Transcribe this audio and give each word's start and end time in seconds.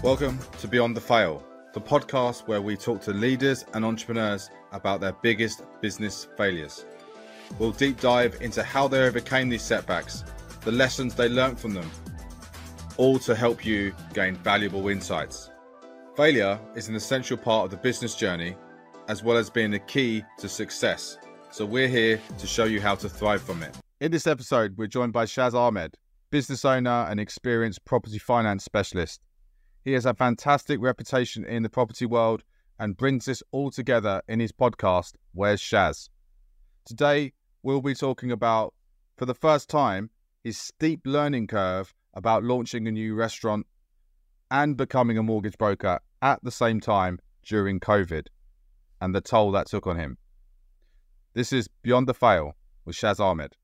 Welcome 0.00 0.38
to 0.60 0.68
Beyond 0.68 0.96
the 0.96 1.00
Fail, 1.00 1.44
the 1.74 1.80
podcast 1.80 2.46
where 2.46 2.62
we 2.62 2.76
talk 2.76 3.00
to 3.00 3.12
leaders 3.12 3.64
and 3.74 3.84
entrepreneurs 3.84 4.48
about 4.70 5.00
their 5.00 5.12
biggest 5.12 5.62
business 5.80 6.28
failures. 6.36 6.84
We'll 7.58 7.72
deep 7.72 8.00
dive 8.00 8.40
into 8.40 8.62
how 8.62 8.86
they 8.86 9.02
overcame 9.02 9.48
these 9.48 9.62
setbacks, 9.62 10.22
the 10.60 10.70
lessons 10.70 11.16
they 11.16 11.28
learned 11.28 11.58
from 11.58 11.74
them, 11.74 11.90
all 12.96 13.18
to 13.18 13.34
help 13.34 13.66
you 13.66 13.92
gain 14.14 14.36
valuable 14.36 14.86
insights. 14.86 15.50
Failure 16.16 16.60
is 16.76 16.88
an 16.88 16.94
essential 16.94 17.36
part 17.36 17.64
of 17.64 17.72
the 17.72 17.76
business 17.78 18.14
journey, 18.14 18.54
as 19.08 19.24
well 19.24 19.36
as 19.36 19.50
being 19.50 19.72
the 19.72 19.80
key 19.80 20.22
to 20.38 20.48
success. 20.48 21.18
So 21.50 21.66
we're 21.66 21.88
here 21.88 22.20
to 22.38 22.46
show 22.46 22.66
you 22.66 22.80
how 22.80 22.94
to 22.94 23.08
thrive 23.08 23.42
from 23.42 23.64
it. 23.64 23.76
In 24.00 24.12
this 24.12 24.28
episode, 24.28 24.76
we're 24.78 24.86
joined 24.86 25.12
by 25.12 25.24
Shaz 25.24 25.54
Ahmed, 25.54 25.96
business 26.30 26.64
owner 26.64 27.08
and 27.10 27.18
experienced 27.18 27.84
property 27.84 28.18
finance 28.18 28.62
specialist. 28.62 29.20
He 29.88 29.94
has 29.94 30.04
a 30.04 30.12
fantastic 30.12 30.82
reputation 30.82 31.46
in 31.46 31.62
the 31.62 31.70
property 31.70 32.04
world 32.04 32.42
and 32.78 32.94
brings 32.94 33.24
this 33.24 33.42
all 33.52 33.70
together 33.70 34.20
in 34.28 34.38
his 34.38 34.52
podcast, 34.52 35.14
Where's 35.32 35.62
Shaz? 35.62 36.10
Today, 36.84 37.32
we'll 37.62 37.80
be 37.80 37.94
talking 37.94 38.30
about, 38.30 38.74
for 39.16 39.24
the 39.24 39.32
first 39.32 39.70
time, 39.70 40.10
his 40.44 40.58
steep 40.58 41.00
learning 41.06 41.46
curve 41.46 41.94
about 42.12 42.44
launching 42.44 42.86
a 42.86 42.90
new 42.90 43.14
restaurant 43.14 43.66
and 44.50 44.76
becoming 44.76 45.16
a 45.16 45.22
mortgage 45.22 45.56
broker 45.56 46.00
at 46.20 46.44
the 46.44 46.50
same 46.50 46.80
time 46.80 47.18
during 47.42 47.80
COVID 47.80 48.26
and 49.00 49.14
the 49.14 49.22
toll 49.22 49.52
that 49.52 49.68
took 49.68 49.86
on 49.86 49.98
him. 49.98 50.18
This 51.32 51.50
is 51.50 51.66
Beyond 51.80 52.06
the 52.06 52.12
Fail 52.12 52.58
with 52.84 52.94
Shaz 52.94 53.20
Ahmed. 53.20 53.56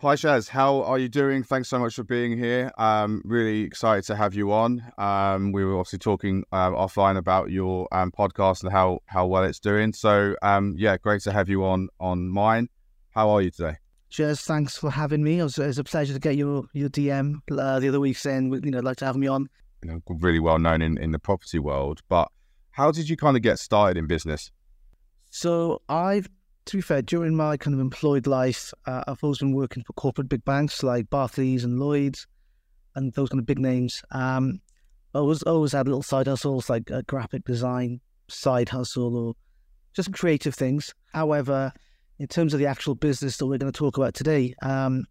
Hi 0.00 0.14
Shaz, 0.14 0.50
how 0.50 0.82
are 0.82 0.98
you 0.98 1.08
doing? 1.08 1.42
Thanks 1.42 1.70
so 1.70 1.78
much 1.78 1.94
for 1.94 2.04
being 2.04 2.36
here. 2.36 2.70
Um, 2.76 3.22
really 3.24 3.62
excited 3.62 4.04
to 4.04 4.14
have 4.14 4.34
you 4.34 4.52
on. 4.52 4.84
Um, 4.98 5.52
we 5.52 5.64
were 5.64 5.78
obviously 5.78 6.00
talking 6.00 6.44
um, 6.52 6.74
offline 6.74 7.16
about 7.16 7.50
your 7.50 7.88
um, 7.92 8.12
podcast 8.12 8.62
and 8.62 8.70
how 8.70 9.00
how 9.06 9.24
well 9.26 9.42
it's 9.44 9.58
doing. 9.58 9.94
So 9.94 10.36
um, 10.42 10.74
yeah, 10.76 10.98
great 10.98 11.22
to 11.22 11.32
have 11.32 11.48
you 11.48 11.64
on 11.64 11.88
on 11.98 12.28
mine. 12.28 12.68
How 13.12 13.30
are 13.30 13.40
you 13.40 13.50
today? 13.50 13.78
Cheers, 14.10 14.42
thanks 14.42 14.76
for 14.76 14.90
having 14.90 15.24
me. 15.24 15.38
It 15.38 15.44
was, 15.44 15.56
it 15.56 15.66
was 15.66 15.78
a 15.78 15.84
pleasure 15.84 16.12
to 16.12 16.20
get 16.20 16.36
your 16.36 16.64
your 16.74 16.90
DM 16.90 17.36
uh, 17.50 17.80
the 17.80 17.88
other 17.88 17.98
week 17.98 18.18
saying 18.18 18.52
you 18.52 18.70
know 18.70 18.80
like 18.80 18.98
to 18.98 19.06
have 19.06 19.16
me 19.16 19.28
on. 19.28 19.48
You 19.82 19.92
know, 19.92 20.02
really 20.20 20.40
well 20.40 20.58
known 20.58 20.82
in 20.82 20.98
in 20.98 21.12
the 21.12 21.18
property 21.18 21.58
world, 21.58 22.02
but 22.10 22.28
how 22.72 22.92
did 22.92 23.08
you 23.08 23.16
kind 23.16 23.34
of 23.34 23.42
get 23.42 23.58
started 23.58 23.96
in 23.96 24.06
business? 24.06 24.50
So 25.30 25.80
I've 25.88 26.28
to 26.66 26.76
be 26.76 26.80
fair, 26.80 27.00
during 27.00 27.34
my 27.34 27.56
kind 27.56 27.74
of 27.74 27.80
employed 27.80 28.26
life, 28.26 28.72
uh, 28.86 29.04
I've 29.06 29.22
always 29.22 29.38
been 29.38 29.54
working 29.54 29.84
for 29.84 29.92
corporate 29.92 30.28
big 30.28 30.44
banks 30.44 30.82
like 30.82 31.08
Barclays 31.08 31.64
and 31.64 31.78
Lloyds 31.78 32.26
and 32.96 33.12
those 33.14 33.28
kind 33.28 33.38
of 33.38 33.46
big 33.46 33.60
names. 33.60 34.02
Um, 34.10 34.60
I 35.14 35.20
was 35.20 35.42
always 35.44 35.72
had 35.72 35.86
little 35.86 36.02
side 36.02 36.26
hustles 36.26 36.68
like 36.68 36.90
a 36.90 37.02
graphic 37.04 37.44
design 37.44 38.00
side 38.28 38.68
hustle 38.68 39.16
or 39.16 39.34
just 39.94 40.12
creative 40.12 40.54
things. 40.54 40.92
However, 41.12 41.72
in 42.18 42.26
terms 42.26 42.52
of 42.52 42.58
the 42.58 42.66
actual 42.66 42.96
business 42.96 43.36
that 43.36 43.46
we're 43.46 43.58
going 43.58 43.72
to 43.72 43.78
talk 43.78 43.96
about 43.96 44.14
today, 44.14 44.54
um, 44.62 45.04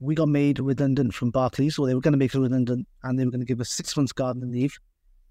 we 0.00 0.14
got 0.14 0.28
made 0.28 0.58
redundant 0.58 1.14
from 1.14 1.30
Barclays, 1.30 1.78
or 1.78 1.86
they 1.86 1.94
were 1.94 2.00
going 2.00 2.12
to 2.12 2.18
make 2.18 2.34
us 2.34 2.40
redundant, 2.40 2.88
and 3.04 3.18
they 3.18 3.24
were 3.24 3.30
going 3.30 3.40
to 3.40 3.46
give 3.46 3.60
us 3.60 3.70
six 3.70 3.96
months 3.96 4.12
gardening 4.12 4.50
leave. 4.50 4.78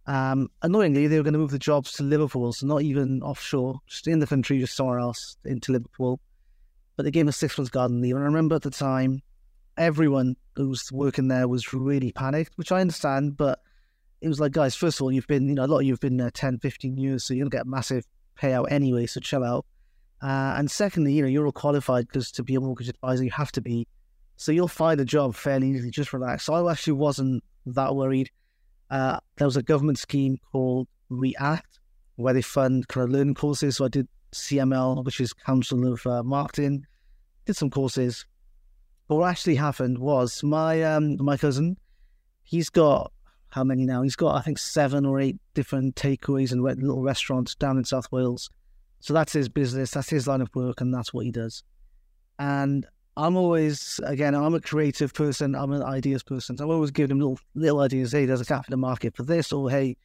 Um, 0.07 0.49
annoyingly, 0.61 1.07
they 1.07 1.17
were 1.17 1.23
going 1.23 1.33
to 1.33 1.39
move 1.39 1.51
the 1.51 1.59
jobs 1.59 1.93
to 1.93 2.03
Liverpool, 2.03 2.51
so 2.53 2.65
not 2.65 2.81
even 2.81 3.21
offshore, 3.21 3.79
just 3.87 4.07
in 4.07 4.19
the 4.19 4.27
country, 4.27 4.59
just 4.59 4.75
somewhere 4.75 4.99
else 4.99 5.37
into 5.45 5.71
Liverpool. 5.71 6.19
But 6.95 7.03
they 7.03 7.11
gave 7.11 7.27
us 7.27 7.37
six 7.37 7.57
months 7.57 7.69
garden 7.69 8.01
leave. 8.01 8.15
And 8.15 8.23
I 8.23 8.27
remember 8.27 8.55
at 8.55 8.63
the 8.63 8.71
time, 8.71 9.21
everyone 9.77 10.35
who 10.55 10.69
was 10.69 10.91
working 10.91 11.27
there 11.27 11.47
was 11.47 11.73
really 11.73 12.11
panicked, 12.11 12.57
which 12.57 12.71
I 12.71 12.81
understand. 12.81 13.37
But 13.37 13.59
it 14.21 14.27
was 14.27 14.39
like, 14.39 14.51
guys, 14.51 14.75
first 14.75 14.99
of 14.99 15.03
all, 15.03 15.11
you've 15.11 15.27
been, 15.27 15.47
you 15.47 15.55
know, 15.55 15.65
a 15.65 15.67
lot 15.67 15.79
of 15.79 15.85
you 15.85 15.93
have 15.93 16.01
been 16.01 16.17
there 16.17 16.31
10, 16.31 16.59
15 16.59 16.97
years, 16.97 17.23
so 17.23 17.33
to 17.33 17.49
get 17.49 17.61
a 17.61 17.65
massive 17.65 18.05
payout 18.39 18.71
anyway, 18.71 19.05
so 19.05 19.19
chill 19.19 19.43
out. 19.43 19.65
Uh, 20.21 20.55
and 20.57 20.69
secondly, 20.69 21.13
you 21.13 21.21
know, 21.21 21.27
you're 21.29 21.45
all 21.45 21.51
qualified 21.51 22.07
because 22.07 22.31
to 22.33 22.43
be 22.43 22.55
a 22.55 22.59
mortgage 22.59 22.89
advisor, 22.89 23.23
you 23.23 23.31
have 23.31 23.51
to 23.53 23.61
be. 23.61 23.87
So 24.35 24.51
you'll 24.51 24.67
find 24.67 24.99
a 24.99 25.05
job 25.05 25.35
fairly 25.35 25.69
easily, 25.69 25.91
just 25.91 26.13
relax. 26.13 26.45
So 26.45 26.53
I 26.53 26.71
actually 26.71 26.93
wasn't 26.93 27.43
that 27.65 27.95
worried. 27.95 28.29
Uh, 28.89 29.19
there 29.37 29.47
was 29.47 29.57
a 29.57 29.63
government 29.63 29.99
scheme 29.99 30.37
called 30.51 30.87
React, 31.09 31.79
where 32.15 32.33
they 32.33 32.41
fund 32.41 32.87
kind 32.87 33.05
of 33.05 33.11
learning 33.11 33.35
courses. 33.35 33.77
So 33.77 33.85
I 33.85 33.89
did 33.89 34.07
CML, 34.31 35.03
which 35.03 35.19
is 35.19 35.33
Council 35.33 35.91
of 35.91 36.05
uh, 36.05 36.23
Marketing, 36.23 36.85
did 37.45 37.55
some 37.55 37.69
courses. 37.69 38.25
But 39.07 39.15
what 39.15 39.29
actually 39.29 39.55
happened 39.55 39.97
was 39.97 40.43
my 40.43 40.83
um, 40.83 41.17
my 41.19 41.37
cousin, 41.37 41.77
he's 42.43 42.69
got 42.69 43.11
how 43.49 43.63
many 43.63 43.85
now? 43.85 44.03
He's 44.03 44.15
got 44.15 44.35
I 44.35 44.41
think 44.41 44.59
seven 44.59 45.05
or 45.05 45.19
eight 45.19 45.37
different 45.53 45.95
takeaways 45.95 46.51
and 46.51 46.61
little 46.61 47.01
restaurants 47.01 47.55
down 47.55 47.77
in 47.77 47.85
South 47.85 48.11
Wales. 48.11 48.49
So 48.99 49.13
that's 49.13 49.33
his 49.33 49.49
business, 49.49 49.91
that's 49.91 50.09
his 50.09 50.27
line 50.27 50.41
of 50.41 50.53
work, 50.53 50.81
and 50.81 50.93
that's 50.93 51.13
what 51.13 51.25
he 51.25 51.31
does. 51.31 51.63
And 52.37 52.85
I'm 53.19 53.35
always, 53.35 53.99
again, 54.05 54.33
I'm 54.33 54.53
a 54.53 54.61
creative 54.61 55.13
person. 55.13 55.53
I'm 55.53 55.73
an 55.73 55.83
ideas 55.83 56.23
person. 56.23 56.57
So 56.57 56.63
I'm 56.63 56.71
always 56.71 56.91
giving 56.91 57.09
them 57.09 57.19
little, 57.19 57.39
little 57.53 57.81
ideas. 57.81 58.13
Hey, 58.13 58.25
there's 58.25 58.39
a 58.39 58.45
gap 58.45 58.65
in 58.67 58.71
the 58.71 58.77
market 58.77 59.13
for 59.15 59.23
this, 59.23 59.51
or 59.51 59.69
hey, 59.69 59.97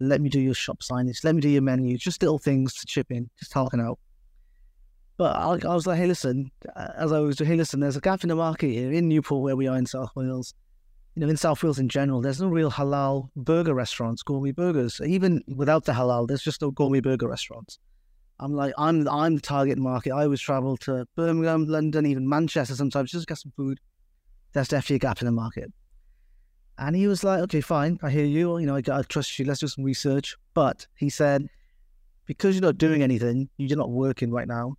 let 0.00 0.22
me 0.22 0.30
do 0.30 0.40
your 0.40 0.54
shop 0.54 0.80
signage, 0.80 1.22
let 1.22 1.34
me 1.34 1.40
do 1.42 1.50
your 1.50 1.62
menu, 1.62 1.96
just 1.98 2.22
little 2.22 2.38
things 2.38 2.74
to 2.74 2.86
chip 2.86 3.10
in, 3.10 3.28
just 3.38 3.52
helping 3.52 3.80
out. 3.80 3.98
But 5.18 5.36
I, 5.36 5.58
I 5.68 5.74
was 5.74 5.86
like, 5.86 5.98
hey, 5.98 6.06
listen, 6.06 6.50
as 6.96 7.12
I 7.12 7.20
was, 7.20 7.38
hey, 7.38 7.56
listen, 7.56 7.80
there's 7.80 7.96
a 7.96 8.00
gap 8.00 8.22
in 8.24 8.30
the 8.30 8.36
market 8.36 8.70
here 8.70 8.90
in 8.90 9.06
Newport, 9.06 9.42
where 9.42 9.54
we 9.54 9.68
are 9.68 9.76
in 9.76 9.86
South 9.86 10.10
Wales. 10.16 10.54
You 11.14 11.20
know, 11.20 11.28
in 11.28 11.36
South 11.36 11.62
Wales 11.62 11.78
in 11.78 11.90
general, 11.90 12.22
there's 12.22 12.40
no 12.40 12.48
real 12.48 12.70
halal 12.70 13.28
burger 13.36 13.74
restaurants, 13.74 14.22
gourmet 14.22 14.52
burgers. 14.52 14.98
Even 15.04 15.44
without 15.46 15.84
the 15.84 15.92
halal, 15.92 16.26
there's 16.26 16.42
just 16.42 16.62
no 16.62 16.70
gourmet 16.70 17.00
burger 17.00 17.28
restaurants. 17.28 17.78
I'm 18.42 18.52
like, 18.54 18.74
I'm 18.76 19.08
I'm 19.08 19.36
the 19.36 19.40
target 19.40 19.78
market. 19.78 20.10
I 20.10 20.24
always 20.24 20.40
travel 20.40 20.76
to 20.78 21.06
Birmingham, 21.14 21.66
London, 21.66 22.06
even 22.06 22.28
Manchester 22.28 22.74
sometimes 22.74 23.12
just 23.12 23.28
get 23.28 23.38
some 23.38 23.52
food. 23.56 23.78
There's 24.52 24.66
definitely 24.66 24.96
a 24.96 24.98
gap 24.98 25.22
in 25.22 25.26
the 25.26 25.32
market. 25.32 25.72
And 26.76 26.96
he 26.96 27.06
was 27.06 27.22
like, 27.22 27.40
okay, 27.42 27.60
fine, 27.60 28.00
I 28.02 28.10
hear 28.10 28.24
you. 28.24 28.58
You 28.58 28.66
know, 28.66 28.74
I, 28.74 28.82
I 28.92 29.02
trust 29.02 29.38
you. 29.38 29.44
Let's 29.44 29.60
do 29.60 29.68
some 29.68 29.84
research. 29.84 30.36
But 30.54 30.88
he 30.96 31.08
said, 31.08 31.46
because 32.26 32.56
you're 32.56 32.62
not 32.62 32.78
doing 32.78 33.00
anything, 33.00 33.48
you're 33.58 33.78
not 33.78 33.90
working 33.90 34.32
right 34.32 34.48
now. 34.48 34.74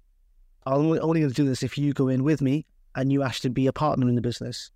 I'm 0.66 0.74
only, 0.74 1.00
only 1.00 1.20
going 1.22 1.32
to 1.32 1.36
do 1.36 1.48
this 1.48 1.64
if 1.64 1.78
you 1.78 1.94
go 1.94 2.10
in 2.10 2.26
with 2.26 2.42
me 2.42 2.66
and 2.96 3.14
you 3.14 3.24
actually 3.24 3.52
be 3.52 3.68
a 3.68 3.74
partner 3.74 4.10
in 4.10 4.16
the 4.16 4.22
business. 4.22 4.72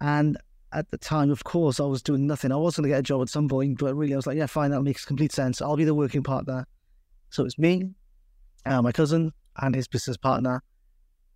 And 0.00 0.38
at 0.72 0.90
the 0.90 0.98
time, 0.98 1.30
of 1.30 1.44
course, 1.44 1.80
I 1.80 1.84
was 1.84 2.02
doing 2.02 2.26
nothing. 2.26 2.50
I 2.50 2.56
was 2.56 2.76
going 2.76 2.84
to 2.84 2.88
get 2.88 3.00
a 3.00 3.02
job 3.02 3.20
at 3.20 3.28
some 3.28 3.46
point, 3.46 3.78
but 3.78 3.94
really, 3.94 4.14
I 4.14 4.16
was 4.16 4.26
like, 4.26 4.38
yeah, 4.38 4.46
fine, 4.46 4.70
that 4.70 4.80
makes 4.80 5.04
complete 5.04 5.32
sense. 5.32 5.60
I'll 5.60 5.76
be 5.76 5.84
the 5.84 5.94
working 5.94 6.22
partner. 6.22 6.66
So 7.34 7.44
it's 7.44 7.58
me, 7.58 7.90
uh, 8.64 8.80
my 8.80 8.92
cousin, 8.92 9.32
and 9.56 9.74
his 9.74 9.88
business 9.88 10.16
partner. 10.16 10.62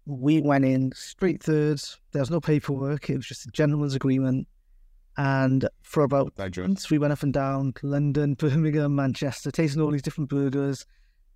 We 0.07 0.41
went 0.41 0.65
in 0.65 0.93
straight 0.95 1.43
thirds. 1.43 1.99
There 2.13 2.23
was 2.23 2.31
no 2.31 2.41
paperwork. 2.41 3.11
It 3.11 3.17
was 3.17 3.27
just 3.27 3.49
a 3.49 3.51
gentleman's 3.51 3.97
agreement. 3.97 4.47
And 5.17 5.69
for 5.83 6.05
about 6.05 6.39
months, 6.57 6.89
we 6.89 6.99
went 6.99 7.13
up 7.13 7.25
and 7.25 7.33
down 7.33 7.75
London, 7.83 8.35
Birmingham, 8.39 8.95
Manchester, 8.95 9.51
tasting 9.51 9.83
all 9.83 9.91
these 9.91 10.03
different 10.03 10.31
burgers, 10.31 10.87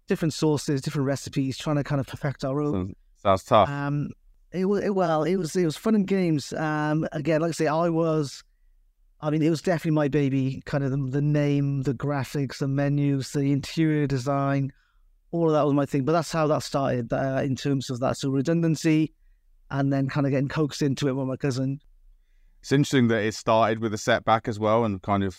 different 0.06 0.32
sauces, 0.32 0.80
different 0.80 1.06
recipes, 1.06 1.58
trying 1.58 1.76
to 1.76 1.82
kind 1.82 2.00
of 2.00 2.06
perfect 2.06 2.44
our 2.44 2.62
own. 2.62 2.94
Sounds 3.16 3.42
tough. 3.42 3.68
Um, 3.68 4.10
it 4.52 4.66
was 4.66 4.84
it, 4.84 4.94
well, 4.94 5.24
it 5.24 5.36
was 5.36 5.56
it 5.56 5.64
was 5.64 5.76
fun 5.76 5.96
and 5.96 6.06
games. 6.06 6.52
Um, 6.52 7.08
again, 7.10 7.40
like 7.40 7.48
I 7.48 7.52
say, 7.52 7.66
I 7.66 7.88
was 7.88 8.44
I 9.22 9.30
mean, 9.30 9.42
it 9.42 9.50
was 9.50 9.62
definitely 9.62 9.92
my 9.92 10.08
baby. 10.08 10.60
Kind 10.66 10.82
of 10.82 10.90
the, 10.90 10.96
the, 10.96 11.22
name, 11.22 11.82
the 11.82 11.94
graphics, 11.94 12.58
the 12.58 12.66
menus, 12.66 13.30
the 13.30 13.52
interior 13.52 14.08
design, 14.08 14.72
all 15.30 15.46
of 15.46 15.52
that 15.52 15.64
was 15.64 15.74
my 15.74 15.86
thing. 15.86 16.04
But 16.04 16.12
that's 16.12 16.32
how 16.32 16.48
that 16.48 16.64
started 16.64 17.12
uh, 17.12 17.40
in 17.44 17.54
terms 17.54 17.88
of 17.88 18.00
that. 18.00 18.18
So 18.18 18.30
redundancy, 18.30 19.14
and 19.70 19.92
then 19.92 20.08
kind 20.08 20.26
of 20.26 20.32
getting 20.32 20.48
coaxed 20.48 20.82
into 20.82 21.06
it 21.06 21.12
with 21.12 21.28
my 21.28 21.36
cousin. 21.36 21.80
It's 22.60 22.72
interesting 22.72 23.08
that 23.08 23.22
it 23.22 23.34
started 23.34 23.78
with 23.78 23.94
a 23.94 23.98
setback 23.98 24.48
as 24.48 24.58
well, 24.58 24.84
and 24.84 25.00
kind 25.00 25.22
of 25.22 25.38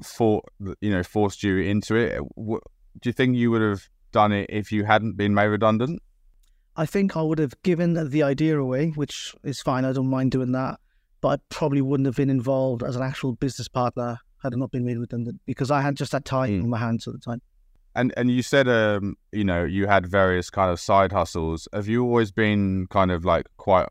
fought, 0.00 0.44
you 0.80 0.90
know, 0.90 1.02
forced 1.02 1.42
you 1.42 1.58
into 1.58 1.96
it. 1.96 2.20
Do 2.36 2.60
you 3.08 3.12
think 3.12 3.36
you 3.36 3.50
would 3.50 3.62
have 3.62 3.82
done 4.12 4.30
it 4.30 4.46
if 4.48 4.70
you 4.70 4.84
hadn't 4.84 5.16
been 5.16 5.34
made 5.34 5.46
redundant? 5.46 6.00
I 6.76 6.86
think 6.86 7.16
I 7.16 7.22
would 7.22 7.38
have 7.40 7.60
given 7.62 8.10
the 8.10 8.22
idea 8.22 8.58
away, 8.58 8.90
which 8.90 9.34
is 9.42 9.60
fine. 9.60 9.84
I 9.84 9.92
don't 9.92 10.08
mind 10.08 10.30
doing 10.30 10.52
that 10.52 10.78
but 11.24 11.40
I 11.40 11.42
probably 11.48 11.80
wouldn't 11.80 12.04
have 12.04 12.16
been 12.16 12.28
involved 12.28 12.82
as 12.82 12.96
an 12.96 13.02
actual 13.02 13.32
business 13.32 13.66
partner 13.66 14.18
had 14.42 14.52
I 14.52 14.58
not 14.58 14.70
been 14.70 14.84
made 14.84 14.98
redundant 14.98 15.40
because 15.46 15.70
I 15.70 15.80
had 15.80 15.96
just 15.96 16.12
that 16.12 16.26
time 16.26 16.50
mm. 16.50 16.64
in 16.64 16.68
my 16.68 16.76
hands 16.76 17.08
at 17.08 17.14
the 17.14 17.18
time. 17.18 17.40
And 17.94 18.12
and 18.18 18.30
you 18.30 18.42
said 18.42 18.68
um 18.68 19.16
you 19.32 19.42
know 19.42 19.64
you 19.64 19.86
had 19.86 20.06
various 20.06 20.50
kind 20.50 20.70
of 20.70 20.78
side 20.78 21.12
hustles. 21.12 21.66
Have 21.72 21.88
you 21.88 22.02
always 22.04 22.30
been 22.30 22.88
kind 22.90 23.10
of 23.10 23.24
like 23.24 23.46
quite 23.56 23.88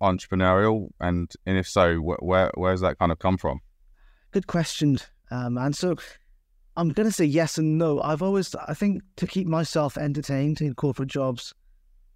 entrepreneurial? 0.00 0.88
And 1.00 1.30
and 1.44 1.58
if 1.58 1.68
so, 1.68 1.96
wh- 1.96 2.22
where 2.22 2.50
where's 2.54 2.80
that 2.80 2.98
kind 2.98 3.12
of 3.12 3.18
come 3.18 3.36
from? 3.36 3.60
Good 4.30 4.46
question, 4.46 5.00
um, 5.30 5.58
and 5.58 5.76
so 5.76 5.96
I'm 6.78 6.88
going 6.88 7.10
to 7.10 7.12
say 7.12 7.26
yes 7.26 7.58
and 7.58 7.76
no. 7.76 8.00
I've 8.00 8.22
always 8.22 8.54
I 8.54 8.72
think 8.72 9.02
to 9.16 9.26
keep 9.26 9.46
myself 9.46 9.98
entertained 9.98 10.62
in 10.62 10.74
corporate 10.74 11.10
jobs, 11.10 11.52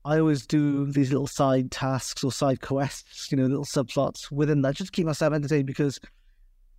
I 0.05 0.19
always 0.19 0.47
do 0.47 0.91
these 0.93 1.11
little 1.11 1.27
side 1.27 1.71
tasks 1.71 2.23
or 2.23 2.31
side 2.31 2.61
quests, 2.61 3.31
you 3.31 3.39
know, 3.39 3.47
little 3.47 3.65
subplots 3.65 4.31
within 4.31 4.61
that, 4.63 4.77
just 4.77 4.93
to 4.93 4.97
keep 4.97 5.07
myself 5.07 5.33
entertained 5.33 5.67
because 5.67 5.99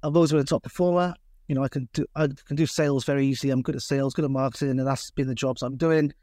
I've 0.04 0.16
always 0.16 0.32
been 0.32 0.42
a 0.42 0.44
top 0.44 0.64
performer. 0.64 1.16
you 1.48 1.56
know, 1.56 1.64
I 1.64 1.68
can 1.68 1.90
do 1.94 2.06
I 2.16 2.28
can 2.46 2.56
do 2.56 2.66
sales 2.66 3.04
very 3.04 3.26
easily. 3.26 3.52
I'm 3.52 3.62
good 3.62 3.76
at 3.76 3.82
sales, 3.82 4.14
good 4.14 4.26
at 4.26 4.32
marketing, 4.32 4.70
and 4.70 4.88
that's 4.88 5.10
been 5.12 5.28
the 5.28 5.36
jobs 5.36 5.64
I'm 5.64 5.78
doing. 5.78 6.14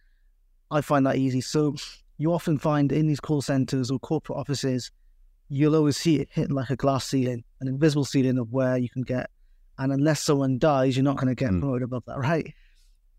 I 0.70 0.80
find 0.80 1.04
that 1.06 1.16
easy. 1.16 1.40
So 1.40 1.74
you 2.18 2.32
often 2.32 2.58
find 2.58 2.92
in 2.92 3.08
these 3.08 3.20
call 3.20 3.42
centers 3.42 3.90
or 3.90 3.98
corporate 3.98 4.38
offices, 4.38 4.90
you'll 5.48 5.76
always 5.76 5.96
see 5.96 6.16
it 6.20 6.28
hitting 6.30 6.54
like 6.54 6.70
a 6.70 6.76
glass 6.76 7.06
ceiling, 7.06 7.44
an 7.60 7.68
invisible 7.68 8.04
ceiling 8.04 8.38
of 8.38 8.52
where 8.52 8.76
you 8.76 8.88
can 8.88 9.02
get. 9.02 9.28
And 9.78 9.92
unless 9.92 10.22
someone 10.22 10.58
dies, 10.58 10.96
you're 10.96 11.04
not 11.04 11.16
going 11.16 11.28
to 11.28 11.34
get 11.34 11.50
mm. 11.50 11.60
promoted 11.60 11.82
above 11.82 12.04
that, 12.06 12.18
right? 12.18 12.54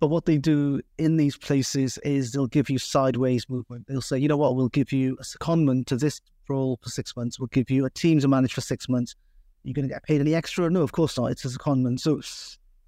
But 0.04 0.10
what 0.10 0.26
they 0.26 0.38
do 0.38 0.82
in 0.98 1.16
these 1.16 1.38
places 1.38 1.98
is 2.00 2.34
they'll 2.34 2.46
give 2.46 2.70
you 2.70 2.78
sideways 2.78 3.48
movement. 3.48 3.86
They'll 3.88 4.02
say, 4.02 4.18
you 4.18 4.28
know 4.28 4.36
what, 4.36 4.58
we'll 4.58 4.68
give 4.68 4.92
you 4.92 5.18
a 5.18 5.24
secondment 5.24 5.86
to 5.86 5.96
this 5.96 6.20
role 6.50 6.78
for 6.84 6.90
six 6.90 7.16
months. 7.16 7.40
We'll 7.40 7.48
give 7.48 7.70
you 7.70 7.86
a 7.86 7.90
team 7.90 8.20
to 8.20 8.28
manage 8.28 8.52
for 8.54 8.60
six 8.60 8.90
months. 8.90 9.16
You're 9.64 9.76
going 9.76 9.88
to 9.88 9.94
get 9.94 10.04
paid 10.04 10.20
any 10.20 10.36
extra? 10.36 10.70
No, 10.70 10.82
of 10.82 10.92
course 10.92 11.18
not. 11.18 11.28
It's 11.28 11.46
a 11.46 11.48
secondment. 11.48 12.02
So 12.02 12.20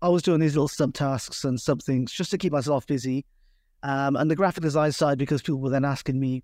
I 0.01 0.09
was 0.09 0.23
doing 0.23 0.41
these 0.41 0.55
little 0.55 0.67
sub 0.67 0.93
tasks 0.93 1.45
and 1.45 1.57
sub 1.57 1.81
things 1.81 2.11
just 2.11 2.31
to 2.31 2.37
keep 2.37 2.51
myself 2.51 2.85
busy. 2.85 3.23
Um, 3.81 4.17
and 4.17 4.29
the 4.29 4.35
graphic 4.35 4.63
design 4.63 4.91
side, 4.91 5.17
because 5.17 5.41
people 5.41 5.61
were 5.61 5.69
then 5.69 5.85
asking 5.85 6.19
me, 6.19 6.43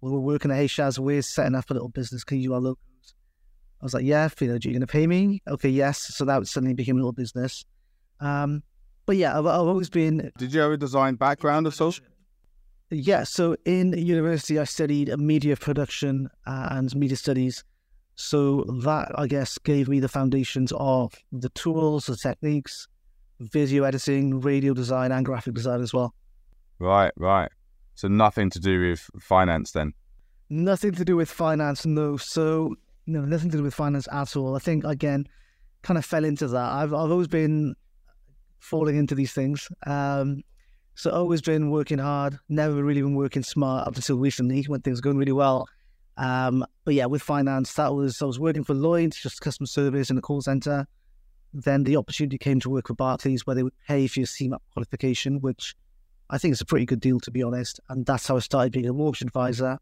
we 0.00 0.12
were 0.12 0.20
working 0.20 0.52
at 0.52 0.58
Hey 0.58 0.68
Shaz, 0.68 1.00
we're 1.00 1.22
setting 1.22 1.56
up 1.56 1.70
a 1.70 1.72
little 1.72 1.88
business. 1.88 2.22
Can 2.22 2.38
you 2.38 2.50
do 2.50 2.54
our 2.54 2.60
logos? 2.60 3.14
I 3.80 3.84
was 3.84 3.94
like, 3.94 4.04
yeah, 4.04 4.28
you 4.38 4.46
know, 4.46 4.52
are 4.52 4.58
you 4.62 4.70
going 4.70 4.80
to 4.80 4.86
pay 4.86 5.08
me? 5.08 5.42
Okay, 5.48 5.70
yes. 5.70 6.14
So 6.14 6.24
that 6.26 6.46
suddenly 6.46 6.72
became 6.74 6.94
a 6.94 7.00
little 7.00 7.10
business. 7.10 7.64
Um, 8.20 8.62
but 9.06 9.16
yeah, 9.16 9.38
I've, 9.38 9.46
I've, 9.46 9.66
always 9.66 9.90
been. 9.90 10.30
Did 10.38 10.52
you 10.52 10.60
have 10.60 10.72
a 10.72 10.76
design 10.76 11.16
background 11.16 11.66
or 11.66 11.72
so? 11.72 11.92
Yeah. 12.90 13.24
So 13.24 13.56
in 13.64 13.92
university, 13.92 14.58
I 14.58 14.64
studied 14.64 15.16
media 15.18 15.56
production 15.56 16.28
and 16.46 16.94
media 16.94 17.16
studies. 17.16 17.64
So 18.14 18.64
that, 18.84 19.10
I 19.14 19.26
guess, 19.26 19.58
gave 19.58 19.88
me 19.88 19.98
the 20.00 20.08
foundations 20.08 20.72
of 20.76 21.14
the 21.32 21.48
tools, 21.50 22.06
the 22.06 22.16
techniques, 22.16 22.86
video 23.40 23.84
editing, 23.84 24.40
radio 24.40 24.74
design, 24.74 25.12
and 25.12 25.24
graphic 25.24 25.54
design 25.54 25.80
as 25.80 25.92
well. 25.94 26.14
Right, 26.78 27.12
right. 27.16 27.50
So 27.94 28.08
nothing 28.08 28.50
to 28.50 28.60
do 28.60 28.88
with 28.88 29.08
finance 29.20 29.72
then? 29.72 29.92
Nothing 30.50 30.92
to 30.92 31.04
do 31.04 31.16
with 31.16 31.30
finance, 31.30 31.86
no. 31.86 32.16
So, 32.16 32.76
no, 33.06 33.22
nothing 33.22 33.50
to 33.50 33.56
do 33.56 33.62
with 33.62 33.74
finance 33.74 34.06
at 34.12 34.36
all. 34.36 34.54
I 34.54 34.58
think, 34.58 34.84
again, 34.84 35.26
kind 35.82 35.96
of 35.96 36.04
fell 36.04 36.24
into 36.24 36.46
that. 36.48 36.72
I've, 36.72 36.92
I've 36.92 37.10
always 37.10 37.28
been 37.28 37.74
falling 38.62 38.96
into 38.96 39.14
these 39.14 39.32
things. 39.32 39.68
Um, 39.86 40.42
so 40.94 41.10
always 41.10 41.42
been 41.42 41.70
working 41.70 41.98
hard, 41.98 42.38
never 42.48 42.82
really 42.82 43.02
been 43.02 43.14
working 43.14 43.42
smart 43.42 43.88
up 43.88 43.96
until 43.96 44.18
recently 44.18 44.62
when 44.64 44.80
things 44.80 44.98
were 44.98 45.02
going 45.02 45.18
really 45.18 45.32
well. 45.32 45.66
Um, 46.16 46.64
but 46.84 46.94
yeah, 46.94 47.06
with 47.06 47.22
finance, 47.22 47.72
that 47.74 47.94
was 47.94 48.20
I 48.22 48.26
was 48.26 48.38
working 48.38 48.64
for 48.64 48.74
Lloyds, 48.74 49.20
just 49.20 49.40
customer 49.40 49.66
service 49.66 50.10
in 50.10 50.16
the 50.16 50.22
call 50.22 50.42
center. 50.42 50.86
Then 51.54 51.84
the 51.84 51.96
opportunity 51.96 52.38
came 52.38 52.60
to 52.60 52.70
work 52.70 52.88
for 52.88 52.94
Barclays, 52.94 53.46
where 53.46 53.56
they 53.56 53.62
would 53.62 53.78
pay 53.86 54.06
for 54.06 54.20
your 54.20 54.26
CeMAP 54.26 54.60
qualification, 54.72 55.40
which 55.40 55.74
I 56.30 56.38
think 56.38 56.52
is 56.52 56.60
a 56.60 56.66
pretty 56.66 56.86
good 56.86 57.00
deal 57.00 57.20
to 57.20 57.30
be 57.30 57.42
honest. 57.42 57.80
And 57.88 58.06
that's 58.06 58.26
how 58.26 58.36
I 58.36 58.40
started 58.40 58.72
being 58.72 58.88
a 58.88 58.92
mortgage 58.92 59.22
advisor. 59.22 59.78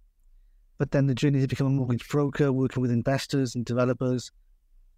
But 0.79 0.93
then 0.93 1.07
the 1.07 1.15
journey 1.15 1.41
to 1.41 1.47
become 1.47 1.67
a 1.67 1.71
mortgage 1.71 2.09
broker, 2.09 2.53
working 2.53 2.81
with 2.81 2.91
investors 2.91 3.55
and 3.55 3.65
developers, 3.65 4.31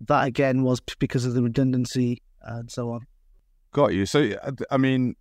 that 0.03 0.27
again 0.27 0.63
was 0.63 0.81
because 0.99 1.25
of 1.25 1.35
the 1.35 1.43
redundancy 1.43 2.23
and 2.43 2.71
so 2.71 2.91
on. 2.91 3.07
Got 3.73 3.95
you. 3.95 4.05
So, 4.07 4.37
I 4.71 4.77
mean, 4.77 5.17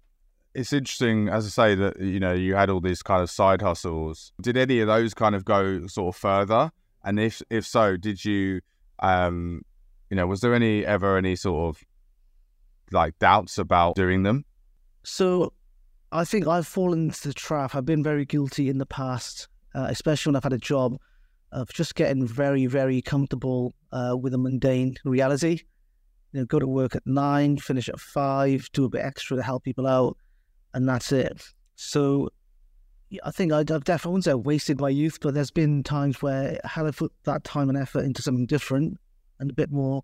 it's 0.54 0.74
interesting, 0.74 1.30
as 1.30 1.46
I 1.46 1.50
say, 1.50 1.76
that 1.76 2.00
you 2.00 2.20
know 2.20 2.34
you 2.34 2.56
had 2.56 2.70
all 2.70 2.82
these 2.82 3.02
kind 3.02 3.22
of 3.22 3.30
side 3.30 3.62
hustles. 3.62 4.34
Did 4.42 4.58
any 4.58 4.80
of 4.82 4.88
those 4.88 5.14
kind 5.14 5.36
of 5.36 5.46
go 5.46 5.88
sort 5.88 6.16
of 6.16 6.20
further? 6.20 6.72
And 7.04 7.20
if 7.20 7.42
if 7.50 7.66
so, 7.66 7.98
did 7.98 8.24
you, 8.24 8.62
um, 9.00 9.62
you 10.10 10.18
know, 10.18 10.28
was 10.28 10.42
there 10.42 10.54
any 10.54 10.86
ever 10.86 11.18
any 11.18 11.36
sort 11.36 11.76
of 11.76 11.84
like 12.92 13.18
doubts 13.20 13.58
about 13.58 13.96
doing 13.96 14.24
them? 14.24 14.44
So, 15.04 15.54
I 16.12 16.26
think 16.26 16.46
I've 16.46 16.68
fallen 16.68 17.06
into 17.06 17.30
the 17.30 17.34
trap. 17.34 17.74
I've 17.74 17.86
been 17.86 18.04
very 18.04 18.26
guilty 18.26 18.68
in 18.68 18.78
the 18.78 18.86
past, 18.86 19.48
uh, 19.74 19.88
especially 19.90 20.32
when 20.32 20.36
I've 20.36 20.44
had 20.44 20.54
a 20.54 20.58
job 20.58 20.98
of 21.54 21.70
just 21.74 21.96
getting 21.96 22.28
very, 22.28 22.66
very 22.66 23.02
comfortable 23.02 23.76
uh, 23.92 24.16
with 24.20 24.34
a 24.34 24.38
mundane 24.38 24.96
reality. 25.06 25.62
You 26.32 26.42
know, 26.42 26.46
go 26.46 26.60
to 26.60 26.68
work 26.68 26.96
at 26.96 27.06
nine, 27.06 27.58
finish 27.58 27.90
at 27.90 28.00
five, 28.00 28.70
do 28.72 28.86
a 28.86 28.90
bit 28.90 29.04
extra 29.04 29.38
to 29.38 29.44
help 29.44 29.64
people 29.64 29.88
out 29.88 30.18
and 30.74 30.88
that's 30.88 31.12
it. 31.12 31.44
So 31.76 32.30
I 33.24 33.32
think 33.32 33.52
I've 33.52 33.66
definitely, 33.66 34.10
I 34.10 34.12
wouldn't 34.12 34.24
say 34.24 34.34
wasted 34.34 34.80
my 34.80 34.90
youth, 34.90 35.18
but 35.22 35.34
there's 35.34 35.52
been 35.52 35.84
times 35.84 36.22
where 36.22 36.60
had 36.64 36.86
I 36.86 36.92
put 36.92 37.12
that 37.24 37.44
time 37.44 37.70
and 37.70 37.78
effort 37.78 38.06
into 38.06 38.22
something 38.22 38.46
different 38.46 39.00
and 39.40 39.52
a 39.52 39.54
bit 39.54 39.72
more, 39.72 40.04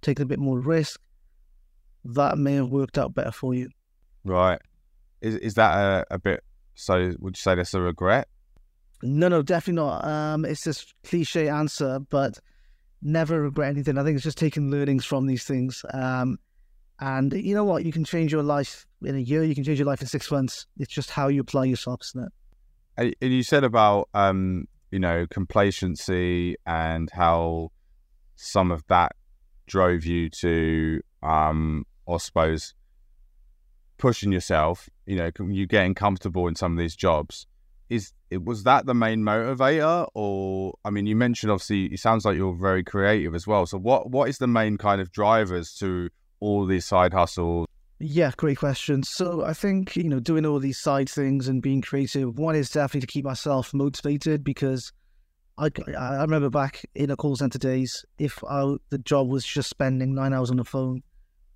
taking 0.00 0.22
a 0.22 0.26
bit 0.26 0.38
more 0.38 0.58
risk, 0.58 1.00
that 2.04 2.38
may 2.38 2.54
have 2.54 2.70
worked 2.70 2.96
out 2.96 3.14
better 3.14 3.32
for 3.32 3.54
you. 3.54 3.68
Right. 4.24 4.60
Is 5.20 5.34
is 5.36 5.54
that 5.54 5.74
a, 5.76 6.14
a 6.14 6.18
bit? 6.18 6.42
So 6.74 7.14
would 7.18 7.36
you 7.36 7.40
say 7.40 7.54
that's 7.54 7.74
a 7.74 7.80
regret? 7.80 8.28
No, 9.02 9.28
no, 9.28 9.42
definitely 9.42 9.82
not. 9.82 10.04
Um, 10.04 10.44
it's 10.44 10.64
this 10.64 10.94
cliche 11.04 11.48
answer, 11.48 11.98
but 12.10 12.38
never 13.06 13.40
regret 13.40 13.70
anything. 13.70 13.96
I 13.96 14.04
think 14.04 14.16
it's 14.16 14.24
just 14.24 14.38
taking 14.38 14.70
learnings 14.70 15.04
from 15.04 15.26
these 15.26 15.44
things. 15.44 15.84
Um, 15.94 16.38
and 16.98 17.32
you 17.32 17.54
know 17.54 17.64
what? 17.64 17.84
You 17.84 17.92
can 17.92 18.04
change 18.04 18.32
your 18.32 18.42
life 18.42 18.86
in 19.02 19.14
a 19.14 19.20
year. 19.20 19.44
You 19.44 19.54
can 19.54 19.64
change 19.64 19.78
your 19.78 19.86
life 19.86 20.00
in 20.00 20.06
six 20.06 20.30
months. 20.30 20.66
It's 20.78 20.92
just 20.92 21.10
how 21.10 21.28
you 21.28 21.40
apply 21.40 21.66
yourself, 21.66 22.00
isn't 22.02 22.24
it? 22.98 23.16
And 23.20 23.32
you 23.32 23.42
said 23.42 23.64
about 23.64 24.08
um, 24.14 24.66
you 24.90 24.98
know 24.98 25.26
complacency 25.30 26.56
and 26.66 27.10
how 27.12 27.70
some 28.36 28.70
of 28.70 28.82
that 28.88 29.12
drove 29.66 30.04
you 30.04 30.30
to, 30.30 31.00
um, 31.22 31.84
I 32.08 32.16
suppose, 32.18 32.74
pushing 33.98 34.32
yourself. 34.32 34.88
You 35.04 35.16
know, 35.16 35.30
you 35.48 35.66
getting 35.66 35.94
comfortable 35.94 36.48
in 36.48 36.54
some 36.54 36.72
of 36.72 36.78
these 36.78 36.96
jobs. 36.96 37.46
Is 37.88 38.12
it 38.30 38.44
was 38.44 38.64
that 38.64 38.86
the 38.86 38.94
main 38.94 39.22
motivator, 39.22 40.08
or 40.14 40.74
I 40.84 40.90
mean, 40.90 41.06
you 41.06 41.14
mentioned 41.14 41.52
obviously 41.52 41.86
it 41.86 42.00
sounds 42.00 42.24
like 42.24 42.36
you're 42.36 42.56
very 42.56 42.82
creative 42.82 43.34
as 43.34 43.46
well. 43.46 43.66
So 43.66 43.78
what 43.78 44.10
what 44.10 44.28
is 44.28 44.38
the 44.38 44.48
main 44.48 44.76
kind 44.76 45.00
of 45.00 45.12
drivers 45.12 45.74
to 45.76 46.08
all 46.40 46.66
these 46.66 46.84
side 46.84 47.12
hustles? 47.12 47.66
Yeah, 47.98 48.30
great 48.36 48.58
question. 48.58 49.02
So 49.02 49.44
I 49.44 49.54
think, 49.54 49.96
you 49.96 50.08
know, 50.08 50.20
doing 50.20 50.44
all 50.44 50.58
these 50.58 50.78
side 50.78 51.08
things 51.08 51.48
and 51.48 51.62
being 51.62 51.80
creative, 51.80 52.38
one 52.38 52.54
is 52.54 52.68
definitely 52.68 53.00
to 53.00 53.06
keep 53.06 53.24
myself 53.24 53.72
motivated 53.72 54.44
because 54.44 54.92
I, 55.56 55.70
I 55.98 56.20
remember 56.20 56.50
back 56.50 56.84
in 56.94 57.10
a 57.10 57.16
call 57.16 57.36
center 57.36 57.58
days, 57.58 58.04
if 58.18 58.44
I, 58.44 58.74
the 58.90 58.98
job 58.98 59.28
was 59.28 59.46
just 59.46 59.70
spending 59.70 60.14
nine 60.14 60.34
hours 60.34 60.50
on 60.50 60.58
the 60.58 60.64
phone, 60.64 61.02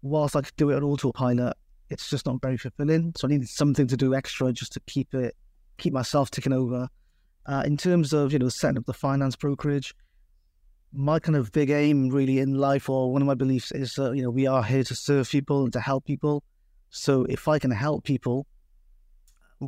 whilst 0.01 0.35
I 0.35 0.41
could 0.41 0.57
do 0.57 0.71
it 0.71 0.77
on 0.77 0.83
autopilot, 0.83 1.55
it's 1.91 2.09
just 2.09 2.25
not 2.25 2.41
very 2.41 2.57
fulfilling. 2.57 3.13
So 3.19 3.29
I 3.29 3.33
needed 3.33 3.49
something 3.49 3.87
to 3.89 3.97
do 3.97 4.15
extra 4.15 4.51
just 4.51 4.73
to 4.73 4.81
keep 4.87 5.13
it, 5.13 5.37
keep 5.81 5.93
myself 5.93 6.31
ticking 6.31 6.53
over. 6.53 6.89
Uh, 7.47 7.63
in 7.67 7.77
terms 7.77 8.13
of, 8.13 8.33
you 8.33 8.39
know, 8.39 8.49
setting 8.49 8.79
up 8.79 8.87
the 8.87 8.93
finance 8.93 9.35
brokerage, 9.35 9.95
my 10.93 11.19
kind 11.19 11.37
of 11.37 11.53
big 11.53 11.71
aim 11.71 12.09
really 12.09 12.39
in 12.39 12.55
life 12.55 12.89
or 12.89 13.13
one 13.13 13.23
of 13.23 13.27
my 13.27 13.35
beliefs 13.35 13.71
is 13.73 13.93
that 13.95 14.17
you 14.17 14.23
know 14.23 14.31
we 14.31 14.47
are 14.47 14.63
here 14.63 14.83
to 14.83 14.95
serve 14.95 15.29
people 15.29 15.65
and 15.65 15.73
to 15.73 15.81
help 15.81 16.05
people. 16.05 16.43
So 16.91 17.25
if 17.25 17.47
i 17.47 17.59
can 17.59 17.71
help 17.71 18.05
people 18.05 18.47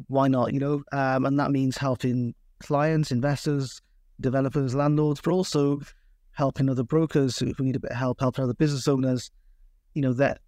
why 0.08 0.26
not 0.26 0.52
you 0.52 0.58
know? 0.58 0.82
Um, 0.90 1.26
and 1.26 1.38
that 1.38 1.50
means 1.50 1.76
helping 1.76 2.34
clients 2.60 3.12
investors 3.12 3.80
developers 4.20 4.74
landlords 4.74 5.20
but 5.20 5.32
also 5.32 5.80
helping 6.32 6.68
other 6.70 6.84
brokers 6.84 7.38
who 7.38 7.52
need 7.58 7.76
a 7.76 7.80
bit 7.80 7.90
of 7.90 7.96
help 7.96 8.20
helping 8.20 8.44
other 8.44 8.54
business 8.54 8.88
owners. 8.88 9.30
You 9.94 10.02
know 10.02 10.12
that 10.14 10.40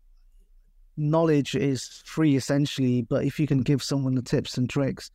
knowledge 0.96 1.54
is 1.54 2.02
free 2.04 2.36
essentially 2.36 3.02
but 3.02 3.24
if 3.24 3.38
you 3.38 3.46
can 3.46 3.62
give 3.62 3.82
someone 3.82 4.14
the 4.14 4.22
tips 4.22 4.56
and 4.58 4.68
tricks 4.68 5.10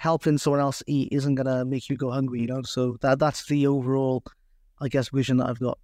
helping 0.00 0.38
someone 0.38 0.60
else 0.60 0.82
eat 0.86 1.08
isn't 1.12 1.34
going 1.34 1.46
to 1.46 1.64
make 1.64 1.88
you 1.90 1.96
go 1.96 2.10
hungry 2.10 2.40
you 2.40 2.46
know 2.46 2.62
so 2.62 2.96
that 3.02 3.18
that's 3.18 3.46
the 3.46 3.66
overall 3.66 4.22
I 4.80 4.88
guess, 4.88 5.10
vision 5.10 5.36
that 5.38 5.48
I've 5.48 5.60
got. 5.60 5.78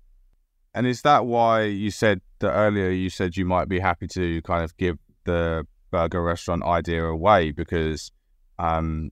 And 0.74 0.86
is 0.86 1.02
that 1.02 1.26
why 1.26 1.62
you 1.64 1.90
said 1.90 2.20
that 2.40 2.50
earlier? 2.50 2.90
You 2.90 3.10
said 3.10 3.36
you 3.36 3.44
might 3.44 3.68
be 3.68 3.78
happy 3.78 4.06
to 4.08 4.42
kind 4.42 4.64
of 4.64 4.76
give 4.76 4.98
the 5.24 5.66
burger 5.90 6.22
restaurant 6.22 6.64
idea 6.64 7.04
away 7.04 7.50
because 7.50 8.10
um, 8.58 9.10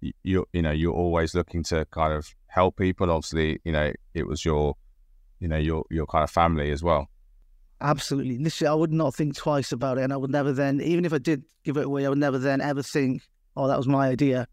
you 0.00 0.44
you 0.52 0.62
know 0.62 0.70
you're 0.70 0.92
always 0.92 1.34
looking 1.34 1.62
to 1.64 1.84
kind 1.90 2.12
of 2.12 2.34
help 2.46 2.76
people. 2.76 3.10
Obviously, 3.10 3.60
you 3.64 3.72
know 3.72 3.92
it 4.14 4.26
was 4.26 4.44
your 4.44 4.74
you 5.38 5.48
know 5.48 5.56
your 5.56 5.84
your 5.90 6.06
kind 6.06 6.24
of 6.24 6.30
family 6.30 6.70
as 6.70 6.82
well. 6.82 7.08
Absolutely. 7.80 8.38
Literally, 8.38 8.68
I 8.68 8.74
would 8.74 8.92
not 8.92 9.14
think 9.14 9.36
twice 9.36 9.70
about 9.70 9.98
it, 9.98 10.04
and 10.04 10.12
I 10.12 10.16
would 10.16 10.30
never 10.30 10.52
then, 10.52 10.80
even 10.80 11.04
if 11.04 11.12
I 11.12 11.18
did 11.18 11.44
give 11.64 11.76
it 11.76 11.84
away, 11.84 12.06
I 12.06 12.08
would 12.08 12.18
never 12.18 12.38
then 12.38 12.60
ever 12.60 12.82
think, 12.82 13.22
"Oh, 13.56 13.68
that 13.68 13.78
was 13.78 13.88
my 13.88 14.08
idea." 14.08 14.46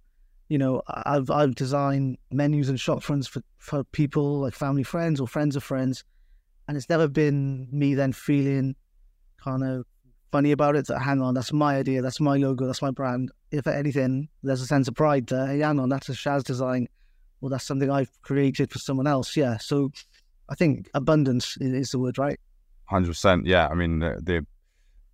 you 0.52 0.58
know, 0.58 0.82
I've 0.86 1.32
I've 1.32 1.56
designed 1.56 2.18
menus 2.30 2.68
and 2.68 2.78
shop 2.78 3.04
fronts 3.04 3.26
for, 3.26 3.42
for 3.58 3.86
people 3.86 4.42
like 4.42 4.54
family 4.54 4.84
friends 4.84 5.22
or 5.22 5.26
friends 5.26 5.56
of 5.56 5.64
friends, 5.64 6.04
and 6.68 6.76
it's 6.76 6.90
never 6.90 7.08
been 7.08 7.70
me 7.72 7.96
then 7.96 8.12
feeling 8.12 8.76
kind 9.42 9.64
of 9.64 9.86
funny 10.30 10.52
about 10.52 10.76
it. 10.76 10.88
That 10.88 11.00
hang 11.00 11.22
on, 11.22 11.36
that's 11.36 11.54
my 11.54 11.78
idea, 11.78 12.02
that's 12.02 12.20
my 12.20 12.36
logo, 12.36 12.66
that's 12.66 12.82
my 12.82 12.92
brand. 12.92 13.32
If 13.52 13.66
anything, 13.66 14.28
there's 14.44 14.60
a 14.60 14.66
sense 14.68 14.90
of 14.90 14.96
pride 14.96 15.28
there. 15.28 15.48
Hey, 15.48 15.60
hang 15.60 15.80
on, 15.80 15.88
that's 15.88 16.10
a 16.10 16.12
Shaz 16.12 16.44
design. 16.44 16.90
Well, 17.40 17.50
that's 17.50 17.66
something 17.66 17.90
I've 17.90 18.12
created 18.22 18.72
for 18.72 18.80
someone 18.80 19.08
else. 19.08 19.38
Yeah. 19.38 19.58
So 19.58 19.94
I 20.50 20.56
think 20.56 20.90
abundance 20.94 21.56
is, 21.62 21.92
the 21.92 22.00
word, 22.00 22.18
right? 22.18 22.38
hundred 22.88 23.08
percent. 23.08 23.46
Yeah, 23.46 23.70
I 23.70 23.74
mean 23.74 24.00
the, 24.00 24.20
the, 24.22 24.46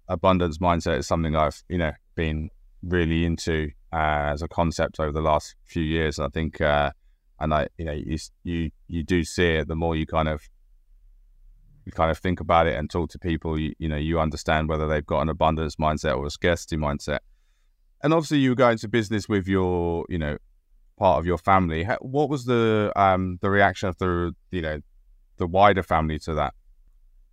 abundance 0.10 0.58
mindset 0.58 0.98
is 0.98 1.06
something 1.06 1.36
I've 1.36 1.62
you 1.70 1.78
know 1.78 1.92
been 2.16 2.50
really 2.82 3.24
into 3.24 3.70
uh, 3.94 4.32
as 4.34 4.42
a 4.42 4.48
concept 4.48 5.00
over 5.00 5.12
the 5.12 5.22
last 5.22 5.56
few 5.66 5.84
years. 5.84 6.18
And 6.18 6.28
I 6.28 6.30
think, 6.30 6.62
uh, 6.62 6.92
and 7.40 7.54
I 7.54 7.68
you 7.78 7.86
know 7.86 7.92
you 7.92 8.18
you 8.44 8.72
you 8.88 9.04
do 9.04 9.24
see 9.24 9.56
it 9.56 9.68
the 9.68 9.76
more 9.76 9.96
you 9.96 10.06
kind 10.06 10.28
of 10.28 10.42
you 11.86 11.92
kind 11.92 12.12
of 12.12 12.18
think 12.18 12.40
about 12.40 12.68
it 12.68 12.78
and 12.78 12.90
talk 12.90 13.10
to 13.12 13.20
people. 13.20 13.60
You, 13.60 13.74
you 13.80 13.88
know 13.88 13.98
you 13.98 14.20
understand 14.20 14.70
whether 14.70 14.88
they've 14.88 15.06
got 15.06 15.22
an 15.22 15.30
abundance 15.30 15.76
mindset 15.78 16.18
or 16.18 16.26
a 16.26 16.30
scarcity 16.32 16.78
mindset. 16.78 17.20
And 18.04 18.14
obviously, 18.14 18.40
you 18.40 18.56
go 18.56 18.70
into 18.70 18.88
business 18.88 19.28
with 19.30 19.48
your 19.48 20.06
you 20.10 20.18
know 20.18 20.38
part 20.98 21.20
of 21.20 21.26
your 21.26 21.38
family. 21.38 21.86
What 22.02 22.30
was 22.30 22.46
the 22.46 22.92
um 22.96 23.40
the 23.42 23.50
reaction 23.50 23.90
of 23.90 23.98
the 23.98 24.36
you 24.52 24.62
know 24.62 24.82
the 25.38 25.48
wider 25.48 25.84
family 25.84 26.20
to 26.20 26.34
that? 26.36 26.54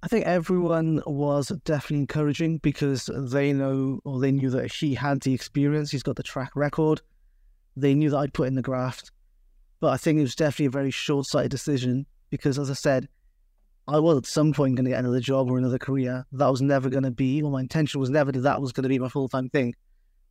I 0.05 0.07
think 0.07 0.27
everyone 0.27 1.03
was 1.07 1.49
definitely 1.65 2.01
encouraging 2.01 2.59
because 2.59 3.09
they 3.11 3.55
know 3.55 4.01
or 4.05 4.21
they 4.21 4.33
knew 4.33 4.51
that 4.51 4.71
he 4.71 4.95
had 4.95 5.23
the 5.23 5.33
experience, 5.33 5.91
he's 5.91 6.03
got 6.03 6.17
the 6.17 6.23
track 6.23 6.51
record. 6.55 7.01
They 7.75 7.95
knew 7.95 8.11
that 8.11 8.19
I'd 8.19 8.35
put 8.35 8.47
in 8.47 8.55
the 8.55 8.61
graft. 8.61 9.13
But 9.81 9.95
I 9.95 9.97
think 9.97 10.19
it 10.19 10.23
was 10.23 10.35
definitely 10.35 10.67
a 10.67 10.71
very 10.71 10.91
short 10.91 11.25
sighted 11.25 11.51
decision 11.51 12.05
because, 12.29 12.59
as 12.59 12.71
I 12.71 12.75
said, 12.75 13.09
I 13.89 13.99
was 13.99 14.19
at 14.19 14.27
some 14.27 14.53
point 14.53 14.77
going 14.77 14.85
to 14.85 14.91
get 14.91 15.01
another 15.01 15.21
job 15.21 15.51
or 15.51 15.57
another 15.57 15.79
career. 15.79 16.27
That 16.33 16.51
was 16.51 16.61
never 16.61 16.91
going 16.91 17.05
to 17.05 17.11
be, 17.11 17.41
or 17.41 17.51
my 17.51 17.61
intention 17.61 17.99
was 17.99 18.11
never 18.11 18.31
that 18.31 18.41
that 18.41 18.61
was 18.61 18.73
going 18.73 18.83
to 18.83 18.91
be 18.91 18.99
my 18.99 19.09
full 19.09 19.31
time 19.31 19.49
thing. 19.49 19.75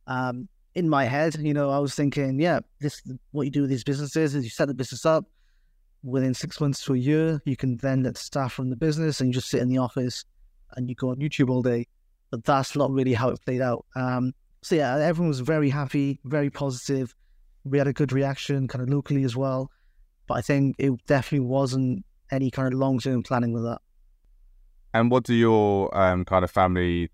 Um, 0.06 0.48
in 0.76 0.88
my 0.88 1.04
head, 1.06 1.34
you 1.40 1.52
know, 1.52 1.70
I 1.70 1.80
was 1.80 1.96
thinking, 1.96 2.38
yeah, 2.38 2.60
this 2.80 3.02
what 3.32 3.42
you 3.42 3.50
do 3.50 3.62
with 3.62 3.70
these 3.70 3.82
businesses 3.82 4.36
is 4.36 4.44
you 4.44 4.50
set 4.50 4.68
the 4.68 4.74
business 4.74 5.04
up, 5.04 5.24
within 6.04 6.34
six 6.34 6.60
months 6.60 6.84
to 6.84 6.94
a 6.94 6.98
year, 6.98 7.40
you 7.44 7.56
can 7.56 7.78
then 7.78 8.02
let 8.02 8.16
staff 8.16 8.58
run 8.58 8.68
the 8.68 8.76
business 8.76 9.20
and 9.20 9.28
you 9.28 9.34
just 9.34 9.48
sit 9.48 9.62
in 9.62 9.68
the 9.68 9.78
office 9.78 10.24
and 10.76 10.88
you 10.88 10.94
go 10.94 11.10
on 11.10 11.16
YouTube 11.16 11.48
all 11.50 11.62
day. 11.62 11.86
But 12.30 12.44
that's 12.44 12.76
not 12.76 12.90
really 12.90 13.14
how 13.14 13.30
it 13.30 13.40
played 13.44 13.62
out. 13.62 13.86
Um, 13.96 14.34
so 14.62 14.74
yeah, 14.74 14.96
everyone 14.96 15.28
was 15.28 15.40
very 15.40 15.70
happy, 15.70 16.20
very 16.24 16.50
positive. 16.50 17.14
We 17.64 17.78
had 17.78 17.86
a 17.86 17.92
good 17.92 18.12
reaction, 18.12 18.68
kind 18.68 18.82
of 18.82 18.90
locally 18.90 19.24
as 19.24 19.34
well. 19.34 19.70
But 20.26 20.34
I 20.34 20.40
think 20.42 20.76
it 20.78 20.92
definitely 21.06 21.46
wasn't 21.46 22.04
any 22.30 22.50
kind 22.50 22.72
of 22.72 22.78
long 22.78 22.98
term 22.98 23.22
planning 23.22 23.52
with 23.52 23.64
that. 23.64 23.80
And 24.92 25.10
what 25.10 25.24
do 25.24 25.34
your 25.34 25.96
um, 25.96 26.24
kind 26.24 26.44
of 26.44 26.50
family 26.50 27.10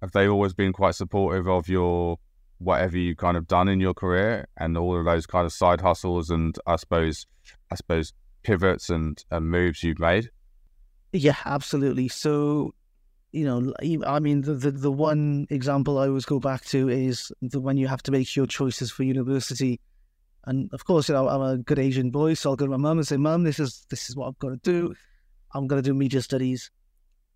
have 0.00 0.12
they 0.12 0.26
always 0.26 0.52
been 0.52 0.72
quite 0.72 0.94
supportive 0.94 1.46
of 1.46 1.68
your 1.68 2.18
whatever 2.62 2.96
you 2.96 3.16
kind 3.16 3.36
of 3.36 3.46
done 3.46 3.68
in 3.68 3.80
your 3.80 3.94
career 3.94 4.46
and 4.56 4.76
all 4.76 4.98
of 4.98 5.04
those 5.04 5.26
kind 5.26 5.44
of 5.46 5.52
side 5.52 5.80
hustles 5.80 6.30
and 6.30 6.56
I 6.66 6.76
suppose 6.76 7.26
I 7.70 7.74
suppose 7.74 8.12
pivots 8.42 8.90
and, 8.90 9.22
and 9.30 9.48
moves 9.48 9.82
you've 9.82 9.98
made? 9.98 10.30
Yeah, 11.12 11.36
absolutely. 11.44 12.08
So, 12.08 12.74
you 13.32 13.44
know, 13.44 13.72
I 14.06 14.18
mean, 14.18 14.42
the, 14.42 14.54
the, 14.54 14.70
the 14.70 14.92
one 14.92 15.46
example 15.50 15.98
I 15.98 16.08
always 16.08 16.24
go 16.24 16.40
back 16.40 16.64
to 16.66 16.88
is 16.88 17.32
the 17.40 17.60
when 17.60 17.76
you 17.76 17.88
have 17.88 18.02
to 18.04 18.12
make 18.12 18.34
your 18.34 18.46
choices 18.46 18.90
for 18.90 19.02
university. 19.02 19.80
And 20.44 20.70
of 20.72 20.84
course, 20.84 21.08
you 21.08 21.14
know, 21.14 21.28
I'm 21.28 21.42
a 21.42 21.58
good 21.58 21.78
Asian 21.78 22.10
boy, 22.10 22.34
so 22.34 22.50
I'll 22.50 22.56
go 22.56 22.66
to 22.66 22.70
my 22.70 22.76
mum 22.76 22.98
and 22.98 23.06
say, 23.06 23.16
"Mum, 23.16 23.44
this 23.44 23.60
is 23.60 23.86
this 23.90 24.10
is 24.10 24.16
what 24.16 24.26
I've 24.26 24.38
got 24.40 24.48
to 24.48 24.56
do. 24.56 24.94
I'm 25.54 25.68
going 25.68 25.80
to 25.80 25.88
do 25.88 25.94
media 25.94 26.20
studies." 26.20 26.70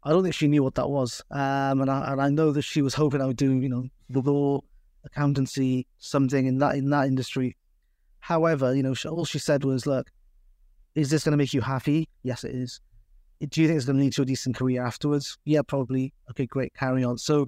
I 0.03 0.11
don't 0.11 0.23
think 0.23 0.35
she 0.35 0.49
knew 0.49 0.63
what 0.63 0.75
that 0.75 0.89
was, 0.89 1.23
um, 1.31 1.81
and 1.81 1.91
I 1.91 2.13
and 2.13 2.21
I 2.21 2.31
know 2.31 2.51
that 2.53 2.63
she 2.63 2.83
was 2.83 2.95
hoping 2.95 3.21
I 3.21 3.27
would 3.27 3.37
do, 3.37 3.53
you 3.53 3.69
know, 3.69 3.85
the 4.09 4.21
law, 4.21 4.61
accountancy, 5.07 5.87
something 5.99 6.47
in 6.47 6.59
that 6.59 6.75
in 6.77 6.91
that 6.91 7.07
industry. 7.07 7.57
However, 8.21 8.75
you 8.75 8.83
know, 8.83 8.95
all 9.09 9.25
she 9.25 9.39
said 9.39 9.65
was, 9.65 9.87
"Look, 9.87 10.11
is 10.95 11.11
this 11.11 11.25
going 11.25 11.33
to 11.33 11.37
make 11.37 11.55
you 11.55 11.61
happy? 11.61 12.09
Yes, 12.23 12.45
it 12.45 12.55
is. 12.55 12.81
Do 13.49 13.61
you 13.61 13.69
think 13.69 13.77
it's 13.77 13.87
going 13.87 13.99
to 13.99 14.03
lead 14.03 14.15
to 14.15 14.23
a 14.23 14.27
decent 14.27 14.57
career 14.57 14.85
afterwards? 14.85 15.39
Yeah, 15.45 15.63
probably. 15.63 16.13
Okay, 16.31 16.47
great, 16.47 16.75
carry 16.75 17.05
on." 17.05 17.19
So, 17.19 17.47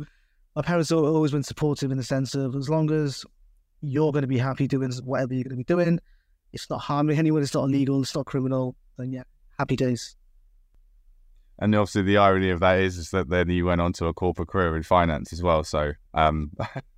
my 0.55 0.62
parents 0.62 0.91
have 0.91 0.99
always 0.99 1.33
been 1.33 1.43
supportive 1.43 1.91
in 1.91 1.99
the 1.99 2.05
sense 2.05 2.35
of 2.35 2.55
as 2.55 2.69
long 2.69 2.91
as 2.91 3.25
you're 3.81 4.12
going 4.12 4.23
to 4.23 4.29
be 4.29 4.38
happy 4.38 4.67
doing 4.67 4.93
whatever 5.05 5.35
you're 5.35 5.45
going 5.45 5.50
to 5.50 5.57
be 5.57 5.65
doing, 5.65 6.00
it's 6.53 6.69
not 6.71 6.81
harming 6.81 7.19
anyone, 7.19 7.43
it's 7.43 7.55
not 7.55 7.65
illegal, 7.65 8.03
it's 8.03 8.15
not 8.15 8.27
criminal. 8.27 8.75
Then 8.97 9.12
yeah, 9.12 9.25
happy 9.59 9.77
days. 9.77 10.17
And 11.59 11.75
obviously, 11.75 12.03
the 12.03 12.19
irony 12.19 12.50
of 12.50 12.61
that 12.61 12.79
is, 12.81 12.97
is 12.99 13.11
that 13.11 13.29
then 13.29 13.50
you 13.50 13.67
went 13.67 13.81
on 13.81 13.93
to 13.95 14.07
a 14.07 14.15
corporate 14.15 14.49
career 14.49 14.77
in 14.77 14.85
finance 14.85 15.33
as 15.33 15.43
well. 15.43 15.65
So, 15.65 15.93
um, 16.15 16.53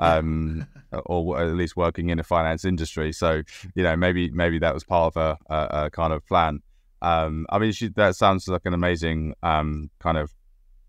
um, 0.00 0.66
or 1.06 1.40
at 1.40 1.54
least 1.54 1.76
working 1.76 2.08
in 2.08 2.18
a 2.18 2.24
finance 2.24 2.64
industry. 2.64 3.12
So 3.12 3.42
you 3.74 3.82
know, 3.82 3.96
maybe 3.96 4.30
maybe 4.30 4.58
that 4.58 4.74
was 4.74 4.82
part 4.82 5.14
of 5.14 5.38
a, 5.48 5.54
a, 5.54 5.84
a 5.84 5.90
kind 5.90 6.12
of 6.12 6.26
plan. 6.26 6.60
Um, 7.02 7.46
I 7.50 7.58
mean, 7.58 7.72
she, 7.72 7.88
that 7.88 8.16
sounds 8.16 8.48
like 8.48 8.62
an 8.64 8.74
amazing 8.74 9.34
um, 9.42 9.90
kind 10.00 10.18
of 10.18 10.34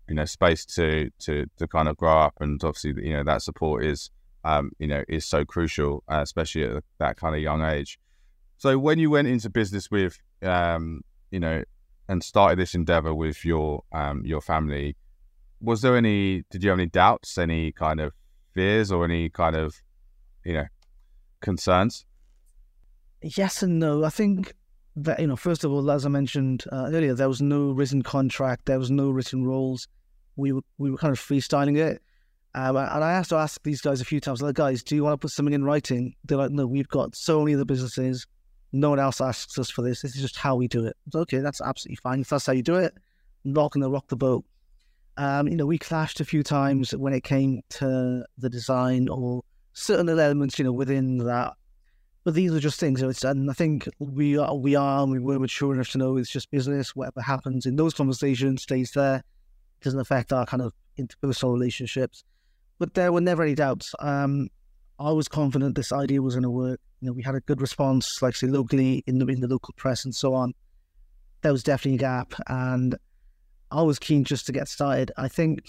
you 0.08 0.14
know 0.14 0.24
space 0.24 0.64
to 0.66 1.10
to 1.20 1.46
to 1.58 1.68
kind 1.68 1.88
of 1.88 1.96
grow 1.96 2.18
up, 2.18 2.34
and 2.40 2.62
obviously 2.64 2.94
you 3.06 3.12
know 3.12 3.22
that 3.24 3.42
support 3.42 3.84
is 3.84 4.10
um, 4.44 4.72
you 4.78 4.86
know 4.86 5.04
is 5.08 5.26
so 5.26 5.44
crucial, 5.44 6.02
uh, 6.08 6.20
especially 6.22 6.64
at 6.64 6.82
that 6.98 7.16
kind 7.16 7.36
of 7.36 7.42
young 7.42 7.62
age. 7.62 7.98
So 8.56 8.78
when 8.78 8.98
you 8.98 9.10
went 9.10 9.28
into 9.28 9.50
business 9.50 9.90
with 9.90 10.18
um, 10.42 11.02
you 11.30 11.40
know 11.40 11.62
and 12.08 12.22
started 12.22 12.58
this 12.58 12.74
endeavor 12.74 13.14
with 13.14 13.44
your 13.44 13.82
um, 13.92 14.22
your 14.24 14.40
family, 14.40 14.96
was 15.60 15.82
there 15.82 15.96
any? 15.96 16.44
Did 16.50 16.64
you 16.64 16.70
have 16.70 16.78
any 16.78 16.88
doubts? 16.88 17.36
Any 17.36 17.72
kind 17.72 18.00
of 18.00 18.12
fears 18.54 18.92
or 18.92 19.04
any 19.04 19.28
kind 19.28 19.56
of, 19.56 19.74
you 20.44 20.54
know, 20.54 20.66
concerns? 21.40 22.04
Yes 23.22 23.62
and 23.62 23.78
no. 23.78 24.04
I 24.04 24.10
think 24.10 24.52
that, 24.96 25.20
you 25.20 25.26
know, 25.26 25.36
first 25.36 25.64
of 25.64 25.72
all, 25.72 25.90
as 25.90 26.04
I 26.04 26.08
mentioned 26.08 26.64
uh, 26.72 26.90
earlier, 26.92 27.14
there 27.14 27.28
was 27.28 27.40
no 27.40 27.70
written 27.70 28.02
contract, 28.02 28.66
there 28.66 28.78
was 28.78 28.90
no 28.90 29.10
written 29.10 29.44
rules. 29.44 29.88
We 30.36 30.52
were, 30.52 30.62
we 30.78 30.90
were 30.90 30.96
kind 30.96 31.12
of 31.12 31.20
freestyling 31.20 31.76
it. 31.76 32.02
Um, 32.54 32.76
and 32.76 33.02
I 33.04 33.12
have 33.12 33.28
to 33.28 33.36
ask 33.36 33.62
these 33.62 33.80
guys 33.80 34.00
a 34.00 34.04
few 34.04 34.20
times, 34.20 34.42
like, 34.42 34.54
guys, 34.54 34.82
do 34.82 34.94
you 34.94 35.04
want 35.04 35.14
to 35.14 35.18
put 35.18 35.30
something 35.30 35.54
in 35.54 35.64
writing? 35.64 36.14
They're 36.24 36.36
like, 36.36 36.50
no, 36.50 36.66
we've 36.66 36.88
got 36.88 37.16
so 37.16 37.40
many 37.40 37.54
other 37.54 37.64
businesses. 37.64 38.26
No 38.72 38.90
one 38.90 38.98
else 38.98 39.20
asks 39.20 39.58
us 39.58 39.70
for 39.70 39.82
this. 39.82 40.02
This 40.02 40.16
is 40.16 40.22
just 40.22 40.36
how 40.36 40.56
we 40.56 40.68
do 40.68 40.84
it. 40.84 40.96
okay, 41.14 41.38
that's 41.38 41.62
absolutely 41.62 41.96
fine. 41.96 42.20
If 42.20 42.28
that's 42.28 42.46
how 42.46 42.52
you 42.52 42.62
do 42.62 42.76
it, 42.76 42.92
I'm 43.44 43.52
not 43.54 43.72
going 43.72 43.82
to 43.82 43.88
rock 43.88 44.08
the 44.08 44.16
boat. 44.16 44.44
Um, 45.16 45.48
you 45.48 45.56
know, 45.56 45.66
we 45.66 45.78
clashed 45.78 46.20
a 46.20 46.24
few 46.24 46.42
times 46.42 46.92
when 46.92 47.12
it 47.12 47.22
came 47.24 47.62
to 47.70 48.24
the 48.38 48.48
design 48.50 49.08
or 49.08 49.42
certain 49.72 50.08
elements, 50.08 50.58
you 50.58 50.64
know, 50.64 50.72
within 50.72 51.18
that. 51.18 51.52
But 52.24 52.34
these 52.34 52.54
are 52.54 52.60
just 52.60 52.78
things. 52.78 53.02
And 53.24 53.50
I 53.50 53.52
think 53.52 53.88
we 53.98 54.38
are, 54.38 54.54
we 54.54 54.76
are, 54.76 55.04
we 55.06 55.18
were 55.18 55.38
mature 55.38 55.74
enough 55.74 55.90
to 55.90 55.98
know 55.98 56.16
it's 56.16 56.30
just 56.30 56.50
business. 56.50 56.94
Whatever 56.94 57.20
happens 57.20 57.66
in 57.66 57.76
those 57.76 57.94
conversations 57.94 58.62
stays 58.62 58.92
there. 58.92 59.16
It 59.16 59.84
doesn't 59.84 59.98
affect 59.98 60.32
our 60.32 60.46
kind 60.46 60.62
of 60.62 60.72
interpersonal 60.98 61.52
relationships. 61.52 62.22
But 62.78 62.94
there 62.94 63.12
were 63.12 63.20
never 63.20 63.42
any 63.42 63.54
doubts. 63.54 63.92
Um, 63.98 64.48
I 64.98 65.10
was 65.10 65.26
confident 65.26 65.74
this 65.74 65.92
idea 65.92 66.22
was 66.22 66.34
going 66.34 66.44
to 66.44 66.50
work. 66.50 66.80
You 67.00 67.08
know, 67.08 67.12
we 67.12 67.22
had 67.22 67.34
a 67.34 67.40
good 67.40 67.60
response, 67.60 68.22
like 68.22 68.36
say 68.36 68.46
locally 68.46 69.02
in 69.06 69.18
the 69.18 69.26
in 69.26 69.40
the 69.40 69.48
local 69.48 69.74
press 69.76 70.04
and 70.04 70.14
so 70.14 70.34
on. 70.34 70.52
There 71.40 71.50
was 71.52 71.64
definitely 71.64 71.96
a 71.96 71.98
gap, 71.98 72.34
and 72.46 72.96
I 73.72 73.82
was 73.82 73.98
keen 73.98 74.24
just 74.24 74.46
to 74.46 74.52
get 74.52 74.68
started. 74.68 75.10
I 75.16 75.28
think 75.28 75.66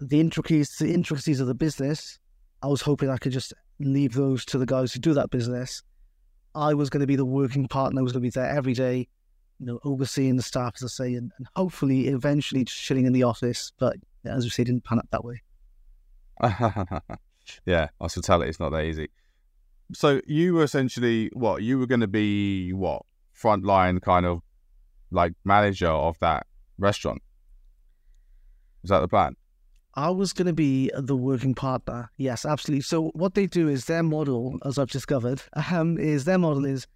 the 0.00 0.20
intricacies, 0.20 0.76
the 0.78 0.92
intricacies 0.92 1.38
of 1.38 1.46
the 1.46 1.54
business, 1.54 2.18
I 2.62 2.68
was 2.68 2.80
hoping 2.80 3.10
I 3.10 3.18
could 3.18 3.32
just 3.32 3.52
leave 3.78 4.14
those 4.14 4.44
to 4.46 4.58
the 4.58 4.66
guys 4.66 4.92
who 4.92 5.00
do 5.00 5.12
that 5.14 5.30
business. 5.30 5.82
I 6.54 6.72
was 6.72 6.88
going 6.88 7.02
to 7.02 7.06
be 7.06 7.16
the 7.16 7.26
working 7.26 7.68
partner. 7.68 8.00
I 8.00 8.02
was 8.02 8.12
going 8.12 8.22
to 8.22 8.26
be 8.26 8.30
there 8.30 8.48
every 8.48 8.72
day, 8.72 9.08
you 9.60 9.66
know, 9.66 9.78
overseeing 9.84 10.36
the 10.36 10.42
staff, 10.42 10.76
as 10.76 10.84
I 10.84 11.04
say, 11.04 11.14
and, 11.14 11.30
and 11.36 11.46
hopefully 11.54 12.08
eventually 12.08 12.64
just 12.64 12.80
chilling 12.80 13.04
in 13.04 13.12
the 13.12 13.24
office. 13.24 13.70
But 13.78 13.96
as 14.24 14.44
we 14.44 14.50
say, 14.50 14.62
it 14.62 14.66
didn't 14.66 14.84
pan 14.84 14.98
out 14.98 15.10
that 15.10 15.24
way. 15.24 15.42
yeah, 17.66 17.88
hospitality 18.00 18.48
it's 18.48 18.60
not 18.60 18.72
that 18.72 18.84
easy. 18.84 19.08
So 19.92 20.22
you 20.26 20.54
were 20.54 20.64
essentially 20.64 21.30
what? 21.34 21.62
You 21.62 21.78
were 21.78 21.86
going 21.86 22.00
to 22.00 22.08
be 22.08 22.72
what? 22.72 23.02
Frontline 23.38 24.00
kind 24.00 24.24
of 24.24 24.40
like 25.10 25.34
manager 25.44 25.90
of 25.90 26.18
that 26.20 26.46
restaurant. 26.78 27.20
Is 28.86 28.90
that 28.90 29.00
the 29.00 29.08
plan? 29.08 29.34
I 29.94 30.10
was 30.10 30.32
going 30.32 30.46
to 30.46 30.52
be 30.52 30.92
the 30.96 31.16
working 31.16 31.56
partner. 31.56 32.08
Yes, 32.18 32.44
absolutely. 32.44 32.82
So 32.82 33.08
what 33.14 33.34
they 33.34 33.46
do 33.46 33.66
is 33.66 33.86
their 33.86 34.04
model, 34.04 34.60
as 34.64 34.78
I've 34.78 34.90
discovered, 34.92 35.42
um, 35.72 35.98
is 35.98 36.24
their 36.24 36.38
model 36.38 36.64
is 36.64 36.86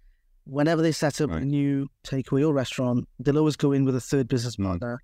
whenever 0.45 0.81
they 0.81 0.93
set 0.93 1.19
up 1.19 1.31
right. 1.31 1.41
a 1.41 1.45
new 1.45 1.89
takeaway 2.05 2.47
or 2.47 2.53
restaurant, 2.53 3.09
they'll 3.19 3.37
always 3.39 3.57
go 3.57 3.73
in 3.73 3.83
with 3.83 3.97
a 3.97 3.99
third 3.99 4.29
business 4.29 4.55
partner. 4.55 5.01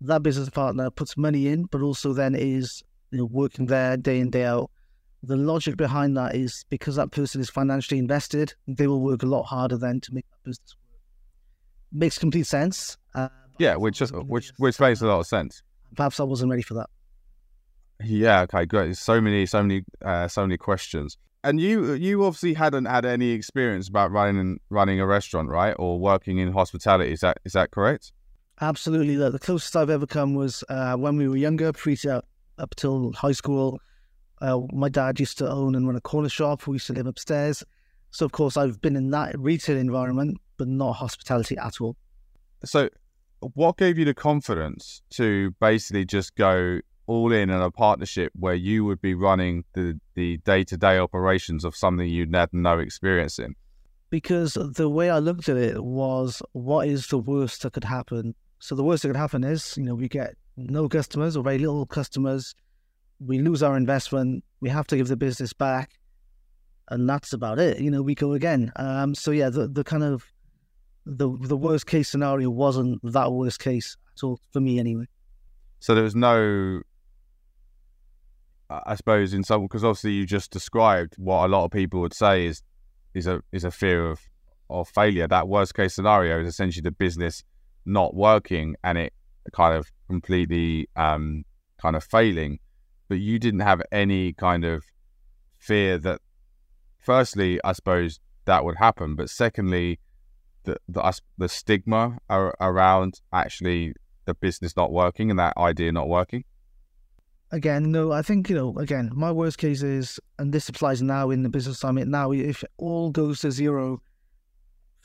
That 0.00 0.22
business 0.22 0.48
partner 0.48 0.88
puts 0.88 1.14
money 1.18 1.48
in, 1.48 1.64
but 1.64 1.82
also 1.82 2.14
then 2.14 2.34
is 2.34 2.82
you 3.10 3.18
know, 3.18 3.26
working 3.26 3.66
there 3.66 3.98
day 3.98 4.18
in 4.18 4.30
day 4.30 4.46
out. 4.46 4.70
The 5.22 5.36
logic 5.36 5.76
behind 5.76 6.16
that 6.16 6.34
is 6.34 6.64
because 6.70 6.96
that 6.96 7.10
person 7.10 7.42
is 7.42 7.50
financially 7.50 7.98
invested, 7.98 8.54
they 8.66 8.86
will 8.86 9.02
work 9.02 9.22
a 9.22 9.26
lot 9.26 9.42
harder 9.42 9.76
then 9.76 10.00
to 10.00 10.14
make 10.14 10.24
that 10.30 10.42
business 10.42 10.74
work. 10.74 11.00
Makes 11.92 12.18
complete 12.18 12.46
sense. 12.46 12.96
Uh, 13.14 13.28
yeah, 13.58 13.76
which 13.76 13.98
just 13.98 14.14
which 14.14 14.52
which 14.56 14.80
makes 14.80 15.02
a 15.02 15.06
lot 15.06 15.20
of 15.20 15.26
sense 15.26 15.62
perhaps 15.94 16.20
I 16.20 16.24
wasn't 16.24 16.50
ready 16.50 16.62
for 16.62 16.74
that. 16.74 16.90
Yeah. 18.02 18.42
Okay. 18.42 18.66
Great. 18.66 18.96
So 18.96 19.20
many, 19.20 19.46
so 19.46 19.62
many, 19.62 19.84
uh, 20.04 20.28
so 20.28 20.42
many 20.42 20.56
questions. 20.56 21.16
And 21.42 21.60
you, 21.60 21.92
you 21.92 22.24
obviously 22.24 22.54
hadn't 22.54 22.86
had 22.86 23.04
any 23.04 23.30
experience 23.30 23.88
about 23.88 24.10
running 24.10 24.60
running 24.70 24.98
a 24.98 25.06
restaurant, 25.06 25.50
right, 25.50 25.74
or 25.78 25.98
working 25.98 26.38
in 26.38 26.52
hospitality. 26.52 27.12
Is 27.12 27.20
that 27.20 27.38
is 27.44 27.52
that 27.52 27.70
correct? 27.70 28.12
Absolutely. 28.60 29.16
The, 29.16 29.30
the 29.30 29.38
closest 29.38 29.76
I've 29.76 29.90
ever 29.90 30.06
come 30.06 30.34
was 30.34 30.64
uh, 30.68 30.94
when 30.96 31.16
we 31.16 31.28
were 31.28 31.36
younger, 31.36 31.72
pre 31.72 31.98
up, 32.08 32.26
up 32.58 32.74
till 32.76 33.12
high 33.12 33.32
school. 33.32 33.80
Uh, 34.40 34.60
my 34.72 34.88
dad 34.88 35.20
used 35.20 35.38
to 35.38 35.50
own 35.50 35.74
and 35.74 35.86
run 35.86 35.96
a 35.96 36.00
corner 36.00 36.28
shop. 36.28 36.66
We 36.66 36.76
used 36.76 36.86
to 36.88 36.92
live 36.92 37.06
upstairs. 37.06 37.64
So, 38.10 38.24
of 38.24 38.32
course, 38.32 38.56
I've 38.56 38.80
been 38.80 38.94
in 38.94 39.10
that 39.10 39.38
retail 39.38 39.76
environment, 39.76 40.38
but 40.56 40.68
not 40.68 40.92
hospitality 40.92 41.56
at 41.58 41.80
all. 41.80 41.96
So, 42.64 42.88
what 43.54 43.76
gave 43.76 43.98
you 43.98 44.04
the 44.04 44.14
confidence 44.14 45.02
to 45.10 45.52
basically 45.60 46.04
just 46.04 46.34
go 46.34 46.80
all 47.06 47.32
in 47.32 47.50
in 47.50 47.60
a 47.60 47.70
partnership 47.70 48.32
where 48.34 48.54
you 48.54 48.84
would 48.84 49.00
be 49.00 49.14
running 49.14 49.64
the 49.74 49.98
the 50.14 50.38
day 50.38 50.64
to 50.64 50.76
day 50.76 50.98
operations 50.98 51.64
of 51.64 51.76
something 51.76 52.08
you'd 52.08 52.34
had 52.34 52.48
no 52.52 52.78
experience 52.78 53.38
in? 53.38 53.54
Because 54.10 54.54
the 54.54 54.88
way 54.88 55.10
I 55.10 55.18
looked 55.18 55.48
at 55.48 55.56
it 55.56 55.82
was, 55.82 56.40
what 56.52 56.86
is 56.86 57.08
the 57.08 57.18
worst 57.18 57.62
that 57.62 57.72
could 57.72 57.84
happen? 57.84 58.34
So 58.60 58.74
the 58.74 58.84
worst 58.84 59.02
that 59.02 59.08
could 59.08 59.16
happen 59.16 59.42
is, 59.42 59.76
you 59.76 59.82
know, 59.82 59.94
we 59.94 60.08
get 60.08 60.34
no 60.56 60.88
customers 60.88 61.36
or 61.36 61.42
very 61.42 61.58
little 61.58 61.84
customers, 61.84 62.54
we 63.18 63.38
lose 63.38 63.62
our 63.62 63.76
investment, 63.76 64.44
we 64.60 64.68
have 64.68 64.86
to 64.88 64.96
give 64.96 65.08
the 65.08 65.16
business 65.16 65.52
back, 65.52 65.98
and 66.90 67.08
that's 67.08 67.32
about 67.32 67.58
it. 67.58 67.80
You 67.80 67.90
know, 67.90 68.02
we 68.02 68.14
go 68.14 68.32
again. 68.32 68.72
Um, 68.76 69.14
so 69.14 69.30
yeah, 69.30 69.50
the 69.50 69.66
the 69.66 69.84
kind 69.84 70.04
of 70.04 70.32
the 71.06 71.28
the 71.40 71.56
worst 71.56 71.86
case 71.86 72.08
scenario 72.08 72.50
wasn't 72.50 73.00
that 73.02 73.32
worst 73.32 73.60
case 73.60 73.96
at 74.16 74.24
all 74.24 74.40
for 74.52 74.60
me 74.60 74.78
anyway. 74.78 75.06
So 75.80 75.94
there 75.94 76.04
was 76.04 76.16
no 76.16 76.80
I 78.70 78.94
suppose 78.94 79.34
in 79.34 79.44
some 79.44 79.62
because 79.62 79.84
obviously 79.84 80.12
you 80.12 80.26
just 80.26 80.50
described 80.50 81.14
what 81.18 81.44
a 81.44 81.48
lot 81.48 81.64
of 81.64 81.70
people 81.70 82.00
would 82.00 82.14
say 82.14 82.46
is 82.46 82.62
is 83.12 83.26
a 83.26 83.42
is 83.52 83.64
a 83.64 83.70
fear 83.70 84.08
of 84.08 84.20
of 84.70 84.88
failure. 84.88 85.28
That 85.28 85.48
worst 85.48 85.74
case 85.74 85.94
scenario 85.94 86.40
is 86.40 86.48
essentially 86.48 86.82
the 86.82 86.90
business 86.90 87.44
not 87.84 88.14
working 88.14 88.76
and 88.82 88.98
it 88.98 89.12
kind 89.52 89.76
of 89.76 89.90
completely 90.08 90.88
um, 90.96 91.44
kind 91.80 91.96
of 91.96 92.04
failing. 92.04 92.58
But 93.08 93.18
you 93.18 93.38
didn't 93.38 93.60
have 93.60 93.82
any 93.92 94.32
kind 94.32 94.64
of 94.64 94.84
fear 95.58 95.98
that, 95.98 96.20
firstly, 96.98 97.60
I 97.62 97.72
suppose 97.72 98.20
that 98.46 98.64
would 98.64 98.76
happen, 98.76 99.16
but 99.16 99.30
secondly, 99.30 100.00
the 100.64 100.76
the, 100.88 101.20
the 101.38 101.48
stigma 101.48 102.18
ar- 102.28 102.54
around 102.60 103.20
actually 103.32 103.94
the 104.24 104.34
business 104.34 104.76
not 104.76 104.92
working 104.92 105.30
and 105.30 105.38
that 105.38 105.56
idea 105.56 105.92
not 105.92 106.08
working 106.08 106.44
again, 107.54 107.92
no, 107.92 108.10
I 108.10 108.22
think, 108.22 108.50
you 108.50 108.56
know, 108.56 108.76
again, 108.78 109.10
my 109.14 109.30
worst 109.30 109.58
case 109.58 109.82
is, 109.82 110.18
and 110.38 110.52
this 110.52 110.68
applies 110.68 111.00
now 111.00 111.30
in 111.30 111.44
the 111.44 111.48
business 111.48 111.78
summit, 111.78 112.08
now, 112.08 112.32
if 112.32 112.64
all 112.78 113.10
goes 113.10 113.40
to 113.40 113.52
zero, 113.52 114.02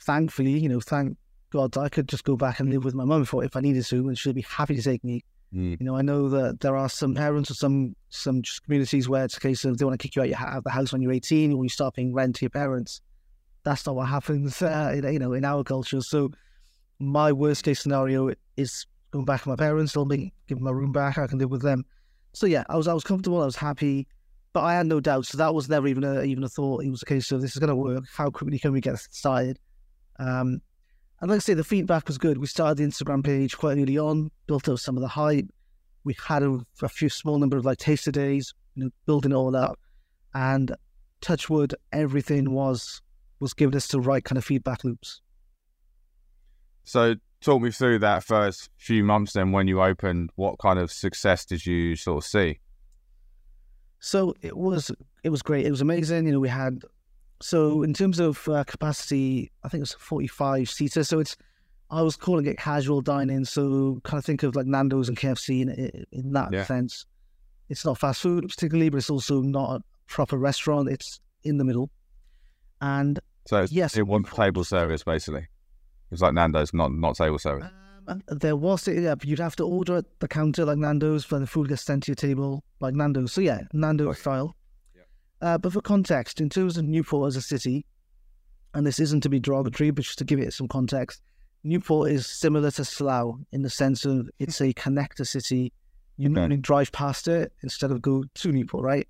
thankfully, 0.00 0.58
you 0.58 0.68
know, 0.68 0.80
thank 0.80 1.16
God, 1.50 1.76
I 1.76 1.88
could 1.88 2.08
just 2.08 2.24
go 2.24 2.36
back 2.36 2.58
and 2.58 2.68
live 2.70 2.84
with 2.84 2.94
my 2.94 3.04
mum 3.04 3.22
if, 3.22 3.32
if 3.32 3.56
I 3.56 3.60
needed 3.60 3.84
to, 3.86 4.08
and 4.08 4.18
she'd 4.18 4.34
be 4.34 4.42
happy 4.42 4.74
to 4.74 4.82
take 4.82 5.04
me. 5.04 5.24
Mm. 5.54 5.80
You 5.80 5.86
know, 5.86 5.96
I 5.96 6.02
know 6.02 6.28
that 6.28 6.60
there 6.60 6.76
are 6.76 6.88
some 6.88 7.14
parents 7.14 7.50
or 7.50 7.54
some 7.54 7.96
some 8.08 8.42
communities 8.64 9.08
where 9.08 9.24
it's 9.24 9.36
a 9.36 9.40
case 9.40 9.64
of 9.64 9.78
they 9.78 9.84
want 9.84 10.00
to 10.00 10.08
kick 10.08 10.14
you 10.14 10.32
out 10.32 10.58
of 10.58 10.64
the 10.64 10.70
house 10.70 10.92
when 10.92 11.02
you're 11.02 11.10
18 11.10 11.52
or 11.52 11.64
you 11.64 11.68
start 11.68 11.96
paying 11.96 12.14
rent 12.14 12.36
to 12.36 12.42
your 12.42 12.50
parents. 12.50 13.00
That's 13.64 13.86
not 13.86 13.96
what 13.96 14.08
happens, 14.08 14.62
uh, 14.62 15.00
you 15.04 15.18
know, 15.18 15.32
in 15.32 15.44
our 15.44 15.62
culture. 15.62 16.00
So 16.00 16.30
my 16.98 17.32
worst 17.32 17.64
case 17.64 17.80
scenario 17.80 18.30
is 18.56 18.86
going 19.10 19.24
back 19.24 19.42
to 19.42 19.48
my 19.48 19.56
parents, 19.56 19.92
they'll 19.92 20.04
be 20.04 20.32
give 20.46 20.60
my 20.60 20.70
room 20.70 20.92
back, 20.92 21.18
I 21.18 21.26
can 21.26 21.38
live 21.38 21.50
with 21.50 21.62
them. 21.62 21.84
So 22.32 22.46
yeah, 22.46 22.64
I 22.68 22.76
was 22.76 22.86
I 22.86 22.94
was 22.94 23.04
comfortable, 23.04 23.42
I 23.42 23.46
was 23.46 23.56
happy, 23.56 24.06
but 24.52 24.62
I 24.62 24.74
had 24.74 24.86
no 24.86 25.00
doubts. 25.00 25.30
So 25.30 25.38
that 25.38 25.54
was 25.54 25.68
never 25.68 25.88
even 25.88 26.04
a 26.04 26.22
even 26.22 26.44
a 26.44 26.48
thought. 26.48 26.84
It 26.84 26.90
was 26.90 27.02
a 27.02 27.06
case 27.06 27.30
of 27.32 27.40
this 27.40 27.52
is 27.52 27.58
going 27.58 27.68
to 27.68 27.76
work. 27.76 28.04
How 28.14 28.30
quickly 28.30 28.58
can 28.58 28.72
we 28.72 28.80
get 28.80 28.98
started? 28.98 29.58
Um, 30.18 30.60
and 31.20 31.30
like 31.30 31.36
I 31.36 31.40
say, 31.40 31.54
the 31.54 31.64
feedback 31.64 32.06
was 32.06 32.18
good. 32.18 32.38
We 32.38 32.46
started 32.46 32.78
the 32.78 32.84
Instagram 32.84 33.24
page 33.24 33.58
quite 33.58 33.78
early 33.78 33.98
on, 33.98 34.30
built 34.46 34.68
up 34.68 34.78
some 34.78 34.96
of 34.96 35.02
the 35.02 35.08
hype. 35.08 35.48
We 36.04 36.16
had 36.26 36.42
a, 36.42 36.60
a 36.82 36.88
few 36.88 37.10
small 37.10 37.38
number 37.38 37.58
of 37.58 37.66
like 37.66 37.78
taster 37.78 38.10
days, 38.10 38.54
you 38.74 38.84
know, 38.84 38.90
building 39.04 39.32
it 39.32 39.34
all 39.34 39.54
up, 39.54 39.78
and 40.34 40.74
touchwood, 41.20 41.74
everything 41.92 42.52
was 42.52 43.02
was 43.40 43.54
giving 43.54 43.74
us 43.74 43.88
the 43.88 44.00
right 44.00 44.22
kind 44.22 44.38
of 44.38 44.44
feedback 44.44 44.84
loops. 44.84 45.20
So 46.84 47.16
talk 47.40 47.62
me 47.62 47.70
through 47.70 47.98
that 48.00 48.22
first 48.22 48.68
few 48.76 49.02
months 49.02 49.32
then 49.32 49.52
when 49.52 49.66
you 49.66 49.82
opened 49.82 50.30
what 50.36 50.58
kind 50.58 50.78
of 50.78 50.92
success 50.92 51.44
did 51.44 51.64
you 51.64 51.96
sort 51.96 52.24
of 52.24 52.28
see? 52.28 52.60
So 53.98 54.34
it 54.42 54.56
was 54.56 54.90
it 55.24 55.30
was 55.30 55.42
great. 55.42 55.66
It 55.66 55.70
was 55.70 55.80
amazing 55.80 56.26
you 56.26 56.32
know 56.32 56.40
we 56.40 56.48
had 56.48 56.82
so 57.42 57.82
in 57.82 57.94
terms 57.94 58.18
of 58.18 58.46
uh, 58.50 58.64
capacity 58.64 59.50
i 59.64 59.68
think 59.68 59.80
it 59.80 59.84
was 59.84 59.94
45 59.94 60.68
seater 60.68 61.02
so 61.02 61.20
it's 61.20 61.38
i 61.90 62.02
was 62.02 62.14
calling 62.14 62.46
it 62.46 62.58
casual 62.58 63.00
dining. 63.00 63.44
So 63.44 64.00
kind 64.04 64.18
of 64.18 64.24
think 64.24 64.42
of 64.42 64.54
like 64.54 64.66
Nando's 64.66 65.08
and 65.08 65.18
KFC 65.18 65.62
in, 65.62 66.06
in 66.12 66.32
that 66.32 66.52
yeah. 66.52 66.64
sense. 66.64 67.06
It's 67.68 67.84
not 67.84 67.98
fast 67.98 68.20
food 68.20 68.48
particularly 68.48 68.90
but 68.90 68.98
it's 68.98 69.10
also 69.10 69.40
not 69.40 69.76
a 69.76 69.82
proper 70.06 70.36
restaurant. 70.36 70.88
It's 70.88 71.20
in 71.44 71.58
the 71.58 71.64
middle. 71.64 71.90
And 72.80 73.18
so 73.46 73.66
yes 73.70 73.96
it 73.96 74.06
wants 74.06 74.30
table 74.30 74.64
service 74.64 75.02
basically 75.02 75.46
it's 76.10 76.22
like 76.22 76.34
Nando's, 76.34 76.74
not 76.74 76.92
not 76.92 77.16
table 77.16 77.38
service. 77.38 77.68
Um, 78.08 78.22
there 78.26 78.56
was, 78.56 78.88
yeah, 78.88 79.14
you'd 79.22 79.38
have 79.38 79.56
to 79.56 79.64
order 79.64 79.98
at 79.98 80.20
the 80.20 80.26
counter 80.26 80.64
like 80.64 80.78
Nando's, 80.78 81.30
when 81.30 81.42
the 81.42 81.46
food 81.46 81.68
gets 81.68 81.82
sent 81.82 82.04
to 82.04 82.10
your 82.10 82.16
table 82.16 82.64
like 82.80 82.94
Nando's. 82.94 83.32
So 83.32 83.40
yeah, 83.40 83.62
Nando's 83.72 84.18
style. 84.18 84.56
Yeah. 84.96 85.02
Uh, 85.40 85.58
but 85.58 85.72
for 85.72 85.80
context, 85.80 86.40
in 86.40 86.48
terms 86.48 86.76
of 86.76 86.84
Newport 86.84 87.28
as 87.28 87.36
a 87.36 87.42
city, 87.42 87.86
and 88.74 88.86
this 88.86 88.98
isn't 88.98 89.20
to 89.22 89.28
be 89.28 89.38
derogatory, 89.38 89.90
but 89.90 90.04
just 90.04 90.18
to 90.18 90.24
give 90.24 90.40
it 90.40 90.52
some 90.52 90.66
context, 90.66 91.22
Newport 91.62 92.10
is 92.10 92.26
similar 92.26 92.70
to 92.72 92.84
Slough 92.84 93.38
in 93.52 93.62
the 93.62 93.70
sense 93.70 94.04
of 94.04 94.28
it's 94.38 94.60
a 94.60 94.72
connector 94.72 95.26
city. 95.26 95.72
You 96.16 96.26
okay. 96.26 96.34
normally 96.34 96.56
drive 96.56 96.90
past 96.90 97.28
it 97.28 97.52
instead 97.62 97.92
of 97.92 98.02
go 98.02 98.24
to 98.34 98.52
Newport, 98.52 98.84
right? 98.84 99.08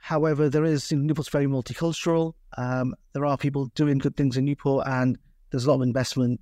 However, 0.00 0.48
there 0.48 0.64
is 0.64 0.90
Newport's 0.90 1.28
very 1.28 1.46
multicultural. 1.46 2.32
Um, 2.56 2.94
there 3.12 3.26
are 3.26 3.36
people 3.36 3.66
doing 3.74 3.98
good 3.98 4.16
things 4.16 4.36
in 4.36 4.44
Newport, 4.44 4.86
and 4.86 5.18
there's 5.50 5.66
a 5.66 5.68
lot 5.68 5.76
of 5.76 5.82
investment 5.82 6.40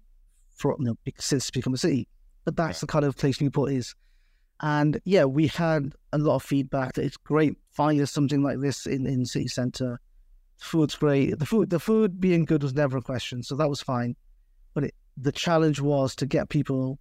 for 0.56 0.76
you 0.78 0.86
know 0.86 0.96
since 1.18 1.44
it's 1.44 1.50
become 1.50 1.74
a 1.74 1.78
city. 1.78 2.08
But 2.44 2.56
that's 2.56 2.80
the 2.80 2.86
kind 2.86 3.04
of 3.04 3.16
place 3.16 3.40
Newport 3.40 3.72
is. 3.72 3.94
And 4.60 5.00
yeah, 5.04 5.24
we 5.24 5.48
had 5.48 5.92
a 6.12 6.18
lot 6.18 6.36
of 6.36 6.42
feedback 6.42 6.94
that 6.94 7.04
it's 7.04 7.16
great 7.16 7.56
finding 7.70 8.04
something 8.06 8.42
like 8.42 8.60
this 8.60 8.86
in, 8.86 9.06
in 9.06 9.24
city 9.24 9.48
centre. 9.48 10.00
Food's 10.58 10.96
great. 10.96 11.38
The 11.38 11.46
food 11.46 11.70
the 11.70 11.80
food 11.80 12.20
being 12.20 12.44
good 12.44 12.62
was 12.62 12.74
never 12.74 12.98
a 12.98 13.02
question, 13.02 13.42
so 13.42 13.54
that 13.56 13.68
was 13.68 13.82
fine. 13.82 14.16
But 14.74 14.84
it, 14.84 14.94
the 15.16 15.32
challenge 15.32 15.80
was 15.80 16.14
to 16.16 16.26
get 16.26 16.48
people 16.48 16.98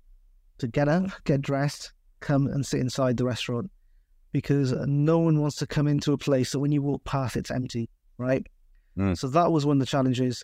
to 0.58 0.68
get 0.68 0.88
up, 0.88 1.12
get 1.24 1.42
dressed, 1.42 1.94
come 2.20 2.48
and 2.48 2.66
sit 2.66 2.80
inside 2.80 3.18
the 3.18 3.26
restaurant 3.26 3.72
because 4.32 4.72
no 4.88 5.20
one 5.20 5.40
wants 5.40 5.56
to 5.58 5.68
come 5.68 5.88
into 5.88 6.14
a 6.14 6.18
place 6.18 6.52
that 6.52 6.60
when 6.60 6.72
you 6.72 6.82
walk 6.82 7.04
past 7.04 7.38
it's 7.38 7.52
empty, 7.52 7.90
right? 8.18 8.46
Mm. 8.98 9.18
So 9.18 9.28
that 9.30 9.52
was 9.52 9.66
one 9.66 9.78
of 9.78 9.80
the 9.80 9.86
challenges. 9.86 10.44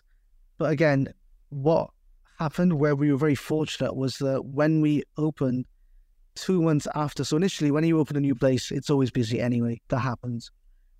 But 0.58 0.70
again, 0.70 1.08
what 1.50 1.90
happened 2.38 2.74
where 2.74 2.94
we 2.94 3.10
were 3.10 3.18
very 3.18 3.34
fortunate 3.34 3.94
was 3.94 4.18
that 4.18 4.44
when 4.44 4.80
we 4.80 5.02
opened 5.16 5.66
two 6.34 6.62
months 6.62 6.88
after, 6.94 7.24
so 7.24 7.36
initially 7.36 7.70
when 7.70 7.84
you 7.84 7.98
open 7.98 8.16
a 8.16 8.20
new 8.20 8.34
place, 8.34 8.70
it's 8.70 8.90
always 8.90 9.10
busy 9.10 9.40
anyway. 9.40 9.80
That 9.88 9.98
happens. 9.98 10.50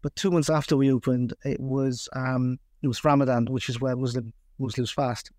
But 0.02 0.14
two 0.16 0.30
months 0.30 0.50
after 0.50 0.76
we 0.76 0.92
opened, 0.92 1.32
it 1.44 1.60
was 1.60 2.08
um, 2.14 2.58
it 2.82 2.88
was 2.88 3.02
Ramadan, 3.04 3.46
which 3.46 3.68
is 3.68 3.80
where 3.80 3.96
Muslim 3.96 4.32
Muslims 4.58 4.90
fast. 4.90 5.30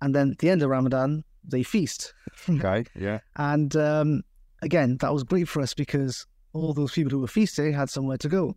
And 0.00 0.14
then 0.14 0.32
at 0.32 0.38
the 0.38 0.50
end 0.50 0.62
of 0.62 0.70
Ramadan, 0.70 1.24
they 1.44 1.62
feast. 1.62 2.14
okay, 2.48 2.84
yeah. 2.94 3.20
And 3.36 3.74
um, 3.76 4.22
again, 4.62 4.98
that 5.00 5.12
was 5.12 5.24
great 5.24 5.48
for 5.48 5.60
us 5.60 5.74
because 5.74 6.26
all 6.54 6.72
those 6.72 6.92
people 6.92 7.10
who 7.10 7.20
were 7.20 7.26
feasting 7.26 7.72
had 7.72 7.90
somewhere 7.90 8.16
to 8.18 8.28
go. 8.28 8.56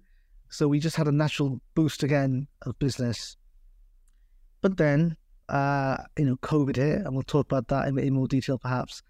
So 0.50 0.68
we 0.68 0.80
just 0.80 0.96
had 0.96 1.08
a 1.08 1.12
natural 1.12 1.60
boost 1.76 2.04
again 2.04 2.48
of 2.62 2.80
business. 2.80 3.36
But 4.62 4.78
then 4.78 5.18
uh, 5.50 5.98
you 6.18 6.26
know, 6.26 6.36
COVID 6.38 6.76
hit, 6.76 7.00
and 7.00 7.14
we'll 7.14 7.24
talk 7.24 7.46
about 7.46 7.68
that 7.70 7.88
in, 7.88 7.98
in 7.98 8.14
more 8.14 8.28
detail 8.28 8.58
perhaps. 8.58 9.02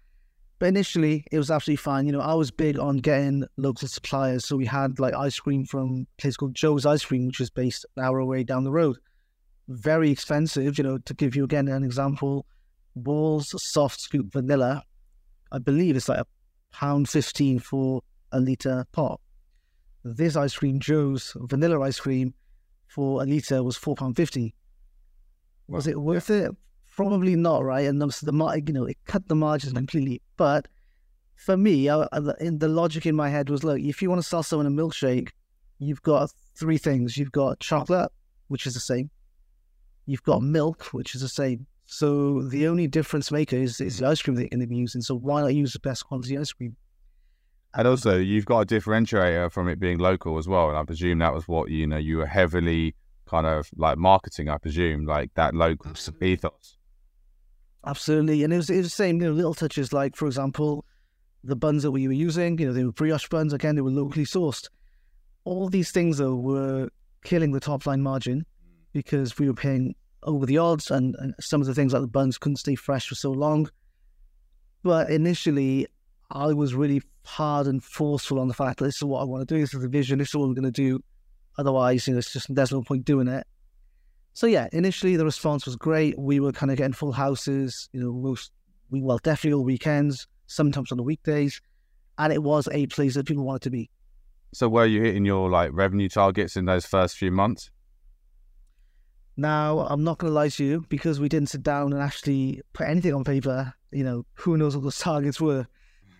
But 0.58 0.66
initially, 0.66 1.24
it 1.30 1.38
was 1.38 1.50
absolutely 1.50 1.76
fine. 1.76 2.06
You 2.06 2.12
know, 2.12 2.20
I 2.20 2.34
was 2.34 2.50
big 2.50 2.78
on 2.78 2.96
getting 2.96 3.44
local 3.56 3.86
suppliers. 3.86 4.44
So 4.44 4.56
we 4.56 4.66
had 4.66 4.98
like 4.98 5.14
ice 5.14 5.38
cream 5.38 5.64
from 5.64 6.06
a 6.18 6.20
place 6.20 6.36
called 6.36 6.54
Joe's 6.54 6.84
Ice 6.84 7.04
Cream, 7.04 7.28
which 7.28 7.40
is 7.40 7.50
based 7.50 7.86
an 7.96 8.04
hour 8.04 8.18
away 8.18 8.42
down 8.42 8.64
the 8.64 8.72
road. 8.72 8.96
Very 9.68 10.10
expensive, 10.10 10.76
you 10.76 10.82
know, 10.82 10.98
to 10.98 11.14
give 11.14 11.36
you 11.36 11.44
again 11.44 11.68
an 11.68 11.84
example, 11.84 12.44
Wall's 12.94 13.54
soft 13.56 14.00
scoop 14.00 14.32
vanilla, 14.32 14.82
I 15.52 15.58
believe 15.58 15.96
it's 15.96 16.08
like 16.08 16.20
a 16.20 16.26
pound 16.72 17.08
15 17.08 17.60
for 17.60 18.02
a 18.32 18.40
litre 18.40 18.86
pot. 18.92 19.20
This 20.04 20.36
ice 20.36 20.56
cream, 20.56 20.80
Joe's 20.80 21.36
vanilla 21.36 21.80
ice 21.82 22.00
cream, 22.00 22.34
for 22.86 23.22
a 23.22 23.26
litre 23.26 23.62
was 23.62 23.78
£4.50. 23.78 24.52
Was 25.68 25.86
it 25.86 26.00
worth 26.00 26.30
it? 26.30 26.50
Probably 26.96 27.36
not, 27.36 27.64
right? 27.64 27.86
And 27.86 28.00
the, 28.00 28.62
you 28.66 28.72
know, 28.72 28.84
it 28.84 28.96
cut 29.04 29.28
the 29.28 29.34
margins 29.34 29.72
completely. 29.72 30.22
But 30.36 30.66
for 31.36 31.56
me, 31.56 31.88
I, 31.88 32.06
in 32.40 32.58
the 32.58 32.68
logic 32.68 33.06
in 33.06 33.14
my 33.14 33.28
head 33.28 33.50
was, 33.50 33.62
look, 33.62 33.78
if 33.78 34.02
you 34.02 34.08
want 34.08 34.22
to 34.22 34.28
sell 34.28 34.42
someone 34.42 34.66
a 34.66 34.70
milkshake, 34.70 35.30
you've 35.78 36.02
got 36.02 36.32
three 36.58 36.78
things. 36.78 37.16
You've 37.16 37.32
got 37.32 37.60
chocolate, 37.60 38.10
which 38.48 38.66
is 38.66 38.74
the 38.74 38.80
same. 38.80 39.10
You've 40.06 40.22
got 40.22 40.42
milk, 40.42 40.84
which 40.92 41.14
is 41.14 41.20
the 41.20 41.28
same. 41.28 41.66
So 41.90 42.42
the 42.42 42.66
only 42.66 42.86
difference 42.86 43.30
maker 43.30 43.56
is, 43.56 43.80
is 43.80 43.98
the 43.98 44.04
mm-hmm. 44.04 44.12
ice 44.12 44.22
cream 44.22 44.34
that 44.36 44.42
you're 44.42 44.50
going 44.50 44.60
to 44.60 44.66
be 44.66 44.76
using. 44.76 45.00
So 45.00 45.16
why 45.16 45.40
not 45.40 45.54
use 45.54 45.72
the 45.72 45.78
best 45.80 46.04
quality 46.06 46.36
ice 46.36 46.52
cream? 46.52 46.76
And 47.74 47.86
also, 47.86 48.18
you've 48.18 48.46
got 48.46 48.60
a 48.60 48.66
differentiator 48.66 49.52
from 49.52 49.68
it 49.68 49.78
being 49.78 49.98
local 49.98 50.38
as 50.38 50.48
well. 50.48 50.68
And 50.68 50.78
I 50.78 50.84
presume 50.84 51.18
that 51.18 51.34
was 51.34 51.46
what 51.46 51.70
you 51.70 51.86
know 51.86 51.98
you 51.98 52.18
were 52.18 52.26
heavily 52.26 52.94
kind 53.28 53.46
of 53.46 53.70
like 53.76 53.98
marketing. 53.98 54.48
I 54.48 54.58
presume 54.58 55.04
like 55.04 55.32
that 55.34 55.54
local 55.54 55.92
ethos. 56.22 56.78
Absolutely, 57.86 58.42
and 58.42 58.52
it 58.52 58.56
was 58.56 58.70
it 58.70 58.78
was 58.78 58.86
the 58.86 58.90
same. 58.90 59.20
You 59.20 59.28
know, 59.28 59.32
little 59.32 59.54
touches 59.54 59.92
like, 59.92 60.16
for 60.16 60.26
example, 60.26 60.84
the 61.44 61.56
buns 61.56 61.82
that 61.82 61.90
we 61.90 62.06
were 62.06 62.14
using. 62.14 62.58
You 62.58 62.68
know, 62.68 62.72
they 62.72 62.84
were 62.84 62.92
brioche 62.92 63.28
buns. 63.28 63.52
Again, 63.52 63.76
they 63.76 63.82
were 63.82 63.90
locally 63.90 64.24
sourced. 64.24 64.68
All 65.44 65.68
these 65.68 65.90
things 65.90 66.18
though 66.18 66.34
were 66.34 66.88
killing 67.24 67.52
the 67.52 67.60
top 67.60 67.86
line 67.86 68.02
margin 68.02 68.44
because 68.92 69.38
we 69.38 69.46
were 69.46 69.54
paying 69.54 69.94
over 70.22 70.46
the 70.46 70.58
odds, 70.58 70.90
and, 70.90 71.14
and 71.20 71.34
some 71.38 71.60
of 71.60 71.66
the 71.66 71.74
things 71.74 71.92
like 71.92 72.02
the 72.02 72.08
buns 72.08 72.38
couldn't 72.38 72.56
stay 72.56 72.74
fresh 72.74 73.06
for 73.06 73.14
so 73.14 73.30
long. 73.30 73.70
But 74.82 75.10
initially, 75.10 75.86
I 76.30 76.52
was 76.52 76.74
really 76.74 77.02
hard 77.24 77.66
and 77.66 77.82
forceful 77.82 78.38
on 78.38 78.48
the 78.48 78.54
fact 78.54 78.78
that 78.78 78.86
this 78.86 78.96
is 78.96 79.04
what 79.04 79.20
I 79.20 79.24
want 79.24 79.46
to 79.46 79.54
do. 79.54 79.60
This 79.60 79.74
is 79.74 79.80
the 79.80 79.88
vision. 79.88 80.18
This 80.18 80.28
is 80.28 80.34
what 80.34 80.48
we're 80.48 80.54
going 80.54 80.64
to 80.64 80.70
do. 80.70 81.00
Otherwise, 81.56 82.06
you 82.06 82.14
know, 82.14 82.18
it's 82.18 82.32
just 82.32 82.54
there's 82.54 82.72
no 82.72 82.82
point 82.82 83.04
doing 83.04 83.28
it. 83.28 83.46
So 84.34 84.46
yeah, 84.46 84.68
initially 84.72 85.16
the 85.16 85.24
response 85.24 85.66
was 85.66 85.76
great. 85.76 86.18
We 86.18 86.38
were 86.38 86.52
kind 86.52 86.70
of 86.70 86.78
getting 86.78 86.92
full 86.92 87.12
houses. 87.12 87.88
You 87.92 88.00
know, 88.00 88.12
most 88.12 88.52
we 88.90 89.02
well 89.02 89.18
definitely 89.18 89.54
all 89.58 89.64
weekends, 89.64 90.26
sometimes 90.46 90.92
on 90.92 90.98
the 90.98 91.02
weekdays, 91.02 91.60
and 92.18 92.32
it 92.32 92.42
was 92.42 92.68
a 92.70 92.86
place 92.86 93.14
that 93.14 93.26
people 93.26 93.44
wanted 93.44 93.62
to 93.62 93.70
be. 93.70 93.90
So 94.54 94.68
were 94.68 94.86
you 94.86 95.02
hitting 95.02 95.24
your 95.24 95.50
like 95.50 95.70
revenue 95.72 96.08
targets 96.08 96.56
in 96.56 96.66
those 96.66 96.86
first 96.86 97.16
few 97.16 97.30
months? 97.30 97.70
Now, 99.36 99.80
I'm 99.80 100.02
not 100.02 100.18
going 100.18 100.30
to 100.30 100.34
lie 100.34 100.48
to 100.48 100.64
you 100.64 100.84
because 100.88 101.20
we 101.20 101.28
didn't 101.28 101.50
sit 101.50 101.62
down 101.62 101.92
and 101.92 102.02
actually 102.02 102.60
put 102.72 102.88
anything 102.88 103.14
on 103.14 103.24
paper. 103.24 103.72
You 103.92 104.04
know, 104.04 104.26
who 104.34 104.56
knows 104.56 104.76
what 104.76 104.84
those 104.84 104.98
targets 105.00 105.40
were. 105.40 105.66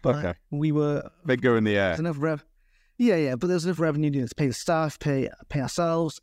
But 0.03 0.17
okay. 0.17 0.35
we 0.51 0.73
were 0.73 1.11
bigger 1.27 1.57
in 1.57 1.65
the 1.65 1.77
air. 1.77 1.89
There's 1.89 2.01
enough 2.01 2.17
rev. 2.19 2.45
Yeah, 2.99 3.17
yeah, 3.17 3.37
but 3.37 3.47
there's 3.47 3.65
enough 3.65 3.79
revenue 3.79 4.11
to 4.11 4.35
pay 4.35 4.49
the 4.49 4.53
staff, 4.53 4.99
pay 4.99 5.29
pay 5.49 5.61
ourselves. 5.61 6.21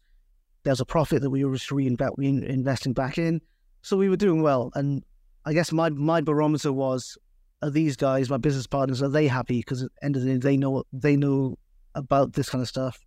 There's 0.64 0.82
a 0.82 0.86
profit 0.86 1.22
that 1.22 1.30
we 1.30 1.46
were 1.46 1.54
just 1.54 1.72
reinvest, 1.72 2.18
reinvesting 2.18 2.94
back 2.94 3.18
in, 3.18 3.42
so 3.82 3.96
we 3.96 4.10
were 4.10 4.18
doing 4.18 4.42
well. 4.42 4.72
And 4.76 5.04
I 5.46 5.54
guess 5.54 5.72
my 5.72 5.90
my 5.90 6.22
barometer 6.22 6.74
was: 6.74 7.18
Are 7.62 7.70
these 7.70 7.96
guys, 7.96 8.30
my 8.30 8.38
business 8.38 8.68
partners, 8.68 9.02
are 9.02 9.10
they 9.10 9.28
happy? 9.28 9.60
Because 9.60 9.84
at 9.84 9.92
the 9.94 10.06
end 10.06 10.16
of 10.18 10.24
the 10.24 10.34
day, 10.34 10.38
they 10.38 10.58
know 10.58 10.84
they 10.92 11.16
know 11.16 11.58
about 11.94 12.34
this 12.34 12.50
kind 12.50 12.62
of 12.62 12.68
stuff, 12.68 13.00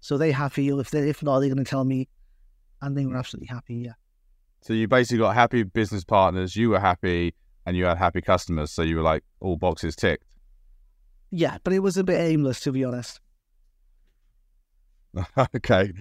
so 0.00 0.18
they 0.18 0.32
happy. 0.32 0.68
If 0.68 0.90
they 0.90 1.08
if 1.08 1.22
not, 1.22 1.38
they're 1.38 1.48
going 1.48 1.64
to 1.64 1.70
tell 1.70 1.84
me, 1.84 2.08
and 2.82 2.96
they 2.96 3.06
were 3.06 3.16
absolutely 3.16 3.48
happy. 3.48 3.76
Yeah. 3.76 3.92
So 4.60 4.72
you 4.72 4.88
basically 4.88 5.18
got 5.18 5.34
happy 5.34 5.62
business 5.62 6.04
partners. 6.04 6.56
You 6.56 6.70
were 6.70 6.80
happy 6.80 7.34
and 7.66 7.76
you 7.76 7.84
had 7.84 7.98
happy 7.98 8.20
customers. 8.20 8.70
So 8.70 8.82
you 8.82 8.96
were 8.96 9.02
like 9.02 9.24
all 9.40 9.56
boxes 9.56 9.96
ticked. 9.96 10.24
Yeah, 11.30 11.58
but 11.64 11.72
it 11.72 11.80
was 11.80 11.96
a 11.96 12.04
bit 12.04 12.20
aimless 12.20 12.60
to 12.60 12.72
be 12.72 12.84
honest. 12.84 13.20
okay. 15.56 15.92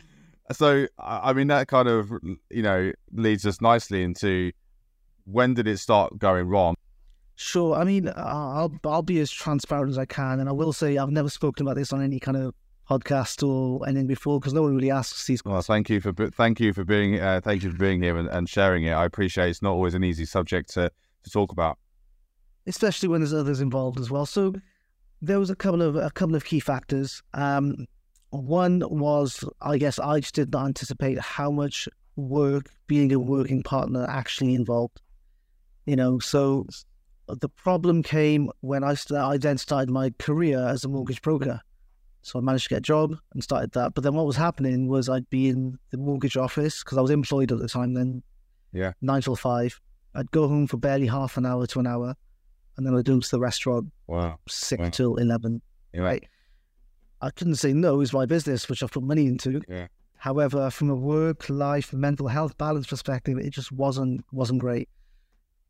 So 0.52 0.88
I 0.99 1.34
mean 1.34 1.47
that 1.47 1.67
kind 1.67 1.88
of 1.88 2.12
you 2.49 2.63
know 2.63 2.91
leads 3.12 3.45
us 3.45 3.62
nicely 3.62 4.04
into 4.04 4.52
when 5.26 5.54
did 5.54 5.67
it 5.67 5.78
start 5.78 6.17
going 6.17 6.47
wrong? 6.47 6.76
Sure. 7.36 7.76
I 7.76 7.84
mean, 7.84 8.12
I'll 8.15 8.71
I'll 8.84 9.02
be 9.02 9.19
as 9.19 9.32
transparent 9.32 9.89
as 9.89 9.97
I 9.97 10.06
can, 10.06 10.39
and 10.39 10.47
I 10.47 10.52
will 10.52 10.73
say 10.73 10.97
I've 10.97 11.10
never 11.10 11.30
spoken 11.30 11.65
about 11.65 11.78
this 11.78 11.91
on 11.91 12.04
any 12.04 12.19
kind 12.19 12.38
of 12.38 12.54
podcast 12.89 13.47
or 13.47 13.88
anything 13.88 14.08
before 14.08 14.39
because 14.39 14.54
no 14.54 14.62
one 14.62 14.76
really 14.76 14.91
asks 14.91 15.26
these. 15.26 15.43
Well, 15.43 15.62
thank 15.62 15.89
you 15.89 15.99
for 15.99 16.13
thank 16.13 16.60
you 16.60 16.73
for 16.73 16.84
being 16.84 17.19
uh, 17.19 17.41
thank 17.43 17.63
you 17.63 17.71
for 17.71 17.78
being 17.78 18.04
here 18.04 18.17
and, 18.17 18.30
and 18.30 18.47
sharing 18.47 18.84
it. 18.84 18.91
I 18.91 19.06
appreciate 19.06 19.49
it's 19.49 19.62
not 19.62 19.71
always 19.71 19.93
an 19.93 20.04
easy 20.04 20.26
subject 20.26 20.73
to 20.73 20.91
to 21.23 21.29
talk 21.29 21.51
about. 21.51 21.77
Especially 22.67 23.09
when 23.09 23.21
there's 23.21 23.33
others 23.33 23.62
involved 23.62 23.99
as 23.99 24.09
well. 24.09 24.25
So 24.25 24.53
there 25.21 25.39
was 25.39 25.49
a 25.49 25.55
couple 25.55 25.81
of 25.81 25.95
a 25.95 26.12
couple 26.12 26.36
of 26.36 26.45
key 26.45 26.59
factors. 26.59 27.23
Um, 27.33 27.86
one 28.29 28.83
was, 28.89 29.43
I 29.62 29.77
guess, 29.77 29.99
I 29.99 30.19
just 30.19 30.36
did 30.36 30.51
not 30.51 30.65
anticipate 30.65 31.19
how 31.19 31.51
much 31.51 31.88
work 32.15 32.69
being 32.88 33.12
a 33.12 33.19
working 33.19 33.63
partner 33.63 34.05
actually 34.09 34.55
involved. 34.55 35.01
You 35.86 35.95
know, 35.95 36.19
so 36.19 36.65
the 37.27 37.49
problem 37.49 38.03
came 38.03 38.49
when 38.62 38.83
I 38.83 38.95
st- 38.95 39.19
I 39.19 39.38
then 39.38 39.57
started 39.57 39.89
my 39.89 40.12
career 40.19 40.59
as 40.59 40.83
a 40.83 40.89
mortgage 40.89 41.21
broker. 41.21 41.62
So 42.21 42.39
I 42.39 42.41
managed 42.41 42.65
to 42.65 42.69
get 42.69 42.77
a 42.79 42.81
job 42.81 43.17
and 43.33 43.43
started 43.43 43.73
that. 43.73 43.93
But 43.93 44.03
then 44.03 44.13
what 44.13 44.25
was 44.25 44.38
happening 44.38 44.88
was 44.88 45.09
I'd 45.09 45.29
be 45.29 45.49
in 45.49 45.77
the 45.91 45.97
mortgage 45.97 46.38
office 46.38 46.83
because 46.83 46.97
I 46.97 47.01
was 47.01 47.12
employed 47.12 47.51
at 47.51 47.59
the 47.59 47.67
time 47.67 47.93
then. 47.93 48.23
Yeah. 48.71 48.93
Nine 49.01 49.21
till 49.21 49.36
five. 49.36 49.79
I'd 50.15 50.32
go 50.32 50.47
home 50.47 50.67
for 50.67 50.78
barely 50.78 51.08
half 51.08 51.38
an 51.38 51.45
hour 51.45 51.65
to 51.67 51.80
an 51.80 51.88
hour, 51.88 52.15
and 52.78 52.86
then 52.86 52.95
I'd 52.95 53.06
go 53.06 53.19
to 53.19 53.32
the 53.32 53.39
restaurant. 53.39 53.91
Wow. 54.08 54.39
Six 54.47 54.82
wow. 54.82 54.89
till 54.89 55.15
eleven. 55.15 55.62
Yeah. 55.93 56.02
Right. 56.02 56.23
I 57.21 57.30
couldn't 57.30 57.56
say 57.56 57.73
no. 57.73 58.02
It's 58.02 58.13
my 58.13 58.26
business, 58.26 58.67
which 58.67 58.84
I've 58.84 58.91
put 58.91 59.04
money 59.04 59.28
into. 59.28 59.62
Yeah. 59.67 59.88
However, 60.17 60.69
from 60.69 60.89
a 60.89 60.95
work 60.95 61.49
life 61.49 61.93
mental 61.93 62.28
health 62.28 62.58
balance 62.58 62.88
perspective, 62.88 63.38
it 63.38 63.49
just 63.49 63.71
wasn't 63.71 64.23
wasn't 64.32 64.60
great. 64.60 64.89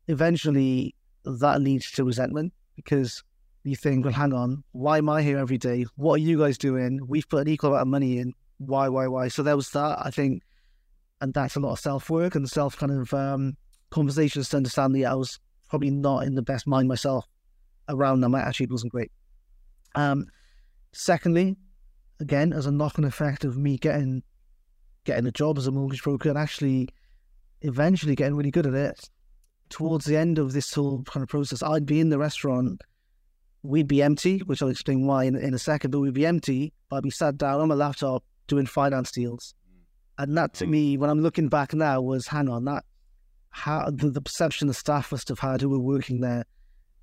Eventually, 0.08 0.94
that 1.24 1.60
leads 1.60 1.90
to 1.92 2.04
resentment 2.04 2.52
because 2.76 3.22
you 3.64 3.76
think, 3.76 4.04
well, 4.04 4.14
hang 4.14 4.32
on, 4.32 4.62
why 4.72 4.98
am 4.98 5.08
I 5.08 5.22
here 5.22 5.38
every 5.38 5.58
day? 5.58 5.86
What 5.96 6.14
are 6.14 6.18
you 6.18 6.38
guys 6.38 6.58
doing? 6.58 7.00
We've 7.06 7.28
put 7.28 7.46
an 7.46 7.48
equal 7.48 7.70
amount 7.70 7.82
of 7.82 7.88
money 7.88 8.18
in. 8.18 8.34
Why, 8.58 8.88
why, 8.88 9.08
why? 9.08 9.28
So 9.28 9.42
there 9.42 9.56
was 9.56 9.70
that, 9.70 9.98
I 10.04 10.10
think, 10.10 10.42
and 11.20 11.32
that's 11.32 11.56
a 11.56 11.60
lot 11.60 11.72
of 11.72 11.80
self 11.80 12.10
work 12.10 12.34
and 12.34 12.48
self 12.48 12.76
kind 12.76 12.92
of 12.92 13.12
um, 13.14 13.56
conversations 13.94 14.48
to 14.48 14.56
understand 14.56 14.94
that 14.94 15.04
I 15.04 15.14
was 15.14 15.38
probably 15.70 15.90
not 15.90 16.24
in 16.24 16.34
the 16.34 16.42
best 16.42 16.66
mind 16.66 16.88
myself 16.88 17.26
around 17.88 18.20
that. 18.20 18.28
My 18.28 18.40
attitude 18.40 18.72
wasn't 18.72 18.92
great. 18.92 19.12
Um, 19.94 20.26
secondly, 20.92 21.56
again, 22.20 22.52
as 22.52 22.66
a 22.66 22.72
knock-on 22.72 23.04
effect 23.04 23.44
of 23.44 23.56
me 23.56 23.78
getting 23.78 24.22
getting 25.04 25.26
a 25.26 25.30
job 25.30 25.58
as 25.58 25.66
a 25.66 25.70
mortgage 25.70 26.02
broker 26.02 26.30
and 26.30 26.38
actually 26.38 26.88
eventually 27.60 28.14
getting 28.14 28.34
really 28.34 28.50
good 28.50 28.66
at 28.66 28.74
it, 28.74 29.08
towards 29.68 30.06
the 30.06 30.16
end 30.16 30.38
of 30.38 30.52
this 30.52 30.72
whole 30.72 31.02
kind 31.04 31.22
of 31.22 31.28
process, 31.28 31.62
I'd 31.62 31.86
be 31.86 32.00
in 32.00 32.08
the 32.08 32.18
restaurant, 32.18 32.80
we'd 33.62 33.86
be 33.86 34.02
empty, 34.02 34.38
which 34.40 34.62
I'll 34.62 34.70
explain 34.70 35.06
why 35.06 35.24
in, 35.24 35.36
in 35.36 35.54
a 35.54 35.58
second, 35.58 35.90
but 35.90 36.00
we'd 36.00 36.14
be 36.14 36.26
empty, 36.26 36.72
but 36.88 36.96
I'd 36.96 37.02
be 37.02 37.10
sat 37.10 37.36
down 37.36 37.60
on 37.60 37.68
my 37.68 37.74
laptop 37.74 38.24
doing 38.46 38.66
finance 38.66 39.12
deals. 39.12 39.54
And 40.18 40.36
that 40.38 40.54
to 40.54 40.66
me, 40.66 40.96
when 40.96 41.10
I'm 41.10 41.20
looking 41.20 41.48
back 41.48 41.74
now, 41.74 42.00
was 42.00 42.26
hang 42.26 42.48
on, 42.48 42.64
that 42.64 42.84
how 43.54 43.88
the, 43.88 44.10
the 44.10 44.20
perception 44.20 44.66
the 44.66 44.74
staff 44.74 45.12
must 45.12 45.28
have 45.28 45.38
had 45.38 45.60
who 45.60 45.68
were 45.68 45.78
working 45.78 46.20
there, 46.20 46.44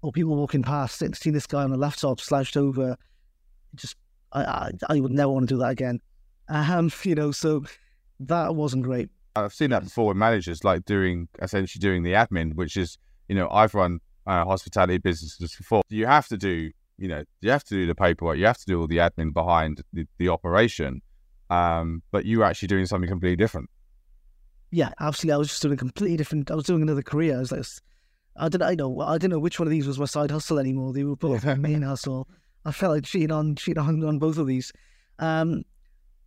or 0.02 0.12
people 0.12 0.36
walking 0.36 0.62
past, 0.62 1.00
seeing 1.00 1.34
this 1.34 1.48
guy 1.48 1.64
on 1.64 1.72
a 1.72 1.78
laptop 1.78 2.20
slouched 2.20 2.58
over, 2.58 2.98
just 3.74 3.96
I, 4.34 4.44
I, 4.44 4.72
I 4.90 5.00
would 5.00 5.14
never 5.14 5.32
want 5.32 5.48
to 5.48 5.56
do 5.56 5.60
that 5.60 5.70
again. 5.70 6.02
Um, 6.50 6.92
you 7.04 7.16
know, 7.16 7.32
so 7.32 7.64
that 8.20 8.54
wasn't 8.54 8.84
great. 8.84 9.10
I've 9.38 9.54
seen 9.54 9.70
that 9.70 9.86
before 9.86 10.10
with 10.10 10.18
managers, 10.18 10.66
like 10.66 10.84
doing 10.84 11.30
essentially 11.42 11.80
doing 11.80 12.04
the 12.04 12.12
admin, 12.12 12.54
which 12.56 12.76
is 12.76 12.98
you 13.30 13.36
know 13.36 13.50
I've 13.50 13.74
run 13.74 14.02
uh, 14.28 14.44
hospitality 14.44 14.98
businesses 14.98 15.56
before. 15.56 15.84
You 15.88 16.06
have 16.06 16.28
to 16.28 16.38
do 16.38 16.70
you 16.98 17.08
know 17.08 17.24
you 17.40 17.50
have 17.50 17.64
to 17.64 17.76
do 17.76 17.88
the 17.88 17.96
paperwork, 17.96 18.38
you 18.38 18.46
have 18.46 18.58
to 18.58 18.66
do 18.66 18.82
all 18.82 18.88
the 18.88 18.98
admin 18.98 19.32
behind 19.32 19.82
the, 19.94 20.06
the 20.18 20.28
operation, 20.28 21.02
um, 21.50 22.04
but 22.12 22.26
you're 22.26 22.44
actually 22.44 22.68
doing 22.68 22.88
something 22.88 23.10
completely 23.10 23.38
different 23.38 23.70
yeah, 24.72 24.92
absolutely. 25.00 25.34
I 25.34 25.38
was 25.38 25.50
just 25.50 25.62
doing 25.62 25.74
a 25.74 25.78
completely 25.78 26.18
different. 26.18 26.50
I 26.50 26.56
was 26.56 26.66
doing 26.66 26.82
another 26.82 27.02
career. 27.02 27.36
I 27.36 27.40
was 27.40 27.52
like, 27.52 27.66
I 28.38 28.48
didn't. 28.48 28.68
I 28.68 28.76
know. 28.76 29.02
I 29.02 29.14
didn't 29.14 29.32
know 29.32 29.40
which 29.40 29.60
one 29.60 29.68
of 29.68 29.72
these 29.72 29.86
was 29.86 30.00
my 30.00 30.06
side 30.06 30.32
hustle 30.32 30.60
anymore. 30.60 30.94
They 30.94 31.04
were 31.04 31.18
both 31.18 31.46
my 31.46 31.56
main 31.56 31.82
hustle. 31.82 32.28
I 32.64 32.72
felt 32.72 32.94
like 32.94 33.04
cheating 33.04 33.32
on 33.32 33.56
cheating 33.56 33.84
on, 33.84 34.04
on 34.04 34.18
both 34.18 34.38
of 34.38 34.48
these. 34.48 34.72
Um, 35.20 35.64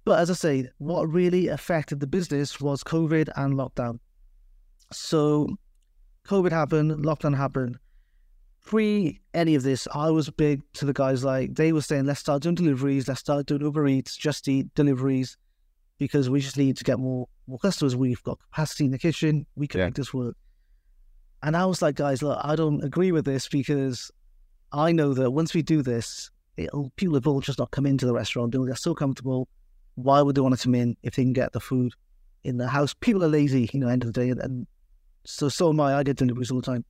but 0.05 0.21
as 0.21 0.31
I 0.31 0.35
say, 0.35 0.69
what 0.79 1.05
really 1.05 1.49
affected 1.49 2.01
the 2.01 2.07
business 2.07 2.61
was 2.61 2.85
COVID 2.85 3.31
and 3.37 3.55
lockdown. 3.55 3.99
So, 4.93 5.49
COVID 6.29 6.53
happened, 6.53 6.91
lockdown 7.05 7.35
happened. 7.35 7.79
Pre 8.63 9.21
any 9.33 9.55
of 9.55 9.63
this, 9.63 9.89
I 9.95 10.11
was 10.11 10.29
big 10.29 10.61
to 10.75 10.85
the 10.85 10.93
guys 10.93 11.25
like 11.25 11.55
they 11.55 11.73
were 11.73 11.81
saying, 11.81 12.05
let's 12.05 12.21
start 12.21 12.43
doing 12.43 12.55
deliveries, 12.55 13.09
let's 13.09 13.21
start 13.21 13.47
doing 13.47 13.63
Uber 13.63 13.89
Eats, 13.89 14.15
Just 14.17 14.47
Eat 14.49 14.75
deliveries 14.75 15.39
because 15.99 16.29
we 16.31 16.41
just 16.41 16.57
need 16.57 16.77
to 16.77 16.85
get 16.85 16.99
more 16.99 17.29
more 17.47 17.59
customers. 17.59 17.95
We've 17.97 18.23
got 18.23 18.39
capacity 18.41 18.87
in 18.87 18.91
the 18.91 18.99
kitchen. 18.99 19.47
We 19.55 19.67
can 19.67 19.81
yeah. 19.81 19.87
make 19.87 19.95
this 19.95 20.15
work. 20.15 20.37
And 21.43 21.57
I 21.57 21.67
was 21.67 21.83
like, 21.83 21.97
guys, 21.97 22.23
look, 22.23 22.39
I 22.43 22.57
don't 22.57 22.83
agree 22.83 23.13
with 23.13 23.27
this 23.27 23.49
because 23.49 24.11
I 24.73 24.93
know 24.93 25.13
that 25.13 25.31
once 25.31 25.53
we 25.53 25.61
do 25.61 25.83
this, 25.83 26.31
it'll, 26.57 26.91
people 26.97 27.21
will 27.21 27.41
just 27.41 27.59
not 27.59 27.71
come 27.71 27.85
into 27.85 28.07
the 28.07 28.15
restaurant. 28.15 28.53
They'll 28.53 28.65
get 28.65 28.79
so 28.79 28.95
comfortable. 28.95 29.49
Why 29.95 30.23
would 30.23 30.35
they 30.35 30.41
want 30.41 30.57
to 30.57 30.63
come 30.63 30.75
in 30.75 30.97
if 31.03 31.17
they 31.17 31.23
can 31.23 31.35
get 31.35 31.53
the 31.53 31.61
food 31.61 31.93
in 32.45 32.57
the 32.57 32.69
house? 32.69 32.95
People 32.95 33.23
are 33.23 33.29
lazy, 33.29 33.69
you 33.73 33.81
know, 33.81 33.89
end 33.89 34.05
of 34.05 34.13
the 34.13 34.21
day. 34.21 34.31
And, 34.31 34.41
and 34.41 34.67
so, 35.25 35.51
so 35.51 35.69
am 35.69 35.81
I. 35.81 35.95
I 35.97 36.03
get 36.03 36.17
deliveries 36.17 36.51
all 36.51 36.61
the 36.61 36.67
time. 36.67 36.85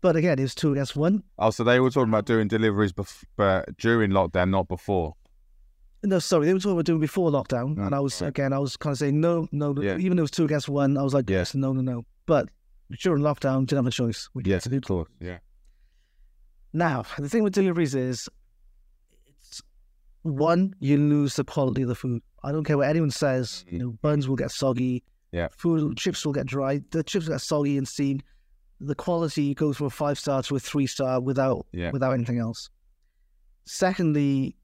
But 0.00 0.14
again, 0.14 0.38
it 0.38 0.42
was 0.42 0.54
two 0.54 0.72
against 0.72 0.94
one. 0.94 1.24
Oh, 1.40 1.50
so 1.50 1.64
they 1.64 1.80
were 1.80 1.90
talking 1.90 2.10
about 2.10 2.24
doing 2.24 2.46
deliveries 2.46 2.92
bef- 2.92 3.24
but 3.36 3.76
during 3.78 4.12
lockdown, 4.12 4.50
not 4.50 4.68
before. 4.68 5.14
No, 6.04 6.18
sorry, 6.20 6.46
they 6.46 6.52
were 6.54 6.60
talking 6.60 6.72
about 6.72 6.84
doing 6.84 7.00
before 7.00 7.30
lockdown, 7.30 7.76
Oh, 7.78 7.82
and 7.86 7.94
I 7.94 7.98
was 8.00 8.20
right. 8.22 8.28
again, 8.28 8.52
I 8.52 8.58
was 8.58 8.76
kind 8.76 8.92
of 8.92 8.98
saying 8.98 9.20
no, 9.20 9.48
no, 9.50 9.72
no. 9.72 9.82
Yeah. 9.82 9.96
even 9.98 10.16
though 10.16 10.20
it 10.20 10.30
was 10.30 10.30
two 10.30 10.44
against 10.44 10.68
one, 10.68 10.96
I 10.96 11.02
was 11.02 11.12
like, 11.12 11.28
Yeah. 11.28 11.38
yes, 11.38 11.54
no, 11.56 11.72
no, 11.72 11.80
no. 11.80 12.04
But 12.26 12.48
during 13.00 13.22
lockdown, 13.22 13.66
didn't 13.66 13.78
have 13.84 13.86
a 13.86 13.90
choice. 13.90 14.28
We 14.34 14.42
to 14.44 14.68
do 14.68 14.80
course. 14.80 15.08
Yeah. 15.20 15.38
Now, 16.72 17.04
the 17.18 17.28
thing 17.28 17.42
with 17.42 17.52
deliveries 17.54 17.94
is, 17.94 18.28
it's 19.26 19.60
one, 20.22 20.74
you 20.78 20.96
lose 20.98 21.34
the 21.36 21.44
quality 21.44 21.82
of 21.82 21.88
the 21.88 21.94
food. 21.94 22.22
I 22.44 22.52
don't 22.52 22.62
care 22.64 22.76
what 22.78 22.88
anyone 22.88 23.10
says. 23.10 23.64
Mm. 23.68 23.72
You 23.72 23.78
know, 23.80 23.90
buns 24.02 24.28
will 24.28 24.36
get 24.36 24.50
soggy. 24.52 25.02
Yeah. 25.32 25.48
Food 25.56 25.96
chips 25.96 26.24
will 26.24 26.32
get 26.32 26.46
dry. 26.46 26.80
The 26.92 27.02
chips 27.02 27.26
will 27.26 27.34
get 27.34 27.40
soggy 27.40 27.76
and 27.76 27.88
steamed. 27.88 28.22
The 28.80 28.94
quality 28.94 29.54
goes 29.54 29.76
from 29.78 29.86
a 29.88 29.90
five 29.90 30.18
star 30.18 30.42
to 30.44 30.56
a 30.56 30.60
three 30.60 30.86
star 30.86 31.20
without 31.20 31.66
Yeah. 31.72 31.90
without 31.90 32.12
anything 32.12 32.38
else. 32.38 32.70
Secondly, 33.64 34.56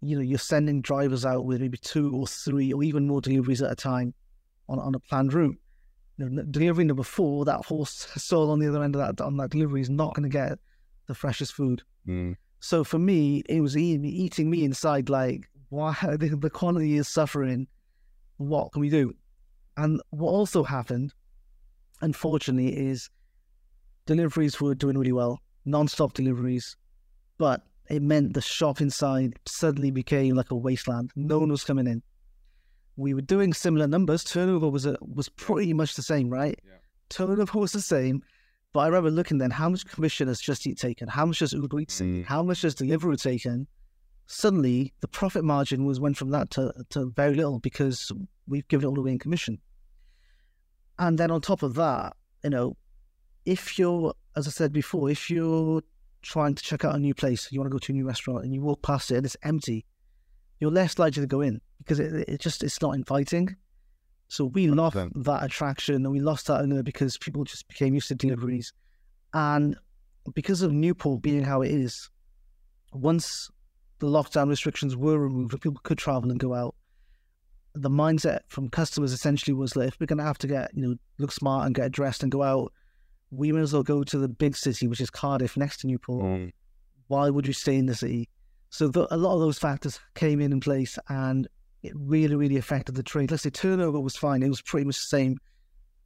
you 0.00 0.16
know, 0.16 0.22
you're 0.22 0.38
sending 0.38 0.80
drivers 0.80 1.26
out 1.26 1.44
with 1.44 1.60
maybe 1.60 1.78
two 1.78 2.14
or 2.14 2.26
three 2.26 2.72
or 2.72 2.82
even 2.82 3.06
more 3.06 3.20
deliveries 3.20 3.62
at 3.62 3.70
a 3.70 3.76
time 3.76 4.14
on, 4.68 4.78
on 4.78 4.94
a 4.94 5.00
planned 5.00 5.32
route. 5.34 5.56
You 6.16 6.28
know, 6.28 6.42
delivery 6.44 6.84
number 6.84 7.02
four, 7.02 7.44
that 7.44 7.64
horse 7.64 8.08
soul 8.16 8.50
on 8.50 8.58
the 8.58 8.68
other 8.68 8.82
end 8.82 8.96
of 8.96 9.16
that 9.16 9.22
on 9.22 9.36
that 9.36 9.50
delivery 9.50 9.80
is 9.80 9.90
not 9.90 10.14
going 10.14 10.28
to 10.28 10.32
get 10.32 10.58
the 11.06 11.14
freshest 11.14 11.52
food. 11.52 11.82
Mm. 12.06 12.36
So 12.60 12.84
for 12.84 12.98
me, 12.98 13.42
it 13.48 13.60
was 13.60 13.76
eating, 13.76 14.04
eating 14.04 14.50
me 14.50 14.64
inside. 14.64 15.08
Like, 15.08 15.48
wow, 15.70 15.94
the, 16.02 16.36
the 16.40 16.50
quality 16.50 16.96
is 16.96 17.08
suffering. 17.08 17.66
What 18.38 18.72
can 18.72 18.80
we 18.80 18.88
do? 18.88 19.12
And 19.76 20.00
what 20.10 20.30
also 20.30 20.62
happened, 20.62 21.12
unfortunately, 22.00 22.76
is 22.76 23.10
deliveries 24.06 24.60
were 24.60 24.74
doing 24.74 24.98
really 24.98 25.12
well, 25.12 25.40
non-stop 25.64 26.14
deliveries, 26.14 26.76
but 27.38 27.62
it 27.90 28.02
meant 28.02 28.34
the 28.34 28.40
shop 28.40 28.80
inside 28.80 29.38
suddenly 29.46 29.90
became 29.90 30.36
like 30.36 30.50
a 30.50 30.56
wasteland. 30.56 31.10
No 31.16 31.40
one 31.40 31.50
was 31.50 31.64
coming 31.64 31.86
in. 31.86 32.02
We 32.96 33.14
were 33.14 33.20
doing 33.20 33.52
similar 33.52 33.86
numbers. 33.86 34.22
Turnover 34.22 34.68
was 34.68 34.86
a, 34.86 34.96
was 35.00 35.28
pretty 35.28 35.72
much 35.72 35.96
the 35.96 36.02
same, 36.02 36.30
right? 36.30 36.58
Yeah. 36.64 36.74
Turnover 37.08 37.58
was 37.58 37.72
the 37.72 37.80
same. 37.80 38.22
But 38.72 38.80
I 38.80 38.86
remember 38.86 39.10
looking 39.10 39.38
then, 39.38 39.50
how 39.50 39.68
much 39.68 39.84
commission 39.84 40.28
has 40.28 40.40
Just 40.40 40.66
Eat 40.66 40.78
taken? 40.78 41.08
How 41.08 41.26
much 41.26 41.40
has 41.40 41.52
Uber 41.52 41.80
Eats 41.80 41.98
taken? 41.98 42.22
Mm. 42.22 42.26
How 42.26 42.42
much 42.42 42.62
has 42.62 42.76
Deliveroo 42.76 43.20
taken? 43.20 43.66
Suddenly, 44.28 44.92
the 45.00 45.08
profit 45.08 45.42
margin 45.42 45.84
was 45.84 45.98
went 45.98 46.16
from 46.16 46.30
that 46.30 46.50
to, 46.50 46.72
to 46.90 47.10
very 47.16 47.34
little 47.34 47.58
because 47.58 48.12
we've 48.46 48.68
given 48.68 48.86
it 48.86 48.90
all 48.90 48.98
away 48.98 49.10
in 49.10 49.18
commission. 49.18 49.58
And 51.00 51.18
then 51.18 51.32
on 51.32 51.40
top 51.40 51.64
of 51.64 51.74
that, 51.74 52.14
you 52.44 52.50
know, 52.50 52.76
if 53.44 53.76
you're, 53.76 54.14
as 54.36 54.46
I 54.46 54.50
said 54.50 54.72
before, 54.72 55.10
if 55.10 55.30
you're 55.30 55.82
trying 56.22 56.54
to 56.54 56.62
check 56.62 56.84
out 56.84 56.94
a 56.94 56.98
new 56.98 57.14
place, 57.14 57.50
you 57.50 57.60
want 57.60 57.70
to 57.70 57.74
go 57.74 57.78
to 57.78 57.92
a 57.92 57.94
new 57.94 58.06
restaurant 58.06 58.44
and 58.44 58.54
you 58.54 58.60
walk 58.60 58.82
past 58.82 59.10
it 59.10 59.16
and 59.16 59.26
it's 59.26 59.36
empty, 59.42 59.84
you're 60.58 60.70
less 60.70 60.98
likely 60.98 61.22
to 61.22 61.26
go 61.26 61.40
in 61.40 61.60
because 61.78 61.98
it, 61.98 62.28
it 62.28 62.40
just 62.40 62.62
it's 62.62 62.80
not 62.80 62.94
inviting. 62.94 63.56
So 64.28 64.44
we 64.44 64.68
lost 64.68 64.96
100%. 64.96 65.24
that 65.24 65.42
attraction 65.42 65.96
and 65.96 66.10
we 66.10 66.20
lost 66.20 66.46
that 66.46 66.60
owner 66.60 66.82
because 66.82 67.18
people 67.18 67.44
just 67.44 67.66
became 67.68 67.94
used 67.94 68.08
to 68.08 68.14
deliveries. 68.14 68.72
And 69.34 69.76
because 70.34 70.62
of 70.62 70.72
Newport 70.72 71.22
being 71.22 71.42
how 71.42 71.62
it 71.62 71.70
is, 71.70 72.10
once 72.92 73.50
the 73.98 74.06
lockdown 74.06 74.48
restrictions 74.48 74.96
were 74.96 75.18
removed 75.18 75.52
and 75.52 75.62
people 75.62 75.80
could 75.82 75.98
travel 75.98 76.30
and 76.30 76.38
go 76.38 76.54
out, 76.54 76.74
the 77.74 77.90
mindset 77.90 78.40
from 78.48 78.68
customers 78.68 79.12
essentially 79.12 79.54
was 79.54 79.72
that 79.72 79.86
if 79.86 80.00
we're 80.00 80.06
going 80.06 80.18
to 80.18 80.24
have 80.24 80.38
to 80.38 80.46
get, 80.46 80.70
you 80.74 80.82
know, 80.82 80.94
look 81.18 81.32
smart 81.32 81.66
and 81.66 81.74
get 81.74 81.92
dressed 81.92 82.22
and 82.22 82.32
go 82.32 82.42
out, 82.42 82.72
we 83.30 83.52
may 83.52 83.60
as 83.60 83.72
well 83.72 83.82
go 83.82 84.02
to 84.04 84.18
the 84.18 84.28
big 84.28 84.56
city, 84.56 84.86
which 84.86 85.00
is 85.00 85.10
Cardiff, 85.10 85.56
next 85.56 85.78
to 85.78 85.86
Newport. 85.86 86.24
Mm. 86.24 86.52
Why 87.08 87.30
would 87.30 87.46
you 87.46 87.52
stay 87.52 87.76
in 87.76 87.86
the 87.86 87.94
city? 87.94 88.28
So 88.70 88.88
the, 88.88 89.12
a 89.12 89.16
lot 89.16 89.34
of 89.34 89.40
those 89.40 89.58
factors 89.58 89.98
came 90.14 90.40
in 90.40 90.52
in 90.52 90.60
place 90.60 90.98
and 91.08 91.48
it 91.82 91.92
really, 91.96 92.36
really 92.36 92.56
affected 92.56 92.94
the 92.94 93.02
trade. 93.02 93.30
Let's 93.30 93.42
say 93.42 93.50
turnover 93.50 94.00
was 94.00 94.16
fine. 94.16 94.42
It 94.42 94.48
was 94.48 94.62
pretty 94.62 94.86
much 94.86 94.96
the 94.96 95.16
same, 95.16 95.38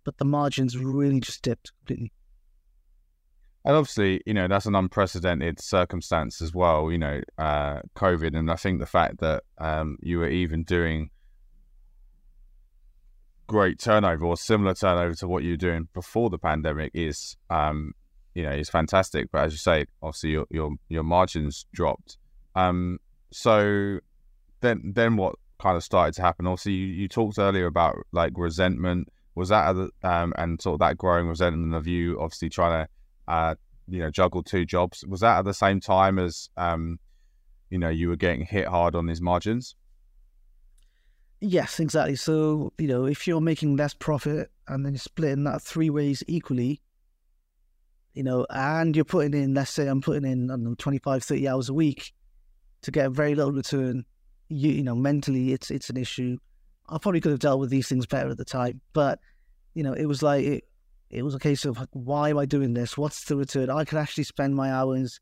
but 0.05 0.17
the 0.19 0.25
margins 0.25 0.77
really 0.77 1.21
just 1.21 1.43
dipped 1.43 1.73
completely. 1.81 2.13
And 3.67 3.77
obviously, 3.77 4.21
you 4.27 4.35
know, 4.35 4.47
that's 4.47 4.67
an 4.67 4.75
unprecedented 4.75 5.59
circumstance 5.61 6.43
as 6.43 6.53
well, 6.55 6.93
you 6.93 6.99
know, 6.99 7.23
uh, 7.39 7.81
COVID. 7.97 8.37
And 8.37 8.51
I 8.51 8.57
think 8.57 8.79
the 8.79 8.87
fact 8.87 9.21
that 9.21 9.43
um, 9.59 9.97
you 10.03 10.19
were 10.19 10.29
even 10.29 10.65
doing 10.65 11.11
great 13.47 13.79
turnover 13.79 14.27
or 14.27 14.37
similar 14.37 14.75
turnover 14.75 15.15
to 15.15 15.29
what 15.29 15.43
you 15.43 15.53
were 15.53 15.57
doing 15.57 15.89
before 15.95 16.31
the 16.31 16.39
pandemic 16.39 16.91
is, 16.95 17.37
um, 17.51 17.93
you 18.35 18.43
know, 18.43 18.53
is 18.53 18.71
fantastic. 18.71 19.29
But 19.33 19.45
as 19.45 19.53
you 19.53 19.59
say, 19.59 19.87
obviously 20.03 20.31
your 20.31 20.47
your, 20.51 20.71
your 20.89 21.03
margins 21.03 21.67
dropped. 21.73 22.17
Um, 22.55 22.99
so 23.33 24.01
then 24.61 24.93
then 24.95 25.17
what 25.17 25.37
kind 25.61 25.77
of 25.77 25.85
started 25.85 26.15
to 26.15 26.23
happen? 26.23 26.47
Obviously, 26.47 26.73
you, 26.73 26.87
you 26.87 27.09
talked 27.09 27.39
earlier 27.39 27.67
about 27.67 27.97
like 28.13 28.33
resentment. 28.37 29.09
Was 29.35 29.49
that 29.49 29.75
um, 30.05 30.33
and 30.37 30.61
sort 30.63 30.75
of 30.75 30.81
that 30.81 30.97
growing 30.97 31.27
resentment 31.27 31.75
of 31.75 31.89
you 31.89 32.21
obviously 32.21 32.49
trying 32.49 32.85
to 32.85 32.91
uh, 33.27 33.55
you 33.89 34.01
know, 34.01 34.11
juggle 34.11 34.43
two 34.43 34.65
jobs. 34.65 35.05
Was 35.07 35.21
that 35.21 35.39
at 35.39 35.45
the 35.45 35.55
same 35.55 35.81
time 35.81 36.19
as, 36.19 36.49
um, 36.57 36.99
you 37.71 37.79
know, 37.79 37.89
you 37.89 38.09
were 38.09 38.17
getting 38.17 38.45
hit 38.45 38.67
hard 38.67 38.95
on 38.95 39.07
these 39.07 39.21
margins? 39.21 39.75
Yes, 41.47 41.79
exactly. 41.79 42.17
So, 42.17 42.73
you 42.79 42.89
know, 42.89 43.05
if 43.05 43.27
you're 43.27 43.39
making 43.39 43.77
less 43.77 43.93
profit 43.93 44.51
and 44.67 44.83
then 44.83 44.95
you're 44.95 44.99
splitting 44.99 45.45
that 45.45 45.61
three 45.61 45.91
ways 45.91 46.25
equally, 46.27 46.81
you 48.15 48.23
know, 48.23 48.47
and 48.49 48.97
you're 48.97 49.05
putting 49.05 49.35
in, 49.35 49.53
let's 49.53 49.71
say 49.71 49.87
I'm 49.87 50.01
putting 50.01 50.25
in, 50.25 50.51
I 50.51 50.55
don't 50.55 50.65
know, 50.65 50.75
25, 50.79 51.23
30 51.23 51.47
hours 51.47 51.69
a 51.69 51.75
week 51.75 52.15
to 52.81 52.91
get 52.91 53.11
very 53.11 53.35
little 53.35 53.53
return, 53.53 54.07
you, 54.49 54.71
you 54.71 54.83
know, 54.83 54.95
mentally 54.95 55.53
it's 55.53 55.71
it's 55.71 55.91
an 55.91 55.99
issue. 55.99 56.39
I 56.89 56.97
probably 56.97 57.21
could 57.21 57.33
have 57.33 57.41
dealt 57.41 57.61
with 57.61 57.69
these 57.69 57.89
things 57.89 58.07
better 58.07 58.31
at 58.31 58.39
the 58.39 58.45
time, 58.47 58.81
but, 58.95 59.19
you 59.75 59.83
know, 59.83 59.93
it 59.93 60.07
was 60.07 60.23
like, 60.23 60.47
it, 60.47 60.65
it 61.11 61.25
was 61.25 61.35
a 61.35 61.39
case 61.39 61.67
of 61.67 61.79
like, 61.79 61.91
why 61.93 62.31
am 62.31 62.39
I 62.39 62.47
doing 62.47 62.73
this? 62.73 62.97
What's 62.97 63.23
the 63.25 63.37
return? 63.37 63.69
I 63.69 63.85
could 63.85 63.99
actually 63.99 64.25
spend 64.25 64.57
my 64.57 64.73
hours 64.73 65.21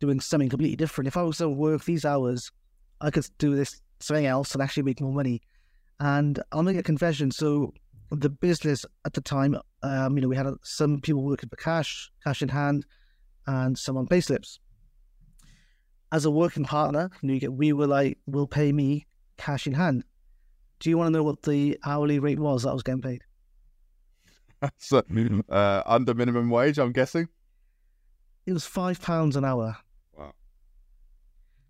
doing 0.00 0.20
something 0.20 0.48
completely 0.48 0.76
different. 0.76 1.08
If 1.08 1.18
I 1.18 1.24
was 1.24 1.36
to 1.38 1.48
work 1.50 1.84
these 1.84 2.06
hours, 2.06 2.50
I 3.02 3.10
could 3.10 3.26
do 3.36 3.54
this 3.54 3.82
something 4.00 4.24
else 4.24 4.54
and 4.54 4.62
actually 4.62 4.84
make 4.84 5.02
more 5.02 5.12
money. 5.12 5.42
And 6.00 6.40
I'll 6.52 6.62
make 6.62 6.76
a 6.76 6.82
confession. 6.82 7.30
So 7.30 7.72
the 8.10 8.30
business 8.30 8.84
at 9.04 9.12
the 9.12 9.20
time, 9.20 9.56
um, 9.82 10.16
you 10.16 10.22
know, 10.22 10.28
we 10.28 10.36
had 10.36 10.46
some 10.62 11.00
people 11.00 11.22
working 11.22 11.48
for 11.48 11.56
cash, 11.56 12.10
cash 12.24 12.42
in 12.42 12.48
hand, 12.48 12.86
and 13.46 13.76
some 13.76 13.96
on 13.96 14.06
pay 14.06 14.20
slips. 14.20 14.60
As 16.10 16.24
a 16.24 16.30
working 16.30 16.64
partner, 16.64 17.10
you 17.20 17.28
know, 17.28 17.34
you 17.34 17.40
get, 17.40 17.52
we 17.52 17.72
were 17.72 17.86
like, 17.86 18.18
"Will 18.26 18.46
pay 18.46 18.72
me 18.72 19.06
cash 19.36 19.66
in 19.66 19.74
hand." 19.74 20.04
Do 20.80 20.88
you 20.88 20.96
want 20.96 21.08
to 21.08 21.10
know 21.10 21.22
what 21.22 21.42
the 21.42 21.78
hourly 21.84 22.18
rate 22.18 22.38
was 22.38 22.62
that 22.62 22.70
I 22.70 22.72
was 22.72 22.82
getting 22.82 23.02
paid? 23.02 23.22
so, 24.78 25.02
uh, 25.48 25.82
under 25.84 26.14
minimum 26.14 26.50
wage, 26.50 26.78
I'm 26.78 26.92
guessing. 26.92 27.28
It 28.46 28.52
was 28.52 28.64
five 28.64 29.02
pounds 29.02 29.36
an 29.36 29.44
hour. 29.44 29.76
Wow. 30.16 30.32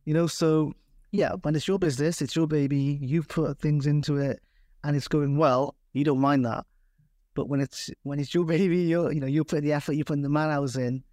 You 0.04 0.14
know, 0.14 0.26
so 0.26 0.74
yeah, 1.10 1.32
when 1.42 1.54
it's 1.54 1.66
your 1.66 1.78
business, 1.78 2.20
it's 2.22 2.36
your 2.36 2.46
baby, 2.46 2.98
you've 3.00 3.28
put 3.28 3.58
things 3.58 3.86
into 3.86 4.16
it 4.16 4.40
and 4.84 4.96
it's 4.96 5.08
going 5.08 5.36
well, 5.36 5.74
you 5.92 6.04
don't 6.04 6.20
mind 6.20 6.44
that. 6.44 6.64
But 7.34 7.48
when 7.48 7.60
it's 7.60 7.90
when 8.02 8.18
it's 8.18 8.34
your 8.34 8.44
baby, 8.44 8.78
you're 8.78 9.12
you 9.12 9.20
know, 9.20 9.26
you 9.26 9.44
put 9.44 9.62
the 9.62 9.72
effort, 9.72 9.92
you 9.92 10.04
put 10.04 10.20
the 10.20 10.28
man 10.28 10.50
hours 10.50 10.76
in, 10.76 11.04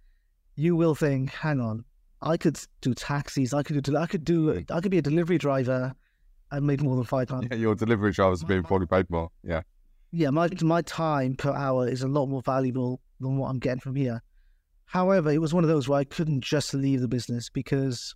you 0.56 0.74
will 0.74 0.94
think, 0.94 1.30
hang 1.30 1.60
on, 1.60 1.84
I 2.20 2.36
could 2.36 2.58
do 2.80 2.94
taxis, 2.94 3.54
I 3.54 3.62
could 3.62 3.82
do 3.82 3.96
I 3.96 4.06
could 4.06 4.24
do 4.24 4.64
I 4.70 4.80
could 4.80 4.90
be 4.90 4.98
a 4.98 5.02
delivery 5.02 5.38
driver 5.38 5.94
and 6.50 6.66
make 6.66 6.80
more 6.82 6.96
than 6.96 7.04
five 7.04 7.28
pounds. 7.28 7.48
Yeah, 7.50 7.56
your 7.56 7.74
delivery 7.74 8.12
drivers 8.12 8.42
are 8.42 8.46
being 8.46 8.62
probably 8.62 8.86
paid 8.86 9.08
more. 9.10 9.30
Yeah. 9.42 9.62
yeah, 10.12 10.30
my 10.30 10.48
my 10.62 10.82
time 10.82 11.36
per 11.36 11.52
hour 11.52 11.88
is 11.88 12.02
a 12.02 12.08
lot 12.08 12.26
more 12.26 12.42
valuable 12.42 13.00
than 13.20 13.36
what 13.36 13.48
I'm 13.48 13.58
getting 13.58 13.80
from 13.80 13.96
here. 13.96 14.22
However, 14.86 15.30
it 15.30 15.40
was 15.40 15.52
one 15.52 15.64
of 15.64 15.68
those 15.68 15.88
where 15.88 15.98
I 15.98 16.04
couldn't 16.04 16.42
just 16.42 16.72
leave 16.72 17.00
the 17.00 17.08
business 17.08 17.50
because, 17.50 18.14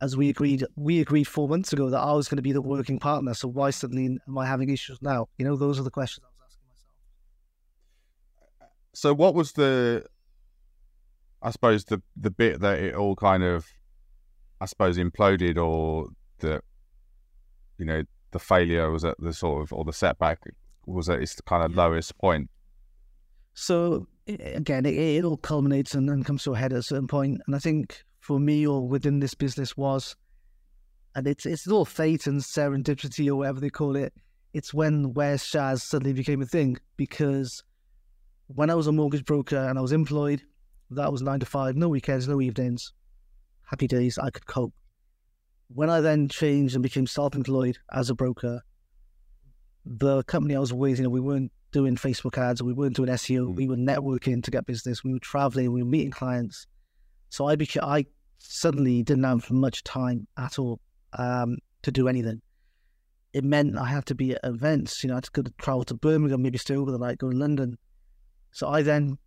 as 0.00 0.16
we 0.16 0.28
agreed, 0.28 0.64
we 0.76 1.00
agreed 1.00 1.24
four 1.24 1.48
months 1.48 1.72
ago 1.72 1.90
that 1.90 1.98
I 1.98 2.12
was 2.12 2.28
going 2.28 2.36
to 2.36 2.42
be 2.42 2.52
the 2.52 2.62
working 2.62 2.98
partner. 2.98 3.34
So 3.34 3.48
why 3.48 3.70
suddenly 3.70 4.18
am 4.26 4.38
I 4.38 4.46
having 4.46 4.70
issues 4.70 5.00
now? 5.02 5.28
You 5.38 5.44
know, 5.44 5.56
those 5.56 5.78
are 5.80 5.82
the 5.82 5.90
questions 5.90 6.24
I 6.24 6.28
was 6.28 6.38
asking 6.46 6.66
myself. 8.60 8.72
So, 8.92 9.14
what 9.14 9.34
was 9.34 9.52
the, 9.52 10.04
I 11.42 11.50
suppose 11.50 11.84
the 11.84 12.02
the 12.16 12.30
bit 12.30 12.60
that 12.60 12.78
it 12.78 12.94
all 12.94 13.16
kind 13.16 13.42
of, 13.42 13.66
I 14.60 14.66
suppose, 14.66 14.98
imploded 14.98 15.56
or 15.56 16.08
the, 16.38 16.60
you 17.78 17.84
know, 17.84 18.02
the 18.30 18.38
failure 18.38 18.90
was 18.90 19.04
at 19.04 19.16
the 19.18 19.32
sort 19.32 19.62
of 19.62 19.72
or 19.72 19.84
the 19.84 19.92
setback 19.92 20.40
was 20.86 21.08
at 21.08 21.20
its 21.20 21.40
kind 21.40 21.64
of 21.64 21.74
lowest 21.74 22.16
point. 22.18 22.50
So 23.54 24.06
again, 24.28 24.86
it, 24.86 24.94
it 24.94 25.24
all 25.24 25.36
culminates 25.36 25.94
and, 25.94 26.08
and 26.10 26.24
comes 26.24 26.44
to 26.44 26.54
a 26.54 26.58
head 26.58 26.72
at 26.72 26.78
a 26.78 26.82
certain 26.82 27.08
point. 27.08 27.40
And 27.46 27.56
I 27.56 27.58
think 27.58 28.04
for 28.28 28.38
me, 28.38 28.66
or 28.66 28.86
within 28.86 29.20
this 29.20 29.32
business, 29.32 29.74
was, 29.74 30.14
and 31.14 31.26
it's 31.26 31.46
it's 31.46 31.66
all 31.66 31.86
fate 31.86 32.26
and 32.26 32.42
serendipity 32.42 33.26
or 33.26 33.36
whatever 33.36 33.58
they 33.58 33.70
call 33.70 33.96
it. 33.96 34.12
It's 34.52 34.74
when 34.74 35.14
Where's 35.14 35.42
Shaz 35.42 35.80
suddenly 35.80 36.12
became 36.12 36.42
a 36.42 36.46
thing 36.46 36.76
because 36.98 37.64
when 38.48 38.68
I 38.68 38.74
was 38.74 38.86
a 38.86 38.92
mortgage 38.92 39.24
broker 39.24 39.56
and 39.56 39.78
I 39.78 39.80
was 39.80 39.92
employed, 39.92 40.42
that 40.90 41.10
was 41.10 41.22
nine 41.22 41.40
to 41.40 41.46
five, 41.46 41.74
no 41.74 41.88
weekends, 41.88 42.28
no 42.28 42.38
evenings, 42.42 42.92
happy 43.62 43.86
days. 43.86 44.18
I 44.18 44.28
could 44.28 44.44
cope. 44.44 44.74
when 45.68 45.88
I 45.88 46.02
then 46.02 46.28
changed 46.28 46.74
and 46.74 46.82
became 46.82 47.06
self-employed 47.06 47.78
as 47.90 48.10
a 48.10 48.14
broker, 48.14 48.60
the 49.86 50.22
company 50.24 50.54
I 50.54 50.58
was 50.58 50.74
with, 50.74 50.98
you 50.98 51.04
know, 51.04 51.10
we 51.10 51.20
weren't 51.20 51.50
doing 51.72 51.96
Facebook 51.96 52.36
ads, 52.36 52.62
we 52.62 52.74
weren't 52.74 52.96
doing 52.96 53.08
SEO, 53.08 53.48
mm. 53.48 53.56
we 53.56 53.68
were 53.68 53.76
networking 53.76 54.42
to 54.42 54.50
get 54.50 54.66
business, 54.66 55.02
we 55.02 55.14
were 55.14 55.18
traveling, 55.18 55.72
we 55.72 55.82
were 55.82 55.88
meeting 55.88 56.10
clients. 56.10 56.66
So 57.30 57.46
I 57.46 57.56
became, 57.56 57.84
I 57.84 58.06
suddenly 58.38 59.02
didn't 59.02 59.24
have 59.24 59.50
much 59.50 59.84
time 59.84 60.26
at 60.36 60.58
all 60.58 60.80
um, 61.12 61.58
to 61.82 61.92
do 61.92 62.08
anything. 62.08 62.40
It 63.32 63.44
meant 63.44 63.76
I 63.76 63.86
had 63.86 64.06
to 64.06 64.14
be 64.14 64.32
at 64.32 64.40
events, 64.42 65.02
you 65.02 65.08
know, 65.08 65.14
I 65.14 65.16
had 65.16 65.24
to 65.24 65.30
go 65.32 65.42
to 65.42 65.52
travel 65.58 65.84
to 65.84 65.94
Birmingham, 65.94 66.42
maybe 66.42 66.58
stay 66.58 66.76
over 66.76 66.90
the 66.90 66.98
night, 66.98 67.18
go 67.18 67.30
to 67.30 67.36
London. 67.36 67.76
So 68.52 68.68
I 68.68 68.82
then 68.82 69.18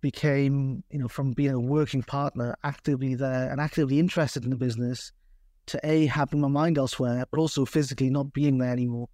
became, 0.00 0.82
you 0.90 0.98
know, 0.98 1.08
from 1.08 1.32
being 1.32 1.52
a 1.52 1.60
working 1.60 2.02
partner, 2.02 2.56
actively 2.64 3.14
there 3.14 3.50
and 3.50 3.60
actively 3.60 3.98
interested 3.98 4.44
in 4.44 4.50
the 4.50 4.56
business, 4.56 5.12
to 5.66 5.80
A, 5.84 6.06
having 6.06 6.40
my 6.40 6.48
mind 6.48 6.78
elsewhere, 6.78 7.24
but 7.30 7.40
also 7.40 7.64
physically 7.64 8.10
not 8.10 8.32
being 8.32 8.58
there 8.58 8.70
anymore. 8.70 9.08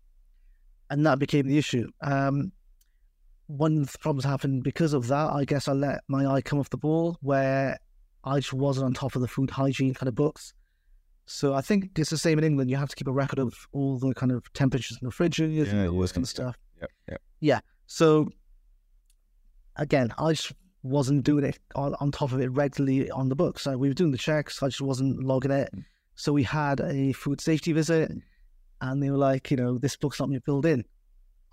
And 0.91 1.07
that 1.07 1.19
became 1.19 1.47
the 1.47 1.59
issue. 1.59 1.89
Um, 2.03 2.53
one 3.47 3.83
of 3.83 3.93
the 3.93 3.99
problems 3.99 4.25
happened 4.25 4.63
because 4.63 4.93
of 4.93 5.09
that. 5.09 5.31
I 5.31 5.45
guess 5.45 5.69
I 5.69 5.73
let 5.73 6.01
my 6.09 6.27
eye 6.27 6.43
come 6.43 6.59
off 6.59 6.71
the 6.71 6.77
ball 6.77 7.19
where 7.21 7.79
I 8.25 8.37
just 8.37 8.53
wasn't 8.53 8.87
on 8.87 8.95
top 8.95 9.15
of 9.15 9.23
the 9.23 9.29
food 9.29 9.51
hygiene 9.51 9.95
kind 9.95 10.09
of 10.09 10.15
books. 10.15 10.55
So 11.27 11.55
I 11.55 11.61
think 11.61 11.99
it's 11.99 12.11
the 12.11 12.19
same 12.19 12.39
in 12.39 12.45
England. 12.45 12.71
You 12.71 12.77
have 12.77 12.89
to 12.89 12.97
keep 12.97 13.07
a 13.07 13.13
record 13.13 13.39
of 13.39 13.55
all 13.73 13.99
the 13.99 14.15
kind 14.15 14.33
of 14.33 14.53
temperatures 14.53 14.99
in 15.01 15.07
the 15.07 15.13
fridges 15.13 15.67
yeah, 15.67 15.73
and 15.73 15.89
all 15.89 16.01
this 16.01 16.13
kind 16.13 16.25
of 16.25 16.29
stuff. 16.29 16.57
Yep, 16.81 16.91
yep. 17.11 17.23
Yeah. 17.41 17.61
So 17.87 18.29
again, 19.77 20.13
I 20.19 20.33
just 20.33 20.53
wasn't 20.83 21.25
doing 21.25 21.45
it 21.45 21.59
on, 21.75 21.95
on, 22.01 22.11
top 22.11 22.33
of 22.33 22.41
it 22.41 22.51
regularly 22.51 23.11
on 23.11 23.29
the 23.29 23.37
books. 23.37 23.63
So 23.63 23.77
we 23.77 23.89
were 23.89 23.95
doing 23.95 24.11
the 24.11 24.19
checks. 24.19 24.63
I 24.63 24.67
just 24.67 24.81
wasn't 24.81 25.23
logging 25.23 25.53
it. 25.53 25.71
Mm. 25.75 25.85
So 26.15 26.33
we 26.33 26.43
had 26.43 26.81
a 26.81 27.13
food 27.13 27.41
safety 27.41 27.73
visit, 27.73 28.11
and 28.81 29.03
they 29.03 29.11
were 29.11 29.17
like, 29.17 29.51
you 29.51 29.57
know, 29.57 29.79
this 29.79 29.97
book's 29.97 30.21
not 30.21 30.27
going 30.27 30.39
to 30.39 30.45
filled 30.45 30.67
in. 30.67 30.85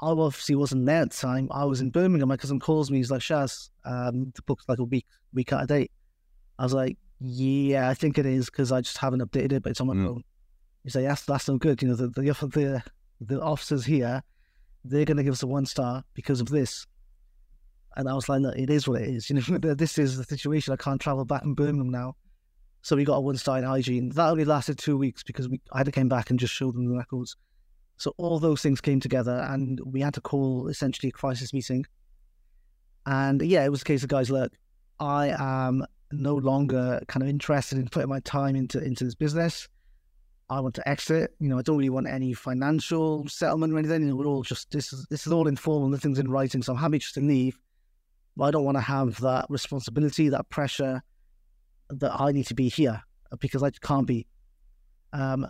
I 0.02 0.08
obviously 0.08 0.56
wasn't 0.56 0.86
there 0.86 1.02
at 1.02 1.12
the 1.12 1.18
time. 1.18 1.50
I 1.52 1.66
was 1.66 1.82
in 1.82 1.90
Birmingham. 1.90 2.30
My 2.30 2.38
cousin 2.38 2.60
calls 2.60 2.90
me. 2.90 2.98
He's 2.98 3.12
like, 3.12 3.22
Shaz, 3.22 3.70
um, 3.86 4.32
the 4.36 4.42
book's 4.44 4.66
like 4.68 4.80
a 4.80 4.84
week 4.84 5.06
week 5.34 5.52
out 5.54 5.64
of 5.64 5.68
date. 5.68 5.92
I 6.60 6.64
was 6.64 6.74
like, 6.74 6.98
yeah, 7.22 7.90
I 7.90 7.94
think 7.94 8.18
it 8.18 8.26
is 8.26 8.48
because 8.48 8.72
I 8.72 8.82
just 8.82 8.98
haven't 8.98 9.22
updated 9.22 9.54
it, 9.54 9.64
but 9.64 9.72
it's 9.72 9.82
on 9.82 9.88
my 9.88 9.96
mm. 9.96 10.06
phone. 10.06 10.24
He's 10.84 10.96
like, 10.96 11.06
that's, 11.06 11.24
that's 11.24 11.48
no 11.48 11.58
good. 11.58 11.82
You 11.82 11.88
know, 11.88 11.96
the, 11.96 12.08
the, 12.10 12.22
the, 12.22 12.84
the 13.22 13.42
officers 13.42 13.86
here, 13.86 14.22
they're 14.84 15.06
going 15.06 15.18
to 15.18 15.24
give 15.24 15.34
us 15.34 15.44
a 15.44 15.48
one 15.48 15.66
star 15.66 16.04
because 16.14 16.42
of 16.42 16.50
this. 16.50 16.86
And 17.96 18.10
I 18.10 18.14
was 18.14 18.28
like, 18.28 18.42
no, 18.42 18.50
it 18.50 18.70
is 18.70 18.88
what 18.88 19.02
it 19.02 19.08
is. 19.08 19.30
You 19.30 19.38
know, 19.38 19.58
this 19.76 19.98
is 19.98 20.18
the 20.18 20.26
situation. 20.26 20.74
I 20.74 20.78
can't 20.78 21.00
travel 21.00 21.26
back 21.26 21.44
in 21.44 21.54
Birmingham 21.54 21.90
now. 21.90 22.16
So 22.82 22.96
we 22.96 23.06
got 23.06 23.16
a 23.16 23.22
one 23.22 23.38
star 23.38 23.58
in 23.58 23.64
hygiene. 23.64 24.10
That 24.10 24.30
only 24.30 24.46
lasted 24.46 24.78
two 24.78 24.98
weeks 24.98 25.24
because 25.24 25.50
we 25.50 25.62
I 25.72 25.80
had 25.80 25.86
to 25.86 25.92
came 25.92 26.08
back 26.10 26.30
and 26.30 26.40
just 26.40 26.54
showed 26.54 26.76
them 26.76 26.90
the 26.90 26.98
records. 26.98 27.36
So 27.98 28.14
all 28.18 28.40
those 28.40 28.62
things 28.62 28.80
came 28.80 29.02
together 29.02 29.46
and 29.50 29.82
we 29.86 30.00
had 30.00 30.14
to 30.14 30.22
call 30.22 30.68
essentially 30.68 31.10
a 31.10 31.12
crisis 31.12 31.54
meeting. 31.54 31.86
And 33.06 33.42
yeah, 33.42 33.66
it 33.66 33.72
was 33.72 33.82
a 33.82 33.86
case 33.86 34.04
of 34.04 34.10
guys, 34.10 34.30
look, 34.30 34.54
I 35.00 35.36
am 35.38 35.86
no 36.12 36.36
longer 36.36 37.02
kind 37.08 37.24
of 37.24 37.30
interested 37.30 37.78
in 37.78 37.88
putting 37.88 38.10
my 38.10 38.20
time 38.22 38.56
into 38.56 38.84
into 38.84 39.04
this 39.04 39.16
business. 39.16 39.68
I 40.50 40.60
want 40.60 40.74
to 40.76 40.90
exit. 40.90 41.36
You 41.40 41.50
know, 41.50 41.60
I 41.60 41.62
don't 41.62 41.78
really 41.78 41.92
want 41.92 42.08
any 42.08 42.34
financial 42.34 43.28
settlement 43.28 43.74
or 43.74 43.78
anything. 43.78 44.02
You 44.02 44.08
know, 44.10 44.16
we're 44.16 44.26
all 44.26 44.44
just 44.44 44.72
this 44.72 44.92
is 44.92 45.06
this 45.10 45.28
is 45.28 45.34
all 45.34 45.48
informal, 45.48 45.90
nothing's 45.90 46.20
in 46.20 46.30
writing. 46.30 46.64
So 46.64 46.74
I'm 46.74 46.80
happy 46.80 47.00
just 47.00 47.14
to 47.16 47.22
leave. 47.22 47.58
But 48.36 48.46
I 48.46 48.52
don't 48.52 48.64
want 48.64 48.78
to 48.78 48.82
have 48.82 49.20
that 49.22 49.46
responsibility, 49.50 50.30
that 50.30 50.50
pressure 50.50 51.04
that 51.90 52.20
I 52.20 52.32
need 52.32 52.48
to 52.48 52.56
be 52.56 52.70
here 52.70 53.02
because 53.40 53.64
I 53.64 53.72
can't 53.72 54.08
be. 54.08 54.26
Um, 55.14 55.48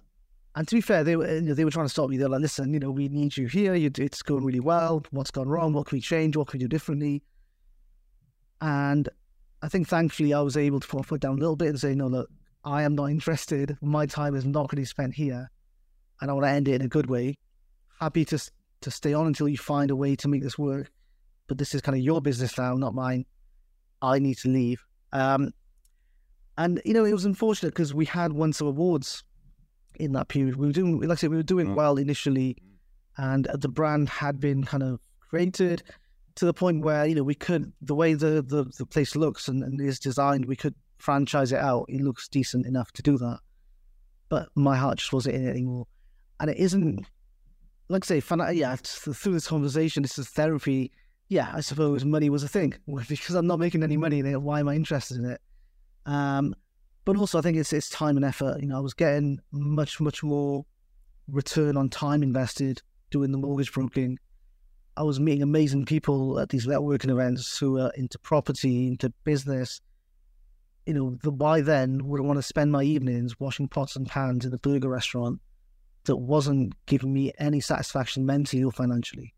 and 0.55 0.67
to 0.67 0.75
be 0.75 0.81
fair, 0.81 1.03
they 1.03 1.15
were 1.15 1.35
you 1.35 1.41
know, 1.41 1.53
they 1.53 1.63
were 1.63 1.71
trying 1.71 1.85
to 1.85 1.89
stop 1.89 2.09
me. 2.09 2.17
They're 2.17 2.27
like, 2.27 2.41
"Listen, 2.41 2.73
you 2.73 2.79
know, 2.79 2.91
we 2.91 3.07
need 3.07 3.37
you 3.37 3.47
here. 3.47 3.75
You, 3.75 3.91
it's 3.97 4.21
going 4.21 4.43
really 4.43 4.59
well. 4.59 5.03
What's 5.11 5.31
gone 5.31 5.47
wrong? 5.47 5.73
What 5.73 5.87
can 5.87 5.97
we 5.97 6.01
change? 6.01 6.35
What 6.35 6.47
can 6.47 6.57
we 6.57 6.65
do 6.65 6.67
differently?" 6.67 7.23
And 8.59 9.07
I 9.61 9.67
think 9.67 9.87
thankfully 9.87 10.33
I 10.33 10.41
was 10.41 10.57
able 10.57 10.79
to 10.79 10.87
put 10.87 10.97
my 10.97 11.03
foot 11.03 11.21
down 11.21 11.35
a 11.35 11.39
little 11.39 11.55
bit 11.55 11.69
and 11.69 11.79
say, 11.79 11.93
"No, 11.93 12.07
look, 12.07 12.29
I 12.63 12.83
am 12.83 12.95
not 12.95 13.07
interested. 13.07 13.77
My 13.81 14.05
time 14.05 14.35
is 14.35 14.45
not 14.45 14.69
going 14.69 14.69
to 14.69 14.75
be 14.77 14.85
spent 14.85 15.15
here, 15.15 15.49
and 16.21 16.29
I 16.29 16.33
want 16.33 16.45
to 16.45 16.49
end 16.49 16.67
it 16.67 16.75
in 16.75 16.81
a 16.81 16.87
good 16.87 17.09
way. 17.09 17.37
Happy 17.99 18.25
to 18.25 18.39
to 18.81 18.91
stay 18.91 19.13
on 19.13 19.27
until 19.27 19.49
you 19.49 19.57
find 19.57 19.91
a 19.91 19.95
way 19.95 20.15
to 20.15 20.27
make 20.27 20.41
this 20.41 20.57
work, 20.57 20.89
but 21.47 21.57
this 21.57 21.75
is 21.75 21.81
kind 21.81 21.97
of 21.97 22.03
your 22.03 22.21
business 22.21 22.57
now, 22.57 22.75
not 22.75 22.93
mine. 22.93 23.25
I 24.01 24.19
need 24.19 24.37
to 24.39 24.49
leave." 24.49 24.85
Um, 25.11 25.53
and 26.57 26.81
you 26.85 26.93
know, 26.93 27.05
it 27.05 27.13
was 27.13 27.25
unfortunate 27.25 27.71
because 27.71 27.93
we 27.93 28.05
had 28.05 28.33
won 28.33 28.53
some 28.53 28.67
awards 28.67 29.23
in 29.95 30.13
that 30.13 30.27
period. 30.29 30.55
We 30.55 30.67
were 30.67 30.73
doing, 30.73 30.99
like 30.99 31.11
I 31.11 31.15
said, 31.15 31.29
we 31.29 31.37
were 31.37 31.43
doing 31.43 31.67
mm. 31.67 31.75
well 31.75 31.97
initially, 31.97 32.57
and 33.17 33.47
the 33.53 33.69
brand 33.69 34.09
had 34.09 34.39
been 34.39 34.63
kind 34.63 34.83
of 34.83 34.99
created 35.19 35.83
to 36.39 36.45
the 36.45 36.53
point 36.53 36.85
where 36.85 37.05
you 37.05 37.15
know 37.15 37.23
we 37.23 37.35
could 37.35 37.73
the 37.81 37.93
way 37.93 38.13
the 38.13 38.41
the, 38.41 38.63
the 38.77 38.85
place 38.85 39.13
looks 39.13 39.49
and, 39.49 39.61
and 39.61 39.79
is 39.81 39.99
designed, 39.99 40.45
we 40.45 40.55
could 40.55 40.73
franchise 40.97 41.51
it 41.51 41.59
out. 41.59 41.85
It 41.89 41.99
looks 41.99 42.29
decent 42.29 42.65
enough 42.65 42.93
to 42.93 43.01
do 43.01 43.17
that, 43.17 43.39
but 44.29 44.47
my 44.55 44.77
heart 44.77 44.99
just 44.99 45.11
wasn't 45.11 45.35
in 45.35 45.45
it 45.45 45.51
anymore, 45.51 45.85
and 46.39 46.49
it 46.49 46.57
isn't. 46.57 47.05
Like 47.89 48.05
I 48.05 48.07
say, 48.07 48.19
fun, 48.21 48.55
yeah, 48.55 48.75
through 48.77 49.33
this 49.33 49.47
conversation, 49.47 50.03
this 50.03 50.17
is 50.17 50.29
therapy. 50.29 50.91
Yeah, 51.27 51.51
I 51.53 51.59
suppose 51.59 52.05
money 52.05 52.29
was 52.29 52.43
a 52.43 52.47
thing 52.47 52.73
because 53.09 53.35
I'm 53.35 53.47
not 53.47 53.59
making 53.59 53.83
any 53.83 53.97
money. 53.97 54.19
in 54.19 54.25
it. 54.25 54.41
Why 54.41 54.61
am 54.61 54.69
I 54.69 54.75
interested 54.75 55.17
in 55.17 55.25
it? 55.25 55.41
Um, 56.05 56.55
but 57.03 57.17
also, 57.17 57.37
I 57.37 57.41
think 57.41 57.57
it's 57.57 57.73
it's 57.73 57.89
time 57.89 58.15
and 58.15 58.23
effort. 58.23 58.61
You 58.61 58.67
know, 58.67 58.77
I 58.77 58.81
was 58.81 58.93
getting 58.93 59.39
much 59.51 59.99
much 59.99 60.23
more 60.23 60.65
return 61.27 61.75
on 61.75 61.89
time 61.89 62.23
invested 62.23 62.81
doing 63.11 63.33
the 63.33 63.37
mortgage 63.37 63.73
broking. 63.73 64.17
I 64.99 65.03
was 65.03 65.17
meeting 65.17 65.41
amazing 65.41 65.85
people 65.85 66.41
at 66.41 66.49
these 66.49 66.67
networking 66.67 67.09
events 67.09 67.57
who 67.57 67.79
are 67.79 67.89
into 67.95 68.19
property, 68.19 68.87
into 68.87 69.13
business. 69.23 69.79
You 70.85 70.93
know, 70.93 71.17
the, 71.23 71.31
why 71.31 71.61
then 71.61 72.05
would 72.05 72.19
I 72.19 72.23
want 72.23 72.37
to 72.37 72.43
spend 72.43 72.73
my 72.73 72.83
evenings 72.83 73.39
washing 73.39 73.69
pots 73.69 73.95
and 73.95 74.05
pans 74.05 74.43
in 74.43 74.53
a 74.53 74.57
burger 74.57 74.89
restaurant 74.89 75.39
that 76.03 76.17
wasn't 76.17 76.73
giving 76.85 77.13
me 77.13 77.31
any 77.39 77.61
satisfaction 77.61 78.25
mentally 78.25 78.61
or 78.61 78.73
financially? 78.73 79.33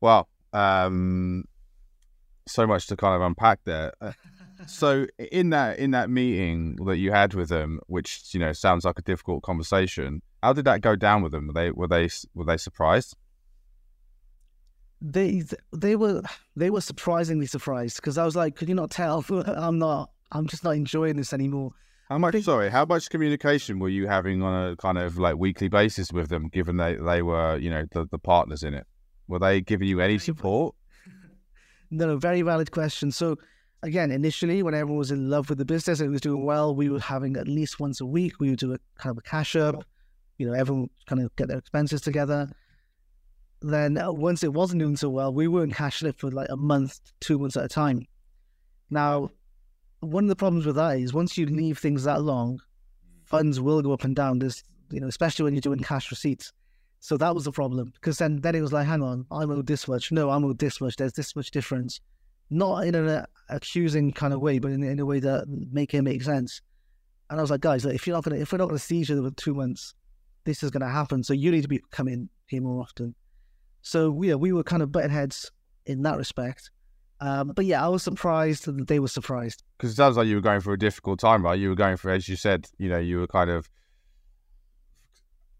Wow. 0.00 0.26
Um, 0.52 1.44
so 2.48 2.66
much 2.66 2.88
to 2.88 2.96
kind 2.96 3.14
of 3.14 3.22
unpack 3.22 3.60
there. 3.62 3.92
Uh, 4.00 4.12
so 4.66 5.06
in 5.30 5.50
that 5.50 5.78
in 5.78 5.92
that 5.92 6.10
meeting 6.10 6.74
that 6.86 6.96
you 6.96 7.12
had 7.12 7.34
with 7.34 7.50
them, 7.50 7.78
which 7.86 8.30
you 8.32 8.40
know 8.40 8.52
sounds 8.52 8.84
like 8.84 8.98
a 8.98 9.02
difficult 9.02 9.44
conversation, 9.44 10.22
how 10.42 10.52
did 10.52 10.64
that 10.64 10.80
go 10.80 10.96
down 10.96 11.22
with 11.22 11.30
them? 11.30 11.46
Were 11.46 11.52
they 11.52 11.70
were 11.70 11.86
they 11.86 12.08
were 12.34 12.44
they 12.44 12.56
surprised? 12.56 13.14
They 15.00 15.44
they 15.72 15.96
were 15.96 16.22
they 16.56 16.70
were 16.70 16.80
surprisingly 16.80 17.46
surprised 17.46 17.96
because 17.96 18.18
I 18.18 18.24
was 18.24 18.34
like, 18.34 18.56
could 18.56 18.68
you 18.68 18.74
not 18.74 18.90
tell? 18.90 19.24
I'm 19.46 19.78
not. 19.78 20.10
I'm 20.32 20.46
just 20.46 20.64
not 20.64 20.74
enjoying 20.74 21.16
this 21.16 21.32
anymore. 21.32 21.72
How 22.08 22.18
much? 22.18 22.32
Think, 22.32 22.44
sorry, 22.44 22.70
how 22.70 22.84
much 22.84 23.10
communication 23.10 23.78
were 23.78 23.88
you 23.88 24.06
having 24.06 24.42
on 24.42 24.72
a 24.72 24.76
kind 24.76 24.98
of 24.98 25.18
like 25.18 25.36
weekly 25.36 25.68
basis 25.68 26.12
with 26.12 26.28
them? 26.28 26.48
Given 26.48 26.76
they 26.76 26.94
they 26.94 27.22
were 27.22 27.56
you 27.58 27.70
know 27.70 27.84
the, 27.92 28.06
the 28.10 28.18
partners 28.18 28.62
in 28.62 28.74
it, 28.74 28.86
were 29.28 29.38
they 29.38 29.60
giving 29.60 29.88
you 29.88 30.00
any 30.00 30.18
support? 30.18 30.74
no, 31.90 32.06
no, 32.06 32.16
very 32.16 32.42
valid 32.42 32.70
question. 32.70 33.12
So 33.12 33.36
again, 33.82 34.10
initially 34.10 34.62
when 34.62 34.74
everyone 34.74 34.98
was 34.98 35.10
in 35.10 35.30
love 35.30 35.48
with 35.48 35.58
the 35.58 35.64
business 35.64 36.00
and 36.00 36.08
it 36.08 36.12
was 36.12 36.20
doing 36.20 36.44
well, 36.44 36.74
we 36.74 36.88
were 36.88 37.00
having 37.00 37.36
at 37.36 37.46
least 37.46 37.78
once 37.78 38.00
a 38.00 38.06
week, 38.06 38.40
we 38.40 38.50
would 38.50 38.58
do 38.58 38.72
a 38.72 38.78
kind 38.98 39.12
of 39.12 39.18
a 39.18 39.22
cash 39.22 39.54
up, 39.56 39.84
you 40.38 40.46
know, 40.46 40.52
everyone 40.52 40.88
kind 41.06 41.22
of 41.22 41.34
get 41.36 41.48
their 41.48 41.58
expenses 41.58 42.00
together. 42.00 42.50
Then 43.60 43.98
uh, 43.98 44.12
once 44.12 44.44
it 44.44 44.52
wasn't 44.52 44.80
doing 44.80 44.96
so 44.96 45.08
well, 45.08 45.32
we 45.32 45.48
weren't 45.48 45.74
cashing 45.74 46.08
it 46.08 46.18
for 46.18 46.30
like 46.30 46.48
a 46.50 46.56
month, 46.56 47.00
two 47.20 47.38
months 47.38 47.56
at 47.56 47.64
a 47.64 47.68
time. 47.68 48.06
Now, 48.90 49.30
one 50.00 50.24
of 50.24 50.28
the 50.28 50.36
problems 50.36 50.64
with 50.64 50.76
that 50.76 50.98
is 50.98 51.12
once 51.12 51.36
you 51.36 51.46
leave 51.46 51.78
things 51.78 52.04
that 52.04 52.22
long, 52.22 52.60
funds 53.24 53.60
will 53.60 53.82
go 53.82 53.92
up 53.92 54.04
and 54.04 54.14
down. 54.14 54.38
There's, 54.38 54.62
you 54.90 55.00
know, 55.00 55.08
especially 55.08 55.44
when 55.44 55.54
you're 55.54 55.60
doing 55.60 55.80
cash 55.80 56.10
receipts. 56.10 56.52
So 57.00 57.16
that 57.16 57.34
was 57.34 57.44
the 57.44 57.52
problem 57.52 57.92
because 57.94 58.18
then, 58.18 58.40
then 58.40 58.54
it 58.54 58.60
was 58.60 58.72
like, 58.72 58.86
hang 58.86 59.02
on, 59.02 59.26
I'm 59.30 59.50
owed 59.50 59.66
this 59.66 59.86
much. 59.86 60.10
No, 60.10 60.30
I'm 60.30 60.44
owed 60.44 60.58
this 60.58 60.80
much. 60.80 60.96
There's 60.96 61.12
this 61.12 61.36
much 61.36 61.50
difference 61.50 62.00
not 62.50 62.86
in 62.86 62.94
an 62.94 63.24
accusing 63.48 64.12
kind 64.12 64.32
of 64.32 64.40
way, 64.40 64.58
but 64.58 64.72
in, 64.72 64.82
in 64.82 64.98
a 65.00 65.06
way 65.06 65.20
that 65.20 65.46
make 65.48 65.94
it 65.94 66.02
make 66.02 66.22
sense. 66.22 66.60
And 67.30 67.38
I 67.38 67.42
was 67.42 67.50
like, 67.50 67.60
guys, 67.60 67.84
if 67.84 68.06
you're 68.06 68.16
not 68.16 68.24
gonna, 68.24 68.36
if 68.36 68.52
we're 68.52 68.58
not 68.58 68.68
gonna 68.68 68.78
see 68.78 68.98
each 68.98 69.10
other 69.10 69.22
for 69.22 69.30
two 69.32 69.54
months, 69.54 69.94
this 70.44 70.62
is 70.62 70.70
gonna 70.70 70.88
happen. 70.88 71.22
So 71.22 71.34
you 71.34 71.50
need 71.50 71.62
to 71.62 71.68
be 71.68 71.82
coming 71.90 72.28
here 72.46 72.62
more 72.62 72.80
often. 72.80 73.14
So 73.82 74.20
yeah, 74.22 74.34
we 74.34 74.52
were 74.52 74.64
kind 74.64 74.82
of 74.82 74.92
butting 74.92 75.10
heads 75.10 75.50
in 75.86 76.02
that 76.02 76.16
respect. 76.16 76.70
Um, 77.20 77.48
but 77.48 77.64
yeah, 77.64 77.84
I 77.84 77.88
was 77.88 78.02
surprised 78.02 78.66
that 78.66 78.86
they 78.86 79.00
were 79.00 79.08
surprised 79.08 79.64
because 79.76 79.90
it 79.90 79.96
sounds 79.96 80.16
like 80.16 80.28
you 80.28 80.36
were 80.36 80.40
going 80.40 80.60
for 80.60 80.72
a 80.72 80.78
difficult 80.78 81.18
time, 81.18 81.44
right? 81.44 81.58
You 81.58 81.70
were 81.70 81.74
going 81.74 81.96
for, 81.96 82.10
as 82.10 82.28
you 82.28 82.36
said, 82.36 82.68
you 82.78 82.88
know, 82.88 82.98
you 82.98 83.18
were 83.18 83.26
kind 83.26 83.50
of 83.50 83.68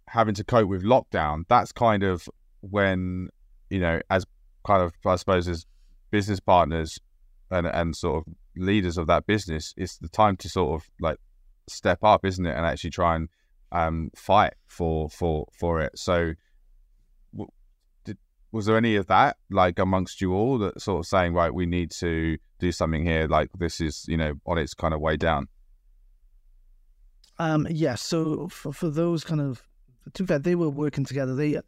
having 0.06 0.34
to 0.34 0.44
cope 0.44 0.68
with 0.68 0.84
lockdown. 0.84 1.44
That's 1.48 1.72
kind 1.72 2.02
of 2.02 2.28
when 2.60 3.28
you 3.70 3.80
know, 3.80 4.00
as 4.10 4.24
kind 4.66 4.82
of, 4.82 4.92
I 5.04 5.16
suppose, 5.16 5.48
as 5.48 5.66
business 6.10 6.40
partners 6.40 6.98
and 7.50 7.66
and 7.66 7.96
sort 7.96 8.26
of 8.26 8.32
leaders 8.56 8.98
of 8.98 9.06
that 9.08 9.26
business, 9.26 9.74
it's 9.76 9.98
the 9.98 10.08
time 10.08 10.36
to 10.38 10.48
sort 10.48 10.80
of 10.80 10.88
like 11.00 11.18
step 11.68 11.98
up, 12.02 12.24
isn't 12.24 12.46
it, 12.46 12.56
and 12.56 12.66
actually 12.66 12.90
try 12.90 13.16
and 13.16 13.28
um, 13.72 14.10
fight 14.14 14.54
for 14.66 15.08
for 15.10 15.46
for 15.52 15.80
it. 15.80 15.98
So, 15.98 16.34
was 18.52 18.66
there 18.66 18.76
any 18.76 18.96
of 18.96 19.06
that 19.06 19.36
like 19.50 19.78
amongst 19.78 20.20
you 20.20 20.32
all 20.32 20.58
that 20.58 20.80
sort 20.80 21.00
of 21.00 21.06
saying, 21.06 21.34
right, 21.34 21.52
we 21.52 21.66
need 21.66 21.90
to 21.92 22.38
do 22.58 22.72
something 22.72 23.04
here, 23.04 23.26
like 23.26 23.50
this 23.58 23.80
is 23.80 24.04
you 24.08 24.16
know 24.16 24.34
on 24.46 24.58
its 24.58 24.74
kind 24.74 24.94
of 24.94 25.00
way 25.00 25.16
down? 25.16 25.48
Um, 27.38 27.66
yeah. 27.70 27.94
So 27.94 28.48
for 28.48 28.72
for 28.72 28.90
those 28.90 29.24
kind 29.24 29.40
of, 29.40 29.62
to 30.14 30.22
be 30.22 30.26
fair, 30.26 30.38
they 30.38 30.54
were 30.54 30.70
working 30.70 31.04
together. 31.04 31.34
They 31.34 31.60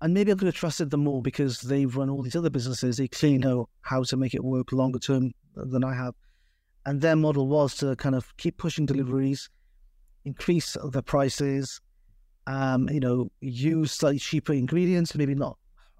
and 0.00 0.14
maybe 0.14 0.30
I 0.30 0.36
could 0.36 0.46
have 0.46 0.54
trusted 0.54 0.90
them 0.90 1.04
more 1.04 1.22
because 1.22 1.60
they've 1.60 1.94
run 1.94 2.08
all 2.08 2.22
these 2.22 2.36
other 2.36 2.50
businesses. 2.50 2.96
They 2.96 3.08
clearly 3.08 3.38
know 3.38 3.68
how 3.80 4.04
to 4.04 4.16
make 4.16 4.34
it 4.34 4.44
work 4.44 4.72
longer 4.72 4.98
term 4.98 5.32
than 5.56 5.82
I 5.82 5.94
have. 5.94 6.14
And 6.86 7.00
their 7.00 7.16
model 7.16 7.48
was 7.48 7.74
to 7.78 7.96
kind 7.96 8.14
of 8.14 8.34
keep 8.36 8.58
pushing 8.58 8.86
deliveries, 8.86 9.50
increase 10.24 10.76
the 10.82 11.02
prices, 11.02 11.80
um, 12.46 12.88
you 12.88 13.00
know, 13.00 13.30
use 13.40 13.92
slightly 13.92 14.20
cheaper 14.20 14.52
ingredients, 14.52 15.14
maybe 15.16 15.34
not, 15.34 15.58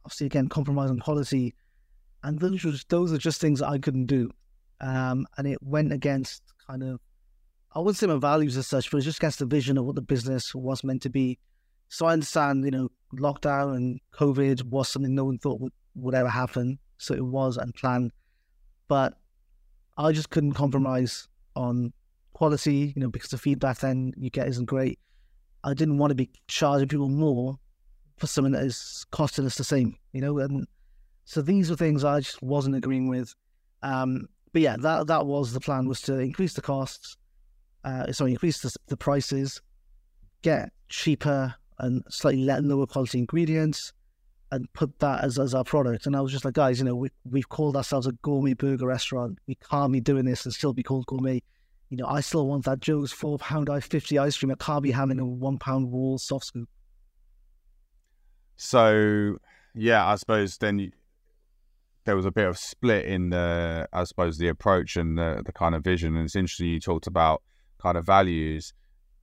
obviously, 0.09 0.27
again, 0.27 0.49
compromise 0.49 0.89
on 0.89 0.99
quality. 0.99 1.55
And 2.25 2.39
those 2.39 2.65
are, 2.65 2.73
those 2.89 3.13
are 3.13 3.19
just 3.19 3.43
things 3.43 3.61
I 3.61 3.77
couldn't 3.77 4.07
do. 4.07 4.31
Um, 4.81 5.27
and 5.37 5.47
it 5.47 5.63
went 5.63 5.93
against 5.93 6.43
kind 6.67 6.83
of, 6.83 6.99
I 7.75 7.81
wouldn't 7.81 7.99
say 7.99 8.07
my 8.07 8.17
values 8.17 8.57
as 8.57 8.67
such, 8.67 8.91
but 8.91 8.97
it's 8.97 9.05
just 9.05 9.19
against 9.19 9.41
the 9.41 9.45
vision 9.45 9.77
of 9.77 9.85
what 9.85 9.97
the 9.97 10.01
business 10.01 10.55
was 10.55 10.83
meant 10.83 11.03
to 11.03 11.11
be. 11.11 11.39
So 11.91 12.07
I 12.07 12.15
understand, 12.15 12.65
you 12.65 12.71
know, 12.71 12.89
lockdown 13.13 13.77
and 13.77 14.01
COVID 14.15 14.65
was 14.65 14.89
something 14.89 15.15
no 15.15 15.27
one 15.27 15.37
thought 15.37 15.61
would, 15.61 15.75
would 15.97 16.15
ever 16.15 16.31
happen. 16.31 16.79
So 16.97 17.13
it 17.13 17.25
was 17.25 17.59
unplanned. 17.59 18.13
But 18.89 19.13
I 19.99 20.13
just 20.13 20.31
couldn't 20.31 20.55
compromise 20.55 21.29
on 21.55 21.93
quality, 22.33 22.95
you 22.97 23.03
know, 23.03 23.11
because 23.11 23.29
the 23.29 23.37
feedback 23.37 23.81
then 23.81 24.15
you 24.17 24.31
get 24.31 24.49
isn't 24.49 24.65
great. 24.65 24.99
I 25.65 25.75
didn't 25.75 25.99
want 25.99 26.13
to 26.13 26.15
be 26.15 26.31
charging 26.47 26.89
people 26.89 27.11
more 27.11 27.59
for 28.19 28.27
something 28.27 28.53
that 28.53 28.65
is 28.65 29.07
costing 29.11 29.47
us 29.47 29.57
the 29.57 29.65
same, 29.65 29.97
you 30.13 30.21
know. 30.21 30.39
And 30.39 30.67
so 31.25 31.43
these 31.43 31.71
were 31.71 31.77
things 31.77 32.05
I 32.05 32.21
just 32.21 32.43
wasn't 32.43 32.77
agreeing 32.77 33.09
with. 33.09 33.35
Um, 33.83 34.29
but 34.53 34.63
yeah, 34.63 34.77
that 34.79 35.07
that 35.07 35.27
was 35.27 35.53
the 35.53 35.61
plan 35.61 35.89
was 35.89 36.01
to 36.03 36.19
increase 36.19 36.55
the 36.55 36.63
costs, 36.63 37.17
uh, 37.85 38.11
sorry, 38.13 38.33
increase 38.33 38.61
the, 38.61 38.75
the 38.89 38.97
prices, 38.97 39.61
get 40.43 40.71
cheaper 40.89 41.55
and 41.79 42.03
slightly 42.09 42.45
lower 42.45 42.87
quality 42.87 43.19
ingredients 43.19 43.93
and 44.51 44.73
put 44.73 44.99
that 45.01 45.23
as, 45.23 45.39
as 45.39 45.55
our 45.55 45.65
product. 45.65 46.07
And 46.07 46.17
I 46.17 46.21
was 46.21 46.33
just 46.33 46.45
like, 46.45 46.55
guys, 46.55 46.79
you 46.79 46.85
know, 46.85 46.97
we, 46.97 47.11
we've 47.31 47.49
called 47.49 47.77
ourselves 47.77 48.07
a 48.07 48.13
gourmet 48.23 48.55
burger 48.55 48.87
restaurant. 48.87 49.39
We 49.47 49.57
can't 49.57 49.93
be 49.93 50.01
doing 50.01 50.25
this 50.25 50.45
and 50.45 50.55
still 50.55 50.73
be 50.73 50.83
called 50.83 51.07
gourmet. 51.07 51.43
You 51.91 51.99
know, 51.99 52.07
I 52.07 52.21
still 52.21 52.47
want 52.47 52.65
that 52.65 52.81
Joe's 52.81 53.13
four 53.13 53.39
pound 53.39 53.71
I 53.71 53.81
fifty 53.81 54.19
ice 54.19 54.37
cream. 54.37 54.51
I 54.51 54.55
can't 54.57 54.83
be 54.83 54.91
having 54.91 55.21
a 55.21 55.27
one 55.27 55.59
pound 55.59 55.91
Wall's 55.91 56.25
soft 56.25 56.47
scoop. 56.47 56.69
So, 58.59 59.39
yeah, 59.75 60.07
I 60.07 60.17
suppose 60.17 60.59
then 60.59 60.93
there 62.05 62.17
was 62.17 62.27
a 62.27 62.31
bit 62.31 62.47
of 62.47 62.59
split 62.59 63.07
in 63.07 63.31
the, 63.31 63.89
I 63.93 64.05
suppose, 64.05 64.37
the 64.37 64.49
approach 64.49 64.97
and 64.97 65.17
the, 65.17 65.43
the 65.47 65.53
kind 65.53 65.75
of 65.75 65.83
vision. 65.83 66.15
And 66.15 66.27
it's 66.27 66.37
interesting 66.37 66.67
you 66.67 66.81
talked 66.81 67.07
about 67.07 67.43
kind 67.81 67.97
of 67.97 68.05
values. 68.05 68.75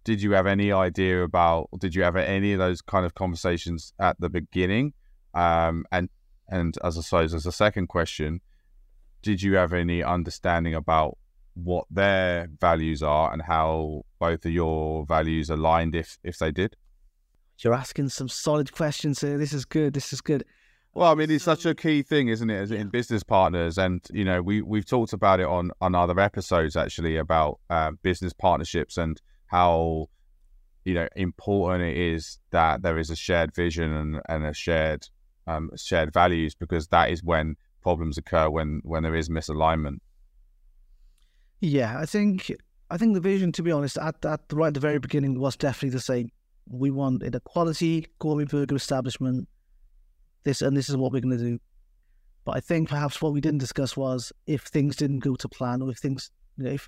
Did 0.04 0.24
you 0.24 0.32
have 0.32 0.48
any 0.48 0.72
idea 0.72 1.24
about 1.24 1.70
did 1.80 1.94
you 1.94 2.04
have 2.04 2.16
any 2.16 2.54
of 2.54 2.60
those 2.60 2.82
kind 2.82 3.06
of 3.06 3.14
conversations 3.14 3.94
at 4.00 4.20
the 4.20 4.30
beginning? 4.30 4.94
Um, 5.34 5.86
and 5.92 6.10
and 6.48 6.78
as 6.84 6.98
i 6.98 7.02
suppose 7.02 7.34
as 7.34 7.46
a 7.46 7.52
second 7.52 7.88
question 7.88 8.42
did 9.22 9.42
you 9.42 9.56
have 9.56 9.74
any 9.74 10.04
understanding 10.04 10.76
about 10.76 11.18
what 11.56 11.86
their 11.90 12.48
values 12.60 13.02
are 13.02 13.32
and 13.32 13.42
how 13.44 14.04
both 14.20 14.46
of 14.46 14.52
your 14.52 15.06
values 15.06 15.50
aligned 15.50 15.96
if 15.96 16.18
if 16.24 16.38
they 16.38 16.52
did 16.52 16.76
you're 17.60 17.74
asking 17.74 18.10
some 18.10 18.28
solid 18.30 18.72
questions 18.72 19.22
here 19.22 19.38
this 19.38 19.54
is 19.54 19.66
good 19.66 19.94
this 19.94 20.14
is 20.14 20.22
good 20.22 20.44
well, 20.96 21.12
I 21.12 21.16
mean, 21.16 21.30
it's 21.30 21.44
such 21.44 21.66
a 21.66 21.76
key 21.76 22.04
thing, 22.04 22.30
isn't 22.30 22.50
it, 22.50 22.72
in 22.72 22.88
business 22.88 23.22
partners? 23.22 23.78
And 23.78 24.02
you 24.14 24.24
know, 24.24 24.42
we 24.42 24.62
we've 24.62 24.86
talked 24.86 25.12
about 25.12 25.42
it 25.42 25.46
on 25.46 25.72
on 25.82 25.94
other 25.94 26.18
episodes 26.22 26.78
actually 26.78 27.18
about 27.18 27.60
uh, 27.70 27.92
business 28.02 28.32
partnerships 28.32 28.96
and 28.96 29.22
how 29.48 30.08
you 30.86 30.94
know 30.94 31.10
important 31.18 31.84
it 31.84 31.98
is 31.98 32.40
that 32.52 32.82
there 32.82 32.98
is 32.98 33.10
a 33.10 33.16
shared 33.16 33.54
vision 33.54 33.92
and, 33.92 34.22
and 34.30 34.46
a 34.46 34.54
shared 34.54 35.06
um, 35.48 35.70
shared 35.76 36.14
values 36.14 36.56
because 36.56 36.88
that 36.88 37.12
is 37.12 37.22
when 37.22 37.58
problems 37.82 38.18
occur 38.18 38.50
when 38.50 38.80
when 38.86 39.04
there 39.04 39.16
is 39.16 39.28
misalignment. 39.28 39.98
Yeah, 41.60 42.00
I 42.00 42.06
think 42.06 42.56
I 42.90 42.96
think 42.96 43.16
the 43.16 43.20
vision, 43.20 43.52
to 43.52 43.64
be 43.64 43.72
honest, 43.72 43.98
at 43.98 44.22
that 44.22 44.44
right 44.54 44.68
at 44.68 44.76
the 44.76 44.80
very 44.80 45.00
beginning 45.00 45.42
was 45.42 45.58
definitely 45.58 45.90
the 45.90 46.00
same. 46.00 46.30
We 46.68 46.92
wanted 46.92 47.36
a 47.36 47.40
quality 47.40 48.08
gourmet 48.20 48.46
burger 48.46 48.76
establishment. 48.76 49.48
This 50.44 50.62
and 50.62 50.76
this 50.76 50.90
is 50.90 50.98
what 50.98 51.12
we're 51.12 51.22
going 51.22 51.38
to 51.38 51.44
do. 51.44 51.60
But 52.44 52.58
I 52.58 52.60
think 52.60 52.90
perhaps 52.90 53.22
what 53.22 53.34
we 53.34 53.42
didn't 53.42 53.60
discuss 53.60 53.98
was 53.98 54.32
if 54.46 54.62
things 54.62 54.96
didn't 54.96 55.20
go 55.20 55.36
to 55.36 55.50
plan, 55.50 55.82
or 55.82 55.90
if 55.90 55.98
things, 55.98 56.32
you 56.58 56.66
know, 56.66 56.72
if 56.72 56.88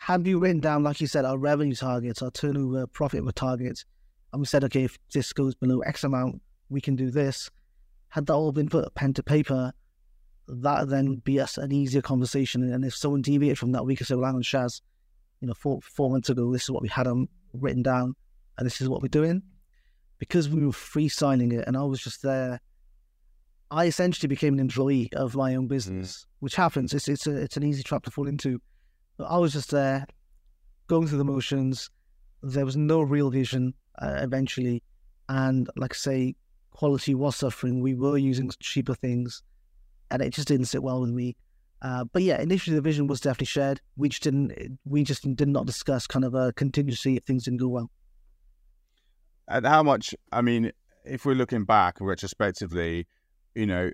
have 0.00 0.26
you 0.26 0.38
written 0.38 0.60
down, 0.60 0.82
like 0.82 1.00
you 1.00 1.06
said, 1.06 1.24
our 1.24 1.38
revenue 1.38 1.74
targets, 1.74 2.22
our 2.22 2.30
turnover 2.30 2.86
profit 2.86 3.24
targets, 3.34 3.84
and 4.32 4.40
we 4.40 4.46
said, 4.46 4.64
okay, 4.64 4.84
if 4.84 4.98
this 5.12 5.32
goes 5.32 5.54
below 5.54 5.80
X 5.80 6.04
amount, 6.04 6.42
we 6.68 6.80
can 6.80 6.96
do 6.96 7.10
this. 7.10 7.50
Had 8.08 8.26
that 8.26 8.34
all 8.34 8.52
been 8.52 8.68
put 8.68 8.94
pen 8.94 9.14
to 9.14 9.22
paper, 9.22 9.72
that 10.46 10.88
then 10.88 11.08
would 11.08 11.24
be 11.24 11.40
us 11.40 11.58
an 11.58 11.72
easier 11.72 12.02
conversation. 12.02 12.72
And 12.72 12.84
if 12.84 12.94
someone 12.94 13.22
deviated 13.22 13.58
from 13.58 13.72
that, 13.72 13.84
we 13.84 13.96
could 13.96 14.06
say, 14.06 14.14
well, 14.14 14.32
hang 14.32 14.42
Shaz, 14.42 14.80
you 15.40 15.48
know, 15.48 15.54
four, 15.54 15.80
four 15.82 16.10
months 16.10 16.30
ago, 16.30 16.52
this 16.52 16.64
is 16.64 16.70
what 16.70 16.82
we 16.82 16.88
had 16.88 17.06
them 17.06 17.28
written 17.52 17.82
down, 17.82 18.14
and 18.58 18.66
this 18.66 18.80
is 18.80 18.88
what 18.88 19.00
we're 19.00 19.08
doing. 19.08 19.42
Because 20.18 20.48
we 20.48 20.66
were 20.66 20.72
free 20.72 21.08
signing 21.08 21.52
it, 21.52 21.64
and 21.66 21.76
I 21.76 21.84
was 21.84 22.02
just 22.02 22.22
there, 22.22 22.60
I 23.70 23.86
essentially 23.86 24.28
became 24.28 24.54
an 24.54 24.60
employee 24.60 25.10
of 25.12 25.36
my 25.36 25.54
own 25.54 25.68
business, 25.68 26.18
mm. 26.18 26.26
which 26.40 26.56
happens. 26.56 26.92
It's 26.92 27.08
it's 27.08 27.26
a, 27.26 27.36
it's 27.36 27.56
an 27.56 27.62
easy 27.62 27.82
trap 27.82 28.02
to 28.04 28.10
fall 28.10 28.26
into. 28.26 28.60
I 29.24 29.38
was 29.38 29.52
just 29.52 29.70
there, 29.70 30.06
going 30.88 31.06
through 31.06 31.18
the 31.18 31.24
motions. 31.24 31.90
There 32.42 32.64
was 32.64 32.76
no 32.76 33.02
real 33.02 33.30
vision 33.30 33.74
uh, 34.00 34.18
eventually, 34.20 34.82
and 35.28 35.68
like 35.76 35.94
I 35.94 35.96
say, 35.96 36.34
quality 36.70 37.14
was 37.14 37.36
suffering. 37.36 37.80
We 37.80 37.94
were 37.94 38.18
using 38.18 38.50
cheaper 38.60 38.94
things, 38.94 39.42
and 40.10 40.22
it 40.22 40.32
just 40.32 40.48
didn't 40.48 40.66
sit 40.66 40.82
well 40.82 41.00
with 41.00 41.10
me. 41.10 41.36
Uh, 41.82 42.04
but 42.04 42.22
yeah, 42.22 42.40
initially 42.40 42.74
the 42.74 42.82
vision 42.82 43.06
was 43.06 43.20
definitely 43.20 43.46
shared. 43.46 43.80
We 43.96 44.08
just 44.08 44.22
didn't. 44.22 44.78
We 44.84 45.04
just 45.04 45.22
did 45.36 45.48
not 45.48 45.66
discuss 45.66 46.06
kind 46.06 46.24
of 46.24 46.34
a 46.34 46.52
contingency 46.54 47.16
if 47.16 47.24
things 47.24 47.44
didn't 47.44 47.60
go 47.60 47.68
well. 47.68 47.90
And 49.48 49.66
how 49.66 49.82
much? 49.82 50.14
I 50.30 50.42
mean, 50.42 50.72
if 51.04 51.24
we're 51.24 51.34
looking 51.34 51.64
back 51.64 51.96
retrospectively, 52.00 53.06
you 53.54 53.66
know, 53.66 53.90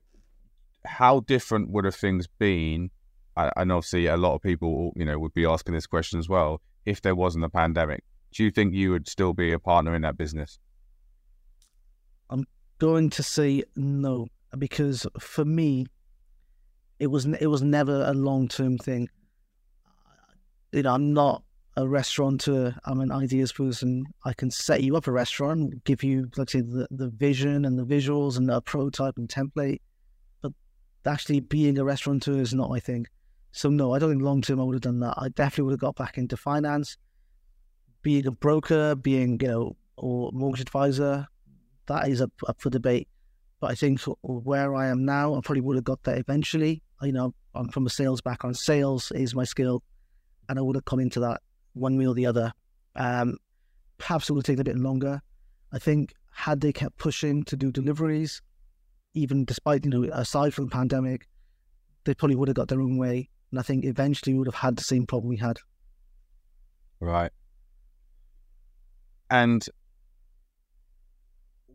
how 0.85 1.21
different 1.21 1.71
would 1.71 1.85
have 1.85 1.95
things 1.95 2.27
been 2.39 2.91
and 3.37 3.73
obviously 3.73 4.07
a 4.07 4.17
lot 4.17 4.35
of 4.35 4.43
people, 4.43 4.93
you 4.97 5.05
know, 5.05 5.19
would 5.19 5.35
be 5.35 5.45
asking 5.45 5.75
this 5.75 5.87
question 5.87 6.19
as 6.19 6.29
well. 6.29 6.61
If 6.87 7.03
there 7.03 7.15
wasn't 7.15 7.45
a 7.45 7.49
pandemic, 7.49 8.05
do 8.33 8.45
you 8.45 8.51
think 8.51 8.75
you 8.75 8.91
would 8.91 9.09
still 9.09 9.33
be 9.33 9.53
a 9.53 9.59
partner 9.59 9.95
in 9.95 10.03
that 10.03 10.17
business? 10.17 10.59
I'm 12.31 12.47
going 12.79 13.11
to 13.11 13.23
say 13.23 13.65
no 13.77 14.29
because 14.57 15.07
for 15.19 15.45
me, 15.45 15.87
it 17.01 17.09
was 17.09 17.27
it 17.27 17.47
was 17.47 17.63
never 17.63 18.05
a 18.05 18.13
long 18.13 18.49
term 18.49 18.79
thing. 18.79 19.09
You 20.73 20.83
know, 20.83 20.95
I'm 20.95 21.13
not 21.13 21.43
a 21.77 21.89
restaurateur. 21.89 22.75
I'm 22.85 23.01
an 23.01 23.11
ideas 23.11 23.53
person. 23.53 24.07
I 24.25 24.33
can 24.33 24.51
set 24.51 24.83
you 24.83 24.97
up 24.97 25.07
a 25.07 25.13
restaurant, 25.13 25.85
give 25.85 26.03
you, 26.03 26.31
let's 26.37 26.53
say, 26.53 26.61
the, 26.61 26.87
the 26.91 27.09
vision 27.09 27.65
and 27.65 27.79
the 27.79 27.85
visuals 27.85 28.37
and 28.37 28.51
a 28.51 28.61
prototype 28.61 29.17
and 29.17 29.29
template. 29.29 29.81
But 30.41 30.53
actually, 31.07 31.41
being 31.41 31.79
a 31.79 31.85
restaurateur 31.85 32.41
is 32.41 32.55
not 32.55 32.71
my 32.71 32.81
thing. 32.81 33.07
So 33.53 33.71
no, 33.71 33.95
I 33.95 33.99
don't 33.99 34.11
think 34.11 34.23
long 34.23 34.43
term 34.43 34.61
I 34.61 34.65
would 34.65 34.75
have 34.75 34.83
done 34.83 35.01
that. 35.01 35.15
I 35.17 35.29
definitely 35.29 35.65
would 35.65 35.73
have 35.73 35.81
got 35.81 35.97
back 35.97 36.19
into 36.19 36.37
finance, 36.37 36.97
being 38.03 38.27
a 38.27 38.33
broker, 38.33 38.95
being 38.95 39.39
you 39.41 39.49
know, 39.49 39.77
or 39.97 40.31
mortgage 40.33 40.61
advisor. 40.61 41.27
That 41.87 42.09
is 42.09 42.21
up, 42.21 42.33
up 42.49 42.61
for 42.61 42.71
debate. 42.71 43.09
But 43.61 43.71
I 43.71 43.75
think 43.75 44.01
where 44.23 44.75
I 44.75 44.89
am 44.89 45.05
now, 45.05 45.35
I 45.35 45.41
probably 45.41 45.61
would 45.63 45.77
have 45.77 45.85
got 45.85 46.03
there 46.03 46.19
eventually. 46.19 46.83
You 47.03 47.13
know, 47.13 47.35
I'm 47.55 47.69
from 47.69 47.87
a 47.87 47.91
sales 47.91 48.21
background. 48.21 48.57
Sales 48.57 49.13
is 49.13 49.35
my 49.35 49.45
skill, 49.45 49.83
and 50.49 50.59
I 50.59 50.63
would 50.63 50.77
have 50.77 50.85
come 50.85 51.01
into 51.01 51.21
that 51.21 51.41
one 51.75 51.97
way 51.97 52.07
or 52.07 52.15
the 52.15 52.27
other. 52.27 52.53
Um, 52.97 53.37
perhaps 53.99 54.29
it 54.29 54.33
would 54.33 54.47
have 54.47 54.57
taken 54.57 54.61
a 54.61 54.65
bit 54.65 54.79
longer. 54.79 55.21
I 55.73 55.79
think 55.79 56.15
had 56.33 56.61
they 56.61 56.73
kept 56.73 56.97
pushing 56.99 57.45
to 57.45 57.57
do 57.57 57.71
deliveries, 57.71 58.41
even 59.15 59.45
despite 59.45 59.85
you 59.85 59.91
know, 59.91 60.05
aside 60.13 60.55
from 60.55 60.67
the 60.67 60.71
pandemic, 60.71 61.29
they 62.05 62.15
probably 62.15 62.37
would 62.37 62.49
have 62.49 62.57
got 62.57 62.69
their 62.69 62.81
own 62.81 62.97
way 62.97 63.29
and 63.55 63.61
I 63.61 63.63
think 63.63 63.85
eventually 63.85 64.33
we 64.33 64.41
would 64.41 64.49
have 64.49 64.57
had 64.57 64.75
the 64.75 64.83
same 64.83 65.07
problem 65.07 65.29
we 65.29 65.37
had. 65.37 65.59
Right. 66.99 67.31
And 69.31 69.65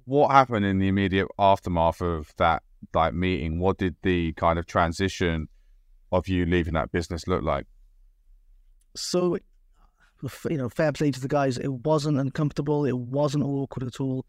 what 0.04 0.32
happened 0.32 0.66
in 0.66 0.80
the 0.80 0.89
immediate 0.89 1.30
aftermath 1.39 2.02
of 2.02 2.34
that 2.36 2.64
like 2.93 3.14
meeting? 3.14 3.60
What 3.60 3.78
did 3.78 3.95
the 4.04 4.34
kind 4.34 4.60
of 4.60 4.66
transition 4.66 5.47
of 6.12 6.28
you 6.28 6.45
leaving 6.45 6.74
that 6.74 6.91
business 6.91 7.28
look 7.28 7.43
like? 7.43 7.66
So 8.97 9.38
you 10.49 10.57
know, 10.57 10.70
fair 10.70 10.91
play 10.91 11.11
to 11.11 11.20
the 11.20 11.28
guys. 11.28 11.57
It 11.57 11.72
wasn't 11.72 12.20
uncomfortable. 12.20 12.86
It 12.86 12.97
wasn't 12.97 13.43
awkward 13.43 13.88
at 13.88 13.99
all. 13.99 14.26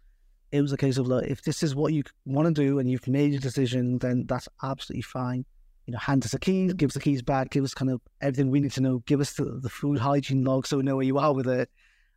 It 0.53 0.63
was 0.63 0.73
a 0.73 0.77
case 0.77 0.99
of 0.99 1.07
look, 1.07 1.25
if 1.27 1.43
this 1.43 1.63
is 1.63 1.75
what 1.75 1.93
you 1.93 2.03
want 2.25 2.55
to 2.55 2.63
do 2.63 2.79
and 2.79 2.91
you've 2.91 3.07
made 3.07 3.33
your 3.33 3.41
decision, 3.41 3.99
then 3.99 4.27
that's 4.27 4.49
absolutely 4.63 5.03
fine. 5.03 5.45
You 5.87 5.93
know, 5.93 5.99
hand 5.99 6.25
us 6.25 6.33
the 6.33 6.39
keys, 6.39 6.73
give 6.75 6.91
us 6.91 6.95
the 6.95 7.01
keys 7.01 7.23
back, 7.23 7.51
give 7.51 7.65
us 7.65 7.75
kind 7.75 7.91
of 7.91 8.01
everything 8.21 8.51
we 8.51 8.61
need 8.61 8.73
to 8.73 8.81
know, 8.81 8.99
give 9.07 9.21
us 9.21 9.33
the, 9.35 9.45
the 9.63 9.69
food 9.69 9.99
hygiene 9.99 10.45
log 10.45 10.67
so 10.67 10.77
we 10.77 10.83
know 10.83 10.97
where 10.97 11.05
you 11.05 11.19
are 11.19 11.33
with 11.33 11.49
it, 11.49 11.71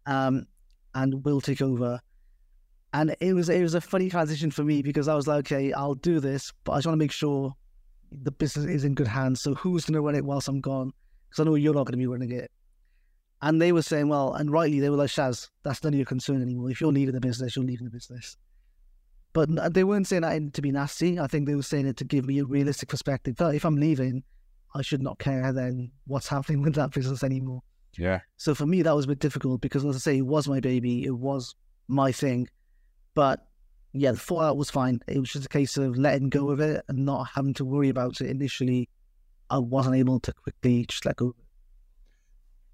um, 0.06 0.46
and 0.96 1.24
we'll 1.24 1.42
take 1.42 1.62
over. 1.62 2.00
And 2.94 3.16
it 3.20 3.34
was 3.34 3.50
it 3.50 3.62
was 3.62 3.74
a 3.74 3.82
funny 3.82 4.10
transition 4.10 4.52
for 4.52 4.64
me 4.64 4.84
because 4.84 5.08
I 5.08 5.16
was 5.16 5.28
like, 5.28 5.40
okay, 5.52 5.74
I'll 5.74 5.96
do 5.96 6.20
this, 6.20 6.52
but 6.64 6.74
I 6.74 6.78
just 6.78 6.88
want 6.88 7.00
to 7.00 7.04
make 7.04 7.12
sure 7.12 7.54
the 8.12 8.32
business 8.32 8.66
is 8.66 8.84
in 8.84 8.94
good 8.94 9.08
hands. 9.08 9.42
So 9.42 9.56
who's 9.56 9.86
going 9.86 9.96
to 9.96 10.02
run 10.02 10.16
it 10.16 10.26
whilst 10.26 10.48
I'm 10.48 10.62
gone? 10.62 10.92
Because 11.30 11.42
I 11.42 11.44
know 11.46 11.56
you're 11.56 11.74
not 11.74 11.86
going 11.86 11.94
to 11.94 11.98
be 11.98 12.08
running 12.08 12.32
it. 12.32 12.52
And 13.44 13.62
they 13.62 13.74
were 13.74 13.82
saying, 13.82 14.08
well, 14.08 14.36
and 14.36 14.50
rightly, 14.50 14.80
they 14.80 14.90
were 14.90 14.96
like, 14.96 15.10
Shaz, 15.10 15.50
that's 15.64 15.84
none 15.84 15.92
of 15.92 15.98
your 15.98 16.06
concern 16.06 16.42
anymore. 16.42 16.72
If 16.72 16.80
you're 16.80 16.94
leaving 16.94 17.14
the 17.14 17.20
business, 17.20 17.58
you're 17.58 17.66
leaving 17.66 17.84
the 17.84 17.92
business. 17.92 18.38
But 19.34 19.74
they 19.74 19.84
weren't 19.84 20.08
saying 20.08 20.22
that 20.22 20.54
to 20.54 20.62
be 20.62 20.72
nasty. 20.72 21.20
I 21.20 21.28
think 21.28 21.46
they 21.46 21.56
were 21.56 21.62
saying 21.62 21.86
it 21.86 21.98
to 21.98 22.06
give 22.06 22.26
me 22.26 22.40
a 22.40 22.46
realistic 22.46 22.88
perspective. 22.88 23.36
But 23.38 23.54
if 23.54 23.66
I'm 23.66 23.76
leaving, 23.76 24.24
I 24.74 24.82
should 24.82 25.04
not 25.04 25.20
care 25.20 25.52
then 25.52 25.92
what's 26.08 26.30
happening 26.30 26.62
with 26.62 26.76
that 26.76 26.92
business 26.92 27.22
anymore. 27.22 27.64
Yeah. 27.98 28.22
So 28.38 28.56
for 28.56 28.66
me, 28.66 28.82
that 28.82 28.96
was 28.96 29.04
a 29.04 29.10
bit 29.10 29.20
difficult 29.20 29.60
because, 29.60 29.84
as 29.84 29.98
I 29.98 30.00
say, 30.00 30.18
it 30.20 30.26
was 30.26 30.48
my 30.48 30.62
baby. 30.62 31.04
It 31.04 31.18
was 31.18 31.54
my 31.90 32.14
thing. 32.14 32.48
But 33.14 33.46
yeah, 33.92 34.14
the 34.14 34.20
fallout 34.20 34.56
was 34.56 34.70
fine. 34.70 35.02
It 35.06 35.20
was 35.20 35.34
just 35.34 35.48
a 35.48 35.50
case 35.50 35.76
of 35.76 35.98
letting 35.98 36.30
go 36.30 36.50
of 36.50 36.62
it 36.62 36.86
and 36.88 37.06
not 37.06 37.28
having 37.36 37.56
to 37.56 37.66
worry 37.66 37.90
about 37.90 38.22
it 38.22 38.30
initially. 38.30 38.88
I 39.50 39.58
wasn't 39.58 39.98
able 39.98 40.22
to 40.22 40.32
quickly 40.32 40.86
just 40.86 41.06
let 41.06 41.18
go 41.18 41.36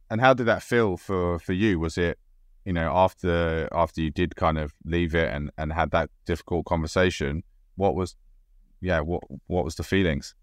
and 0.10 0.22
how 0.22 0.34
did 0.34 0.46
that 0.46 0.64
feel 0.64 0.98
for 0.98 1.40
for 1.40 1.54
you? 1.54 1.80
Was 1.80 1.98
it 1.98 2.18
you 2.66 2.74
know 2.74 2.92
after 2.94 3.68
after 3.72 4.02
you 4.02 4.12
did 4.12 4.36
kind 4.36 4.58
of 4.58 4.74
leave 4.86 5.16
it 5.16 5.34
and 5.34 5.52
and 5.58 5.74
had 5.74 5.92
that 5.92 6.10
difficult 6.26 6.66
conversation? 6.66 7.44
What 7.76 7.96
was 7.96 8.16
yeah 8.82 9.00
what 9.02 9.24
what 9.48 9.66
was 9.66 9.76
the 9.76 9.84
feelings? 9.84 10.36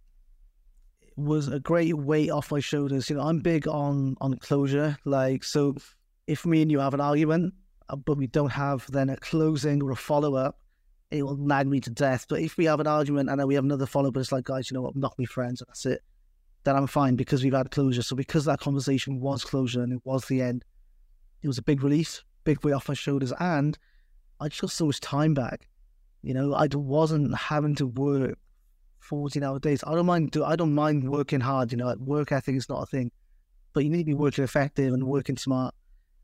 It 1.01 1.15
was 1.17 1.49
a 1.49 1.61
great 1.61 1.97
weight 1.97 2.31
off 2.31 2.53
my 2.53 2.61
shoulders. 2.61 3.11
You 3.11 3.17
know, 3.17 3.23
I'm 3.23 3.41
big 3.41 3.67
on 3.67 4.17
on 4.21 4.35
closure. 4.39 4.99
Like 5.05 5.45
so, 5.45 5.77
if 6.27 6.47
me 6.47 6.63
and 6.63 6.71
you 6.71 6.81
have 6.81 6.95
an 6.95 7.01
argument, 7.01 7.55
uh, 7.89 7.97
but 7.97 8.17
we 8.17 8.27
don't 8.27 8.53
have 8.53 8.91
then 8.91 9.11
a 9.11 9.17
closing 9.17 9.83
or 9.83 9.91
a 9.91 9.97
follow 9.97 10.37
up, 10.37 10.61
it 11.11 11.23
will 11.23 11.37
nag 11.37 11.67
me 11.67 11.81
to 11.81 11.91
death. 11.91 12.27
But 12.29 12.41
if 12.41 12.57
we 12.57 12.67
have 12.67 12.81
an 12.81 12.87
argument 12.87 13.31
and 13.31 13.41
then 13.41 13.47
we 13.47 13.55
have 13.55 13.65
another 13.65 13.87
follow 13.87 14.09
up, 14.09 14.17
it's 14.17 14.33
like, 14.33 14.45
guys, 14.45 14.71
you 14.71 14.75
know 14.75 14.83
what, 14.83 14.97
not 14.97 15.17
be 15.17 15.25
friends, 15.25 15.61
and 15.61 15.69
that's 15.69 15.87
it 15.87 16.03
then 16.67 16.75
I'm 16.75 16.89
fine 16.89 17.15
because 17.15 17.45
we've 17.45 17.55
had 17.55 17.71
closure. 17.71 18.03
So 18.03 18.17
because 18.17 18.45
that 18.47 18.59
conversation 18.59 19.21
was 19.21 19.45
closure 19.45 19.83
and 19.83 19.93
it 19.93 20.01
was 20.05 20.25
the 20.27 20.43
end, 20.43 20.65
it 21.43 21.47
was 21.47 21.59
a 21.59 21.63
big 21.63 21.85
release, 21.85 22.25
big 22.43 22.63
weight 22.65 22.73
off 22.73 22.89
my 22.89 22.95
shoulders, 22.95 23.33
and 23.39 23.79
I 24.41 24.49
just 24.49 24.61
got 24.61 24.71
so 24.73 24.87
much 24.87 25.01
time 25.01 25.33
back. 25.33 25.69
You 26.23 26.35
know, 26.35 26.55
I 26.55 26.67
wasn't 26.73 27.37
having 27.37 27.77
to 27.77 27.87
work 27.87 28.37
14 28.99 29.45
hour 29.45 29.61
days. 29.61 29.85
I 29.87 29.95
don't 29.95 30.07
mind. 30.07 30.33
Do 30.33 30.45
I 30.45 30.57
don't 30.57 30.75
mind 30.75 31.09
working 31.09 31.39
hard. 31.39 31.71
You 31.71 31.79
know, 31.79 31.95
work 32.01 32.33
ethic 32.33 32.57
is 32.57 32.69
not 32.69 32.83
a 32.83 32.87
thing, 32.87 33.13
but 33.73 33.85
you 33.85 33.91
need 33.91 33.99
to 33.99 34.05
be 34.07 34.15
working 34.15 34.43
effective 34.43 34.93
and 34.93 35.05
working 35.05 35.37
smart. 35.37 35.73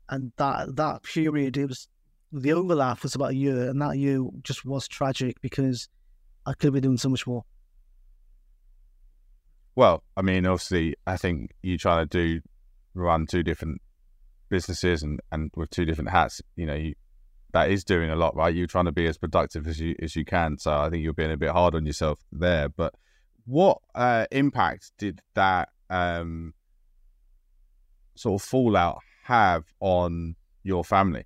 And 0.09 0.33
that 0.35 0.75
that 0.75 1.03
period, 1.03 1.55
it 1.55 1.67
was 1.69 1.87
the 2.33 2.51
overlap 2.51 3.01
was 3.01 3.15
about 3.15 3.31
a 3.31 3.35
year, 3.35 3.69
and 3.69 3.81
that 3.81 3.97
year 3.97 4.21
just 4.41 4.65
was 4.65 4.89
tragic 4.89 5.39
because 5.39 5.87
I 6.45 6.51
could 6.51 6.65
have 6.65 6.73
been 6.73 6.83
doing 6.83 6.97
so 6.97 7.07
much 7.07 7.25
more. 7.25 7.45
Well, 9.75 10.03
I 10.15 10.21
mean, 10.21 10.45
obviously, 10.45 10.95
I 11.07 11.17
think 11.17 11.51
you're 11.61 11.77
trying 11.77 12.07
to 12.07 12.17
do 12.17 12.41
run 12.93 13.25
two 13.25 13.43
different 13.43 13.81
businesses 14.49 15.01
and, 15.01 15.19
and 15.31 15.51
with 15.55 15.71
two 15.71 15.85
different 15.85 16.11
hats, 16.11 16.41
you 16.55 16.65
know, 16.65 16.75
you, 16.75 16.93
that 17.53 17.69
is 17.69 17.83
doing 17.83 18.09
a 18.09 18.15
lot, 18.15 18.35
right? 18.35 18.53
You're 18.53 18.67
trying 18.67 18.85
to 18.85 18.91
be 18.91 19.07
as 19.07 19.17
productive 19.17 19.67
as 19.67 19.79
you 19.79 19.95
as 20.01 20.15
you 20.15 20.25
can. 20.25 20.57
So 20.57 20.71
I 20.75 20.89
think 20.89 21.03
you're 21.03 21.13
being 21.13 21.31
a 21.31 21.37
bit 21.37 21.51
hard 21.51 21.75
on 21.75 21.85
yourself 21.85 22.19
there. 22.31 22.69
But 22.69 22.93
what 23.45 23.79
uh, 23.95 24.25
impact 24.31 24.91
did 24.97 25.21
that 25.35 25.69
um, 25.89 26.53
sort 28.15 28.41
of 28.41 28.47
fallout 28.47 28.99
have 29.23 29.65
on 29.79 30.35
your 30.63 30.83
family? 30.83 31.25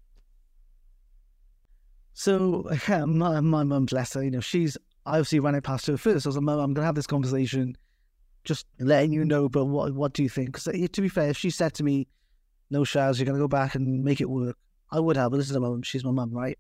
So 2.14 2.70
yeah, 2.88 3.06
my 3.06 3.40
my 3.42 3.64
mum, 3.64 3.86
bless 3.86 4.14
her, 4.14 4.24
you 4.24 4.32
know, 4.32 4.42
she's 4.42 4.78
I 5.06 5.12
obviously 5.12 5.40
ran 5.40 5.56
it 5.56 5.64
past 5.64 5.88
her 5.88 5.98
first. 5.98 6.26
I 6.26 6.30
was 6.30 6.36
like, 6.36 6.44
Mum, 6.44 6.60
I'm 6.60 6.74
going 6.74 6.84
to 6.84 6.86
have 6.86 6.96
this 6.96 7.08
conversation 7.08 7.78
just 8.48 8.66
letting 8.80 9.12
you 9.12 9.26
know. 9.26 9.50
But 9.50 9.66
what 9.66 9.94
what 9.94 10.14
do 10.14 10.24
you 10.24 10.30
think? 10.30 10.48
Because 10.48 10.68
uh, 10.68 10.88
to 10.92 11.02
be 11.02 11.10
fair, 11.10 11.30
if 11.30 11.38
she 11.38 11.50
said 11.50 11.74
to 11.76 11.84
me, 11.84 12.08
"No, 12.72 12.82
Shaz, 12.82 13.20
you're 13.20 13.26
gonna 13.26 13.38
go 13.38 13.48
back 13.48 13.76
and 13.76 14.04
make 14.04 14.22
it 14.22 14.30
work," 14.30 14.58
I 14.90 15.00
would 15.00 15.18
have. 15.18 15.32
But 15.32 15.38
this 15.38 15.50
is 15.50 15.56
a 15.56 15.60
mum; 15.60 15.84
she's 15.84 16.04
my 16.04 16.12
mum, 16.12 16.32
right? 16.32 16.58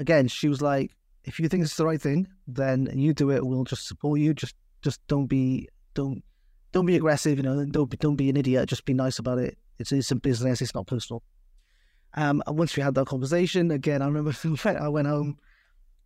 Again, 0.00 0.28
she 0.28 0.48
was 0.48 0.60
like, 0.60 0.90
"If 1.24 1.38
you 1.38 1.48
think 1.48 1.62
it's 1.62 1.76
the 1.76 1.86
right 1.86 2.02
thing, 2.02 2.28
then 2.46 2.90
you 2.92 3.14
do 3.14 3.30
it. 3.30 3.46
We'll 3.46 3.64
just 3.64 3.86
support 3.86 4.20
you. 4.20 4.34
Just 4.34 4.56
just 4.82 5.00
don't 5.06 5.26
be 5.26 5.68
don't 5.94 6.22
don't 6.72 6.86
be 6.86 6.96
aggressive. 6.96 7.38
You 7.38 7.44
know, 7.44 7.64
don't 7.64 7.90
be, 7.90 7.96
don't 7.96 8.16
be 8.16 8.28
an 8.28 8.36
idiot. 8.36 8.68
Just 8.68 8.84
be 8.84 8.94
nice 8.94 9.18
about 9.18 9.38
it. 9.38 9.56
It's 9.78 9.92
it's 9.92 10.10
a 10.10 10.16
business. 10.16 10.60
It's 10.60 10.74
not 10.74 10.86
personal." 10.86 11.22
Um, 12.14 12.42
and 12.46 12.58
once 12.58 12.76
we 12.76 12.82
had 12.82 12.94
that 12.94 13.06
conversation, 13.06 13.70
again, 13.70 14.02
I 14.02 14.06
remember 14.06 14.32
I 14.64 14.88
went 14.88 15.06
home, 15.06 15.38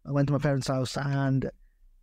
I 0.05 0.11
went 0.11 0.27
to 0.27 0.33
my 0.33 0.39
parents' 0.39 0.67
house, 0.67 0.97
and 0.97 1.51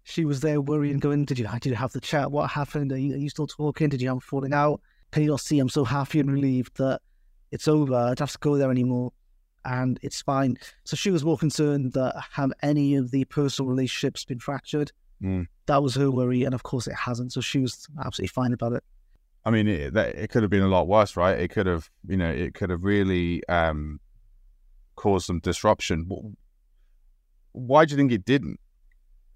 she 0.09 0.25
was 0.25 0.41
there 0.41 0.59
worrying, 0.59 0.97
going, 0.97 1.25
"Did 1.25 1.37
you 1.37 1.47
did 1.47 1.65
you 1.67 1.75
have 1.75 1.91
the 1.91 2.01
chat? 2.01 2.31
What 2.31 2.49
happened? 2.49 2.91
Are 2.91 2.97
you, 2.97 3.13
are 3.13 3.17
you 3.17 3.29
still 3.29 3.47
talking? 3.47 3.89
Did 3.89 4.01
you 4.01 4.07
have 4.09 4.17
a 4.17 4.21
falling 4.21 4.53
out? 4.53 4.81
Can 5.11 5.23
you 5.23 5.29
not 5.29 5.41
see? 5.41 5.59
I'm 5.59 5.69
so 5.69 5.83
happy 5.83 6.19
and 6.19 6.31
relieved 6.31 6.77
that 6.77 7.01
it's 7.51 7.67
over. 7.67 7.93
I 7.93 8.07
don't 8.07 8.19
have 8.19 8.31
to 8.31 8.39
go 8.39 8.57
there 8.57 8.71
anymore, 8.71 9.13
and 9.65 9.99
it's 10.01 10.21
fine." 10.21 10.57
So 10.83 10.95
she 10.95 11.11
was 11.11 11.23
more 11.23 11.37
concerned 11.37 11.93
that 11.93 12.15
have 12.31 12.51
any 12.63 12.95
of 12.95 13.11
the 13.11 13.25
personal 13.25 13.69
relationships 13.69 14.25
been 14.25 14.39
fractured. 14.39 14.91
Mm. 15.21 15.47
That 15.67 15.83
was 15.83 15.95
her 15.95 16.09
worry, 16.09 16.43
and 16.43 16.55
of 16.55 16.63
course 16.63 16.87
it 16.87 16.95
hasn't. 16.95 17.33
So 17.33 17.41
she 17.41 17.59
was 17.59 17.87
absolutely 18.03 18.29
fine 18.29 18.53
about 18.53 18.73
it. 18.73 18.83
I 19.45 19.51
mean, 19.51 19.67
it, 19.67 19.93
that, 19.93 20.15
it 20.15 20.29
could 20.29 20.43
have 20.43 20.49
been 20.49 20.63
a 20.63 20.67
lot 20.67 20.87
worse, 20.87 21.15
right? 21.15 21.39
It 21.39 21.49
could 21.49 21.65
have, 21.65 21.89
you 22.07 22.17
know, 22.17 22.29
it 22.29 22.53
could 22.53 22.69
have 22.69 22.83
really 22.83 23.47
um, 23.47 23.99
caused 24.95 25.27
some 25.27 25.39
disruption. 25.39 26.09
Why 27.53 27.85
do 27.85 27.91
you 27.91 27.97
think 27.97 28.11
it 28.11 28.25
didn't? 28.25 28.59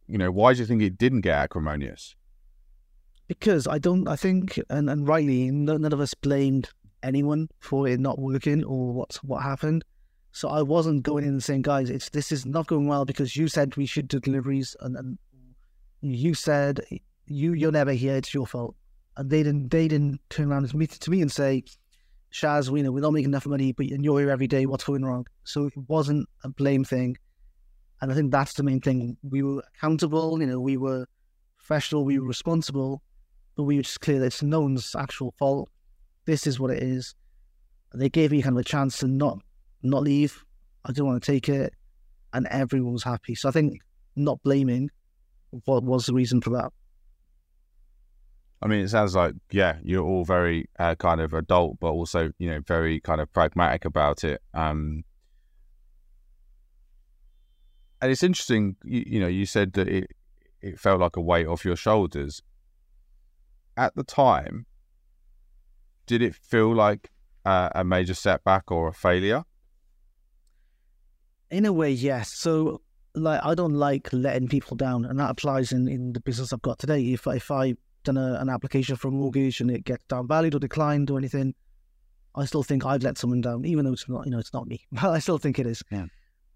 You 0.07 0.17
know, 0.17 0.31
why 0.31 0.53
do 0.53 0.59
you 0.59 0.65
think 0.65 0.81
it 0.81 0.97
didn't 0.97 1.21
get 1.21 1.35
acrimonious? 1.35 2.15
Because 3.27 3.67
I 3.67 3.77
don't, 3.77 4.07
I 4.07 4.15
think, 4.15 4.59
and, 4.69 4.89
and 4.89 5.07
rightly, 5.07 5.49
none 5.49 5.91
of 5.91 5.99
us 5.99 6.13
blamed 6.13 6.69
anyone 7.03 7.49
for 7.59 7.87
it 7.87 7.99
not 7.99 8.19
working 8.19 8.63
or 8.63 8.93
what 8.93 9.19
what 9.23 9.43
happened. 9.43 9.83
So 10.31 10.49
I 10.49 10.61
wasn't 10.61 11.03
going 11.03 11.23
in 11.23 11.31
and 11.31 11.43
saying, 11.43 11.61
guys, 11.61 11.89
it's 11.89 12.09
this 12.09 12.31
is 12.31 12.45
not 12.45 12.67
going 12.67 12.87
well 12.87 13.05
because 13.05 13.35
you 13.35 13.47
said 13.47 13.75
we 13.75 13.85
should 13.85 14.07
do 14.07 14.19
deliveries 14.19 14.75
and, 14.79 14.97
and 14.97 15.17
you 16.01 16.33
said 16.33 16.81
you 17.27 17.53
you're 17.53 17.71
never 17.71 17.91
here, 17.91 18.15
it's 18.15 18.33
your 18.33 18.47
fault. 18.47 18.75
And 19.15 19.29
they 19.29 19.43
didn't 19.43 19.69
they 19.69 19.87
didn't 19.87 20.19
turn 20.29 20.51
around 20.51 20.67
to 20.69 20.77
me 20.77 20.87
to 20.87 21.11
me 21.11 21.21
and 21.21 21.31
say, 21.31 21.63
Shaz, 22.33 22.69
we 22.69 22.81
know 22.81 22.91
we're 22.91 23.01
not 23.01 23.13
making 23.13 23.29
enough 23.29 23.45
money, 23.45 23.73
but 23.73 23.87
you're 23.87 24.19
here 24.19 24.31
every 24.31 24.47
day. 24.47 24.65
What's 24.65 24.85
going 24.85 25.05
wrong? 25.05 25.27
So 25.43 25.67
it 25.67 25.73
wasn't 25.87 26.27
a 26.43 26.49
blame 26.49 26.83
thing. 26.83 27.17
And 28.03 28.11
I 28.11 28.15
think 28.15 28.33
that's 28.33 28.55
the 28.55 28.63
main 28.63 28.81
thing. 28.81 29.15
We 29.23 29.43
were 29.43 29.63
accountable, 29.77 30.37
you 30.41 30.45
know, 30.45 30.59
we 30.59 30.75
were 30.75 31.05
professional, 31.57 32.03
we 32.03 32.19
were 32.19 32.27
responsible, 32.27 33.01
but 33.55 33.63
we 33.63 33.77
were 33.77 33.83
just 33.83 34.01
clear 34.01 34.19
that 34.19 34.25
it's 34.25 34.43
no 34.43 34.59
one's 34.59 34.93
actual 34.93 35.33
fault. 35.39 35.69
This 36.25 36.45
is 36.45 36.59
what 36.59 36.71
it 36.71 36.83
is. 36.83 37.15
They 37.93 38.09
gave 38.09 38.31
me 38.31 38.41
kind 38.41 38.57
of 38.57 38.59
a 38.59 38.65
chance 38.65 38.97
to 38.97 39.07
not 39.07 39.39
not 39.83 40.03
leave. 40.03 40.43
I 40.83 40.89
didn't 40.89 41.05
want 41.05 41.23
to 41.23 41.31
take 41.31 41.47
it, 41.47 41.75
and 42.33 42.45
everyone 42.47 42.91
was 42.91 43.03
happy. 43.03 43.35
So 43.35 43.47
I 43.47 43.53
think 43.53 43.79
not 44.17 44.43
blaming 44.43 44.89
what 45.63 45.85
was 45.85 46.05
the 46.05 46.13
reason 46.13 46.41
for 46.41 46.49
that. 46.49 46.73
I 48.61 48.67
mean, 48.67 48.81
it 48.81 48.89
sounds 48.89 49.15
like 49.15 49.35
yeah, 49.49 49.77
you're 49.81 50.03
all 50.03 50.25
very 50.25 50.65
uh, 50.77 50.95
kind 50.95 51.21
of 51.21 51.33
adult, 51.33 51.79
but 51.79 51.91
also 51.91 52.33
you 52.37 52.49
know 52.49 52.59
very 52.67 52.99
kind 52.99 53.21
of 53.21 53.31
pragmatic 53.31 53.85
about 53.85 54.25
it. 54.25 54.41
Um, 54.53 55.05
and 58.03 58.11
it's 58.11 58.21
interesting. 58.21 58.75
You, 58.83 59.03
you 59.07 59.19
know, 59.21 59.27
you 59.27 59.45
said 59.45 59.73
that 59.73 59.87
it 59.87 60.11
it 60.61 60.77
felt 60.77 60.99
like 60.99 61.15
a 61.15 61.21
weight 61.21 61.47
off 61.47 61.63
your 61.63 61.77
shoulders. 61.77 62.43
At 63.77 63.95
the 63.95 64.03
time, 64.03 64.65
did 66.05 66.21
it 66.21 66.35
feel 66.35 66.75
like 66.75 67.11
uh, 67.45 67.69
a 67.73 67.85
major 67.85 68.13
setback 68.13 68.71
or 68.71 68.89
a 68.89 68.93
failure? 68.93 69.45
In 71.49 71.65
a 71.65 71.71
way, 71.71 71.91
yes. 71.91 72.33
So, 72.33 72.81
like, 73.15 73.39
I 73.41 73.55
don't 73.55 73.73
like 73.73 74.11
letting 74.11 74.49
people 74.49 74.75
down, 74.75 75.05
and 75.05 75.17
that 75.19 75.29
applies 75.29 75.71
in, 75.71 75.87
in 75.87 76.11
the 76.11 76.19
business 76.19 76.51
I've 76.51 76.61
got 76.61 76.79
today. 76.79 77.13
If 77.13 77.25
if 77.25 77.51
I 77.51 77.75
done 78.03 78.17
a, 78.17 78.33
an 78.33 78.49
application 78.49 78.97
for 78.97 79.07
a 79.07 79.11
mortgage 79.11 79.61
and 79.61 79.71
it 79.71 79.85
gets 79.85 80.03
downvalued 80.09 80.55
or 80.55 80.59
declined 80.59 81.09
or 81.09 81.17
anything, 81.17 81.55
I 82.35 82.43
still 82.43 82.63
think 82.63 82.85
I've 82.85 83.01
let 83.01 83.17
someone 83.17 83.39
down, 83.39 83.63
even 83.63 83.85
though 83.85 83.93
it's 83.93 84.09
not, 84.09 84.25
you 84.25 84.31
know, 84.31 84.39
it's 84.39 84.53
not 84.53 84.67
me. 84.67 84.81
But 84.91 85.05
I 85.05 85.19
still 85.19 85.37
think 85.37 85.57
it 85.57 85.65
is. 85.65 85.81
Yeah. 85.89 86.07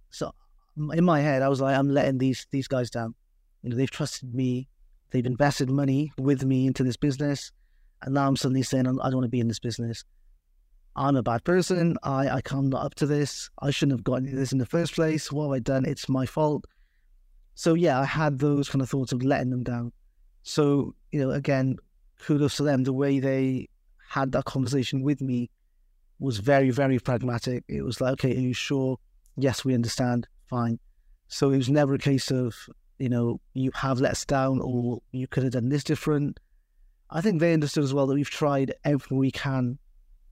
So 0.09 0.33
in 0.77 1.03
my 1.03 1.19
head, 1.19 1.41
I 1.41 1.49
was 1.49 1.61
like, 1.61 1.77
I'm 1.77 1.89
letting 1.89 2.17
these 2.17 2.47
these 2.51 2.67
guys 2.67 2.89
down. 2.89 3.15
You 3.63 3.69
know, 3.69 3.75
they've 3.75 3.91
trusted 3.91 4.33
me, 4.33 4.67
they've 5.11 5.25
invested 5.25 5.69
money 5.69 6.11
with 6.17 6.43
me 6.43 6.67
into 6.67 6.83
this 6.83 6.97
business, 6.97 7.51
and 8.01 8.13
now 8.13 8.27
I'm 8.27 8.35
suddenly 8.35 8.63
saying 8.63 8.87
I 8.87 8.91
don't 8.91 9.15
want 9.15 9.23
to 9.23 9.29
be 9.29 9.39
in 9.39 9.47
this 9.47 9.59
business. 9.59 10.03
I'm 10.95 11.15
a 11.15 11.23
bad 11.23 11.43
person. 11.43 11.95
I, 12.01 12.27
I 12.29 12.41
come 12.41 12.69
not 12.69 12.83
up 12.83 12.95
to 12.95 13.05
this. 13.05 13.49
I 13.61 13.69
shouldn't 13.69 13.99
have 13.99 14.03
gotten 14.03 14.35
this 14.35 14.51
in 14.51 14.57
the 14.57 14.65
first 14.65 14.95
place. 14.95 15.31
What 15.31 15.43
have 15.43 15.51
I 15.51 15.59
done? 15.59 15.85
It's 15.85 16.09
my 16.09 16.25
fault. 16.25 16.65
So 17.53 17.75
yeah, 17.75 17.99
I 17.99 18.05
had 18.05 18.39
those 18.39 18.67
kind 18.67 18.81
of 18.81 18.89
thoughts 18.89 19.11
of 19.11 19.23
letting 19.23 19.51
them 19.51 19.63
down. 19.63 19.91
So, 20.41 20.95
you 21.11 21.19
know, 21.19 21.31
again, 21.31 21.77
kudos 22.19 22.57
to 22.57 22.63
them. 22.63 22.83
The 22.83 22.93
way 22.93 23.19
they 23.19 23.69
had 24.09 24.31
that 24.31 24.45
conversation 24.45 25.03
with 25.03 25.21
me 25.21 25.49
was 26.19 26.39
very, 26.39 26.71
very 26.71 26.97
pragmatic. 26.97 27.63
It 27.67 27.83
was 27.83 28.01
like, 28.01 28.13
okay, 28.13 28.35
are 28.35 28.39
you 28.39 28.53
sure? 28.53 28.97
Yes, 29.35 29.63
we 29.63 29.75
understand. 29.75 30.27
Fine. 30.49 30.79
So 31.27 31.51
it 31.51 31.57
was 31.57 31.69
never 31.69 31.95
a 31.95 31.99
case 31.99 32.31
of, 32.31 32.55
you 32.99 33.09
know, 33.09 33.41
you 33.53 33.71
have 33.75 33.99
let 33.99 34.11
us 34.11 34.25
down 34.25 34.59
or 34.61 35.01
you 35.11 35.27
could 35.27 35.43
have 35.43 35.53
done 35.53 35.69
this 35.69 35.83
different. 35.83 36.39
I 37.09 37.21
think 37.21 37.39
they 37.39 37.53
understood 37.53 37.83
as 37.83 37.93
well 37.93 38.07
that 38.07 38.15
we've 38.15 38.29
tried 38.29 38.73
everything 38.83 39.17
we 39.17 39.31
can 39.31 39.77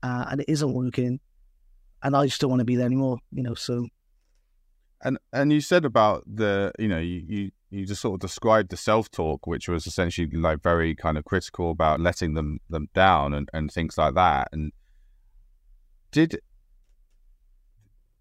uh, 0.02 0.26
and 0.30 0.40
it 0.40 0.48
isn't 0.48 0.72
working. 0.72 1.20
And 2.02 2.16
I 2.16 2.26
just 2.26 2.40
don't 2.40 2.50
want 2.50 2.60
to 2.60 2.64
be 2.64 2.76
there 2.76 2.86
anymore, 2.86 3.18
you 3.32 3.42
know, 3.42 3.54
so. 3.54 3.86
And 5.02 5.18
and 5.32 5.52
you 5.52 5.60
said 5.60 5.84
about 5.84 6.24
the, 6.26 6.72
you 6.78 6.88
know, 6.88 6.98
you, 6.98 7.22
you, 7.26 7.50
you 7.70 7.86
just 7.86 8.00
sort 8.00 8.14
of 8.14 8.20
described 8.20 8.70
the 8.70 8.76
self 8.76 9.10
talk, 9.10 9.46
which 9.46 9.68
was 9.68 9.86
essentially 9.86 10.28
like 10.28 10.62
very 10.62 10.94
kind 10.94 11.18
of 11.18 11.24
critical 11.24 11.70
about 11.70 12.00
letting 12.00 12.34
them 12.34 12.60
them 12.70 12.88
down 12.94 13.34
and, 13.34 13.48
and 13.52 13.70
things 13.70 13.98
like 13.98 14.14
that. 14.14 14.48
And 14.52 14.72
did 16.10 16.40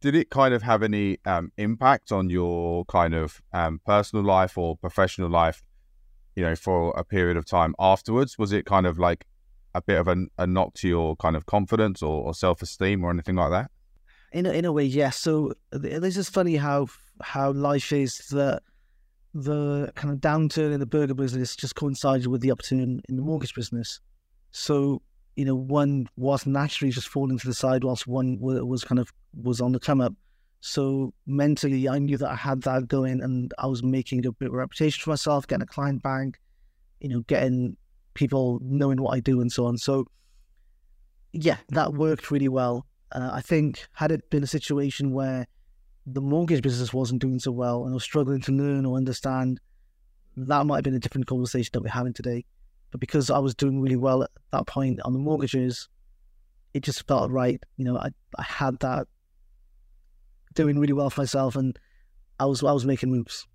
did 0.06 0.14
it 0.14 0.30
kind 0.30 0.54
of 0.54 0.62
have 0.62 0.84
any 0.84 1.18
um, 1.26 1.52
impact 1.58 2.12
on 2.12 2.30
your 2.30 2.86
kind 2.86 3.16
of 3.16 3.42
um, 3.54 3.82
personal 3.88 4.24
life 4.24 4.56
or 4.56 4.78
professional 4.78 5.32
life 5.32 5.64
you 6.36 6.44
know 6.44 6.56
for 6.56 6.94
a 6.96 7.04
period 7.04 7.38
of 7.38 7.46
time 7.46 7.74
afterwards? 7.80 8.38
Was 8.38 8.52
it 8.52 8.68
kind 8.68 8.86
of 8.86 9.00
like 9.00 9.26
a 9.74 9.82
bit 9.82 10.00
of 10.00 10.08
a, 10.08 10.16
a 10.38 10.46
knock 10.46 10.76
to 10.76 10.88
your 10.88 11.16
kind 11.16 11.36
of 11.36 11.48
confidence 11.48 12.04
or, 12.04 12.24
or 12.24 12.36
self-esteem 12.36 13.04
or 13.04 13.10
anything 13.10 13.36
like 13.36 13.50
that? 13.50 13.72
In 14.32 14.46
a, 14.46 14.52
in 14.52 14.64
a 14.66 14.72
way 14.72 14.84
yes. 14.84 15.18
So 15.18 15.54
this 15.72 16.18
is 16.18 16.30
funny 16.30 16.58
how 16.58 16.86
how 17.22 17.52
life 17.52 17.92
is 17.92 18.20
that 18.30 18.62
the 19.34 19.92
kind 19.96 20.14
of 20.14 20.20
downturn 20.20 20.72
in 20.72 20.80
the 20.80 20.86
burger 20.86 21.16
business 21.16 21.56
just 21.56 21.74
coincided 21.74 22.28
with 22.28 22.42
the 22.42 22.52
upturn 22.52 23.02
in 23.10 23.16
the 23.16 23.24
mortgage 23.24 23.56
business. 23.56 24.00
So 24.52 25.02
you 25.36 25.46
know, 25.46 25.56
one 25.56 26.08
was 26.16 26.46
naturally 26.46 26.92
just 26.92 27.10
falling 27.10 27.38
to 27.38 27.48
the 27.48 27.54
side 27.54 27.84
whilst 27.84 28.08
one 28.08 28.38
was 28.40 28.84
kind 28.84 29.00
of 29.00 29.12
was 29.42 29.62
on 29.62 29.72
the 29.72 29.80
come 29.80 30.02
up. 30.02 30.14
So 30.62 31.14
mentally, 31.28 31.88
I 31.88 32.00
knew 32.00 32.18
that 32.18 32.30
I 32.30 32.36
had 32.36 32.64
that 32.64 32.88
going, 32.88 33.22
and 33.22 33.54
I 33.60 33.68
was 33.68 33.84
making 33.84 34.26
a 34.26 34.32
bit 34.32 34.48
of 34.48 34.54
a 34.54 34.58
reputation 34.58 35.04
for 35.04 35.12
myself, 35.12 35.46
getting 35.48 35.64
a 35.64 35.68
client 35.68 36.02
bank, 36.02 36.40
you 37.00 37.10
know, 37.10 37.22
getting 37.28 37.78
people 38.16 38.60
knowing 38.64 39.02
what 39.02 39.14
I 39.16 39.20
do 39.20 39.42
and 39.42 39.52
so 39.52 39.66
on. 39.66 39.78
So 39.78 40.06
yeah, 41.34 41.58
that 41.70 41.94
worked 41.94 42.32
really 42.32 42.48
well. 42.48 42.86
Uh, 43.12 43.30
I 43.32 43.42
think 43.42 43.86
had 43.92 44.12
it 44.12 44.30
been 44.30 44.44
a 44.44 44.48
situation 44.48 45.12
where 45.12 45.46
the 46.08 46.22
mortgage 46.22 46.62
business 46.62 46.94
wasn't 46.94 47.22
doing 47.22 47.40
so 47.40 47.52
well 47.52 47.84
and 47.84 47.92
I 47.92 47.96
was 47.96 48.04
struggling 48.04 48.42
to 48.42 48.52
learn 48.52 48.86
or 48.86 48.98
understand, 48.98 49.60
that 50.38 50.66
might 50.66 50.78
have 50.78 50.84
been 50.84 50.96
a 50.96 51.00
different 51.00 51.28
conversation 51.28 51.70
that 51.74 51.82
we're 51.82 51.90
having 51.90 52.14
today. 52.14 52.46
But 52.96 53.02
because 53.02 53.30
I 53.30 53.40
was 53.40 53.54
doing 53.54 53.82
really 53.82 53.98
well 53.98 54.24
at 54.24 54.30
that 54.54 54.68
point 54.68 55.02
on 55.04 55.12
the 55.12 55.20
mortgages, 55.20 55.90
it 56.74 56.82
just 56.82 57.06
felt 57.06 57.30
right. 57.30 57.62
You 57.76 57.84
know, 57.84 57.98
I, 57.98 58.08
I 58.38 58.44
had 58.44 58.80
that 58.80 59.10
doing 60.54 60.80
really 60.80 60.94
well 60.94 61.10
for 61.10 61.20
myself 61.20 61.58
and 61.58 61.78
I 62.40 62.46
was 62.46 62.64
I 62.64 62.72
was 62.72 62.86
making 62.86 63.12
moves. 63.12 63.48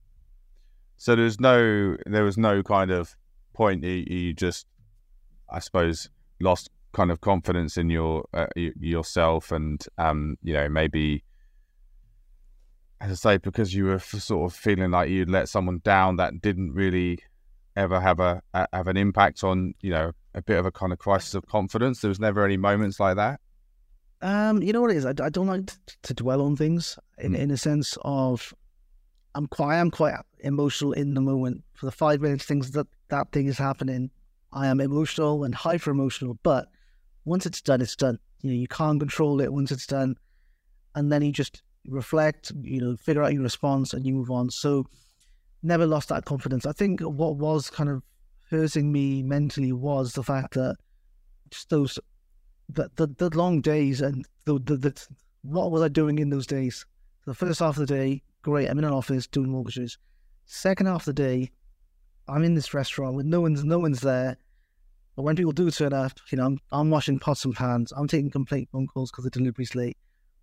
So 0.99 1.16
there's 1.16 1.41
no 1.41 1.97
there 2.05 2.22
was 2.22 2.36
no 2.36 2.62
kind 2.62 2.91
of 2.91 3.16
point 3.55 3.82
you, 3.82 4.05
you 4.07 4.34
just 4.34 4.66
I 5.49 5.61
suppose 5.61 6.11
lost 6.38 6.68
kind 6.93 7.11
of 7.11 7.22
confidence 7.22 7.78
in 7.78 7.88
your 7.88 8.26
uh, 8.34 8.49
yourself 8.55 9.53
and 9.53 9.82
um 9.97 10.36
you 10.43 10.53
know 10.53 10.68
maybe 10.68 11.24
as 13.01 13.11
I 13.11 13.14
say 13.14 13.36
because 13.38 13.74
you 13.74 13.84
were 13.86 14.01
sort 14.01 14.53
of 14.53 14.55
feeling 14.55 14.91
like 14.91 15.09
you'd 15.09 15.30
let 15.30 15.49
someone 15.49 15.80
down 15.82 16.16
that 16.16 16.43
didn't 16.43 16.74
really 16.74 17.20
ever 17.77 18.01
have 18.01 18.21
a, 18.21 18.43
a, 18.55 18.66
have 18.73 18.89
an 18.89 18.97
impact 18.97 19.45
on 19.45 19.75
you 19.81 19.91
know 19.91 20.12
a 20.35 20.43
bit 20.43 20.59
of 20.59 20.66
a 20.66 20.73
kind 20.73 20.93
of 20.93 20.99
crisis 20.99 21.35
of 21.35 21.47
confidence? 21.47 22.01
There 22.01 22.09
was 22.09 22.21
never 22.21 22.45
any 22.45 22.57
moments 22.57 23.01
like 23.01 23.16
that. 23.16 23.41
Um, 24.23 24.62
you 24.62 24.73
know 24.73 24.81
what 24.83 24.91
it 24.91 24.99
is. 24.99 25.07
I, 25.07 25.11
I 25.23 25.31
don't 25.31 25.47
like 25.47 25.66
to, 25.66 25.79
to 26.03 26.14
dwell 26.14 26.43
on 26.43 26.57
things 26.57 26.99
in, 27.18 27.33
mm. 27.33 27.39
in 27.39 27.51
a 27.51 27.57
sense 27.57 27.97
of 28.03 28.53
I'm 29.35 29.47
quite 29.47 29.77
I 29.77 29.79
am 29.79 29.91
quite 29.91 30.14
emotional 30.41 30.93
in 30.93 31.14
the 31.14 31.21
moment. 31.21 31.62
For 31.75 31.87
the 31.87 31.93
five 31.93 32.21
minutes 32.21 32.45
things 32.45 32.73
that 32.73 32.87
that 33.09 33.33
thing 33.33 33.47
is 33.47 33.59
happening, 33.59 34.11
I 34.53 34.66
am 34.66 34.81
emotional 34.81 35.45
and 35.45 35.55
hyper 35.55 35.91
emotional. 35.91 36.39
But 36.43 36.68
once 37.25 37.47
it's 37.47 37.62
done, 37.62 37.81
it's 37.81 37.97
done. 37.97 38.18
You 38.43 38.51
know, 38.51 38.57
you 38.57 38.68
can't 38.68 38.99
control 38.99 39.41
it 39.41 39.53
once 39.53 39.71
it's 39.71 39.87
done, 39.87 40.16
and 40.95 41.11
then 41.11 41.23
you 41.23 41.33
just 41.33 41.62
reflect. 41.87 42.53
You 42.61 42.81
know, 42.81 42.97
figure 42.97 43.23
out 43.23 43.33
your 43.33 43.43
response 43.43 43.95
and 43.95 44.07
you 44.07 44.12
move 44.12 44.31
on. 44.31 44.51
So 44.51 44.87
never 45.63 45.87
lost 45.87 46.09
that 46.09 46.25
confidence. 46.25 46.67
I 46.67 46.73
think 46.73 47.01
what 47.01 47.37
was 47.37 47.71
kind 47.71 47.89
of 47.89 48.03
hurting 48.51 48.91
me 48.91 49.23
mentally 49.23 49.73
was 49.73 50.13
the 50.13 50.23
fact 50.23 50.55
that 50.55 50.77
just 51.51 51.71
those 51.71 51.99
the 52.69 52.91
the, 52.97 53.07
the 53.07 53.37
long 53.37 53.61
days 53.61 54.01
and 54.01 54.27
the, 54.45 54.59
the, 54.59 54.77
the 54.77 55.07
what 55.43 55.71
was 55.71 55.83
I 55.83 55.89
doing 55.89 56.19
in 56.19 56.31
those 56.31 56.47
days? 56.47 56.85
The 57.27 57.35
first 57.35 57.61
half 57.61 57.77
of 57.77 57.87
the 57.87 57.95
day, 57.95 58.23
great, 58.43 58.69
I'm 58.69 58.79
in 58.79 58.85
an 58.85 58.93
office 58.93 59.27
doing 59.27 59.51
mortgages. 59.51 59.99
Second 60.47 60.87
half 60.87 61.03
of 61.03 61.07
the 61.07 61.13
day, 61.13 61.51
I'm 62.29 62.45
in 62.45 62.55
this 62.55 62.75
restaurant 62.75 63.15
with 63.15 63.27
no 63.27 63.41
one's 63.41 63.65
no 63.65 63.79
one's 63.79 64.01
there. 64.01 64.37
But 65.17 65.23
when 65.23 65.37
people 65.37 65.53
do 65.53 65.71
turn 65.71 65.93
up, 65.93 66.13
you 66.31 66.39
know, 66.39 66.47
I'm 66.47 66.59
I'm 66.73 66.91
washing 66.91 67.19
pots 67.19 67.45
and 67.45 67.55
pans, 67.55 67.93
I'm 67.97 68.09
taking 68.09 68.31
complaint 68.31 68.69
phone 68.73 68.87
calls 68.87 69.11
because 69.11 69.25
the 69.25 69.31
delivery's 69.31 69.75
late 69.75 69.97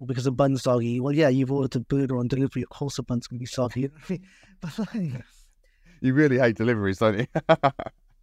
because 0.06 0.26
the 0.26 0.32
bun's 0.32 0.64
soggy. 0.64 1.00
Well, 1.00 1.14
yeah, 1.14 1.30
you've 1.30 1.52
ordered 1.52 1.76
a 1.76 1.80
burger 1.80 2.18
on 2.18 2.28
delivery. 2.28 2.64
Of 2.64 2.70
course, 2.70 2.98
the 2.98 3.04
bun's 3.04 3.28
going 3.28 3.40
to 3.40 3.42
be 3.42 3.46
soggy. 3.48 3.90
but 4.62 4.80
like, 4.80 5.24
you 6.02 6.14
really 6.14 6.38
hate 6.38 6.56
deliveries, 6.56 7.00
don't 7.00 7.20
you? 7.20 7.28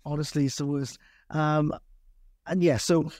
honestly, 0.04 0.46
it's 0.46 0.56
the 0.56 0.66
worst. 0.66 0.98
Um, 1.30 1.72
and 2.46 2.62
yeah, 2.62 2.76
so 2.76 3.10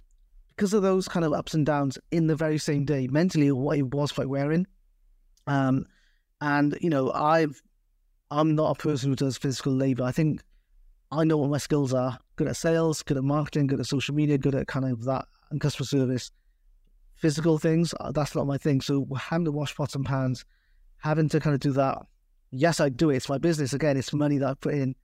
because 0.55 0.75
of 0.75 0.83
those 0.83 1.09
kind 1.09 1.25
of 1.25 1.33
ups 1.33 1.55
and 1.55 1.67
downs 1.67 1.99
in 2.11 2.27
the 2.27 2.37
very 2.37 2.59
same 2.59 2.85
day, 2.85 3.09
mentally, 3.09 3.51
what 3.51 3.79
it 3.79 3.95
was 3.95 4.13
quite 4.13 4.29
wearing. 4.29 4.67
Um, 5.47 5.87
and 6.41 6.79
you 6.81 6.91
know, 6.91 7.11
I've 7.13 7.61
I'm 8.31 8.55
not 8.55 8.79
a 8.79 8.83
person 8.83 9.11
who 9.11 9.17
does 9.17 9.37
physical 9.37 9.73
labor. 9.73 10.05
I 10.05 10.13
think 10.13 10.43
I 11.11 11.25
know 11.25 11.39
what 11.39 11.51
my 11.51 11.59
skills 11.59 11.93
are: 11.93 12.19
good 12.37 12.49
at 12.49 12.57
sales, 12.57 13.03
good 13.03 13.17
at 13.17 13.25
marketing, 13.25 13.67
good 13.67 13.81
at 13.81 13.87
social 13.87 14.15
media, 14.15 14.39
good 14.39 14.55
at 14.55 14.67
kind 14.67 14.85
of 14.85 15.05
that 15.05 15.27
and 15.51 15.61
customer 15.61 15.87
service 15.87 16.31
physical 17.17 17.59
things, 17.59 17.95
uh, 18.01 18.13
that's 18.13 18.35
not 18.35 18.47
my 18.47 18.59
thing. 18.59 18.81
So 18.81 19.07
having 19.19 19.45
to 19.45 19.53
wash 19.53 19.75
pots 19.75 19.95
and 19.95 20.05
pans, 20.05 20.45
having 20.99 21.29
to 21.31 21.41
kind 21.41 21.55
of 21.55 21.61
do 21.61 21.73
that. 21.73 21.99
Yes, 22.51 22.81
I 22.81 22.89
do 22.89 23.11
it. 23.11 23.17
It's 23.17 23.29
my 23.29 23.39
business. 23.39 23.73
Again, 23.73 23.97
it's 23.97 24.13
money 24.13 24.39
that 24.39 24.49
I 24.49 24.55
put 24.55 24.75
in. 24.75 24.95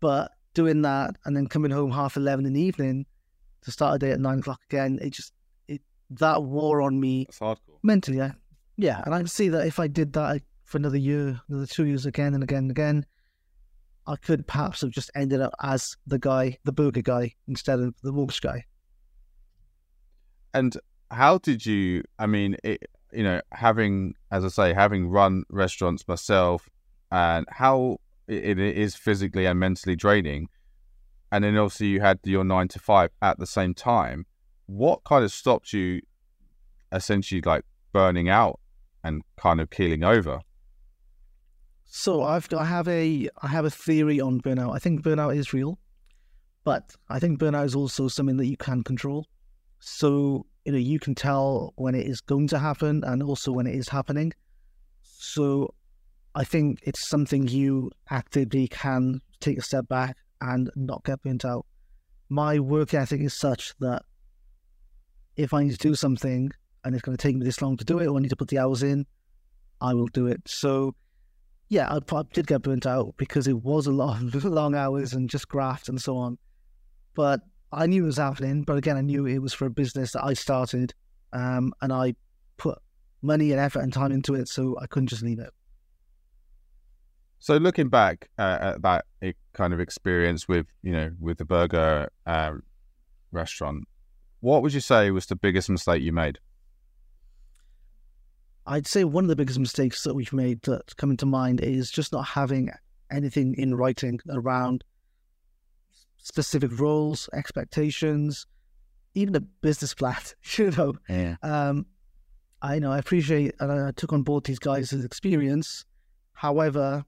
But 0.00 0.32
doing 0.54 0.82
that 0.82 1.16
and 1.24 1.36
then 1.36 1.46
coming 1.46 1.70
home 1.70 1.90
half 1.90 2.16
11 2.16 2.46
in 2.46 2.52
the 2.52 2.60
evening 2.60 3.06
to 3.62 3.70
start 3.70 3.96
a 3.96 3.98
day 3.98 4.10
at 4.10 4.20
nine 4.20 4.40
o'clock 4.40 4.60
again, 4.68 4.98
it 5.00 5.10
just, 5.10 5.32
it 5.68 5.80
that 6.10 6.42
wore 6.42 6.82
on 6.82 6.98
me. 6.98 7.26
That's 7.26 7.38
hardcore. 7.38 7.78
Mentally, 7.82 8.18
yeah. 8.18 8.32
Yeah. 8.76 9.02
And 9.04 9.14
I 9.14 9.18
can 9.18 9.28
see 9.28 9.48
that 9.50 9.66
if 9.66 9.78
I 9.78 9.86
did 9.86 10.12
that 10.14 10.42
for 10.64 10.78
another 10.78 10.96
year, 10.96 11.40
another 11.48 11.66
two 11.66 11.86
years 11.86 12.06
again 12.06 12.34
and 12.34 12.42
again 12.42 12.64
and 12.64 12.70
again, 12.70 13.06
I 14.06 14.16
could 14.16 14.46
perhaps 14.46 14.80
have 14.80 14.90
just 14.90 15.10
ended 15.14 15.40
up 15.40 15.54
as 15.62 15.96
the 16.06 16.18
guy, 16.18 16.58
the 16.64 16.72
burger 16.72 17.02
guy, 17.02 17.34
instead 17.48 17.80
of 17.80 17.94
the 18.02 18.12
mortgage 18.12 18.40
guy. 18.40 18.64
And 20.54 20.76
how 21.10 21.38
did 21.38 21.64
you? 21.66 22.02
I 22.18 22.26
mean, 22.26 22.56
it, 22.62 22.88
you 23.12 23.22
know, 23.22 23.40
having 23.52 24.14
as 24.30 24.44
I 24.44 24.48
say, 24.48 24.74
having 24.74 25.08
run 25.08 25.44
restaurants 25.48 26.06
myself, 26.06 26.68
and 27.10 27.46
how 27.50 27.98
it, 28.28 28.58
it 28.58 28.76
is 28.76 28.94
physically 28.94 29.46
and 29.46 29.58
mentally 29.58 29.96
draining, 29.96 30.48
and 31.32 31.44
then 31.44 31.56
obviously 31.56 31.88
you 31.88 32.00
had 32.00 32.20
your 32.24 32.44
nine 32.44 32.68
to 32.68 32.78
five 32.78 33.10
at 33.22 33.38
the 33.38 33.46
same 33.46 33.74
time. 33.74 34.26
What 34.66 35.02
kind 35.04 35.24
of 35.24 35.32
stopped 35.32 35.72
you, 35.72 36.00
essentially, 36.92 37.40
like 37.40 37.64
burning 37.92 38.28
out 38.28 38.60
and 39.02 39.22
kind 39.36 39.60
of 39.60 39.70
keeling 39.70 40.04
over? 40.04 40.40
So 41.84 42.22
I've 42.22 42.48
I 42.54 42.64
have 42.64 42.86
a 42.86 43.28
I 43.42 43.48
have 43.48 43.64
a 43.64 43.70
theory 43.70 44.20
on 44.20 44.40
burnout. 44.40 44.74
I 44.74 44.78
think 44.78 45.02
burnout 45.02 45.36
is 45.36 45.52
real, 45.52 45.76
but 46.62 46.94
I 47.08 47.18
think 47.18 47.40
burnout 47.40 47.64
is 47.64 47.74
also 47.74 48.06
something 48.06 48.36
that 48.36 48.46
you 48.46 48.56
can 48.56 48.84
control. 48.84 49.26
So 49.80 50.46
you 50.70 50.72
know 50.72 50.90
you 50.90 50.98
can 51.00 51.14
tell 51.14 51.72
when 51.76 51.94
it 51.94 52.06
is 52.06 52.20
going 52.20 52.46
to 52.48 52.58
happen 52.58 53.02
and 53.04 53.22
also 53.22 53.50
when 53.50 53.66
it 53.66 53.74
is 53.74 53.88
happening. 53.88 54.32
So 55.02 55.74
I 56.34 56.44
think 56.44 56.78
it's 56.84 57.08
something 57.08 57.48
you 57.48 57.90
actively 58.10 58.68
can 58.68 59.20
take 59.40 59.58
a 59.58 59.62
step 59.62 59.88
back 59.88 60.16
and 60.40 60.70
not 60.76 61.04
get 61.04 61.22
burnt 61.22 61.44
out. 61.44 61.66
My 62.28 62.60
work 62.60 62.94
ethic 62.94 63.20
is 63.20 63.36
such 63.36 63.74
that 63.80 64.02
if 65.36 65.52
I 65.52 65.64
need 65.64 65.72
to 65.72 65.78
do 65.78 65.94
something 65.96 66.52
and 66.84 66.94
it's 66.94 67.02
going 67.02 67.16
to 67.16 67.22
take 67.22 67.36
me 67.36 67.44
this 67.44 67.60
long 67.60 67.76
to 67.76 67.84
do 67.84 67.98
it, 67.98 68.06
or 68.06 68.16
I 68.16 68.20
need 68.20 68.30
to 68.30 68.36
put 68.36 68.48
the 68.48 68.58
hours 68.58 68.82
in, 68.82 69.06
I 69.80 69.94
will 69.94 70.06
do 70.06 70.28
it. 70.28 70.40
So, 70.46 70.94
yeah, 71.68 71.92
I 71.92 71.98
probably 72.00 72.30
did 72.32 72.46
get 72.46 72.62
burnt 72.62 72.86
out 72.86 73.14
because 73.16 73.48
it 73.48 73.62
was 73.62 73.86
a 73.86 73.92
lot 73.92 74.22
of 74.22 74.44
long 74.44 74.74
hours 74.76 75.14
and 75.14 75.28
just 75.28 75.48
graft 75.48 75.88
and 75.88 76.00
so 76.00 76.16
on. 76.16 76.38
But 77.14 77.40
I 77.72 77.86
knew 77.86 78.02
it 78.02 78.06
was 78.06 78.16
happening, 78.16 78.62
but 78.62 78.76
again, 78.76 78.96
I 78.96 79.00
knew 79.00 79.26
it 79.26 79.38
was 79.38 79.52
for 79.52 79.66
a 79.66 79.70
business 79.70 80.12
that 80.12 80.24
I 80.24 80.34
started 80.34 80.92
um, 81.32 81.72
and 81.80 81.92
I 81.92 82.14
put 82.56 82.78
money 83.22 83.52
and 83.52 83.60
effort 83.60 83.80
and 83.80 83.92
time 83.92 84.12
into 84.12 84.34
it, 84.34 84.48
so 84.48 84.76
I 84.80 84.86
couldn't 84.86 85.08
just 85.08 85.22
leave 85.22 85.38
it. 85.38 85.50
So 87.38 87.56
looking 87.56 87.88
back 87.88 88.28
uh, 88.38 88.58
at 88.60 88.82
that 88.82 89.06
kind 89.54 89.72
of 89.72 89.80
experience 89.80 90.46
with 90.46 90.66
you 90.82 90.92
know 90.92 91.10
with 91.18 91.38
the 91.38 91.44
burger 91.44 92.10
uh, 92.26 92.52
restaurant, 93.32 93.88
what 94.40 94.62
would 94.62 94.74
you 94.74 94.80
say 94.80 95.10
was 95.10 95.26
the 95.26 95.36
biggest 95.36 95.70
mistake 95.70 96.02
you 96.02 96.12
made? 96.12 96.38
I'd 98.66 98.86
say 98.86 99.04
one 99.04 99.24
of 99.24 99.28
the 99.28 99.36
biggest 99.36 99.58
mistakes 99.58 100.04
that 100.04 100.14
we've 100.14 100.32
made 100.32 100.62
that 100.62 100.96
come 100.96 101.10
into 101.10 101.26
mind 101.26 101.60
is 101.60 101.90
just 101.90 102.12
not 102.12 102.26
having 102.26 102.70
anything 103.10 103.54
in 103.54 103.74
writing 103.74 104.20
around 104.28 104.84
specific 106.22 106.78
roles, 106.78 107.28
expectations, 107.32 108.46
even 109.14 109.34
a 109.34 109.40
business 109.40 109.94
plan. 109.94 110.16
You 110.56 110.70
know, 110.70 110.94
yeah. 111.08 111.36
Um, 111.42 111.86
I 112.62 112.78
know 112.78 112.92
I 112.92 112.98
appreciate 112.98 113.54
and 113.60 113.72
I 113.72 113.90
took 113.92 114.12
on 114.12 114.22
board 114.22 114.44
these 114.44 114.58
guys' 114.58 114.92
experience. 114.92 115.84
However, 116.32 117.04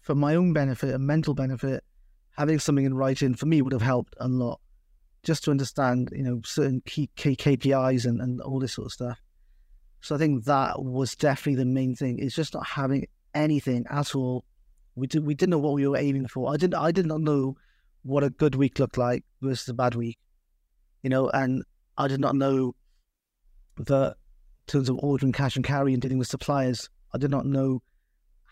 for 0.00 0.14
my 0.14 0.34
own 0.34 0.52
benefit 0.52 0.94
and 0.94 1.06
mental 1.06 1.34
benefit, 1.34 1.82
having 2.36 2.58
something 2.58 2.84
in 2.84 2.94
writing 2.94 3.34
for 3.34 3.46
me 3.46 3.62
would 3.62 3.72
have 3.72 3.82
helped 3.82 4.14
a 4.20 4.28
lot. 4.28 4.60
Just 5.22 5.44
to 5.44 5.50
understand, 5.50 6.10
you 6.12 6.22
know, 6.22 6.42
certain 6.44 6.82
key, 6.84 7.08
key 7.16 7.34
KPIs 7.34 8.04
and, 8.04 8.20
and 8.20 8.40
all 8.42 8.60
this 8.60 8.74
sort 8.74 8.86
of 8.86 8.92
stuff. 8.92 9.22
So 10.02 10.14
I 10.14 10.18
think 10.18 10.44
that 10.44 10.82
was 10.82 11.16
definitely 11.16 11.54
the 11.54 11.64
main 11.64 11.94
thing. 11.94 12.18
It's 12.18 12.34
just 12.34 12.52
not 12.52 12.66
having 12.66 13.06
anything 13.34 13.86
at 13.90 14.14
all. 14.14 14.44
We 14.96 15.06
did 15.06 15.24
we 15.24 15.34
didn't 15.34 15.50
know 15.50 15.58
what 15.58 15.72
we 15.72 15.88
were 15.88 15.96
aiming 15.96 16.28
for. 16.28 16.52
I 16.52 16.58
didn't 16.58 16.74
I 16.74 16.92
did 16.92 17.06
not 17.06 17.22
know 17.22 17.56
what 18.04 18.22
a 18.22 18.30
good 18.30 18.54
week 18.54 18.78
looked 18.78 18.98
like 18.98 19.24
versus 19.42 19.68
a 19.68 19.74
bad 19.74 19.94
week. 19.94 20.18
You 21.02 21.10
know, 21.10 21.28
and 21.30 21.64
I 21.98 22.06
did 22.08 22.20
not 22.20 22.36
know 22.36 22.74
that 23.76 24.16
in 24.66 24.72
terms 24.72 24.88
of 24.88 24.98
ordering 24.98 25.32
cash 25.32 25.56
and 25.56 25.64
carry 25.64 25.92
and 25.92 26.00
dealing 26.00 26.18
with 26.18 26.28
suppliers, 26.28 26.88
I 27.12 27.18
did 27.18 27.30
not 27.30 27.46
know 27.46 27.82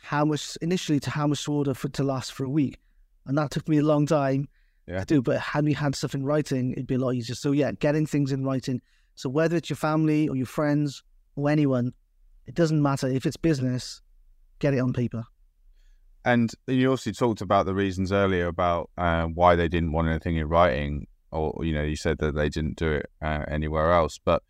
how 0.03 0.25
much 0.25 0.57
initially 0.61 1.01
to 1.01 1.11
how 1.11 1.27
much 1.27 1.45
to 1.45 1.53
order 1.53 1.75
for 1.75 1.89
to 1.91 2.03
last 2.03 2.33
for 2.33 2.45
a 2.45 2.51
week. 2.51 2.79
And 3.27 3.39
that 3.39 3.51
took 3.51 3.69
me 3.69 3.79
a 3.79 3.85
long 3.85 4.07
time 4.07 4.49
yeah. 4.87 5.01
to 5.01 5.07
do. 5.07 5.23
But 5.23 5.39
had 5.41 5.65
we 5.65 5.73
had 5.73 5.95
stuff 5.95 6.15
in 6.15 6.25
writing, 6.25 6.73
it'd 6.73 6.87
be 6.87 6.97
a 6.97 6.99
lot 6.99 7.15
easier. 7.15 7.37
So 7.37 7.53
yeah, 7.53 7.73
getting 7.73 8.07
things 8.07 8.33
in 8.33 8.45
writing. 8.45 8.81
So 9.15 9.29
whether 9.29 9.57
it's 9.57 9.71
your 9.71 9.77
family 9.77 10.29
or 10.29 10.37
your 10.37 10.47
friends 10.47 11.03
or 11.37 11.49
anyone, 11.49 11.93
it 12.47 12.55
doesn't 12.55 12.83
matter. 12.83 13.07
If 13.07 13.27
it's 13.27 13.37
business, 13.37 14.03
get 14.59 14.75
it 14.75 14.79
on 14.79 14.93
paper. 14.93 15.25
And 16.25 16.53
you 16.67 16.91
also 16.91 17.11
talked 17.11 17.41
about 17.41 17.67
the 17.67 17.75
reasons 17.75 18.13
earlier 18.13 18.47
about 18.47 18.91
uh, 18.97 19.25
why 19.25 19.57
they 19.57 19.69
didn't 19.69 19.93
want 19.93 20.09
anything 20.09 20.37
in 20.37 20.49
writing, 20.49 21.07
or 21.33 21.65
you 21.65 21.75
know, 21.75 21.83
you 21.83 21.97
said 21.97 22.19
that 22.19 22.35
they 22.35 22.49
didn't 22.49 22.77
do 22.77 22.93
it 22.93 23.07
uh, 23.21 23.45
anywhere 23.49 23.93
else. 23.93 24.19
But 24.25 24.43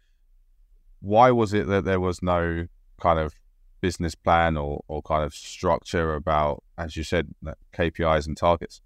why 1.00 1.30
was 1.30 1.54
it 1.54 1.66
that 1.68 1.84
there 1.84 2.00
was 2.00 2.22
no 2.22 2.66
kind 3.00 3.18
of 3.18 3.32
business 3.80 4.14
plan 4.14 4.56
or, 4.56 4.84
or 4.86 5.02
kind 5.02 5.24
of 5.24 5.34
structure 5.34 6.14
about, 6.14 6.62
as 6.76 6.96
you 6.96 7.04
said, 7.04 7.28
KPIs 7.74 8.26
and 8.26 8.36
targets? 8.36 8.80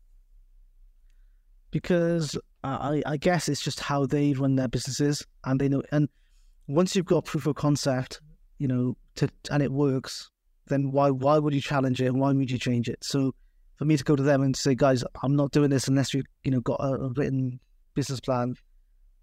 Because 1.72 2.38
I, 2.62 3.02
I 3.04 3.16
guess 3.16 3.48
it's 3.48 3.60
just 3.60 3.80
how 3.80 4.06
they 4.06 4.32
run 4.32 4.56
their 4.56 4.68
businesses, 4.68 5.26
and 5.44 5.60
they 5.60 5.68
know. 5.68 5.82
And 5.90 6.08
once 6.68 6.94
you've 6.94 7.06
got 7.06 7.24
proof 7.24 7.46
of 7.46 7.56
concept, 7.56 8.20
you 8.58 8.68
know, 8.68 8.96
to, 9.16 9.28
and 9.50 9.62
it 9.62 9.72
works, 9.72 10.30
then 10.68 10.90
why 10.90 11.10
why 11.10 11.38
would 11.38 11.54
you 11.54 11.60
challenge 11.60 12.00
it 12.00 12.06
and 12.06 12.20
why 12.20 12.32
would 12.32 12.50
you 12.50 12.58
change 12.58 12.88
it? 12.88 13.02
So 13.02 13.34
for 13.76 13.84
me 13.84 13.96
to 13.96 14.04
go 14.04 14.16
to 14.16 14.22
them 14.22 14.42
and 14.42 14.56
say, 14.56 14.74
guys, 14.74 15.04
I'm 15.22 15.36
not 15.36 15.52
doing 15.52 15.70
this 15.70 15.88
unless 15.88 16.14
you 16.14 16.22
you 16.44 16.50
know 16.50 16.60
got 16.60 16.80
a, 16.80 17.08
written 17.16 17.60
business 17.94 18.20
plan, 18.20 18.56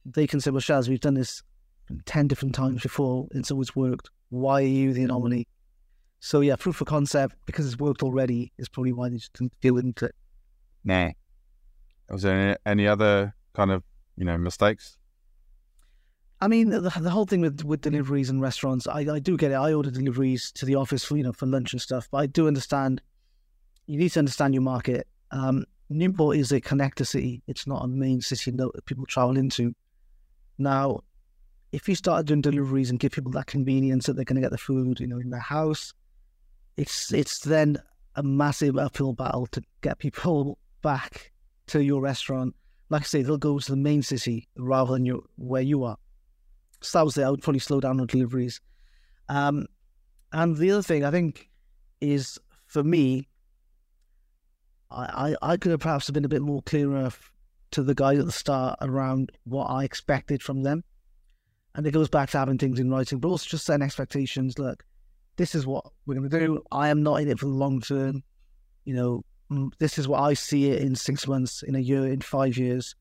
they 0.06 0.28
can 0.28 0.40
say, 0.40 0.52
well, 0.52 0.62
Shaz, 0.62 0.90
we've 0.90 1.00
done 1.00 1.14
this 1.16 1.44
ten 2.06 2.28
different 2.28 2.56
times 2.56 2.82
before, 2.82 3.28
it's 3.32 3.52
always 3.52 3.76
worked. 3.76 4.10
Why 4.30 4.62
are 4.62 4.66
you 4.66 4.94
the 4.94 5.04
anomaly? 5.04 5.48
So 6.20 6.40
yeah, 6.40 6.56
proof 6.56 6.80
of 6.80 6.88
concept 6.88 7.36
because 7.46 7.66
it's 7.66 7.78
worked 7.78 8.02
already 8.02 8.54
is 8.58 8.70
probably 8.70 8.94
why 8.94 9.10
they 9.10 9.18
just 9.18 9.34
didn't 9.34 9.54
feel 9.62 9.78
into 9.78 10.06
it. 10.06 10.16
Nah. 10.84 11.12
Was 12.10 12.22
there 12.22 12.38
any, 12.38 12.58
any 12.66 12.88
other 12.88 13.36
kind 13.54 13.72
of 13.72 13.84
you 14.16 14.26
know 14.26 14.38
mistakes? 14.38 14.98
I 16.44 16.48
mean, 16.50 16.72
the, 16.72 16.82
the 16.82 17.10
whole 17.10 17.26
thing 17.26 17.40
with, 17.40 17.64
with 17.64 17.80
deliveries 17.80 18.30
and 18.30 18.42
restaurants, 18.42 18.86
I, 18.86 19.00
I 19.00 19.20
do 19.20 19.38
get 19.38 19.52
it. 19.52 19.56
I 19.56 19.74
order 19.74 19.90
deliveries 19.90 20.52
to 20.56 20.66
the 20.66 20.76
office 20.76 21.06
for 21.06 21.16
you 21.16 21.24
know 21.24 21.32
for 21.32 21.46
lunch 21.46 21.72
and 21.72 21.82
stuff, 21.82 22.10
but 22.12 22.18
I 22.18 22.26
do 22.26 22.48
understand. 22.48 23.02
You 23.86 23.98
need 23.98 24.10
to 24.10 24.20
understand 24.20 24.54
your 24.54 24.64
market. 24.64 25.08
Um, 25.32 25.64
Newport 25.90 26.36
is 26.36 26.52
a 26.52 26.60
connector 26.60 27.08
city. 27.08 27.42
It's 27.48 27.66
not 27.66 27.86
a 27.86 27.88
main 27.88 28.20
city 28.20 28.52
that 28.52 28.86
people 28.86 29.06
travel 29.06 29.38
into. 29.38 29.74
Now, 30.58 31.04
if 31.72 31.88
you 31.88 31.96
start 31.96 32.26
doing 32.26 32.42
deliveries 32.42 32.90
and 32.90 33.00
give 33.00 33.14
people 33.14 33.32
that 33.32 33.48
convenience 33.48 34.06
that 34.06 34.18
they're 34.18 34.26
going 34.26 34.36
to 34.36 34.42
get 34.42 34.52
the 34.52 34.58
food, 34.58 35.00
you 35.00 35.08
know, 35.08 35.20
in 35.20 35.30
their 35.30 35.40
house, 35.40 35.94
it's 36.76 37.14
it's 37.14 37.40
then 37.40 37.78
a 38.16 38.24
massive 38.24 38.78
uphill 38.78 39.14
battle 39.14 39.48
to 39.48 39.64
get 39.80 39.98
people 39.98 40.58
back 40.82 41.32
to 41.68 41.82
your 41.82 42.02
restaurant. 42.02 42.54
Like 42.90 43.04
I 43.04 43.06
say, 43.06 43.22
they'll 43.22 43.38
go 43.38 43.60
to 43.60 43.72
the 43.72 43.78
main 43.78 44.02
city 44.02 44.50
rather 44.58 44.92
than 44.92 45.06
your 45.06 45.22
where 45.38 45.62
you 45.62 45.86
are. 45.86 45.98
So 46.84 47.00
that 47.00 47.06
was 47.06 47.18
it. 47.18 47.24
I 47.24 47.30
would 47.30 47.42
probably 47.42 47.60
slow 47.60 47.80
down 47.80 48.00
on 48.00 48.08
deliveries. 48.08 48.60
Um, 49.30 49.66
and 50.32 50.58
the 50.58 50.72
other 50.72 50.84
thing 50.84 51.06
I 51.06 51.12
think 51.12 51.50
is 52.02 52.40
for 52.66 52.84
me, 52.84 53.28
I, 54.92 55.36
I, 55.42 55.52
I 55.54 55.58
could 55.58 55.72
have 55.72 55.80
perhaps 55.80 56.10
been 56.10 56.26
a 56.26 56.30
bit 56.30 56.42
more 56.42 56.62
clearer 56.64 57.12
to 57.72 57.84
the 57.84 57.96
guys 57.96 58.20
at 58.20 58.26
the 58.26 58.32
start 58.32 58.78
around 58.82 59.32
what 59.46 59.66
I 59.66 59.84
expected 59.84 60.44
from 60.44 60.64
them. 60.64 60.84
And 61.76 61.88
it 61.88 61.92
goes 61.92 62.10
back 62.10 62.30
to 62.32 62.38
having 62.38 62.58
things 62.60 62.80
in 62.80 62.92
writing, 62.92 63.20
but 63.20 63.30
also 63.30 63.48
just 63.50 63.66
setting 63.66 63.84
expectations. 63.84 64.60
Look, 64.60 64.84
this 65.38 65.56
is 65.56 65.66
what 65.66 65.86
we're 66.06 66.16
going 66.16 66.30
to 66.30 66.40
do. 66.40 66.62
I 66.72 66.90
am 66.90 67.02
not 67.02 67.22
in 67.22 67.30
it 67.30 67.40
for 67.40 67.46
the 67.46 67.52
long 67.52 67.82
term. 67.82 68.24
You 68.86 68.94
know, 69.50 69.72
this 69.80 69.98
is 69.98 70.08
what 70.08 70.22
I 70.22 70.34
see 70.36 70.70
it 70.70 70.82
in 70.82 70.96
six 70.96 71.28
months, 71.28 71.64
in 71.64 71.76
a 71.76 71.80
year, 71.80 72.06
in 72.08 72.22
five 72.22 72.58
years. 72.58 72.96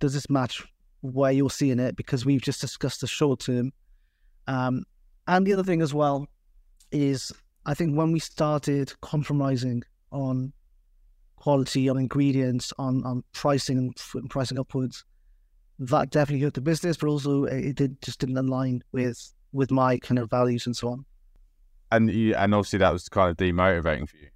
Does 0.00 0.14
this 0.14 0.28
match 0.28 0.64
where 1.00 1.32
you're 1.32 1.50
seeing 1.50 1.78
it 1.78 1.96
because 1.96 2.24
we've 2.24 2.42
just 2.42 2.60
discussed 2.60 3.00
the 3.00 3.06
short 3.06 3.40
term. 3.40 3.72
Um, 4.46 4.84
and 5.26 5.46
the 5.46 5.52
other 5.52 5.64
thing 5.64 5.82
as 5.82 5.92
well 5.92 6.26
is 6.92 7.32
I 7.64 7.74
think 7.74 7.96
when 7.96 8.12
we 8.12 8.20
started 8.20 8.92
compromising 9.00 9.82
on 10.12 10.52
quality, 11.36 11.88
on 11.88 11.98
ingredients, 11.98 12.72
on, 12.78 13.04
on 13.04 13.22
pricing 13.32 13.92
and 14.14 14.30
pricing 14.30 14.58
upwards, 14.58 15.04
that 15.78 16.10
definitely 16.10 16.42
hurt 16.42 16.54
the 16.54 16.60
business, 16.60 16.96
but 16.96 17.08
also 17.08 17.44
it 17.44 17.74
did 17.74 18.00
just 18.00 18.20
didn't 18.20 18.38
align 18.38 18.82
with 18.92 19.32
with 19.52 19.70
my 19.70 19.98
kind 19.98 20.18
of 20.18 20.30
values 20.30 20.66
and 20.66 20.76
so 20.76 20.88
on. 20.88 21.04
And 21.92 22.10
you, 22.10 22.34
and 22.34 22.54
obviously 22.54 22.78
that 22.80 22.92
was 22.92 23.08
kind 23.08 23.30
of 23.30 23.36
demotivating 23.36 24.08
for 24.08 24.16
you. 24.16 24.28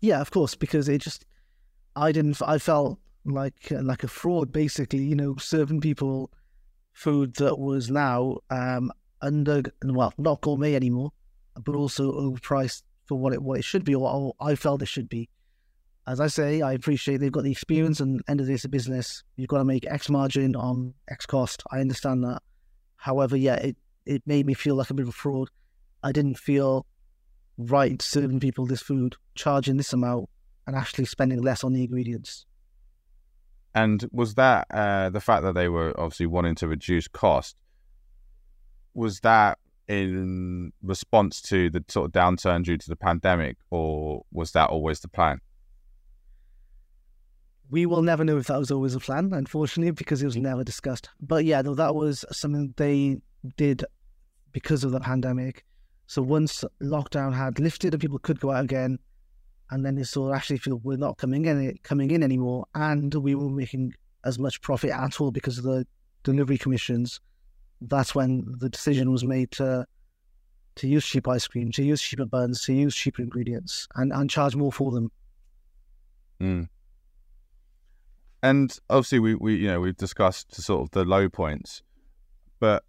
Yeah, 0.00 0.20
of 0.20 0.30
course, 0.30 0.54
because 0.54 0.88
it 0.88 0.98
just 0.98 1.24
I 1.94 2.12
didn't 2.12 2.40
I 2.44 2.58
felt 2.58 2.98
like 3.24 3.70
like 3.70 4.04
a 4.04 4.08
fraud, 4.08 4.52
basically. 4.52 5.02
You 5.02 5.16
know, 5.16 5.36
serving 5.36 5.80
people 5.80 6.30
food 6.92 7.34
that 7.36 7.58
was 7.58 7.90
now 7.90 8.38
um, 8.50 8.92
under 9.20 9.62
well, 9.84 10.12
not 10.18 10.40
gourmet 10.40 10.74
anymore, 10.74 11.12
but 11.64 11.74
also 11.74 12.12
overpriced 12.12 12.82
for 13.06 13.16
what 13.16 13.32
it 13.32 13.42
what 13.42 13.58
it 13.58 13.64
should 13.64 13.84
be, 13.84 13.94
or 13.94 14.34
I 14.40 14.54
felt 14.54 14.82
it 14.82 14.88
should 14.88 15.08
be. 15.08 15.28
As 16.06 16.18
I 16.18 16.26
say, 16.26 16.62
I 16.62 16.72
appreciate 16.72 17.18
they've 17.18 17.30
got 17.30 17.44
the 17.44 17.52
experience, 17.52 18.00
and 18.00 18.20
end 18.28 18.40
of 18.40 18.46
this, 18.46 18.66
business. 18.66 19.22
You've 19.36 19.48
got 19.48 19.58
to 19.58 19.64
make 19.64 19.86
X 19.86 20.10
margin 20.10 20.56
on 20.56 20.94
X 21.08 21.26
cost. 21.26 21.62
I 21.70 21.80
understand 21.80 22.24
that. 22.24 22.42
However, 22.96 23.36
yeah, 23.36 23.54
it 23.56 23.76
it 24.04 24.22
made 24.26 24.46
me 24.46 24.54
feel 24.54 24.74
like 24.74 24.90
a 24.90 24.94
bit 24.94 25.04
of 25.04 25.10
a 25.10 25.12
fraud. 25.12 25.48
I 26.02 26.10
didn't 26.10 26.38
feel 26.38 26.86
right 27.56 28.00
serving 28.02 28.40
people 28.40 28.66
this 28.66 28.82
food, 28.82 29.14
charging 29.34 29.76
this 29.76 29.92
amount, 29.92 30.28
and 30.66 30.74
actually 30.74 31.04
spending 31.04 31.40
less 31.40 31.62
on 31.62 31.72
the 31.72 31.84
ingredients. 31.84 32.46
And 33.74 34.06
was 34.12 34.34
that 34.34 34.66
uh, 34.70 35.10
the 35.10 35.20
fact 35.20 35.42
that 35.44 35.54
they 35.54 35.68
were 35.68 35.98
obviously 35.98 36.26
wanting 36.26 36.54
to 36.56 36.68
reduce 36.68 37.08
cost? 37.08 37.56
Was 38.94 39.20
that 39.20 39.58
in 39.88 40.72
response 40.82 41.40
to 41.42 41.70
the 41.70 41.84
sort 41.88 42.06
of 42.06 42.12
downturn 42.12 42.64
due 42.64 42.76
to 42.76 42.88
the 42.88 42.96
pandemic, 42.96 43.56
or 43.70 44.24
was 44.30 44.52
that 44.52 44.70
always 44.70 45.00
the 45.00 45.08
plan? 45.08 45.40
We 47.70 47.86
will 47.86 48.02
never 48.02 48.22
know 48.22 48.36
if 48.36 48.48
that 48.48 48.58
was 48.58 48.70
always 48.70 48.94
a 48.94 49.00
plan, 49.00 49.32
unfortunately, 49.32 49.92
because 49.92 50.22
it 50.22 50.26
was 50.26 50.36
never 50.36 50.62
discussed. 50.62 51.08
But 51.20 51.46
yeah, 51.46 51.62
no, 51.62 51.74
that 51.74 51.94
was 51.94 52.24
something 52.30 52.74
they 52.76 53.22
did 53.56 53.84
because 54.52 54.84
of 54.84 54.92
the 54.92 55.00
pandemic. 55.00 55.64
So 56.06 56.20
once 56.20 56.64
lockdown 56.82 57.34
had 57.34 57.58
lifted 57.58 57.94
and 57.94 58.00
people 58.00 58.18
could 58.18 58.40
go 58.40 58.50
out 58.50 58.64
again, 58.64 58.98
and 59.72 59.86
then 59.86 59.94
they 59.94 60.02
saw 60.02 60.34
actually 60.34 60.58
feel 60.58 60.76
we're 60.84 60.98
not 60.98 61.16
coming 61.16 61.46
in 61.46 61.78
coming 61.82 62.10
in 62.10 62.22
anymore, 62.22 62.66
and 62.74 63.12
we 63.14 63.34
were 63.34 63.48
making 63.48 63.94
as 64.22 64.38
much 64.38 64.60
profit 64.60 64.90
at 64.90 65.18
all 65.18 65.30
because 65.30 65.56
of 65.56 65.64
the 65.64 65.86
delivery 66.24 66.58
commissions. 66.58 67.20
That's 67.80 68.14
when 68.14 68.44
the 68.58 68.68
decision 68.68 69.10
was 69.10 69.24
made 69.24 69.50
to 69.52 69.86
to 70.74 70.86
use 70.86 71.06
cheap 71.06 71.26
ice 71.26 71.48
cream, 71.48 71.72
to 71.72 71.82
use 71.82 72.02
cheaper 72.02 72.26
buns, 72.26 72.62
to 72.64 72.74
use 72.74 72.94
cheaper 72.94 73.22
ingredients, 73.22 73.88
and 73.96 74.12
and 74.12 74.28
charge 74.28 74.54
more 74.54 74.70
for 74.70 74.92
them. 74.92 75.10
Mm. 76.38 76.68
And 78.42 78.78
obviously, 78.90 79.20
we, 79.20 79.34
we 79.36 79.54
you 79.56 79.68
know 79.68 79.80
we've 79.80 79.96
discussed 79.96 80.54
sort 80.54 80.82
of 80.82 80.90
the 80.90 81.06
low 81.06 81.30
points, 81.30 81.82
but 82.60 82.84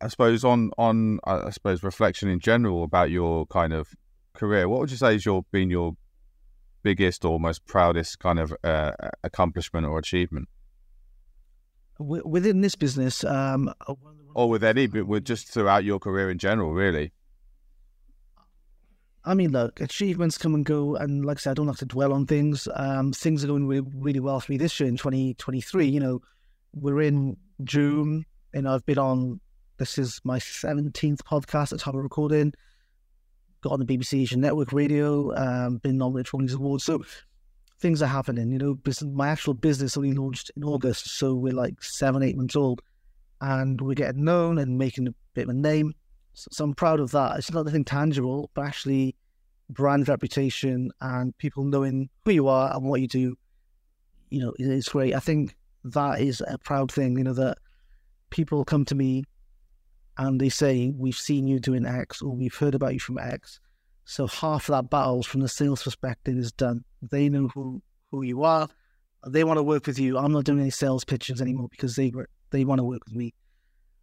I 0.00 0.06
suppose 0.06 0.44
on 0.44 0.70
on 0.78 1.18
I 1.24 1.50
suppose 1.50 1.82
reflection 1.82 2.28
in 2.28 2.38
general 2.38 2.84
about 2.84 3.10
your 3.10 3.46
kind 3.46 3.72
of 3.72 3.92
career, 4.34 4.68
what 4.68 4.80
would 4.80 4.90
you 4.90 4.96
say 4.96 5.12
has 5.12 5.24
your 5.24 5.44
been 5.52 5.70
your 5.70 5.92
biggest 6.82 7.24
or 7.24 7.38
most 7.38 7.64
proudest 7.66 8.18
kind 8.18 8.38
of 8.38 8.54
uh, 8.64 8.92
accomplishment 9.22 9.86
or 9.86 9.98
achievement? 9.98 10.48
Within 11.98 12.62
this 12.62 12.74
business, 12.74 13.22
um, 13.22 13.72
or 14.34 14.50
with 14.50 14.64
any, 14.64 14.86
but 14.86 15.06
with 15.06 15.24
just 15.24 15.48
throughout 15.48 15.84
your 15.84 16.00
career 16.00 16.30
in 16.30 16.38
general, 16.38 16.72
really. 16.72 17.12
I 19.24 19.34
mean, 19.34 19.52
look, 19.52 19.80
achievements 19.80 20.36
come 20.36 20.54
and 20.54 20.64
go, 20.64 20.96
and 20.96 21.24
like 21.24 21.38
I 21.38 21.40
said, 21.40 21.50
I 21.52 21.54
don't 21.54 21.68
have 21.68 21.76
to 21.76 21.86
dwell 21.86 22.12
on 22.12 22.26
things. 22.26 22.66
Um, 22.74 23.12
things 23.12 23.44
are 23.44 23.46
going 23.46 23.68
really, 23.68 23.86
really 23.94 24.18
well 24.18 24.40
for 24.40 24.50
me 24.50 24.58
this 24.58 24.80
year 24.80 24.88
in 24.88 24.96
2023. 24.96 25.86
You 25.86 26.00
know, 26.00 26.22
we're 26.74 27.02
in 27.02 27.36
June, 27.62 28.24
and 28.52 28.68
I've 28.68 28.84
been 28.84 28.98
on. 28.98 29.40
This 29.78 29.96
is 29.96 30.20
my 30.24 30.38
17th 30.38 31.20
podcast 31.22 31.72
at 31.72 31.80
time 31.80 31.94
of 31.94 32.02
recording. 32.02 32.52
Got 33.62 33.72
on 33.72 33.80
the 33.80 33.86
BBC 33.86 34.22
Asian 34.22 34.40
Network 34.40 34.72
Radio. 34.72 35.34
Um, 35.36 35.78
been 35.78 35.96
nominated 35.96 36.28
for 36.28 36.40
these 36.40 36.54
awards. 36.54 36.84
So 36.84 37.04
things 37.80 38.02
are 38.02 38.06
happening. 38.06 38.50
You 38.50 38.58
know, 38.58 38.78
my 39.12 39.28
actual 39.28 39.54
business 39.54 39.96
only 39.96 40.12
launched 40.12 40.50
in 40.56 40.64
August, 40.64 41.10
so 41.16 41.34
we're 41.34 41.52
like 41.52 41.82
seven, 41.82 42.22
eight 42.22 42.36
months 42.36 42.56
old, 42.56 42.82
and 43.40 43.80
we're 43.80 43.94
getting 43.94 44.24
known 44.24 44.58
and 44.58 44.78
making 44.78 45.08
a 45.08 45.14
bit 45.34 45.44
of 45.44 45.50
a 45.50 45.54
name. 45.54 45.94
So, 46.34 46.64
I'm 46.64 46.74
proud 46.74 46.98
of 46.98 47.10
that. 47.10 47.38
It's 47.38 47.52
not 47.52 47.60
anything 47.60 47.84
tangible, 47.84 48.50
but 48.54 48.64
actually 48.64 49.16
brand 49.68 50.08
reputation 50.08 50.90
and 51.00 51.36
people 51.38 51.64
knowing 51.64 52.08
who 52.24 52.30
you 52.30 52.48
are 52.48 52.74
and 52.74 52.84
what 52.84 53.00
you 53.00 53.08
do, 53.08 53.36
you 54.30 54.40
know, 54.40 54.52
it's 54.58 54.88
great. 54.88 55.14
I 55.14 55.20
think 55.20 55.56
that 55.84 56.20
is 56.20 56.42
a 56.46 56.58
proud 56.58 56.92
thing, 56.92 57.16
you 57.16 57.24
know, 57.24 57.34
that 57.34 57.58
people 58.30 58.64
come 58.64 58.84
to 58.86 58.94
me 58.94 59.24
and 60.18 60.40
they 60.40 60.48
say, 60.48 60.92
We've 60.96 61.16
seen 61.16 61.46
you 61.46 61.58
doing 61.60 61.86
X 61.86 62.22
or 62.22 62.34
we've 62.34 62.54
heard 62.54 62.74
about 62.74 62.94
you 62.94 63.00
from 63.00 63.18
X. 63.18 63.60
So 64.04 64.26
half 64.26 64.68
of 64.68 64.74
that 64.74 64.90
battle 64.90 65.22
from 65.22 65.40
the 65.40 65.48
sales 65.48 65.82
perspective 65.82 66.36
is 66.36 66.52
done. 66.52 66.84
They 67.02 67.28
know 67.28 67.48
who, 67.48 67.82
who 68.10 68.22
you 68.22 68.42
are. 68.42 68.68
They 69.26 69.44
want 69.44 69.58
to 69.58 69.62
work 69.62 69.86
with 69.86 69.98
you. 69.98 70.18
I'm 70.18 70.32
not 70.32 70.44
doing 70.44 70.60
any 70.60 70.70
sales 70.70 71.04
pitches 71.04 71.40
anymore 71.40 71.68
because 71.70 71.94
they 71.94 72.12
they 72.50 72.64
want 72.64 72.80
to 72.80 72.84
work 72.84 73.04
with 73.04 73.14
me. 73.14 73.32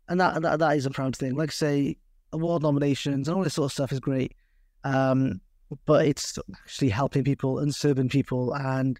And 0.07 0.19
that, 0.21 0.41
that 0.41 0.59
that 0.59 0.77
is 0.77 0.85
a 0.85 0.89
proud 0.89 1.15
thing. 1.15 1.35
Like 1.35 1.49
I 1.49 1.53
say, 1.53 1.97
award 2.31 2.63
nominations 2.63 3.27
and 3.27 3.37
all 3.37 3.43
this 3.43 3.55
sort 3.55 3.65
of 3.65 3.71
stuff 3.73 3.91
is 3.91 3.99
great. 3.99 4.33
Um, 4.83 5.41
but 5.85 6.05
it's 6.05 6.39
actually 6.63 6.89
helping 6.89 7.23
people 7.23 7.59
and 7.59 7.75
serving 7.75 8.09
people. 8.09 8.53
And, 8.53 8.99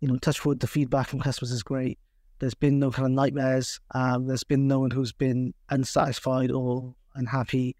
you 0.00 0.08
know, 0.08 0.16
touch 0.18 0.44
wood, 0.44 0.60
the 0.60 0.66
feedback 0.66 1.08
from 1.08 1.20
customers 1.20 1.50
is 1.50 1.62
great. 1.62 1.98
There's 2.44 2.52
been 2.52 2.78
no 2.78 2.90
kind 2.90 3.06
of 3.06 3.12
nightmares. 3.12 3.80
Um, 3.94 4.26
there's 4.26 4.44
been 4.44 4.68
no 4.68 4.80
one 4.80 4.90
who's 4.90 5.12
been 5.12 5.54
unsatisfied 5.70 6.50
or 6.50 6.94
unhappy. 7.14 7.74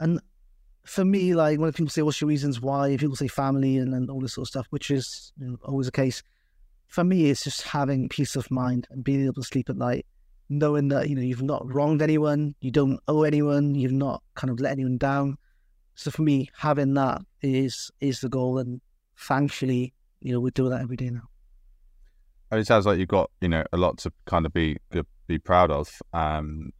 And 0.00 0.20
for 0.84 1.04
me, 1.04 1.34
like 1.34 1.58
when 1.60 1.70
people 1.74 1.90
say, 1.90 2.00
what's 2.00 2.18
your 2.18 2.28
reasons 2.28 2.62
why? 2.62 2.96
People 2.96 3.14
say 3.14 3.28
family 3.28 3.76
and, 3.76 3.92
and 3.92 4.08
all 4.08 4.22
this 4.22 4.32
sort 4.32 4.46
of 4.46 4.48
stuff, 4.48 4.66
which 4.70 4.90
is 4.90 5.34
you 5.38 5.48
know, 5.48 5.58
always 5.66 5.84
the 5.84 5.92
case. 5.92 6.22
For 6.86 7.04
me, 7.04 7.28
it's 7.28 7.44
just 7.44 7.60
having 7.60 8.08
peace 8.08 8.36
of 8.36 8.50
mind 8.50 8.86
and 8.90 9.04
being 9.04 9.22
able 9.22 9.34
to 9.34 9.42
sleep 9.42 9.68
at 9.68 9.76
night 9.76 10.06
knowing 10.48 10.88
that 10.88 11.10
you 11.10 11.14
know 11.14 11.20
you've 11.20 11.42
not 11.42 11.70
wronged 11.70 12.00
anyone, 12.00 12.54
you 12.62 12.70
don't 12.70 12.98
owe 13.06 13.22
anyone, 13.22 13.74
you've 13.74 13.92
not 13.92 14.22
kind 14.34 14.50
of 14.50 14.60
let 14.60 14.72
anyone 14.72 14.96
down. 14.96 15.36
So 15.94 16.10
for 16.10 16.22
me, 16.22 16.48
having 16.56 16.94
that 16.94 17.20
is 17.42 17.90
is 18.00 18.20
the 18.20 18.30
goal, 18.30 18.56
and 18.56 18.80
thankfully, 19.18 19.92
you 20.20 20.32
know, 20.32 20.40
we're 20.40 20.50
doing 20.50 20.70
that 20.70 20.80
every 20.80 20.96
day 20.96 21.10
now. 21.10 21.28
It 22.52 22.66
sounds 22.66 22.86
like 22.86 22.98
you've 22.98 23.08
got 23.08 23.30
you 23.40 23.48
know 23.48 23.64
a 23.72 23.76
lot 23.76 23.98
to 23.98 24.12
kind 24.26 24.46
of 24.46 24.52
be 24.52 24.78
be 25.26 25.38
proud 25.38 25.70
of. 25.70 25.90
Um, 26.12 26.70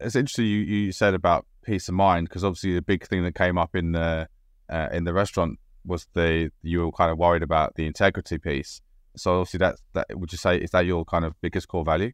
it's 0.00 0.16
interesting 0.16 0.46
you, 0.46 0.58
you 0.58 0.92
said 0.92 1.14
about 1.14 1.46
peace 1.62 1.88
of 1.88 1.94
mind 1.94 2.28
because 2.28 2.44
obviously 2.44 2.74
the 2.74 2.82
big 2.82 3.06
thing 3.06 3.22
that 3.24 3.34
came 3.34 3.58
up 3.58 3.74
in 3.74 3.92
the 3.92 4.28
uh, 4.68 4.88
in 4.92 5.04
the 5.04 5.12
restaurant 5.12 5.58
was 5.84 6.06
the 6.14 6.50
you 6.62 6.86
were 6.86 6.92
kind 6.92 7.10
of 7.10 7.18
worried 7.18 7.42
about 7.42 7.74
the 7.74 7.86
integrity 7.86 8.38
piece. 8.38 8.80
So 9.16 9.40
obviously 9.40 9.58
that 9.58 9.76
that 9.94 10.06
would 10.18 10.32
you 10.32 10.38
say 10.38 10.58
is 10.58 10.70
that 10.70 10.86
your 10.86 11.04
kind 11.04 11.24
of 11.24 11.34
biggest 11.40 11.68
core 11.68 11.84
value? 11.84 12.12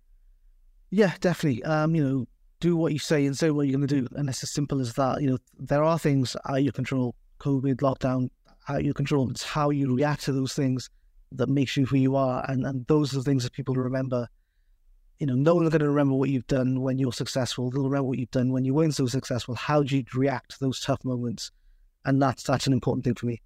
Yeah, 0.91 1.15
definitely. 1.21 1.63
Um, 1.65 1.95
you 1.95 2.05
know, 2.05 2.27
do 2.61 2.77
what 2.77 2.93
you 2.93 2.99
say 2.99 3.27
and 3.27 3.37
say 3.37 3.51
what 3.51 3.67
you're 3.67 3.79
going 3.79 3.87
to 3.87 4.01
do, 4.01 4.09
and 4.17 4.29
it's 4.29 4.43
as 4.43 4.53
simple 4.53 4.81
as 4.81 4.95
that. 4.95 5.21
You 5.21 5.31
know, 5.31 5.39
there 5.59 5.85
are 5.85 5.99
things 5.99 6.35
out 6.47 6.59
of 6.59 6.65
your 6.65 6.73
control. 6.73 7.15
COVID, 7.41 7.77
lockdown, 7.77 8.31
out 8.69 8.81
of 8.81 8.85
your 8.85 8.95
control. 8.95 9.31
It's 9.31 9.45
how 9.45 9.71
you 9.71 9.95
react 9.95 10.25
to 10.25 10.33
those 10.33 10.55
things 10.55 10.91
that 11.33 11.49
makes 11.49 11.77
you 11.77 11.87
who 11.87 11.97
you 11.97 12.17
are, 12.17 12.45
and 12.49 12.67
and 12.67 12.87
those 12.87 13.13
are 13.13 13.19
the 13.19 13.23
things 13.23 13.45
that 13.45 13.53
people 13.53 13.75
remember. 13.75 14.29
You 15.19 15.27
know, 15.27 15.35
no 15.35 15.57
one's 15.57 15.71
going 15.71 15.81
to 15.81 15.89
remember 15.89 16.15
what 16.15 16.31
you've 16.31 16.47
done 16.47 16.81
when 16.81 16.99
you're 16.99 17.13
successful. 17.13 17.71
They'll 17.71 17.83
remember 17.83 18.05
what 18.05 18.19
you've 18.19 18.31
done 18.31 18.53
when 18.53 18.65
you 18.65 18.73
weren't 18.73 18.95
so 18.95 19.07
successful. 19.07 19.57
How 19.57 19.83
do 19.83 19.97
you 19.97 20.05
react 20.15 20.53
to 20.53 20.61
those 20.61 20.81
tough 20.81 21.05
moments? 21.05 21.51
And 22.05 22.23
that's 22.23 22.45
that's 22.45 22.67
an 22.67 22.73
important 22.73 23.05
thing 23.05 23.15
for 23.15 23.27
me. 23.27 23.43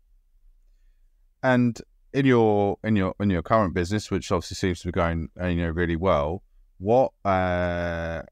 And 1.42 1.80
in 2.12 2.26
your 2.26 2.76
in 2.84 2.94
your 2.96 3.14
in 3.20 3.30
your 3.30 3.42
current 3.42 3.74
business, 3.74 4.10
which 4.10 4.30
obviously 4.30 4.56
seems 4.56 4.80
to 4.80 4.88
be 4.88 4.92
going 4.92 5.30
you 5.36 5.56
know 5.56 5.70
really 5.70 5.96
well, 5.96 6.42
what 6.78 7.12
uh, 7.24 8.22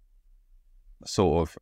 sort 1.07 1.49
of 1.49 1.57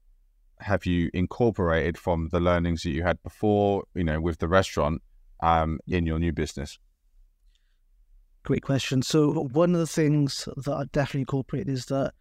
have 0.60 0.86
you 0.86 1.10
incorporated 1.14 1.96
from 1.96 2.28
the 2.32 2.40
learnings 2.40 2.82
that 2.82 2.90
you 2.90 3.02
had 3.02 3.22
before, 3.22 3.84
you 3.94 4.04
know, 4.04 4.20
with 4.20 4.38
the 4.38 4.48
restaurant 4.48 5.02
um, 5.42 5.78
in 5.86 6.06
your 6.06 6.18
new 6.18 6.32
business? 6.32 6.78
Great 8.48 8.62
question. 8.62 9.02
So 9.02 9.46
one 9.52 9.74
of 9.74 9.78
the 9.78 9.86
things 9.86 10.48
that 10.56 10.72
I 10.72 10.84
definitely 10.90 11.20
incorporate 11.20 11.68
is 11.68 11.84
that 11.86 12.14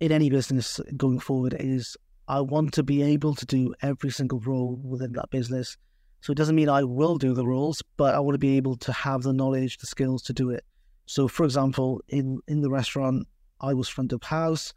in 0.00 0.12
any 0.12 0.30
business 0.30 0.80
going 0.96 1.20
forward 1.20 1.54
is 1.60 1.94
I 2.26 2.40
want 2.40 2.72
to 2.72 2.82
be 2.82 3.02
able 3.02 3.34
to 3.34 3.44
do 3.44 3.74
every 3.82 4.08
single 4.08 4.40
role 4.40 4.80
within 4.82 5.12
that 5.12 5.28
business. 5.28 5.76
So 6.22 6.32
it 6.32 6.38
doesn't 6.38 6.56
mean 6.56 6.70
I 6.70 6.84
will 6.84 7.18
do 7.18 7.34
the 7.34 7.46
roles, 7.46 7.82
but 7.98 8.14
I 8.14 8.20
want 8.20 8.32
to 8.34 8.38
be 8.38 8.56
able 8.56 8.76
to 8.78 8.94
have 8.94 9.24
the 9.24 9.34
knowledge, 9.34 9.76
the 9.76 9.86
skills 9.86 10.22
to 10.22 10.32
do 10.32 10.48
it. 10.48 10.64
So, 11.04 11.28
for 11.28 11.44
example, 11.44 12.00
in 12.08 12.38
in 12.48 12.62
the 12.62 12.70
restaurant, 12.70 13.28
I 13.60 13.74
was 13.74 13.86
front 13.86 14.14
of 14.14 14.22
house. 14.22 14.72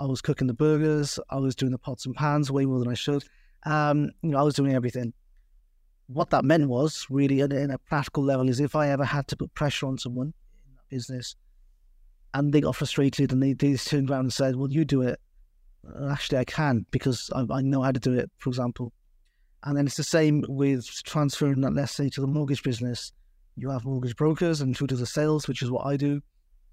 I 0.00 0.06
was 0.06 0.20
cooking 0.20 0.48
the 0.48 0.54
burgers. 0.54 1.20
I 1.30 1.36
was 1.36 1.54
doing 1.54 1.70
the 1.70 1.78
pots 1.78 2.04
and 2.04 2.16
pans 2.16 2.50
way 2.50 2.66
more 2.66 2.80
than 2.80 2.88
I 2.88 2.94
should. 2.94 3.22
Um, 3.64 4.10
you 4.22 4.30
know, 4.30 4.38
I 4.38 4.42
was 4.42 4.56
doing 4.56 4.74
everything. 4.74 5.12
What 6.08 6.30
that 6.30 6.44
meant 6.44 6.68
was 6.68 7.06
really, 7.10 7.42
in, 7.42 7.70
a 7.70 7.78
practical 7.78 8.24
level, 8.24 8.48
is 8.48 8.58
if 8.58 8.74
I 8.74 8.88
ever 8.88 9.04
had 9.04 9.28
to 9.28 9.36
put 9.36 9.54
pressure 9.54 9.86
on 9.86 9.98
someone 9.98 10.34
business, 10.88 11.36
and 12.34 12.52
they 12.52 12.60
got 12.60 12.76
frustrated 12.76 13.32
and 13.32 13.42
they, 13.42 13.52
they 13.52 13.74
turned 13.76 14.10
around 14.10 14.20
and 14.20 14.32
said, 14.32 14.56
"Well, 14.56 14.70
you 14.70 14.84
do 14.84 15.02
it." 15.02 15.20
Uh, 15.86 16.10
actually, 16.10 16.38
I 16.38 16.44
can 16.44 16.86
because 16.90 17.30
I, 17.34 17.44
I 17.50 17.60
know 17.62 17.82
how 17.82 17.92
to 17.92 18.00
do 18.00 18.14
it. 18.14 18.30
For 18.38 18.50
example, 18.50 18.92
and 19.64 19.76
then 19.76 19.86
it's 19.86 19.96
the 19.96 20.04
same 20.04 20.44
with 20.48 20.86
transferring 21.04 21.60
that, 21.62 21.74
let's 21.74 21.92
say, 21.92 22.08
to 22.10 22.20
the 22.20 22.26
mortgage 22.26 22.62
business. 22.62 23.12
You 23.56 23.70
have 23.70 23.84
mortgage 23.84 24.16
brokers 24.16 24.60
and 24.60 24.76
who 24.76 24.86
do 24.86 24.94
the 24.94 25.06
sales, 25.06 25.48
which 25.48 25.62
is 25.62 25.70
what 25.70 25.84
I 25.84 25.96
do. 25.96 26.20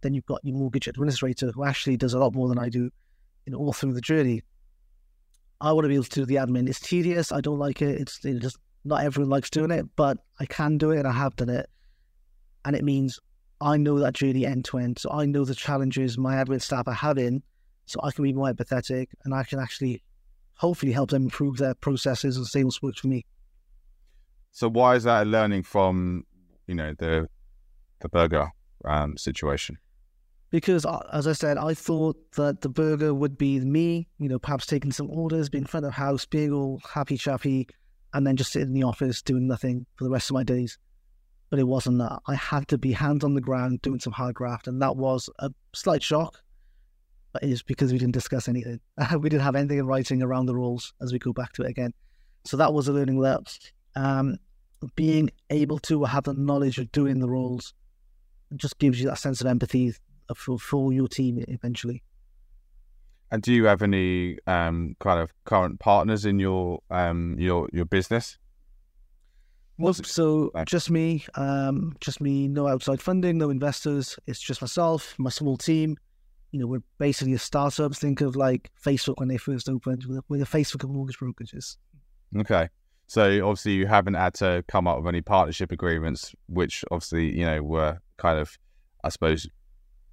Then 0.01 0.13
you've 0.13 0.25
got 0.27 0.41
your 0.43 0.55
mortgage 0.55 0.87
administrator 0.87 1.51
who 1.51 1.63
actually 1.63 1.97
does 1.97 2.13
a 2.13 2.19
lot 2.19 2.35
more 2.35 2.47
than 2.47 2.59
I 2.59 2.69
do, 2.69 2.91
you 3.45 3.51
know, 3.51 3.57
all 3.57 3.73
through 3.73 3.93
the 3.93 4.01
journey. 4.01 4.43
I 5.61 5.71
want 5.71 5.85
to 5.85 5.89
be 5.89 5.95
able 5.95 6.03
to 6.03 6.19
do 6.19 6.25
the 6.25 6.35
admin. 6.35 6.69
It's 6.69 6.79
tedious. 6.79 7.31
I 7.31 7.41
don't 7.41 7.57
like 7.57 7.81
it. 7.81 7.99
It's 7.99 8.23
it 8.23 8.39
just 8.39 8.57
not 8.83 9.03
everyone 9.03 9.31
likes 9.31 9.49
doing 9.49 9.71
it, 9.71 9.87
but 9.95 10.19
I 10.39 10.45
can 10.45 10.77
do 10.77 10.91
it 10.91 10.99
and 10.99 11.07
I 11.07 11.11
have 11.11 11.35
done 11.35 11.49
it. 11.49 11.67
And 12.65 12.75
it 12.75 12.83
means 12.83 13.19
I 13.61 13.77
know 13.77 13.99
that 13.99 14.13
journey 14.13 14.45
end 14.45 14.65
to 14.65 14.77
end. 14.77 14.99
So 14.99 15.11
I 15.11 15.25
know 15.25 15.45
the 15.45 15.55
challenges 15.55 16.17
my 16.17 16.35
admin 16.35 16.61
staff 16.61 16.87
are 16.87 16.93
having. 16.93 17.43
So 17.85 17.99
I 18.03 18.11
can 18.11 18.23
be 18.23 18.33
more 18.33 18.51
empathetic 18.51 19.07
and 19.23 19.33
I 19.33 19.43
can 19.43 19.59
actually 19.59 20.03
hopefully 20.55 20.91
help 20.91 21.11
them 21.11 21.23
improve 21.23 21.57
their 21.57 21.75
processes 21.75 22.37
and 22.37 22.45
sales 22.45 22.81
works 22.81 23.01
for 23.01 23.07
me. 23.07 23.25
So 24.51 24.69
why 24.69 24.95
is 24.95 25.03
that 25.03 25.23
a 25.23 25.29
learning 25.29 25.63
from, 25.63 26.23
you 26.67 26.75
know, 26.75 26.93
the 26.97 27.27
the 27.99 28.09
burger 28.09 28.49
um, 28.85 29.17
situation? 29.17 29.77
because, 30.55 30.85
uh, 30.85 30.99
as 31.11 31.27
I 31.27 31.33
said, 31.33 31.57
I 31.57 31.73
thought 31.73 32.15
that 32.37 32.61
the 32.61 32.69
burger 32.69 33.13
would 33.13 33.37
be 33.37 33.59
me, 33.59 34.07
you 34.19 34.29
know, 34.29 34.39
perhaps 34.39 34.65
taking 34.65 34.93
some 34.93 35.09
orders, 35.09 35.49
being 35.49 35.65
front 35.65 35.85
of 35.85 35.91
house, 35.91 36.25
being 36.25 36.53
all 36.53 36.81
happy 36.93 37.17
chappy, 37.17 37.67
and 38.13 38.25
then 38.25 38.37
just 38.37 38.53
sitting 38.53 38.69
in 38.69 38.73
the 38.73 38.83
office 38.83 39.21
doing 39.21 39.47
nothing 39.47 39.85
for 39.95 40.05
the 40.05 40.09
rest 40.09 40.29
of 40.29 40.35
my 40.35 40.43
days. 40.43 40.77
But 41.49 41.59
it 41.59 41.67
wasn't 41.67 41.99
that. 41.99 42.19
I 42.27 42.35
had 42.35 42.67
to 42.69 42.77
be 42.77 42.93
hands 42.93 43.23
on 43.23 43.35
the 43.35 43.41
ground 43.41 43.81
doing 43.81 43.99
some 43.99 44.13
hard 44.13 44.35
graft, 44.35 44.67
and 44.67 44.81
that 44.81 44.95
was 44.95 45.29
a 45.39 45.51
slight 45.73 46.01
shock. 46.01 46.41
But 47.33 47.43
it 47.43 47.49
is 47.49 47.61
because 47.61 47.91
we 47.91 47.99
didn't 47.99 48.13
discuss 48.13 48.47
anything. 48.47 48.79
we 49.19 49.29
didn't 49.29 49.43
have 49.43 49.55
anything 49.55 49.77
in 49.77 49.87
writing 49.87 50.23
around 50.23 50.47
the 50.47 50.55
rules 50.55 50.93
as 51.01 51.13
we 51.13 51.19
go 51.19 51.33
back 51.33 51.53
to 51.53 51.63
it 51.63 51.69
again. 51.69 51.93
So 52.45 52.57
that 52.57 52.73
was 52.73 52.87
a 52.87 52.93
learning 52.93 53.21
that 53.21 53.57
um, 53.95 54.37
being 54.95 55.29
able 55.49 55.79
to 55.79 56.03
have 56.03 56.25
the 56.25 56.33
knowledge 56.33 56.77
of 56.77 56.91
doing 56.91 57.19
the 57.19 57.29
roles 57.29 57.73
just 58.55 58.77
gives 58.77 58.99
you 58.99 59.07
that 59.07 59.17
sense 59.17 59.41
of 59.41 59.47
empathy 59.47 59.93
for, 60.35 60.59
for 60.59 60.93
your 60.93 61.07
team 61.07 61.43
eventually. 61.47 62.03
And 63.31 63.41
do 63.41 63.51
you 63.51 63.65
have 63.65 63.81
any 63.81 64.37
um, 64.45 64.95
kind 64.99 65.19
of 65.19 65.33
current 65.45 65.79
partners 65.79 66.25
in 66.25 66.39
your 66.39 66.79
um, 66.91 67.35
your 67.39 67.67
your 67.73 67.85
business? 67.85 68.37
Nope. 69.77 70.05
So 70.05 70.51
just 70.65 70.89
me, 70.89 71.25
um, 71.35 71.95
just 71.99 72.21
me. 72.21 72.47
No 72.47 72.67
outside 72.67 73.01
funding, 73.01 73.37
no 73.37 73.49
investors. 73.49 74.17
It's 74.25 74.39
just 74.39 74.61
myself, 74.61 75.15
my 75.17 75.29
small 75.29 75.57
team. 75.57 75.97
you 76.51 76.61
know, 76.61 76.67
we're 76.67 76.83
basically 76.97 77.33
a 77.33 77.39
startup. 77.39 77.93
Think 77.93 78.21
of 78.21 78.37
like 78.37 78.71
Facebook 78.81 79.15
when 79.17 79.27
they 79.27 79.37
first 79.37 79.67
opened. 79.67 80.05
We're, 80.07 80.21
we're 80.29 80.37
the 80.37 80.45
Facebook 80.45 80.85
of 80.85 80.89
mortgage 80.89 81.19
brokerages. 81.19 81.75
Okay. 82.37 82.69
So 83.07 83.45
obviously 83.45 83.73
you 83.73 83.87
haven't 83.87 84.13
had 84.13 84.33
to 84.35 84.63
come 84.69 84.87
up 84.87 84.97
with 84.97 85.07
any 85.07 85.21
partnership 85.21 85.73
agreements, 85.73 86.33
which 86.47 86.85
obviously 86.91 87.37
you 87.37 87.45
know 87.45 87.61
were 87.61 87.99
kind 88.17 88.39
of, 88.39 88.57
I 89.03 89.09
suppose, 89.09 89.49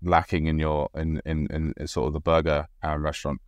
lacking 0.02 0.46
in 0.46 0.58
your 0.58 0.88
in 0.96 1.22
in, 1.24 1.72
in 1.78 1.86
sort 1.86 2.08
of 2.08 2.12
the 2.12 2.20
burger 2.20 2.66
and 2.82 3.02
restaurant. 3.02 3.40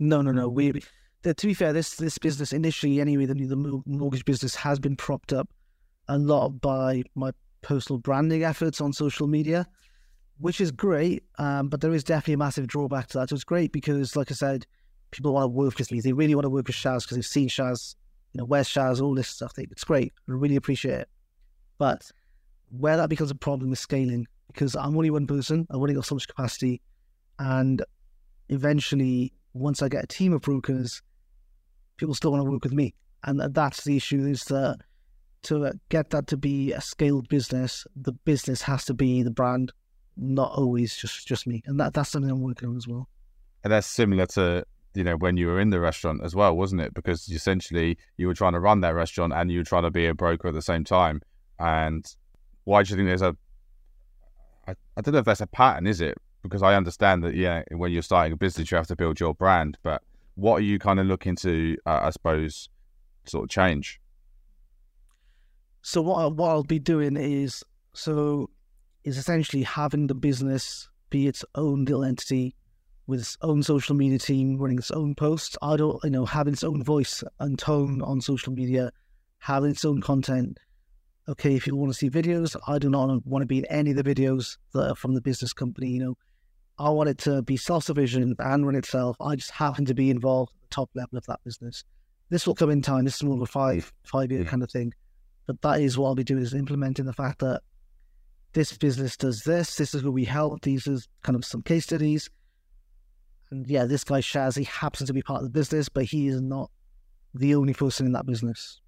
No, 0.00 0.20
no, 0.20 0.32
no. 0.32 0.48
We 0.48 0.82
to 1.32 1.46
be 1.46 1.54
fair, 1.54 1.72
this 1.72 1.96
this 1.96 2.18
business 2.18 2.52
initially 2.52 3.00
anyway, 3.00 3.26
the, 3.26 3.34
the 3.34 3.82
mortgage 3.86 4.24
business 4.24 4.54
has 4.56 4.78
been 4.78 4.96
propped 4.96 5.32
up 5.32 5.48
a 6.08 6.18
lot 6.18 6.60
by 6.60 7.02
my 7.14 7.30
personal 7.62 7.98
branding 7.98 8.44
efforts 8.44 8.80
on 8.80 8.92
social 8.92 9.26
media 9.26 9.66
which 10.38 10.60
is 10.60 10.70
great. 10.70 11.24
Um, 11.38 11.68
but 11.68 11.80
there 11.80 11.94
is 11.94 12.04
definitely 12.04 12.34
a 12.34 12.38
massive 12.38 12.66
drawback 12.66 13.08
to 13.08 13.18
that. 13.18 13.30
So 13.30 13.34
it's 13.34 13.44
great 13.44 13.72
because, 13.72 14.16
like 14.16 14.30
I 14.30 14.34
said, 14.34 14.66
people 15.10 15.32
want 15.32 15.44
to 15.44 15.48
work 15.48 15.78
with 15.78 15.92
me. 15.92 16.00
They 16.00 16.12
really 16.12 16.34
want 16.34 16.44
to 16.44 16.50
work 16.50 16.66
with 16.66 16.76
Shaz 16.76 17.02
because 17.02 17.16
they've 17.16 17.26
seen 17.26 17.48
Shaz, 17.48 17.94
you 18.32 18.38
know, 18.38 18.44
where's 18.44 18.68
Shaz, 18.68 19.00
all 19.00 19.14
this 19.14 19.28
stuff. 19.28 19.52
It's 19.58 19.84
great. 19.84 20.12
I 20.28 20.32
really 20.32 20.56
appreciate 20.56 21.00
it. 21.00 21.08
But 21.78 22.10
where 22.70 22.96
that 22.96 23.08
becomes 23.08 23.30
a 23.30 23.36
problem 23.36 23.72
is 23.72 23.80
scaling 23.80 24.26
because 24.48 24.74
I'm 24.74 24.96
only 24.96 25.10
one 25.10 25.26
person. 25.26 25.66
I've 25.70 25.76
only 25.76 25.94
got 25.94 26.04
so 26.04 26.14
much 26.14 26.28
capacity. 26.28 26.80
And 27.38 27.84
eventually, 28.48 29.32
once 29.54 29.82
I 29.82 29.88
get 29.88 30.04
a 30.04 30.06
team 30.06 30.32
of 30.32 30.42
brokers, 30.42 31.02
people 31.96 32.14
still 32.14 32.32
want 32.32 32.44
to 32.44 32.50
work 32.50 32.64
with 32.64 32.72
me. 32.72 32.94
And 33.24 33.40
that's 33.54 33.84
the 33.84 33.96
issue 33.96 34.26
is 34.26 34.44
that 34.44 34.78
to 35.44 35.66
uh, 35.66 35.72
get 35.88 36.10
that 36.10 36.26
to 36.28 36.36
be 36.36 36.72
a 36.72 36.80
scaled 36.80 37.28
business, 37.28 37.86
the 37.96 38.12
business 38.12 38.62
has 38.62 38.84
to 38.86 38.94
be 38.94 39.22
the 39.22 39.30
brand 39.30 39.72
not 40.16 40.52
always 40.52 40.96
just 40.96 41.26
just 41.26 41.46
me, 41.46 41.62
and 41.66 41.78
that 41.80 41.94
that's 41.94 42.10
something 42.10 42.30
I'm 42.30 42.40
working 42.40 42.68
on 42.68 42.76
as 42.76 42.86
well. 42.86 43.08
And 43.62 43.72
that's 43.72 43.86
similar 43.86 44.26
to 44.26 44.64
you 44.94 45.04
know 45.04 45.16
when 45.16 45.36
you 45.36 45.48
were 45.48 45.60
in 45.60 45.70
the 45.70 45.80
restaurant 45.80 46.22
as 46.22 46.34
well, 46.34 46.56
wasn't 46.56 46.80
it? 46.82 46.94
Because 46.94 47.28
essentially 47.28 47.98
you 48.16 48.26
were 48.26 48.34
trying 48.34 48.52
to 48.52 48.60
run 48.60 48.80
that 48.82 48.94
restaurant 48.94 49.32
and 49.32 49.50
you 49.50 49.58
were 49.58 49.64
trying 49.64 49.82
to 49.82 49.90
be 49.90 50.06
a 50.06 50.14
broker 50.14 50.48
at 50.48 50.54
the 50.54 50.62
same 50.62 50.84
time. 50.84 51.20
And 51.58 52.06
why 52.64 52.82
do 52.82 52.90
you 52.90 52.96
think 52.96 53.08
there's 53.08 53.22
a? 53.22 53.36
I, 54.66 54.74
I 54.96 55.00
don't 55.00 55.12
know 55.12 55.20
if 55.20 55.24
that's 55.24 55.40
a 55.40 55.46
pattern, 55.46 55.86
is 55.86 56.00
it? 56.00 56.16
Because 56.42 56.62
I 56.62 56.74
understand 56.74 57.24
that 57.24 57.34
yeah, 57.34 57.62
when 57.72 57.90
you're 57.90 58.02
starting 58.02 58.32
a 58.32 58.36
business, 58.36 58.70
you 58.70 58.76
have 58.76 58.86
to 58.86 58.96
build 58.96 59.18
your 59.18 59.34
brand. 59.34 59.78
But 59.82 60.02
what 60.34 60.56
are 60.56 60.62
you 60.62 60.78
kind 60.78 61.00
of 61.00 61.06
looking 61.06 61.36
to, 61.36 61.76
uh, 61.86 62.00
I 62.02 62.10
suppose, 62.10 62.68
sort 63.26 63.44
of 63.44 63.50
change? 63.50 64.00
So 65.82 66.02
what 66.02 66.16
I, 66.16 66.26
what 66.26 66.48
I'll 66.48 66.62
be 66.62 66.78
doing 66.78 67.16
is 67.16 67.62
so 67.92 68.50
is 69.04 69.18
essentially 69.18 69.62
having 69.62 70.06
the 70.06 70.14
business 70.14 70.88
be 71.10 71.26
its 71.26 71.44
own 71.54 71.84
little 71.84 72.04
entity 72.04 72.56
with 73.06 73.20
its 73.20 73.36
own 73.42 73.62
social 73.62 73.94
media 73.94 74.18
team 74.18 74.56
running 74.56 74.78
its 74.78 74.90
own 74.90 75.14
posts. 75.14 75.56
I 75.60 75.76
don't, 75.76 76.02
you 76.02 76.10
know, 76.10 76.24
having 76.24 76.54
its 76.54 76.64
own 76.64 76.82
voice 76.82 77.22
and 77.38 77.58
tone 77.58 78.00
on 78.02 78.20
social 78.20 78.52
media, 78.52 78.90
having 79.38 79.70
its 79.70 79.84
own 79.84 80.00
content. 80.00 80.58
Okay, 81.28 81.54
if 81.54 81.66
you 81.66 81.76
want 81.76 81.92
to 81.92 81.98
see 81.98 82.10
videos, 82.10 82.56
I 82.66 82.78
do 82.78 82.90
not 82.90 83.24
want 83.26 83.42
to 83.42 83.46
be 83.46 83.58
in 83.58 83.64
any 83.66 83.90
of 83.90 83.96
the 83.96 84.14
videos 84.14 84.56
that 84.72 84.90
are 84.90 84.96
from 84.96 85.14
the 85.14 85.20
business 85.20 85.52
company. 85.52 85.90
You 85.90 86.00
know, 86.00 86.14
I 86.78 86.90
want 86.90 87.08
it 87.08 87.18
to 87.18 87.42
be 87.42 87.56
self-sufficient 87.56 88.36
and 88.38 88.66
run 88.66 88.74
itself. 88.74 89.16
I 89.20 89.36
just 89.36 89.52
happen 89.52 89.84
to 89.84 89.94
be 89.94 90.10
involved 90.10 90.52
at 90.52 90.68
the 90.68 90.74
top 90.74 90.90
level 90.94 91.16
of 91.18 91.26
that 91.26 91.40
business. 91.44 91.84
This 92.30 92.46
will 92.46 92.54
come 92.54 92.70
in 92.70 92.82
time. 92.82 93.04
This 93.04 93.16
is 93.16 93.22
more 93.22 93.36
of 93.36 93.42
a 93.42 93.46
five 93.46 93.92
five 94.04 94.30
year 94.32 94.42
yeah. 94.42 94.48
kind 94.48 94.62
of 94.62 94.70
thing. 94.70 94.92
But 95.46 95.60
that 95.62 95.80
is 95.80 95.96
what 95.96 96.08
I'll 96.08 96.14
be 96.14 96.24
doing 96.24 96.42
is 96.42 96.54
implementing 96.54 97.04
the 97.04 97.12
fact 97.12 97.40
that 97.40 97.62
this 98.54 98.76
business 98.76 99.16
does 99.16 99.42
this. 99.42 99.76
This 99.76 99.94
is 99.94 100.02
who 100.02 100.10
we 100.10 100.24
help. 100.24 100.62
These 100.62 100.88
are 100.88 100.98
kind 101.22 101.36
of 101.36 101.44
some 101.44 101.62
case 101.62 101.84
studies. 101.84 102.30
And 103.50 103.66
yeah, 103.68 103.84
this 103.84 104.04
guy 104.04 104.20
Shaz, 104.20 104.56
he 104.56 104.64
happens 104.64 105.06
to 105.08 105.12
be 105.12 105.22
part 105.22 105.42
of 105.42 105.44
the 105.44 105.50
business, 105.50 105.88
but 105.88 106.04
he 106.04 106.28
is 106.28 106.40
not 106.40 106.70
the 107.34 107.54
only 107.54 107.74
person 107.74 108.06
in 108.06 108.12
that 108.12 108.26
business. 108.26 108.80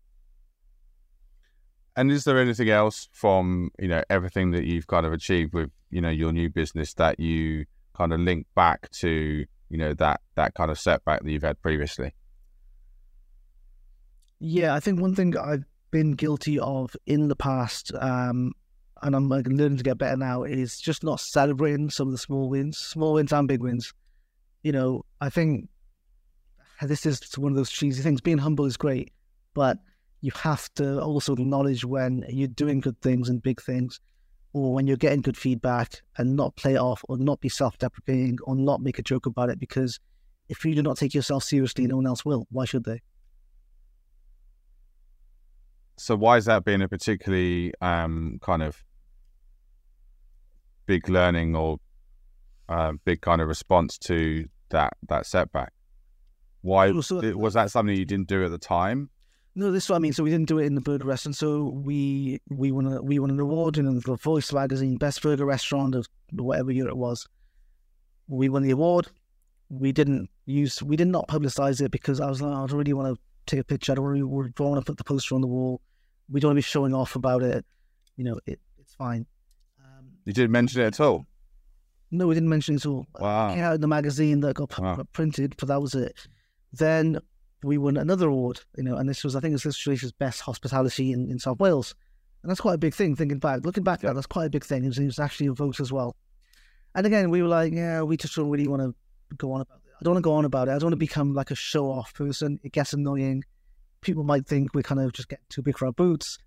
And 1.97 2.11
is 2.11 2.25
there 2.25 2.39
anything 2.39 2.69
else 2.69 3.09
from 3.13 3.71
you 3.79 3.89
know 3.89 4.03
everything 4.11 4.51
that 4.53 4.65
you've 4.65 4.87
kind 4.87 5.07
of 5.07 5.13
achieved 5.13 5.55
with 5.55 5.71
you 5.91 6.01
know 6.01 6.11
your 6.11 6.33
new 6.33 6.51
business 6.51 6.95
that 6.95 7.19
you 7.19 7.65
kind 7.97 8.13
of 8.13 8.21
link 8.21 8.47
back 8.55 8.91
to 8.91 9.45
you 9.69 9.79
know 9.79 9.95
that 9.95 10.21
that 10.35 10.55
kind 10.55 10.71
of 10.71 10.79
setback 10.79 11.23
that 11.23 11.31
you've 11.31 11.43
had 11.43 11.61
previously? 11.61 12.13
Yeah, 14.39 14.75
I 14.75 14.81
think 14.81 15.01
one 15.01 15.15
thing 15.15 15.37
I've 15.37 15.65
been 15.91 16.13
guilty 16.13 16.59
of 16.59 16.95
in 17.07 17.29
the 17.29 17.37
past, 17.37 17.93
um, 17.95 18.53
and 19.03 19.17
I'm 19.17 19.29
like, 19.29 19.47
learning 19.47 19.79
to 19.79 19.83
get 19.83 19.99
better 19.99 20.17
now, 20.17 20.43
is 20.43 20.79
just 20.79 21.03
not 21.03 21.21
celebrating 21.21 21.89
some 21.91 22.09
of 22.09 22.13
the 22.13 22.19
small 22.19 22.51
wins, 22.51 22.77
small 22.77 23.15
wins 23.15 23.33
and 23.33 23.49
big 23.49 23.63
wins. 23.63 23.95
You 24.63 24.73
know, 24.73 25.05
I 25.21 25.31
think 25.31 25.69
this 26.83 27.07
is 27.07 27.21
one 27.39 27.53
of 27.53 27.57
those 27.57 27.71
cheesy 27.71 28.03
things. 28.03 28.21
Being 28.21 28.39
humble 28.39 28.67
is 28.67 28.77
great, 28.77 29.13
but 29.55 29.79
you 30.21 30.33
have 30.43 30.69
to 30.75 31.01
also 31.01 31.33
acknowledge 31.33 31.85
when 31.85 32.25
you're 32.29 32.49
doing 32.49 32.81
good 32.81 33.01
things 33.01 33.29
and 33.29 33.43
big 33.43 33.63
things, 33.63 34.01
or 34.53 34.75
when 34.75 34.87
you're 34.87 34.97
getting 34.97 35.21
good 35.21 35.37
feedback 35.37 36.03
and 36.17 36.37
not 36.37 36.57
play 36.57 36.75
it 36.75 36.79
off 36.79 37.03
or 37.09 37.19
not 37.19 37.41
be 37.41 37.49
self 37.49 37.79
deprecating 37.79 38.39
or 38.45 38.57
not 38.57 38.81
make 38.81 38.99
a 38.99 39.03
joke 39.03 39.27
about 39.27 39.51
it. 39.51 39.59
Because 39.59 40.01
if 40.49 40.65
you 40.65 40.75
do 40.75 40.83
not 40.83 40.97
take 40.97 41.15
yourself 41.15 41.45
seriously, 41.45 41.87
no 41.87 41.97
one 41.97 42.07
else 42.07 42.25
will. 42.25 42.47
Why 42.51 42.65
should 42.65 42.85
they? 42.85 43.03
So 45.99 46.15
why 46.15 46.37
is 46.37 46.45
that 46.45 46.65
being 46.65 46.83
a 46.83 46.89
particularly 46.89 47.73
um, 47.81 48.39
kind 48.43 48.63
of 48.63 48.83
big 50.87 51.09
learning 51.09 51.57
or 51.57 51.79
uh, 52.69 52.93
big 53.05 53.23
kind 53.23 53.41
of 53.41 53.49
response 53.49 53.99
to 53.99 54.47
that 54.71 54.93
that 55.09 55.27
setback? 55.27 55.73
Why 56.63 56.99
so, 57.01 57.37
was 57.37 57.55
that 57.55 57.71
something 57.71 57.97
you 57.97 58.05
didn't 58.05 58.29
do 58.29 58.45
at 58.45 58.51
the 58.51 58.59
time? 58.59 59.11
No, 59.59 59.73
this 59.73 59.85
is 59.85 59.91
what 59.91 59.97
I 59.97 60.01
mean. 60.01 60.13
So 60.13 60.23
we 60.23 60.29
didn't 60.29 60.49
do 60.49 60.59
it 60.59 60.67
in 60.67 60.75
the 60.75 60.83
burger 60.83 61.07
restaurant. 61.07 61.35
So 61.35 61.65
we 61.65 62.41
we 62.51 62.71
won 62.71 62.93
a, 62.93 63.01
we 63.01 63.19
won 63.19 63.31
an 63.31 63.41
award 63.41 63.79
in 63.79 63.87
the 63.87 64.17
Voice 64.17 64.53
magazine, 64.53 64.99
best 64.99 65.23
burger 65.23 65.47
restaurant 65.47 65.95
of 65.95 66.07
whatever 66.31 66.71
year 66.71 66.87
it 66.89 66.97
was. 66.97 67.27
We 68.29 68.51
won 68.51 68.63
the 68.63 68.73
award. 68.73 69.09
We 69.71 69.93
didn't 69.93 70.29
use 70.45 70.83
we 70.83 70.95
did 70.97 71.09
not 71.09 71.27
publicize 71.29 71.81
it 71.81 71.91
because 71.91 72.21
I 72.21 72.29
was 72.29 72.43
like, 72.43 72.53
I 72.53 72.67
don't 72.67 72.73
really 72.77 72.93
want 72.93 73.17
to 73.17 73.23
take 73.47 73.61
a 73.61 73.65
picture. 73.65 73.93
I 73.93 73.95
don't 73.95 74.05
really 74.05 74.23
want 74.23 74.55
to 74.55 74.83
put 74.83 74.99
the 74.99 75.05
poster 75.05 75.35
on 75.35 75.41
the 75.41 75.47
wall. 75.47 75.81
We 76.29 76.39
don't 76.39 76.51
want 76.51 76.57
to 76.57 76.59
be 76.59 76.63
showing 76.63 76.95
off 76.95 77.17
about 77.17 77.43
it. 77.43 77.65
You 78.17 78.25
know, 78.25 78.39
it, 78.45 78.61
it's 78.79 78.95
fine. 78.95 79.25
Um, 79.83 80.05
you 80.27 80.35
didn't 80.35 80.53
mention 80.53 80.83
it 80.83 80.87
at 80.87 81.01
all. 81.01 81.25
No, 82.11 82.27
we 82.27 82.35
didn't 82.35 82.51
mention 82.51 82.75
it 82.75 82.85
at 82.85 82.87
all. 82.87 83.07
Wow. 83.19 83.49
It 83.49 83.55
came 83.55 83.65
out 83.65 83.75
in 83.77 83.81
the 83.81 83.89
magazine 83.89 84.41
that 84.41 84.55
got 84.55 84.79
wow. 84.79 85.03
printed, 85.15 85.55
but 85.57 85.69
that 85.69 85.81
was 85.81 85.95
it. 85.95 86.29
Then 86.75 87.21
we 87.63 87.79
won 87.79 87.97
another 87.97 88.29
award, 88.29 88.61
you 88.77 88.85
know, 88.85 88.97
and 88.97 89.09
this 89.09 89.25
was, 89.25 89.35
I 89.35 89.41
think, 89.41 89.53
it 89.53 89.65
was 89.65 89.67
Australia's 89.67 90.13
best 90.13 90.41
hospitality 90.41 91.13
in, 91.13 91.31
in 91.31 91.39
South 91.39 91.59
Wales. 91.59 91.95
And 92.43 92.51
that's 92.51 92.61
quite 92.61 92.75
a 92.75 92.79
big 92.79 92.95
thing, 92.95 93.17
thinking 93.17 93.39
back. 93.39 93.65
Looking 93.65 93.83
back 93.83 94.03
yeah. 94.03 94.13
that's 94.13 94.27
quite 94.27 94.45
a 94.45 94.51
big 94.51 94.65
thing. 94.65 94.85
It 94.85 94.89
was, 94.89 94.99
it 94.99 95.07
was, 95.07 95.19
actually 95.19 95.47
a 95.47 95.53
vote 95.53 95.81
as 95.81 95.93
well. 95.93 96.15
And 96.95 97.07
again, 97.07 97.31
we 97.31 97.43
were 97.43 97.49
like, 97.49 97.73
yeah, 97.73 98.03
we 98.03 98.17
just 98.17 98.37
don't 98.37 98.51
really 98.51 98.69
want 98.69 98.83
to 98.83 98.95
go 99.37 99.53
on 99.53 99.63
about 99.63 99.79
it. 99.85 99.93
I 100.01 100.05
don't 100.05 100.15
want 100.15 100.23
to 100.23 100.29
go 100.29 100.35
on 100.35 100.45
about 100.45 100.69
it. 100.69 100.73
I 100.73 100.75
don't 100.75 100.85
want 100.85 100.93
to 100.93 100.97
become 100.97 101.35
like 101.35 101.51
a 101.51 101.55
show 101.55 101.91
off 101.91 102.15
person. 102.15 102.61
It 102.63 102.73
gets 102.73 102.93
annoying 102.93 103.43
people 104.07 104.23
might 104.23 104.47
think 104.47 104.73
we're 104.73 104.83
kind 104.83 105.01
of 105.01 105.13
just 105.13 105.29
getting 105.29 105.45
too 105.49 105.63
big 105.63 105.77
for 105.77 105.87
our 105.87 105.93
boots, 105.93 106.39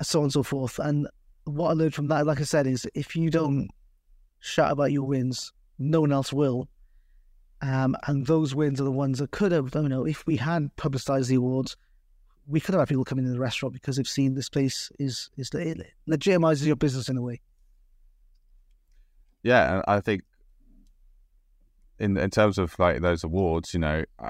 so 0.00 0.20
on 0.20 0.26
and 0.26 0.32
so 0.32 0.42
forth. 0.42 0.78
And 0.78 1.08
what 1.44 1.70
I 1.70 1.72
learned 1.72 1.94
from 1.94 2.06
that, 2.08 2.26
like 2.26 2.40
I 2.40 2.44
said, 2.44 2.66
is 2.66 2.86
if 2.94 3.16
you 3.16 3.28
don't 3.28 3.68
shout 4.40 4.70
about 4.70 4.92
your 4.92 5.04
wins, 5.04 5.52
no 5.78 6.00
one 6.00 6.12
else 6.12 6.32
will. 6.32 6.68
Um, 7.64 7.96
and 8.06 8.26
those 8.26 8.54
wins 8.54 8.78
are 8.78 8.84
the 8.84 8.92
ones 8.92 9.20
that 9.20 9.30
could 9.30 9.50
have, 9.50 9.68
I 9.74 9.80
don't 9.80 9.88
know, 9.88 10.04
if 10.04 10.26
we 10.26 10.36
had 10.36 10.74
publicized 10.76 11.30
the 11.30 11.36
awards, 11.36 11.78
we 12.46 12.60
could 12.60 12.74
have 12.74 12.80
had 12.80 12.88
people 12.90 13.06
coming 13.06 13.24
in 13.24 13.32
the 13.32 13.40
restaurant 13.40 13.72
because 13.72 13.96
they've 13.96 14.06
seen 14.06 14.34
this 14.34 14.50
place 14.50 14.92
is 14.98 15.30
is 15.38 15.48
it 15.54 15.94
legitimizes 16.06 16.66
your 16.66 16.76
business 16.76 17.08
in 17.08 17.16
a 17.16 17.22
way. 17.22 17.40
Yeah, 19.42 19.76
and 19.76 19.84
I 19.88 20.00
think 20.00 20.24
in 21.98 22.18
in 22.18 22.28
terms 22.28 22.58
of 22.58 22.78
like 22.78 23.00
those 23.00 23.24
awards, 23.24 23.72
you 23.72 23.80
know, 23.80 24.04
uh, 24.18 24.28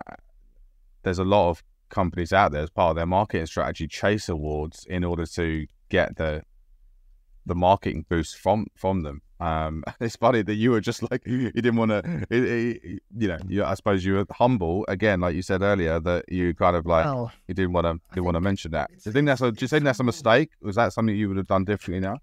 there's 1.03 1.19
a 1.19 1.25
lot 1.25 1.51
of 1.51 1.65
companies 1.89 2.33
out 2.33 2.53
there 2.53 2.63
as 2.63 2.71
part 2.71 2.91
of 2.91 2.97
their 2.97 3.07
marketing 3.07 3.47
strategy 3.47 3.89
chase 3.89 4.29
awards 4.29 4.87
in 4.89 5.03
order 5.03 5.27
to 5.27 5.67
get 5.89 6.17
the 6.19 6.43
the 7.47 7.55
marketing 7.55 8.05
boost 8.09 8.39
from 8.39 8.67
from 8.77 9.03
them. 9.03 9.23
Um, 9.41 9.85
it's 10.01 10.17
funny 10.17 10.43
that 10.43 10.55
you 10.55 10.71
were 10.71 10.81
just 10.81 11.09
like 11.11 11.23
you 11.27 11.51
didn't 11.53 11.77
want 11.77 11.91
to, 11.91 12.27
you 12.31 13.29
know. 13.29 13.39
You, 13.49 13.65
I 13.65 13.75
suppose 13.75 14.05
you 14.05 14.15
were 14.15 14.27
humble 14.31 14.85
again, 14.89 15.21
like 15.21 15.35
you 15.35 15.43
said 15.43 15.63
earlier, 15.63 16.01
that 16.01 16.25
you 16.29 16.55
kind 16.55 16.77
of 16.77 16.87
like 16.87 17.05
well, 17.05 17.33
you 17.49 17.55
didn't 17.55 17.73
want 17.73 17.87
to 17.87 18.01
didn't 18.15 18.25
want 18.25 18.37
to 18.37 18.41
mention 18.41 18.71
that. 18.73 18.91
Do 18.91 19.03
you 19.05 19.13
think 19.13 19.27
that's 19.27 19.41
a 19.41 19.53
do 19.53 19.65
you 19.65 19.69
think 19.69 19.85
that's 19.85 20.01
a 20.01 20.05
mistake? 20.05 20.51
Was 20.63 20.77
that 20.77 20.93
something 20.93 21.15
you 21.15 21.29
would 21.29 21.37
have 21.37 21.47
done 21.47 21.65
differently 21.65 22.01
now? 22.01 22.19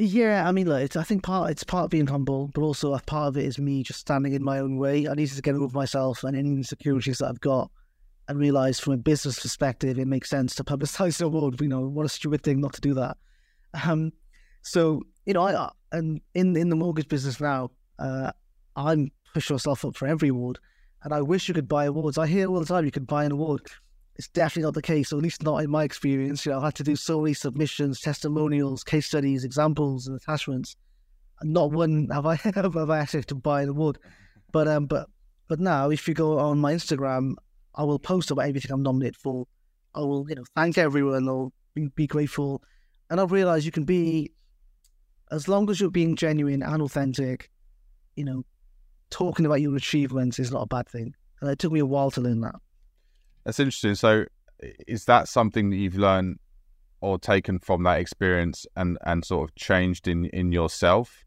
Yeah, 0.00 0.48
I 0.48 0.52
mean, 0.52 0.68
look, 0.68 0.96
I 0.96 1.02
think 1.02 1.24
part 1.24 1.50
it's 1.50 1.64
part 1.64 1.84
of 1.84 1.90
being 1.90 2.06
humble, 2.06 2.50
but 2.54 2.62
also 2.62 2.94
a 2.94 3.00
part 3.00 3.28
of 3.28 3.36
it 3.36 3.44
is 3.44 3.58
me 3.58 3.82
just 3.82 4.00
standing 4.00 4.32
in 4.32 4.44
my 4.44 4.60
own 4.60 4.78
way. 4.78 5.08
I 5.08 5.14
needed 5.14 5.34
to 5.34 5.42
get 5.42 5.56
over 5.56 5.76
myself 5.76 6.22
and 6.22 6.36
any 6.36 6.50
insecurities 6.50 7.18
that 7.18 7.26
I've 7.26 7.40
got 7.40 7.70
and 8.28 8.38
realize 8.38 8.78
from 8.78 8.92
a 8.92 8.98
business 8.98 9.40
perspective, 9.40 9.98
it 9.98 10.06
makes 10.06 10.30
sense 10.30 10.54
to 10.54 10.64
publicize 10.64 11.18
the 11.18 11.24
award. 11.24 11.60
You 11.60 11.68
know, 11.68 11.80
what 11.80 12.06
a 12.06 12.08
stupid 12.08 12.42
thing 12.42 12.60
not 12.60 12.74
to 12.74 12.80
do 12.80 12.94
that. 12.94 13.16
Um, 13.84 14.12
so 14.68 15.02
you 15.26 15.34
know, 15.34 15.42
I 15.42 15.70
and 15.92 16.20
in 16.34 16.56
in 16.56 16.68
the 16.68 16.76
mortgage 16.76 17.08
business 17.08 17.40
now, 17.40 17.70
uh, 17.98 18.32
I'm 18.76 19.10
pushing 19.34 19.54
myself 19.54 19.84
up 19.84 19.96
for 19.96 20.06
every 20.06 20.28
award, 20.28 20.58
and 21.02 21.12
I 21.12 21.22
wish 21.22 21.48
you 21.48 21.54
could 21.54 21.68
buy 21.68 21.86
awards. 21.86 22.18
I 22.18 22.26
hear 22.26 22.48
all 22.48 22.60
the 22.60 22.66
time 22.66 22.84
you 22.84 22.90
could 22.90 23.06
buy 23.06 23.24
an 23.24 23.32
award. 23.32 23.62
It's 24.16 24.28
definitely 24.28 24.64
not 24.64 24.74
the 24.74 24.82
case, 24.82 25.12
or 25.12 25.16
at 25.16 25.22
least 25.22 25.42
not 25.42 25.58
in 25.58 25.70
my 25.70 25.84
experience. 25.84 26.44
You 26.44 26.52
know, 26.52 26.60
I 26.60 26.66
had 26.66 26.74
to 26.76 26.82
do 26.82 26.96
so 26.96 27.20
many 27.20 27.34
submissions, 27.34 28.00
testimonials, 28.00 28.82
case 28.82 29.06
studies, 29.06 29.44
examples, 29.44 30.06
and 30.06 30.16
attachments. 30.16 30.76
Not 31.42 31.70
one 31.70 32.08
have 32.10 32.26
I 32.26 32.34
have 32.54 32.76
I 32.76 32.98
actually 32.98 33.22
to 33.24 33.34
buy 33.34 33.62
an 33.62 33.68
award. 33.68 33.98
But 34.52 34.66
um, 34.66 34.86
but 34.86 35.08
but 35.48 35.60
now, 35.60 35.90
if 35.90 36.06
you 36.06 36.14
go 36.14 36.38
on 36.38 36.58
my 36.58 36.74
Instagram, 36.74 37.34
I 37.74 37.84
will 37.84 37.98
post 37.98 38.30
about 38.30 38.46
everything 38.46 38.70
I'm 38.70 38.82
nominated 38.82 39.16
for. 39.16 39.46
I 39.94 40.00
will, 40.00 40.26
you 40.28 40.34
know, 40.34 40.44
thank 40.54 40.76
everyone 40.76 41.26
or 41.28 41.50
be, 41.74 41.88
be 41.94 42.06
grateful, 42.06 42.62
and 43.08 43.20
I've 43.20 43.32
realised 43.32 43.64
you 43.64 43.72
can 43.72 43.84
be, 43.84 44.32
as 45.30 45.48
long 45.48 45.70
as 45.70 45.80
you're 45.80 45.90
being 45.90 46.16
genuine 46.16 46.62
and 46.62 46.82
authentic, 46.82 47.50
you 48.16 48.24
know, 48.24 48.44
talking 49.10 49.46
about 49.46 49.60
your 49.60 49.76
achievements 49.76 50.38
is 50.38 50.50
not 50.50 50.62
a 50.62 50.66
bad 50.66 50.88
thing. 50.88 51.14
And 51.40 51.50
it 51.50 51.58
took 51.58 51.72
me 51.72 51.80
a 51.80 51.86
while 51.86 52.10
to 52.12 52.20
learn 52.20 52.40
that. 52.40 52.56
That's 53.44 53.60
interesting. 53.60 53.94
So, 53.94 54.26
is 54.86 55.04
that 55.04 55.28
something 55.28 55.70
that 55.70 55.76
you've 55.76 55.96
learned 55.96 56.38
or 57.00 57.18
taken 57.18 57.60
from 57.60 57.84
that 57.84 58.00
experience 58.00 58.66
and 58.76 58.98
and 59.06 59.24
sort 59.24 59.48
of 59.48 59.54
changed 59.54 60.08
in 60.08 60.26
in 60.26 60.52
yourself? 60.52 61.24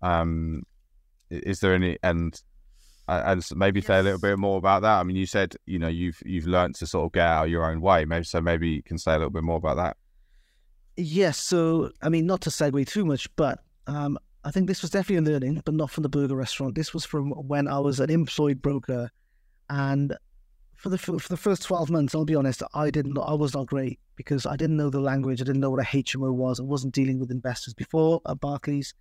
Um, 0.00 0.62
is 1.30 1.60
there 1.60 1.74
any 1.74 1.98
and 2.02 2.40
and 3.08 3.42
maybe 3.54 3.80
yes. 3.80 3.86
say 3.86 3.98
a 3.98 4.02
little 4.02 4.20
bit 4.20 4.38
more 4.38 4.58
about 4.58 4.82
that. 4.82 5.00
I 5.00 5.02
mean, 5.02 5.16
you 5.16 5.26
said 5.26 5.56
you 5.66 5.78
know 5.78 5.88
you've 5.88 6.22
you've 6.24 6.46
learned 6.46 6.76
to 6.76 6.86
sort 6.86 7.06
of 7.06 7.12
get 7.12 7.26
out 7.26 7.48
your 7.48 7.70
own 7.70 7.80
way. 7.80 8.04
Maybe 8.04 8.24
so. 8.24 8.40
Maybe 8.40 8.68
you 8.68 8.82
can 8.82 8.98
say 8.98 9.12
a 9.12 9.16
little 9.16 9.30
bit 9.30 9.42
more 9.42 9.56
about 9.56 9.76
that. 9.76 9.96
Yes. 10.98 11.38
So 11.38 11.92
I 12.02 12.08
mean, 12.08 12.26
not 12.26 12.40
to 12.42 12.50
segue 12.50 12.84
too 12.88 13.04
much, 13.04 13.34
but 13.36 13.60
um, 13.86 14.18
I 14.44 14.50
think 14.50 14.66
this 14.66 14.82
was 14.82 14.90
definitely 14.90 15.30
a 15.30 15.32
learning, 15.32 15.62
but 15.64 15.74
not 15.74 15.90
from 15.90 16.02
the 16.02 16.08
burger 16.08 16.34
restaurant. 16.34 16.74
This 16.74 16.92
was 16.92 17.04
from 17.04 17.30
when 17.30 17.68
I 17.68 17.78
was 17.78 18.00
an 18.00 18.10
employed 18.10 18.60
broker, 18.60 19.08
and 19.70 20.16
for 20.74 20.88
the 20.88 20.98
for 20.98 21.28
the 21.28 21.36
first 21.36 21.62
twelve 21.62 21.88
months, 21.88 22.16
I'll 22.16 22.24
be 22.24 22.34
honest, 22.34 22.64
I 22.74 22.90
didn't. 22.90 23.16
I 23.16 23.34
was 23.34 23.54
not 23.54 23.68
great 23.68 24.00
because 24.16 24.44
I 24.44 24.56
didn't 24.56 24.76
know 24.76 24.90
the 24.90 24.98
language. 24.98 25.40
I 25.40 25.44
didn't 25.44 25.60
know 25.60 25.70
what 25.70 25.80
a 25.80 25.86
HMO 25.86 26.34
was. 26.34 26.58
I 26.58 26.64
wasn't 26.64 26.94
dealing 26.94 27.20
with 27.20 27.30
investors 27.30 27.74
before 27.74 28.20
at 28.26 28.40
Barclays. 28.40 28.92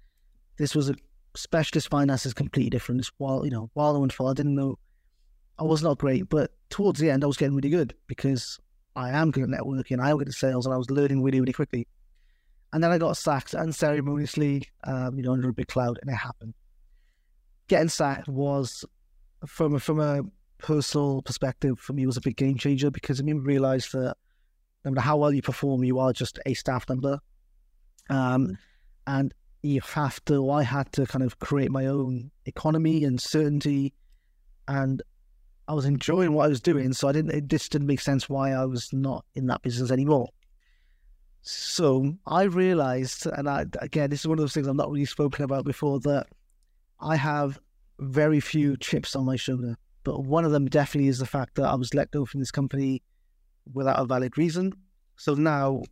This 0.57 0.75
was 0.75 0.91
a 0.91 0.95
specialist 1.35 1.89
finance 1.89 2.27
is 2.27 2.33
completely 2.35 2.69
different. 2.69 3.09
While 3.17 3.43
you 3.43 3.49
know, 3.49 3.71
while 3.73 3.95
I 3.95 3.99
went 3.99 4.13
for, 4.13 4.29
I 4.29 4.33
didn't 4.33 4.55
know 4.55 4.77
I 5.57 5.63
was 5.63 5.81
not 5.81 5.97
great, 5.97 6.29
but 6.29 6.51
towards 6.69 6.99
the 6.99 7.09
end, 7.09 7.23
I 7.23 7.27
was 7.27 7.37
getting 7.37 7.55
really 7.55 7.71
good 7.71 7.95
because 8.05 8.59
I 8.97 9.11
am 9.11 9.31
good 9.31 9.43
at 9.43 9.49
networking, 9.49 10.01
I 10.01 10.09
am 10.09 10.17
good 10.17 10.27
at 10.27 10.33
sales, 10.33 10.65
and 10.65 10.73
I 10.73 10.77
was 10.77 10.89
learning 10.89 11.21
really, 11.23 11.39
really 11.39 11.53
quickly. 11.53 11.87
And 12.73 12.83
then 12.83 12.91
I 12.91 12.97
got 12.97 13.15
sacked 13.15 13.53
unceremoniously, 13.53 14.63
um, 14.83 15.17
you 15.17 15.23
know, 15.23 15.33
under 15.33 15.49
a 15.49 15.53
big 15.53 15.67
cloud, 15.67 15.99
and 16.01 16.09
it 16.09 16.15
happened. 16.15 16.53
Getting 17.67 17.89
sacked 17.89 18.27
was, 18.27 18.83
from 19.45 19.75
a, 19.75 19.79
from 19.79 19.99
a 19.99 20.23
personal 20.57 21.21
perspective, 21.21 21.79
for 21.79 21.93
me, 21.93 22.05
was 22.05 22.17
a 22.17 22.21
big 22.21 22.35
game 22.37 22.57
changer 22.57 22.89
because 22.89 23.19
it 23.19 23.25
made 23.25 23.35
me 23.35 23.41
realize 23.41 23.87
that 23.91 24.15
no 24.83 24.91
matter 24.91 25.05
how 25.05 25.17
well 25.17 25.33
you 25.33 25.41
perform, 25.41 25.83
you 25.83 25.99
are 25.99 26.11
just 26.11 26.39
a 26.45 26.53
staff 26.53 26.89
member. 26.89 27.19
Um, 28.09 28.47
mm. 28.47 28.57
and 29.05 29.33
you 29.61 29.81
have 29.81 30.23
to, 30.25 30.49
I 30.49 30.63
had 30.63 30.91
to 30.93 31.05
kind 31.05 31.23
of 31.23 31.39
create 31.39 31.71
my 31.71 31.85
own 31.85 32.31
economy 32.45 33.03
and 33.03 33.21
certainty. 33.21 33.93
And 34.67 35.03
I 35.67 35.73
was 35.73 35.85
enjoying 35.85 36.33
what 36.33 36.45
I 36.45 36.49
was 36.49 36.61
doing. 36.61 36.93
So 36.93 37.07
I 37.07 37.11
didn't, 37.11 37.31
it 37.31 37.47
just 37.47 37.71
didn't 37.71 37.87
make 37.87 37.99
sense 37.99 38.29
why 38.29 38.51
I 38.51 38.65
was 38.65 38.91
not 38.93 39.25
in 39.35 39.47
that 39.47 39.61
business 39.61 39.91
anymore. 39.91 40.29
So 41.41 42.15
I 42.25 42.43
realized, 42.43 43.25
and 43.25 43.49
I, 43.49 43.65
again, 43.79 44.09
this 44.09 44.21
is 44.21 44.27
one 44.27 44.37
of 44.37 44.43
those 44.43 44.53
things 44.53 44.67
I've 44.67 44.75
not 44.75 44.91
really 44.91 45.05
spoken 45.05 45.43
about 45.43 45.65
before, 45.65 45.99
that 46.01 46.27
I 46.99 47.15
have 47.15 47.59
very 47.99 48.39
few 48.39 48.77
chips 48.77 49.15
on 49.15 49.25
my 49.25 49.35
shoulder. 49.35 49.77
But 50.03 50.23
one 50.23 50.45
of 50.45 50.51
them 50.51 50.67
definitely 50.67 51.09
is 51.09 51.19
the 51.19 51.25
fact 51.25 51.55
that 51.55 51.65
I 51.65 51.75
was 51.75 51.93
let 51.93 52.11
go 52.11 52.25
from 52.25 52.39
this 52.39 52.51
company 52.51 53.01
without 53.73 53.99
a 53.99 54.05
valid 54.05 54.37
reason. 54.37 54.73
So 55.17 55.33
now, 55.33 55.83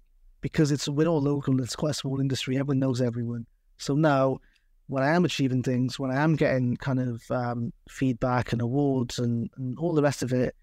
because 0.42 0.72
it's 0.72 0.88
we're 0.88 1.08
all 1.08 1.22
local, 1.22 1.62
it's 1.62 1.76
quite 1.76 1.92
a 1.92 1.94
small 1.96 2.22
industry, 2.22 2.58
everyone 2.58 2.80
knows 2.80 3.02
everyone. 3.02 3.46
So 3.78 3.96
now, 3.96 4.40
when 4.88 5.04
I 5.04 5.16
am 5.16 5.26
achieving 5.26 5.64
things, 5.64 5.98
when 5.98 6.12
I 6.12 6.22
am 6.22 6.36
getting 6.36 6.78
kind 6.78 7.00
of 7.00 7.24
um, 7.32 7.74
feedback 7.90 8.52
and 8.52 8.62
awards 8.62 9.20
and, 9.20 9.50
and 9.58 9.78
all 9.80 9.94
the 9.94 10.04
rest 10.04 10.22
of 10.22 10.32
it, 10.32 10.56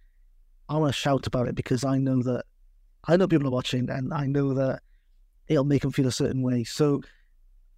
I 0.68 0.76
want 0.76 0.94
to 0.94 0.98
shout 0.98 1.26
about 1.26 1.48
it 1.48 1.54
because 1.54 1.84
I 1.84 1.98
know 1.98 2.22
that 2.22 2.44
I 3.04 3.16
know 3.16 3.26
people 3.26 3.48
are 3.48 3.52
watching 3.52 3.90
and 3.90 4.14
I 4.14 4.26
know 4.26 4.54
that 4.54 4.80
it'll 5.48 5.64
make 5.64 5.82
them 5.82 5.90
feel 5.90 6.06
a 6.06 6.12
certain 6.12 6.42
way. 6.42 6.62
So 6.62 7.02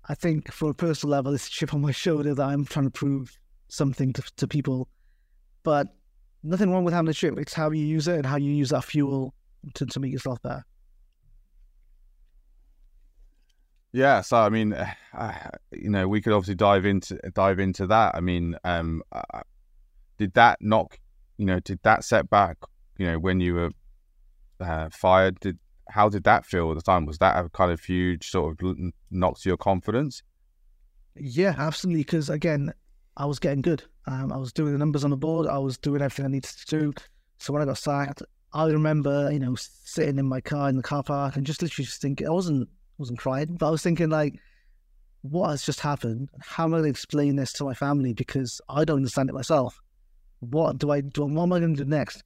I 0.07 0.15
think 0.15 0.53
for 0.53 0.71
a 0.71 0.75
personal 0.75 1.13
level, 1.13 1.33
it's 1.35 1.47
a 1.47 1.51
chip 1.51 1.73
on 1.73 1.81
my 1.81 1.93
shoulder 1.93 2.35
that 2.35 2.47
I'm 2.47 2.67
trying 2.67 2.85
to 2.85 2.91
prove 2.91 3.39
something 3.69 4.13
to, 4.13 4.23
to 4.37 4.47
people. 4.47 4.89
But 5.63 5.89
nothing 6.43 6.71
wrong 6.71 6.85
with 6.85 6.93
having 6.93 7.09
a 7.09 7.15
chip. 7.15 7.39
It's 7.39 7.55
how 7.55 7.71
you 7.71 7.87
use 7.87 8.07
it 8.07 8.17
and 8.17 8.27
how 8.27 8.37
you 8.37 8.53
use 8.53 8.69
that 8.69 8.85
fuel 8.85 9.35
to, 9.75 9.87
to 9.87 10.01
make 10.01 10.13
yourself 10.13 10.43
better. 10.43 10.63
Yeah, 13.95 14.23
so 14.23 14.39
I 14.39 14.49
mean, 14.49 14.73
uh, 15.17 15.33
you 15.71 15.89
know, 15.89 16.09
we 16.09 16.21
could 16.21 16.33
obviously 16.33 16.57
dive 16.57 16.85
into 16.85 17.17
dive 17.33 17.61
into 17.61 17.87
that. 17.87 18.17
I 18.17 18.21
mean, 18.21 18.57
um, 18.65 19.03
uh, 19.13 19.43
did 20.19 20.35
that 20.35 20.59
knock? 20.61 20.99
You 21.39 21.47
know, 21.47 21.61
did 21.61 21.79
that 21.85 22.05
setback? 22.05 22.59
You 22.99 23.07
know, 23.07 23.19
when 23.21 23.41
you 23.41 23.55
were 23.55 23.71
uh, 24.61 24.89
fired, 24.91 25.39
did 25.41 25.59
how 25.89 26.09
did 26.09 26.25
that 26.25 26.45
feel 26.45 26.71
at 26.73 26.77
the 26.77 26.83
time? 26.83 27.07
Was 27.07 27.19
that 27.19 27.43
a 27.43 27.49
kind 27.51 27.71
of 27.71 27.81
huge 27.81 28.29
sort 28.31 28.61
of 28.61 28.77
knock 29.13 29.39
to 29.41 29.49
your 29.49 29.57
confidence? 29.57 30.23
Yeah, 31.15 31.55
absolutely. 31.57 32.03
Because 32.03 32.29
again, 32.31 32.75
I 33.17 33.27
was 33.27 33.39
getting 33.39 33.63
good. 33.63 33.85
Um, 34.07 34.33
I 34.33 34.39
was 34.39 34.53
doing 34.53 34.73
the 34.73 34.79
numbers 34.79 35.05
on 35.05 35.11
the 35.11 35.17
board. 35.17 35.47
I 35.47 35.59
was 35.59 35.79
doing 35.79 36.03
everything 36.03 36.25
I 36.25 36.29
needed 36.29 36.51
to 36.51 36.81
do. 36.81 36.93
So 37.39 37.53
when 37.53 37.63
I 37.63 37.65
got 37.65 37.79
sacked, 37.79 38.23
I 38.53 38.67
remember, 38.67 39.31
you 39.31 39.39
know, 39.39 39.55
sitting 39.55 40.19
in 40.19 40.27
my 40.27 40.41
car 40.41 40.69
in 40.69 40.77
the 40.77 40.83
car 40.83 41.05
park 41.05 41.37
and 41.37 41.47
just 41.47 41.63
literally 41.63 41.87
just 41.87 42.03
thinking, 42.03 42.27
I 42.27 42.31
wasn't 42.31 42.69
wasn't 42.99 43.19
crying, 43.19 43.57
but 43.57 43.67
I 43.67 43.71
was 43.71 43.83
thinking 43.83 44.11
like, 44.11 44.39
what 45.23 45.49
has 45.51 45.65
just 45.65 45.81
happened? 45.81 46.29
How 46.41 46.65
am 46.65 46.75
I 46.75 46.79
going 46.79 46.85
to 46.85 46.91
explain 46.91 47.37
this 47.37 47.53
to 47.55 47.65
my 47.65 47.75
family? 47.75 48.13
Because 48.13 48.61
I 48.69 48.85
don't 48.85 48.99
understand 48.99 49.31
it 49.31 49.35
myself. 49.35 49.81
What 50.41 50.79
do 50.79 50.91
I 50.91 51.01
do? 51.01 51.25
What 51.25 51.45
am 51.45 51.53
I 51.53 51.61
going 51.61 51.75
to 51.77 51.85
do 51.85 51.89
next? 51.89 52.23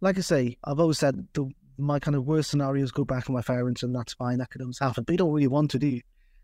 Like 0.00 0.16
I 0.16 0.20
say, 0.20 0.56
I've 0.64 0.78
always 0.78 0.98
said 0.98 1.26
the, 1.32 1.50
my 1.76 1.98
kind 1.98 2.14
of 2.14 2.26
worst 2.26 2.50
scenarios 2.50 2.92
go 2.92 3.04
back 3.04 3.24
to 3.24 3.32
my 3.32 3.42
parents, 3.42 3.82
and 3.82 3.94
that's 3.94 4.14
fine. 4.14 4.38
That 4.38 4.50
could 4.50 4.60
always 4.60 4.78
happen, 4.78 5.04
but 5.04 5.12
you 5.12 5.18
don't 5.18 5.32
really 5.32 5.48
want 5.48 5.72
to 5.72 5.78
do. 5.78 6.00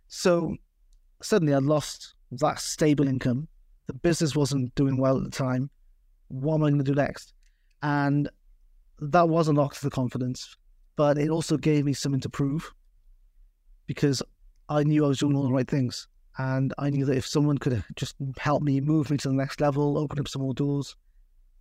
So 0.09 0.57
suddenly, 1.23 1.55
I 1.55 1.59
lost 1.59 2.15
that 2.33 2.59
stable 2.59 3.07
income. 3.07 3.47
The 3.87 3.95
business 3.95 4.35
wasn't 4.35 4.75
doing 4.75 4.97
well 4.97 5.17
at 5.19 5.25
the 5.25 5.31
time. 5.31 5.71
What 6.29 6.57
am 6.57 6.65
I 6.65 6.71
going 6.71 6.85
to 6.85 6.93
do 6.93 6.95
next? 6.95 7.33
And 7.83 8.29
that 8.99 9.29
was 9.29 9.47
a 9.47 9.53
knock 9.53 9.75
to 9.77 9.83
the 9.85 9.91
confidence, 9.91 10.57
but 10.97 11.17
it 11.17 11.31
also 11.31 11.57
gave 11.57 11.85
me 11.85 11.93
something 11.93 12.21
to 12.23 12.29
prove 12.29 12.73
because 13.87 14.23
I 14.69 14.83
knew 14.83 15.05
I 15.05 15.09
was 15.09 15.19
doing 15.19 15.37
all 15.37 15.45
the 15.45 15.53
right 15.53 15.69
things. 15.69 16.09
And 16.39 16.75
I 16.79 16.91
knew 16.91 17.07
that 17.07 17.17
if 17.17 17.27
someone 17.27 17.57
could 17.57 17.83
just 17.95 18.17
help 18.39 18.63
me 18.63 18.81
move 18.81 19.11
me 19.11 19.17
to 19.19 19.29
the 19.29 19.35
next 19.35 19.61
level, 19.61 19.97
open 19.97 20.19
up 20.19 20.29
some 20.29 20.43
more 20.43 20.53
doors, 20.53 20.95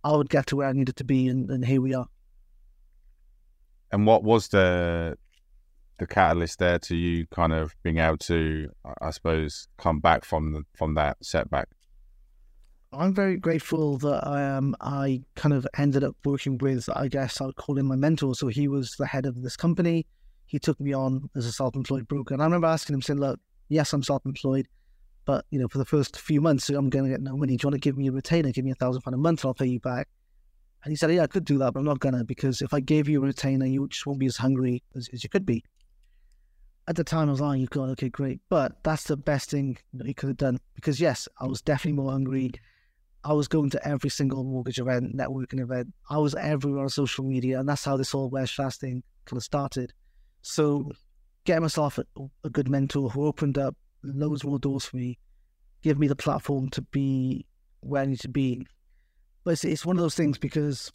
I 0.04 0.14
would 0.14 0.28
get 0.28 0.46
to 0.48 0.56
where 0.56 0.68
I 0.68 0.72
needed 0.72 0.96
to 0.96 1.04
be. 1.04 1.28
And, 1.28 1.50
and 1.50 1.64
here 1.64 1.80
we 1.80 1.94
are. 1.94 2.06
And 3.90 4.06
what 4.06 4.22
was 4.22 4.48
the 4.48 5.16
the 5.98 6.06
catalyst 6.06 6.58
there 6.58 6.78
to 6.78 6.94
you 6.94 7.26
kind 7.28 7.54
of 7.54 7.74
being 7.82 7.98
able 7.98 8.18
to, 8.18 8.68
I 9.00 9.10
suppose, 9.10 9.66
come 9.78 9.98
back 9.98 10.26
from 10.26 10.52
the, 10.52 10.62
from 10.76 10.94
that 10.94 11.16
setback? 11.22 11.68
I'm 12.92 13.14
very 13.14 13.38
grateful 13.38 13.96
that 13.98 14.28
um, 14.28 14.76
I 14.80 15.22
kind 15.36 15.54
of 15.54 15.66
ended 15.78 16.04
up 16.04 16.14
working 16.24 16.58
with, 16.58 16.88
I 16.94 17.08
guess 17.08 17.40
I 17.40 17.46
would 17.46 17.56
call 17.56 17.78
him 17.78 17.86
my 17.86 17.96
mentor. 17.96 18.34
So 18.34 18.48
he 18.48 18.68
was 18.68 18.94
the 18.98 19.06
head 19.06 19.24
of 19.24 19.42
this 19.42 19.56
company 19.56 20.06
he 20.46 20.58
took 20.58 20.80
me 20.80 20.92
on 20.92 21.28
as 21.36 21.46
a 21.46 21.52
self-employed 21.52 22.08
broker. 22.08 22.34
And 22.34 22.42
I 22.42 22.46
remember 22.46 22.68
asking 22.68 22.94
him, 22.94 23.02
saying, 23.02 23.18
look, 23.18 23.40
yes, 23.68 23.92
I'm 23.92 24.02
self-employed, 24.02 24.68
but, 25.24 25.44
you 25.50 25.58
know, 25.58 25.68
for 25.68 25.78
the 25.78 25.84
first 25.84 26.18
few 26.18 26.40
months, 26.40 26.68
I'm 26.68 26.88
going 26.88 27.04
to 27.04 27.10
get 27.10 27.20
no 27.20 27.36
money. 27.36 27.56
Do 27.56 27.64
you 27.64 27.66
want 27.68 27.74
to 27.74 27.86
give 27.86 27.98
me 27.98 28.08
a 28.08 28.12
retainer? 28.12 28.52
Give 28.52 28.64
me 28.64 28.70
a 28.70 28.76
thousand 28.76 29.02
pound 29.02 29.14
a 29.14 29.18
month 29.18 29.42
and 29.42 29.48
I'll 29.48 29.54
pay 29.54 29.66
you 29.66 29.80
back. 29.80 30.08
And 30.84 30.92
he 30.92 30.96
said, 30.96 31.12
yeah, 31.12 31.24
I 31.24 31.26
could 31.26 31.44
do 31.44 31.58
that, 31.58 31.72
but 31.72 31.80
I'm 31.80 31.84
not 31.84 31.98
going 31.98 32.16
to 32.16 32.22
because 32.22 32.62
if 32.62 32.72
I 32.72 32.78
gave 32.78 33.08
you 33.08 33.20
a 33.20 33.26
retainer, 33.26 33.66
you 33.66 33.88
just 33.88 34.06
won't 34.06 34.20
be 34.20 34.26
as 34.26 34.36
hungry 34.36 34.84
as, 34.94 35.08
as 35.12 35.24
you 35.24 35.28
could 35.28 35.44
be. 35.44 35.64
At 36.86 36.94
the 36.94 37.02
time, 37.02 37.28
I 37.28 37.32
was 37.32 37.40
like, 37.40 37.50
oh, 37.50 37.54
you've 37.54 37.70
got, 37.70 37.88
okay, 37.90 38.08
great. 38.08 38.40
But 38.48 38.84
that's 38.84 39.04
the 39.04 39.16
best 39.16 39.50
thing 39.50 39.78
that 39.94 40.06
he 40.06 40.14
could 40.14 40.28
have 40.28 40.36
done 40.36 40.60
because, 40.76 41.00
yes, 41.00 41.26
I 41.40 41.46
was 41.46 41.60
definitely 41.60 42.00
more 42.00 42.12
hungry. 42.12 42.52
I 43.24 43.32
was 43.32 43.48
going 43.48 43.70
to 43.70 43.88
every 43.88 44.10
single 44.10 44.44
mortgage 44.44 44.78
event, 44.78 45.16
networking 45.16 45.58
event. 45.58 45.92
I 46.08 46.18
was 46.18 46.36
everywhere 46.36 46.84
on 46.84 46.88
social 46.88 47.24
media, 47.24 47.58
and 47.58 47.68
that's 47.68 47.84
how 47.84 47.96
this 47.96 48.12
whole 48.12 48.30
Where's 48.30 48.52
Shaz 48.52 48.76
thing 48.76 49.02
kind 49.24 49.38
of 49.38 49.42
started. 49.42 49.92
So 50.48 50.92
getting 51.44 51.62
myself 51.62 51.98
a, 51.98 52.04
a 52.44 52.50
good 52.50 52.68
mentor 52.68 53.10
who 53.10 53.26
opened 53.26 53.58
up 53.58 53.74
loads 54.04 54.44
more 54.44 54.60
doors 54.60 54.84
for 54.84 54.96
me, 54.96 55.18
give 55.82 55.98
me 55.98 56.06
the 56.06 56.14
platform 56.14 56.70
to 56.70 56.82
be 56.82 57.44
where 57.80 58.02
I 58.02 58.06
need 58.06 58.20
to 58.20 58.28
be. 58.28 58.64
But 59.42 59.54
it's, 59.54 59.64
it's 59.64 59.84
one 59.84 59.96
of 59.96 60.02
those 60.02 60.14
things 60.14 60.38
because 60.38 60.92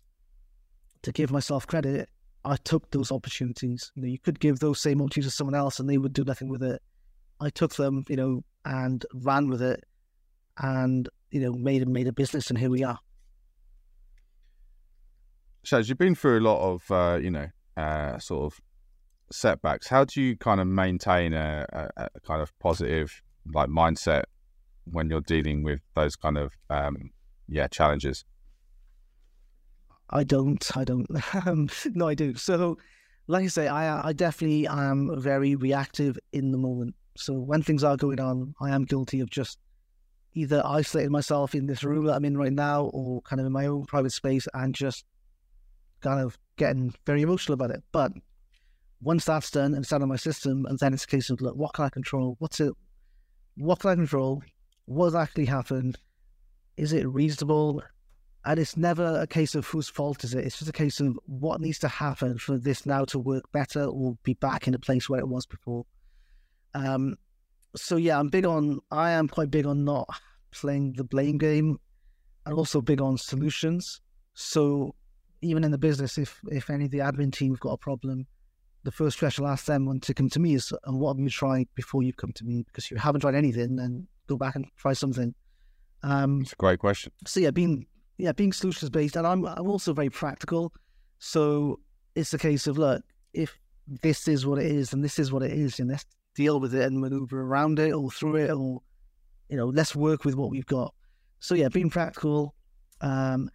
to 1.01 1.11
give 1.11 1.31
myself 1.31 1.67
credit, 1.67 2.07
I 2.45 2.55
took 2.55 2.91
those 2.91 3.11
opportunities. 3.11 3.91
You 3.95 4.03
know, 4.03 4.07
you 4.07 4.19
could 4.19 4.39
give 4.39 4.59
those 4.59 4.79
same 4.79 5.01
opportunities 5.01 5.33
to 5.33 5.35
someone 5.35 5.55
else 5.55 5.81
and 5.81 5.89
they 5.89 5.97
would 5.97 6.13
do 6.13 6.23
nothing 6.23 6.47
with 6.47 6.63
it. 6.63 6.81
I 7.41 7.49
took 7.49 7.75
them, 7.75 8.05
you 8.07 8.15
know, 8.15 8.45
and 8.63 9.05
ran 9.13 9.49
with 9.49 9.61
it, 9.61 9.83
and 10.59 11.09
you 11.29 11.41
know, 11.41 11.51
made 11.51 11.85
made 11.87 12.07
a 12.07 12.13
business, 12.13 12.49
and 12.49 12.57
here 12.57 12.69
we 12.69 12.83
are. 12.83 12.99
Shaz, 15.65 15.89
you've 15.89 15.97
been 15.97 16.15
through 16.15 16.39
a 16.39 16.41
lot 16.41 16.61
of, 16.61 16.91
uh, 16.91 17.19
you 17.21 17.31
know, 17.31 17.49
uh, 17.75 18.19
sort 18.19 18.53
of 18.53 18.61
setbacks. 19.33 19.87
How 19.87 20.05
do 20.05 20.21
you 20.21 20.37
kind 20.37 20.59
of 20.59 20.67
maintain 20.67 21.33
a, 21.33 21.65
a, 21.97 22.05
a, 22.15 22.19
kind 22.21 22.41
of 22.41 22.57
positive 22.59 23.21
like 23.53 23.69
mindset 23.69 24.23
when 24.85 25.09
you're 25.09 25.21
dealing 25.21 25.63
with 25.63 25.79
those 25.95 26.15
kind 26.15 26.37
of 26.37 26.53
um, 26.69 27.11
yeah 27.47 27.67
challenges? 27.67 28.25
I 30.09 30.23
don't. 30.23 30.77
I 30.77 30.83
don't. 30.83 31.07
Um, 31.45 31.69
no, 31.93 32.07
I 32.07 32.13
do. 32.13 32.35
So, 32.35 32.77
like 33.27 33.45
I 33.45 33.47
say, 33.47 33.67
I 33.67 34.09
I 34.09 34.13
definitely 34.13 34.67
am 34.67 35.19
very 35.19 35.55
reactive 35.55 36.19
in 36.33 36.51
the 36.51 36.57
moment. 36.57 36.95
So 37.15 37.33
when 37.33 37.61
things 37.61 37.83
are 37.83 37.97
going 37.97 38.19
on, 38.19 38.53
I 38.61 38.69
am 38.71 38.85
guilty 38.85 39.19
of 39.21 39.29
just 39.29 39.57
either 40.33 40.61
isolating 40.65 41.11
myself 41.11 41.53
in 41.55 41.65
this 41.65 41.83
room 41.83 42.05
that 42.05 42.15
I'm 42.15 42.25
in 42.25 42.37
right 42.37 42.53
now, 42.53 42.85
or 42.93 43.21
kind 43.21 43.39
of 43.39 43.45
in 43.45 43.51
my 43.51 43.65
own 43.65 43.85
private 43.85 44.11
space 44.11 44.47
and 44.53 44.73
just 44.73 45.05
kind 46.01 46.19
of 46.19 46.37
getting 46.57 46.93
very 47.05 47.21
emotional 47.21 47.53
about 47.53 47.71
it. 47.71 47.83
But 47.91 48.11
once 49.01 49.25
that's 49.25 49.51
done 49.51 49.73
and 49.73 49.83
it's 49.83 49.93
out 49.93 50.01
of 50.01 50.07
my 50.07 50.15
system, 50.15 50.65
and 50.67 50.77
then 50.79 50.93
it's 50.93 51.03
a 51.03 51.07
case 51.07 51.29
of 51.29 51.41
look, 51.41 51.55
what 51.55 51.73
can 51.73 51.85
I 51.85 51.89
control? 51.89 52.35
What's 52.39 52.59
it? 52.59 52.73
What 53.57 53.79
can 53.79 53.89
I 53.89 53.95
control? 53.95 54.43
What 54.85 55.15
actually 55.15 55.45
happened? 55.45 55.97
Is 56.77 56.93
it 56.93 57.07
reasonable? 57.07 57.81
And 58.43 58.59
it's 58.59 58.75
never 58.75 59.19
a 59.21 59.27
case 59.27 59.53
of 59.53 59.67
whose 59.67 59.87
fault 59.87 60.23
is 60.23 60.33
it. 60.33 60.45
It's 60.45 60.57
just 60.57 60.69
a 60.69 60.73
case 60.73 60.99
of 60.99 61.17
what 61.25 61.61
needs 61.61 61.77
to 61.79 61.87
happen 61.87 62.39
for 62.39 62.57
this 62.57 62.85
now 62.85 63.05
to 63.05 63.19
work 63.19 63.43
better 63.51 63.85
or 63.85 64.17
be 64.23 64.33
back 64.33 64.67
in 64.67 64.73
a 64.73 64.79
place 64.79 65.07
where 65.07 65.19
it 65.19 65.27
was 65.27 65.45
before. 65.45 65.85
Um, 66.73 67.17
so 67.75 67.97
yeah, 67.97 68.19
I'm 68.19 68.29
big 68.29 68.45
on. 68.45 68.79
I 68.89 69.11
am 69.11 69.27
quite 69.27 69.51
big 69.51 69.65
on 69.65 69.83
not 69.85 70.09
playing 70.51 70.93
the 70.97 71.03
blame 71.03 71.37
game, 71.37 71.77
and 72.45 72.55
also 72.55 72.81
big 72.81 73.01
on 73.01 73.17
solutions. 73.17 74.01
So 74.33 74.95
even 75.41 75.63
in 75.63 75.71
the 75.71 75.77
business, 75.77 76.17
if 76.17 76.39
if 76.51 76.69
any 76.69 76.85
of 76.85 76.91
the 76.91 76.99
admin 76.99 77.31
team 77.31 77.51
have 77.51 77.59
got 77.59 77.73
a 77.73 77.77
problem, 77.77 78.25
the 78.83 78.91
first 78.91 79.19
question 79.19 79.45
I'll 79.45 79.51
ask 79.51 79.65
them 79.65 79.85
when 79.85 79.99
to 80.01 80.13
come 80.13 80.29
to 80.29 80.39
me 80.39 80.55
is, 80.55 80.73
"And 80.85 80.99
what 80.99 81.15
have 81.15 81.19
you 81.19 81.29
tried 81.29 81.67
before 81.75 82.03
you 82.03 82.13
come 82.13 82.31
to 82.33 82.43
me? 82.43 82.63
Because 82.63 82.85
if 82.85 82.91
you 82.91 82.97
haven't 82.97 83.21
tried 83.21 83.35
anything, 83.35 83.75
then 83.75 84.07
go 84.27 84.37
back 84.37 84.55
and 84.55 84.65
try 84.77 84.93
something." 84.93 85.33
Um, 86.03 86.41
it's 86.41 86.53
a 86.53 86.55
great 86.55 86.79
question. 86.79 87.11
So 87.27 87.39
yeah, 87.39 87.51
being 87.51 87.85
yeah 88.17 88.31
being 88.31 88.53
solutions 88.53 88.89
based, 88.89 89.15
and 89.15 89.27
I'm 89.27 89.45
I'm 89.45 89.67
also 89.67 89.93
very 89.93 90.09
practical. 90.09 90.73
So 91.19 91.79
it's 92.15 92.33
a 92.33 92.39
case 92.39 92.67
of 92.67 92.77
look, 92.77 93.03
if 93.33 93.57
this 94.01 94.27
is 94.27 94.45
what 94.45 94.59
it 94.59 94.65
is, 94.65 94.93
and 94.93 95.03
this 95.03 95.19
is 95.19 95.31
what 95.31 95.43
it 95.43 95.51
is, 95.51 95.79
and 95.79 95.89
let's 95.89 96.05
deal 96.33 96.59
with 96.59 96.73
it 96.73 96.83
and 96.83 96.99
maneuver 96.99 97.41
around 97.41 97.77
it 97.79 97.91
or 97.91 98.09
through 98.09 98.35
it, 98.37 98.51
or 98.51 98.81
you 99.49 99.57
know, 99.57 99.67
let's 99.67 99.95
work 99.95 100.25
with 100.25 100.35
what 100.35 100.49
we've 100.49 100.65
got. 100.65 100.93
So 101.39 101.55
yeah, 101.55 101.69
being 101.69 101.89
practical. 101.89 102.55
Um, 103.01 103.49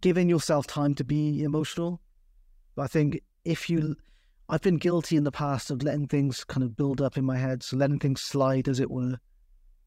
giving 0.00 0.28
yourself 0.28 0.66
time 0.66 0.94
to 0.94 1.04
be 1.04 1.42
emotional. 1.42 2.00
I 2.76 2.86
think 2.86 3.20
if 3.44 3.68
you, 3.70 3.96
I've 4.48 4.62
been 4.62 4.76
guilty 4.76 5.16
in 5.16 5.24
the 5.24 5.32
past 5.32 5.70
of 5.70 5.82
letting 5.82 6.06
things 6.06 6.44
kind 6.44 6.62
of 6.62 6.76
build 6.76 7.00
up 7.00 7.16
in 7.16 7.24
my 7.24 7.36
head, 7.36 7.62
so 7.62 7.76
letting 7.76 7.98
things 7.98 8.20
slide, 8.20 8.68
as 8.68 8.80
it 8.80 8.90
were. 8.90 9.18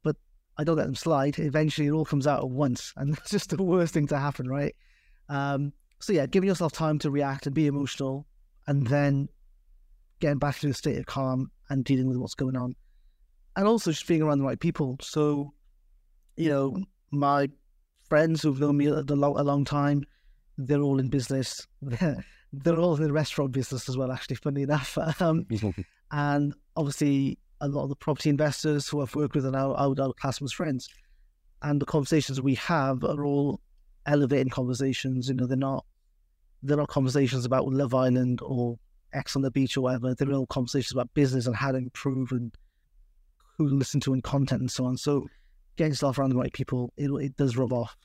But 0.03 0.15
I 0.57 0.63
don't 0.63 0.77
let 0.77 0.85
them 0.85 0.95
slide. 0.95 1.39
Eventually, 1.39 1.87
it 1.87 1.91
all 1.91 2.05
comes 2.05 2.27
out 2.27 2.39
at 2.39 2.49
once, 2.49 2.93
and 2.97 3.13
that's 3.15 3.31
just 3.31 3.49
the 3.49 3.63
worst 3.63 3.93
thing 3.93 4.07
to 4.07 4.17
happen, 4.17 4.47
right? 4.47 4.75
Um, 5.29 5.73
so 5.99 6.13
yeah, 6.13 6.25
giving 6.25 6.47
yourself 6.47 6.73
time 6.73 6.99
to 6.99 7.11
react 7.11 7.45
and 7.45 7.55
be 7.55 7.67
emotional, 7.67 8.25
and 8.67 8.87
then 8.87 9.27
getting 10.19 10.39
back 10.39 10.59
to 10.59 10.69
a 10.69 10.73
state 10.73 10.97
of 10.97 11.05
calm 11.05 11.51
and 11.69 11.83
dealing 11.83 12.07
with 12.07 12.17
what's 12.17 12.35
going 12.35 12.55
on, 12.55 12.75
and 13.55 13.67
also 13.67 13.91
just 13.91 14.07
being 14.07 14.21
around 14.21 14.39
the 14.39 14.45
right 14.45 14.59
people. 14.59 14.97
So, 15.01 15.53
you 16.37 16.49
know, 16.49 16.77
my 17.11 17.49
friends 18.11 18.41
who've 18.41 18.59
known 18.59 18.75
me 18.75 18.87
a, 18.87 18.95
a, 18.95 19.15
long, 19.15 19.39
a 19.39 19.43
long 19.43 19.63
time. 19.63 20.03
They're 20.57 20.81
all 20.81 20.99
in 20.99 21.07
business. 21.07 21.65
They're, 22.53 22.77
all 22.77 22.95
in 22.95 23.03
the 23.03 23.13
restaurant 23.13 23.53
business 23.53 23.87
as 23.87 23.97
well, 23.97 24.11
actually, 24.11 24.35
funny 24.37 24.63
enough. 24.63 24.97
Um, 25.21 25.45
and 26.11 26.53
obviously, 26.75 27.37
a 27.61 27.67
lot 27.67 27.83
of 27.83 27.89
the 27.89 27.95
property 27.95 28.29
investors 28.29 28.87
who 28.87 29.01
I've 29.01 29.15
worked 29.15 29.35
with 29.35 29.45
are 29.45 29.51
now 29.51 29.73
our, 29.75 29.95
our 30.01 30.13
customers' 30.13 30.51
friends. 30.51 30.89
And 31.61 31.79
the 31.79 31.85
conversations 31.85 32.41
we 32.41 32.55
have 32.55 33.03
are 33.03 33.23
all 33.23 33.61
elevating 34.05 34.49
conversations. 34.49 35.29
You 35.29 35.35
know, 35.35 35.45
they're 35.45 35.57
not 35.57 35.85
they're 36.63 36.77
not 36.77 36.89
conversations 36.89 37.45
about 37.45 37.67
Love 37.67 37.93
Island 37.93 38.39
or 38.43 38.77
Ex 39.13 39.35
on 39.35 39.41
the 39.41 39.51
beach 39.51 39.77
or 39.77 39.81
whatever. 39.81 40.13
They're 40.13 40.31
all 40.31 40.47
conversations 40.47 40.91
about 40.91 41.13
business 41.13 41.47
and 41.47 41.55
how 41.55 41.71
to 41.71 41.77
improve 41.77 42.31
and 42.31 42.51
who 43.57 43.69
to 43.69 43.75
listen 43.75 43.99
to 44.01 44.13
and 44.13 44.23
content 44.23 44.61
and 44.61 44.71
so 44.71 44.85
on. 44.85 44.97
So 44.97 45.27
getting 45.75 45.91
yourself 45.91 46.17
around 46.17 46.29
the 46.29 46.37
right 46.37 46.53
people, 46.53 46.93
it, 46.97 47.09
it 47.21 47.35
does 47.37 47.57
rub 47.57 47.73
off. 47.73 47.95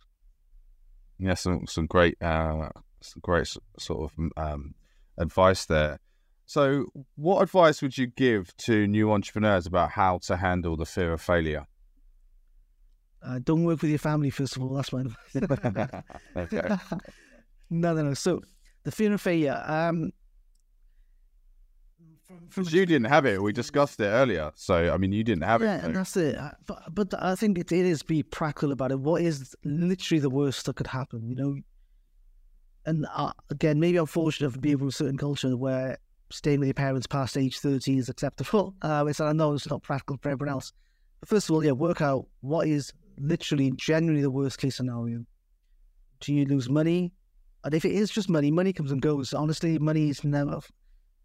Yeah, 1.19 1.35
some 1.35 1.67
some 1.67 1.87
great, 1.87 2.21
uh, 2.23 2.69
some 3.01 3.21
great 3.23 3.49
sort 3.79 4.11
of 4.13 4.31
um, 4.37 4.75
advice 5.19 5.65
there. 5.67 6.01
So, 6.47 6.87
what 7.17 7.43
advice 7.43 7.83
would 7.83 7.99
you 7.99 8.07
give 8.07 8.57
to 8.59 8.87
new 8.87 9.11
entrepreneurs 9.11 9.67
about 9.67 9.91
how 9.91 10.19
to 10.27 10.37
handle 10.37 10.77
the 10.77 10.87
fear 10.87 11.13
of 11.13 11.21
failure? 11.21 11.67
Uh, 13.21 13.41
don't 13.43 13.65
work 13.65 13.83
with 13.83 13.91
your 13.91 13.99
family 13.99 14.31
first 14.31 14.57
of 14.57 14.63
all. 14.63 14.75
That's 14.75 14.93
my 14.93 15.01
advice. 15.01 16.03
okay. 16.37 16.77
no, 17.71 17.95
no, 17.95 18.03
no. 18.03 18.15
So, 18.15 18.41
the 18.85 18.93
fear 18.93 19.13
of 19.13 19.21
failure. 19.21 19.61
Um, 19.67 20.13
because 22.49 22.73
you 22.73 22.87
didn't 22.87 23.09
have 23.09 23.27
it. 23.27 23.43
We 23.43 23.53
discussed 23.53 24.01
it 24.01 24.07
earlier. 24.07 24.51
So, 24.55 24.93
I 24.93 24.97
mean, 24.97 25.13
you 25.13 25.25
didn't 25.25 25.45
have 25.45 25.63
yeah, 25.63 25.77
it. 25.77 25.79
Yeah, 25.79 25.85
and 25.87 25.97
that's 25.97 26.17
it. 26.17 26.37
Uh, 26.37 26.51
but, 26.67 26.95
but 26.95 27.23
I 27.23 27.35
think 27.35 27.59
it, 27.59 27.71
it 27.73 27.87
is 27.87 28.03
be 28.03 28.23
practical 28.23 28.73
about 28.73 28.91
it. 28.93 29.01
What 29.01 29.23
is 29.23 29.55
literally 29.65 30.21
the 30.21 30.31
worst 30.31 30.67
that 30.67 30.77
could 30.77 30.89
happen, 30.89 31.29
you 31.29 31.37
know? 31.37 31.57
And 32.87 33.07
uh, 33.15 33.33
again, 33.51 33.81
maybe 33.81 33.99
I'm 33.99 34.07
fortunate 34.07 34.53
to 34.53 34.59
be 34.59 34.75
from 34.75 34.89
a 34.89 34.93
certain 34.93 35.19
culture 35.19 35.57
where 35.57 35.99
staying 36.31 36.61
with 36.61 36.69
your 36.69 36.75
parents 36.75 37.07
past 37.07 37.37
age 37.37 37.59
30 37.59 37.99
is 37.99 38.09
acceptable. 38.09 38.75
Uh, 38.81 39.03
which 39.03 39.21
I 39.21 39.33
know 39.33 39.53
it's 39.53 39.69
not 39.69 39.83
practical 39.83 40.17
for 40.23 40.31
everyone 40.31 40.55
else. 40.55 40.73
But 41.21 41.29
first 41.29 41.49
of 41.49 41.55
all, 41.55 41.65
yeah, 41.65 41.73
work 41.73 42.01
out 42.01 42.27
what 42.41 42.69
is 42.69 42.93
literally 43.19 43.73
generally 43.77 44.23
the 44.23 44.31
worst 44.31 44.59
case 44.59 44.77
scenario. 44.77 45.25
Do 46.21 46.33
you 46.33 46.45
lose 46.47 46.69
money? 46.69 47.13
And 47.65 47.75
if 47.75 47.85
it 47.85 47.93
is 47.93 48.11
just 48.11 48.29
money, 48.29 48.51
money 48.51 48.73
comes 48.73 48.93
and 48.93 49.03
goes. 49.03 49.35
Honestly, 49.35 49.79
money 49.79 50.09
is 50.09 50.23
never 50.25 50.61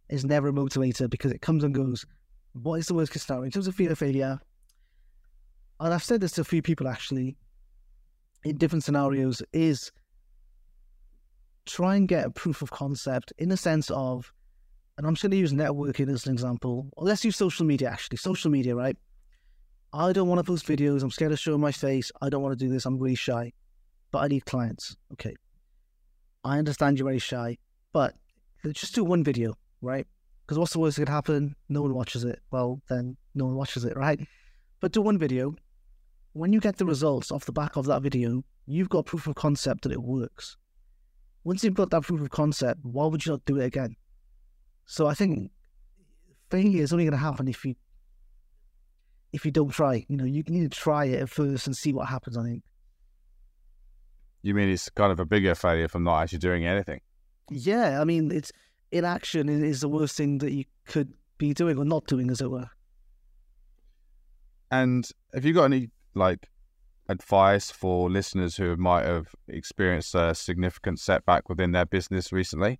is 0.10 0.26
never 0.26 0.50
a 0.50 0.52
motivator 0.52 1.10
because 1.10 1.32
it 1.32 1.42
comes 1.42 1.64
and 1.64 1.74
goes. 1.74 2.06
What 2.54 2.80
is 2.80 2.88
the 2.88 2.96
worst 2.96 3.14
case 3.14 3.24
scenario 3.24 3.46
in 3.46 3.52
terms 3.52 3.68
of 3.68 3.76
fear 3.76 3.92
of 3.92 4.00
failure? 4.00 4.40
And 5.80 5.94
I've 5.94 6.04
said 6.04 6.20
this 6.20 6.34
to 6.34 6.42
a 6.42 6.46
few 6.46 6.62
people 6.62 6.88
actually 6.88 7.38
in 8.44 8.58
different 8.58 8.84
scenarios 8.84 9.42
is 9.54 9.92
try 11.66 11.96
and 11.96 12.08
get 12.08 12.26
a 12.26 12.32
proof 12.32 12.62
of 12.62 12.72
concept 12.72 13.34
in 13.38 13.50
the 13.50 13.58
sense 13.58 13.90
of, 13.92 14.34
and 14.98 15.06
I'm 15.06 15.14
just 15.14 15.24
going 15.24 15.32
to 15.32 15.38
use 15.38 15.54
networking 15.54 16.12
as 16.12 16.26
an 16.26 16.34
example. 16.34 16.90
let's 16.98 17.26
use 17.26 17.36
social 17.36 17.66
media 17.66 17.90
actually. 17.90 18.18
Social 18.18 18.52
media, 18.52 18.76
right? 18.76 18.98
I 19.94 20.14
don't 20.14 20.28
want 20.28 20.40
to 20.40 20.44
post 20.44 20.66
videos. 20.66 21.04
I'm 21.04 21.12
scared 21.12 21.32
of 21.32 21.40
showing 21.40 21.62
my 21.62 21.72
face. 21.72 22.12
I 22.22 22.30
don't 22.30 22.42
want 22.42 22.58
to 22.58 22.66
do 22.66 22.72
this. 22.72 22.86
I'm 22.86 22.98
really 22.98 23.16
shy, 23.16 23.52
but 24.12 24.20
I 24.20 24.28
need 24.28 24.46
clients. 24.46 24.96
Okay. 25.14 25.36
I 26.44 26.58
understand 26.58 26.98
you're 26.98 27.08
very 27.08 27.20
shy, 27.20 27.58
but 27.94 28.16
just 28.74 28.96
do 28.96 29.04
one 29.04 29.24
video 29.24 29.56
right? 29.82 30.06
Because 30.46 30.58
what's 30.58 30.74
the 30.74 30.80
worst 30.80 30.98
that 30.98 31.04
could 31.04 31.10
happen? 31.10 31.56
No 31.70 31.82
one 31.82 31.94
watches 31.94 32.24
it. 32.24 32.40
Well, 32.52 32.82
then 32.90 33.18
no 33.36 33.46
one 33.46 33.56
watches 33.56 33.84
it, 33.86 33.98
right? 33.98 34.20
But 34.80 34.92
do 34.92 35.02
one 35.02 35.18
video. 35.18 35.56
When 36.34 36.54
you 36.54 36.60
get 36.60 36.78
the 36.78 36.86
results 36.86 37.32
off 37.32 37.46
the 37.46 37.52
back 37.52 37.76
of 37.76 37.86
that 37.88 38.02
video, 38.02 38.44
you've 38.66 38.90
got 38.90 39.06
proof 39.06 39.28
of 39.28 39.36
concept 39.36 39.84
that 39.84 39.92
it 39.92 40.02
works. 40.02 40.58
Once 41.44 41.64
you've 41.64 41.74
got 41.74 41.90
that 41.90 42.04
proof 42.04 42.22
of 42.22 42.30
concept, 42.30 42.80
why 42.84 43.06
would 43.06 43.26
you 43.26 43.32
not 43.32 43.46
do 43.46 43.58
it 43.58 43.66
again? 43.66 43.96
So 44.86 45.08
I 45.08 45.14
think 45.14 45.52
failure 46.50 46.84
is 46.84 46.94
only 46.94 47.06
going 47.06 47.14
to 47.14 47.18
happen 47.18 47.48
if 47.48 47.66
you 47.66 47.76
if 49.34 49.46
you 49.46 49.52
don't 49.52 49.70
try. 49.70 50.06
You 50.08 50.18
know, 50.18 50.26
you 50.26 50.44
need 50.48 50.72
to 50.72 50.78
try 50.78 51.06
it 51.06 51.30
first 51.30 51.66
and 51.68 51.76
see 51.76 51.94
what 51.94 52.10
happens. 52.10 52.38
I 52.38 52.44
think. 52.44 52.64
You 54.44 54.54
mean 54.54 54.70
it's 54.70 54.90
kind 54.90 55.12
of 55.12 55.20
a 55.20 55.26
bigger 55.26 55.56
failure 55.56 55.88
from 55.88 56.04
not 56.04 56.24
actually 56.24 56.40
doing 56.40 56.66
anything? 56.66 57.02
Yeah, 57.50 58.02
I 58.02 58.04
mean 58.06 58.32
it's 58.32 58.52
inaction 58.92 59.50
is 59.50 59.82
the 59.82 59.90
worst 59.90 60.18
thing 60.18 60.40
that 60.40 60.52
you 60.52 60.66
could 60.86 61.14
be 61.38 61.54
doing 61.54 61.78
or 61.78 61.86
not 61.86 62.06
doing, 62.06 62.30
as 62.30 62.42
it 62.42 62.52
were. 62.52 62.70
And 64.70 65.08
have 65.34 65.46
you 65.46 65.54
got 65.54 65.66
any 65.66 65.90
like 66.14 66.48
advice 67.12 67.70
for 67.70 68.10
listeners 68.10 68.56
who 68.56 68.76
might 68.78 69.06
have 69.06 69.28
experienced 69.48 70.16
a 70.16 70.34
significant 70.34 71.00
setback 71.00 71.50
within 71.50 71.72
their 71.72 71.86
business 71.86 72.32
recently? 72.32 72.80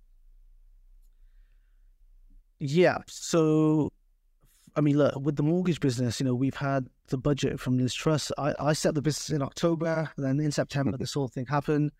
Yeah. 2.58 2.98
So, 3.08 3.92
I 4.76 4.80
mean, 4.80 4.96
look, 4.96 5.14
with 5.20 5.36
the 5.36 5.42
mortgage 5.42 5.80
business, 5.80 6.18
you 6.18 6.26
know, 6.26 6.34
we've 6.34 6.56
had 6.56 6.86
the 7.08 7.18
budget 7.18 7.60
from 7.60 7.76
Liz 7.78 7.94
Truss. 7.94 8.32
I, 8.38 8.54
I 8.58 8.72
set 8.72 8.94
the 8.94 9.02
business 9.02 9.30
in 9.30 9.42
October, 9.42 10.10
then 10.16 10.40
in 10.40 10.50
September, 10.50 10.96
this 10.96 11.14
whole 11.14 11.28
thing 11.28 11.46
happened. 11.46 11.92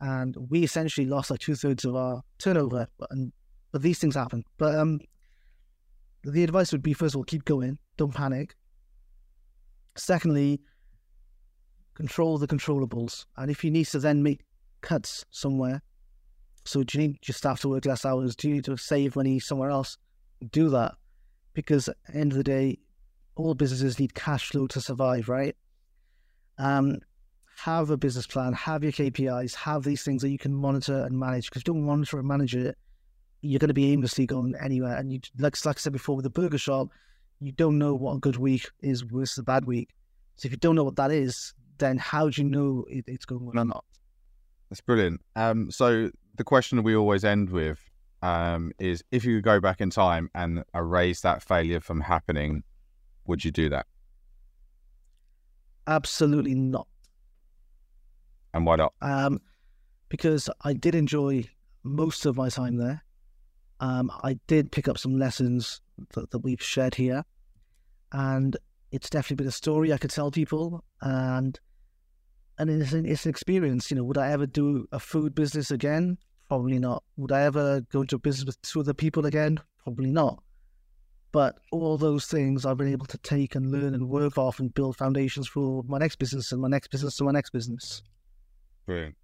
And 0.00 0.36
we 0.50 0.64
essentially 0.64 1.06
lost 1.06 1.30
like 1.30 1.40
two 1.40 1.54
thirds 1.54 1.84
of 1.84 1.96
our 1.96 2.22
turnover. 2.38 2.88
And 3.10 3.32
but 3.72 3.82
these 3.82 3.98
things 3.98 4.14
happen. 4.14 4.44
But 4.56 4.76
um, 4.76 5.00
the 6.22 6.44
advice 6.44 6.72
would 6.72 6.82
be 6.82 6.92
first 6.92 7.14
of 7.14 7.18
all, 7.18 7.24
keep 7.24 7.44
going, 7.44 7.78
don't 7.96 8.14
panic. 8.14 8.54
Secondly, 9.96 10.60
control 11.94 12.38
the 12.38 12.46
controllables. 12.46 13.26
And 13.36 13.50
if 13.50 13.64
you 13.64 13.70
need 13.70 13.86
to 13.86 13.98
then 13.98 14.22
make 14.22 14.40
cuts 14.80 15.24
somewhere, 15.30 15.82
so 16.64 16.82
do 16.82 16.98
you 16.98 17.08
need 17.08 17.18
your 17.26 17.34
staff 17.34 17.60
to 17.60 17.68
work 17.68 17.84
less 17.84 18.04
hours? 18.04 18.34
Do 18.34 18.48
you 18.48 18.54
need 18.54 18.64
to 18.64 18.76
save 18.76 19.16
money 19.16 19.38
somewhere 19.38 19.70
else? 19.70 19.98
Do 20.50 20.70
that. 20.70 20.94
Because 21.52 21.88
at 21.88 21.96
the 22.08 22.16
end 22.16 22.32
of 22.32 22.38
the 22.38 22.44
day, 22.44 22.78
all 23.36 23.54
businesses 23.54 23.98
need 23.98 24.14
cash 24.14 24.48
flow 24.48 24.66
to 24.68 24.80
survive, 24.80 25.28
right? 25.28 25.54
Um, 26.58 26.98
have 27.56 27.90
a 27.90 27.96
business 27.96 28.26
plan, 28.26 28.52
have 28.54 28.82
your 28.82 28.92
KPIs, 28.92 29.54
have 29.54 29.84
these 29.84 30.02
things 30.02 30.22
that 30.22 30.30
you 30.30 30.38
can 30.38 30.54
monitor 30.54 31.04
and 31.04 31.18
manage. 31.18 31.46
Because 31.46 31.62
if 31.62 31.68
you 31.68 31.74
don't 31.74 31.84
monitor 31.84 32.18
and 32.18 32.26
manage 32.26 32.56
it, 32.56 32.76
you're 33.42 33.58
going 33.58 33.68
to 33.68 33.74
be 33.74 33.92
aimlessly 33.92 34.26
going 34.26 34.54
anywhere. 34.60 34.96
And 34.96 35.12
you, 35.12 35.20
like, 35.38 35.62
like 35.64 35.76
I 35.76 35.78
said 35.78 35.92
before, 35.92 36.16
with 36.16 36.24
the 36.24 36.30
burger 36.30 36.58
shop, 36.58 36.88
you 37.40 37.52
don't 37.52 37.78
know 37.78 37.94
what 37.94 38.14
a 38.14 38.18
good 38.18 38.36
week 38.36 38.70
is 38.80 39.02
versus 39.02 39.38
a 39.38 39.42
bad 39.42 39.66
week. 39.66 39.90
So 40.36 40.46
if 40.46 40.52
you 40.52 40.58
don't 40.58 40.74
know 40.74 40.84
what 40.84 40.96
that 40.96 41.10
is, 41.10 41.52
then 41.78 41.98
how 41.98 42.28
do 42.28 42.42
you 42.42 42.48
know 42.48 42.84
it, 42.88 43.04
it's 43.06 43.24
going 43.24 43.44
well 43.44 43.58
or 43.58 43.64
not? 43.64 43.84
That's 44.70 44.80
brilliant. 44.80 45.20
Um, 45.36 45.70
so 45.70 46.10
the 46.36 46.44
question 46.44 46.82
we 46.82 46.96
always 46.96 47.24
end 47.24 47.50
with 47.50 47.78
um, 48.22 48.72
is: 48.78 49.04
if 49.10 49.24
you 49.24 49.36
could 49.36 49.44
go 49.44 49.60
back 49.60 49.80
in 49.80 49.90
time 49.90 50.30
and 50.34 50.64
erase 50.74 51.20
that 51.20 51.42
failure 51.42 51.80
from 51.80 52.00
happening, 52.00 52.62
would 53.26 53.44
you 53.44 53.50
do 53.50 53.68
that? 53.68 53.86
Absolutely 55.86 56.54
not. 56.54 56.88
And 58.52 58.64
why 58.64 58.76
not? 58.76 58.94
Um, 59.02 59.40
because 60.08 60.48
I 60.62 60.72
did 60.72 60.94
enjoy 60.94 61.44
most 61.82 62.24
of 62.24 62.36
my 62.36 62.48
time 62.48 62.76
there. 62.76 63.02
Um, 63.80 64.10
I 64.22 64.38
did 64.46 64.72
pick 64.72 64.88
up 64.88 64.96
some 64.96 65.18
lessons 65.18 65.80
that, 66.14 66.30
that 66.30 66.38
we've 66.38 66.62
shared 66.62 66.94
here, 66.94 67.24
and 68.12 68.56
it's 68.94 69.10
definitely 69.10 69.42
been 69.42 69.48
a 69.48 69.52
story 69.52 69.92
I 69.92 69.98
could 69.98 70.10
tell 70.10 70.30
people, 70.30 70.84
and 71.02 71.58
and 72.58 72.70
it's 72.70 72.92
an, 72.92 73.04
it's 73.04 73.24
an 73.26 73.30
experience. 73.30 73.90
You 73.90 73.96
know, 73.96 74.04
would 74.04 74.18
I 74.18 74.30
ever 74.30 74.46
do 74.46 74.86
a 74.92 75.00
food 75.00 75.34
business 75.34 75.72
again? 75.72 76.16
Probably 76.46 76.78
not. 76.78 77.02
Would 77.16 77.32
I 77.32 77.42
ever 77.42 77.80
go 77.92 78.02
into 78.02 78.16
a 78.16 78.20
business 78.20 78.46
with 78.46 78.62
two 78.62 78.80
other 78.80 78.94
people 78.94 79.26
again? 79.26 79.58
Probably 79.82 80.12
not. 80.12 80.40
But 81.32 81.56
all 81.72 81.98
those 81.98 82.26
things 82.26 82.64
I've 82.64 82.76
been 82.76 82.92
able 82.92 83.06
to 83.06 83.18
take 83.18 83.56
and 83.56 83.72
learn 83.72 83.94
and 83.94 84.08
work 84.08 84.38
off 84.38 84.60
and 84.60 84.72
build 84.72 84.96
foundations 84.96 85.48
for 85.48 85.82
my 85.88 85.98
next 85.98 86.16
business 86.20 86.52
and 86.52 86.62
my 86.62 86.68
next 86.68 86.92
business 86.92 87.18
and 87.18 87.26
my 87.26 87.32
next 87.32 87.50
business. 87.50 88.02
Brilliant. 88.86 89.16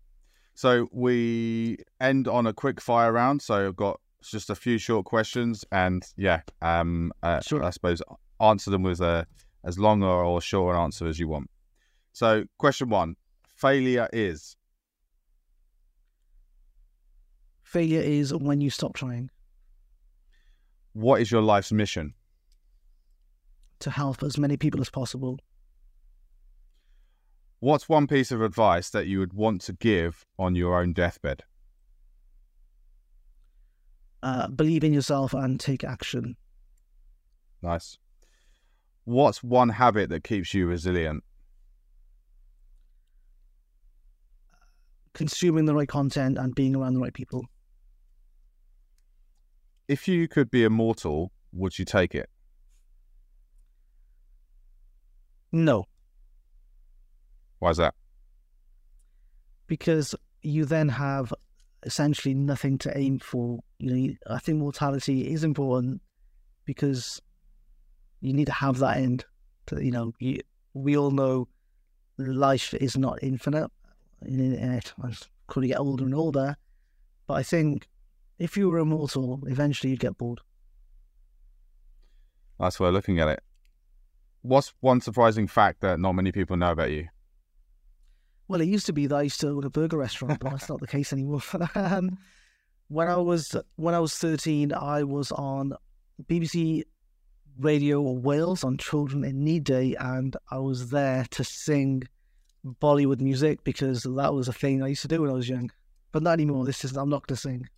So 0.55 0.89
we 0.91 1.79
end 2.01 2.27
on 2.27 2.49
a 2.49 2.53
quick 2.53 2.81
fire 2.81 3.13
round. 3.13 3.41
So 3.41 3.69
I've 3.69 3.77
got 3.77 4.01
just 4.25 4.51
a 4.51 4.57
few 4.57 4.79
short 4.79 5.05
questions, 5.05 5.65
and 5.71 6.05
yeah, 6.17 6.41
um, 6.61 7.13
uh, 7.23 7.41
sure. 7.41 7.63
I 7.63 7.71
suppose 7.71 8.03
answer 8.41 8.71
them 8.71 8.83
with 8.83 9.01
a 9.01 9.27
as 9.65 9.79
long 9.79 10.03
or, 10.03 10.25
or 10.25 10.41
short 10.41 10.75
an 10.75 10.83
answer 10.83 11.07
as 11.07 11.19
you 11.19 11.29
want. 11.29 11.51
So, 12.13 12.45
question 12.59 12.89
one: 12.89 13.17
Failure 13.47 14.09
is. 14.13 14.57
Failure 17.63 18.01
is 18.01 18.35
when 18.35 18.61
you 18.61 18.71
stop 18.71 18.95
trying. 18.95 19.31
What 20.93 21.21
is 21.21 21.31
your 21.31 21.43
life's 21.43 21.71
mission? 21.71 22.15
To 23.81 23.91
help 23.91 24.23
as 24.23 24.37
many 24.37 24.57
people 24.57 24.81
as 24.81 24.91
possible. 24.91 25.39
What's 27.61 27.89
one 27.89 28.07
piece 28.07 28.33
of 28.33 28.43
advice 28.43 28.91
that 28.91 29.07
you 29.07 29.19
would 29.19 29.35
want 29.35 29.61
to 29.63 29.75
give 29.75 30.25
on 30.39 30.55
your 30.55 30.81
own 30.81 30.93
deathbed? 30.93 31.45
Uh, 34.23 34.49
believe 34.49 34.83
in 34.83 34.93
yourself 34.93 35.33
and 35.35 35.61
take 35.61 35.85
action. 35.85 36.37
Nice. 37.63 37.99
What's 39.05 39.43
one 39.43 39.71
habit 39.71 40.11
that 40.11 40.25
keeps 40.25 40.55
you 40.55 40.67
resilient? 40.67 41.25
Consuming 45.15 45.65
the 45.65 45.75
right 45.75 45.89
content 45.89 46.39
and 46.39 46.55
being 46.55 46.77
around 46.77 46.95
the 46.95 47.01
right 47.01 47.13
people. 47.13 47.45
If 49.89 50.07
you 50.07 50.29
could 50.29 50.51
be 50.51 50.65
immortal, 50.65 51.33
would 51.53 51.79
you 51.79 51.85
take 51.85 52.15
it? 52.15 52.31
No. 55.53 55.87
Why 57.59 57.71
is 57.71 57.79
that? 57.79 57.95
Because 59.67 60.15
you 60.43 60.65
then 60.65 60.89
have 60.89 61.35
essentially 61.83 62.35
nothing 62.35 62.79
to 62.79 62.97
aim 62.97 63.19
for. 63.19 63.59
You 63.79 63.95
know, 63.95 64.15
I 64.29 64.39
think 64.39 64.59
mortality 64.59 65.33
is 65.33 65.43
important 65.43 66.03
because 66.65 67.21
you 68.21 68.33
need 68.33 68.47
to 68.47 68.53
have 68.53 68.79
that 68.79 68.99
end. 68.99 69.25
To, 69.67 69.85
you 69.85 69.91
know, 69.91 70.13
you, 70.19 70.41
we 70.75 70.97
all 70.97 71.11
know 71.11 71.49
life 72.19 72.75
is 72.75 72.97
not 72.97 73.23
infinite. 73.23 73.71
As 74.23 75.29
could 75.47 75.67
get 75.67 75.79
older 75.79 76.05
and 76.05 76.15
older, 76.15 76.57
but 77.27 77.35
I 77.35 77.43
think 77.43 77.89
if 78.39 78.57
you 78.57 78.69
were 78.69 78.79
immortal, 78.79 79.43
eventually 79.47 79.91
you'd 79.91 80.01
get 80.01 80.19
bored. 80.19 80.41
That's 82.59 82.79
of 82.79 82.93
looking 82.93 83.21
at 83.21 83.29
it. 83.29 83.43
What's 84.43 84.75
one 84.81 85.01
surprising 85.01 85.47
fact 85.47 85.81
that 85.81 85.99
not 85.99 86.13
many 86.13 86.33
people 86.33 86.57
know 86.57 86.73
about 86.73 86.91
you? 86.91 87.09
Well, 88.49 88.61
it 88.61 88.69
used 88.69 88.87
to 88.87 88.93
be 88.93 89.07
that 89.07 89.15
I 89.15 89.23
used 89.23 89.41
to 89.41 89.49
own 89.49 89.65
a 89.65 89.71
burger 89.71 89.99
restaurant, 89.99 90.41
but 90.41 90.51
that's 90.51 90.69
not 90.69 90.81
the 90.81 90.87
case 90.87 91.13
anymore. 91.13 91.43
um, 91.75 92.19
when 92.89 93.09
I 93.09 93.17
was 93.17 93.55
when 93.77 93.95
I 93.95 94.01
was 94.01 94.15
thirteen, 94.15 94.73
I 94.73 95.05
was 95.05 95.31
on 95.33 95.73
BBC 96.25 96.83
Radio 97.61 98.01
Wales 98.01 98.65
on 98.65 98.79
Children 98.79 99.25
in 99.25 99.45
Need 99.45 99.65
Day, 99.65 99.95
and 99.99 100.37
I 100.51 100.59
was 100.59 100.91
there 100.91 101.27
to 101.31 101.45
sing 101.45 102.05
Bollywood 102.65 103.21
music 103.21 103.65
because 103.65 104.03
that 104.03 104.35
was 104.35 104.49
a 104.49 104.53
thing 104.53 104.83
I 104.83 104.89
used 104.89 105.03
to 105.03 105.09
do 105.09 105.23
when 105.23 105.31
I 105.31 105.35
was 105.35 105.49
young. 105.49 105.71
But 106.13 106.23
not 106.23 106.33
anymore. 106.33 106.65
This 106.65 106.85
is 106.85 106.97
I'm 106.97 107.09
not 107.09 107.27
going 107.27 107.37
to 107.37 107.41
sing. 107.41 107.69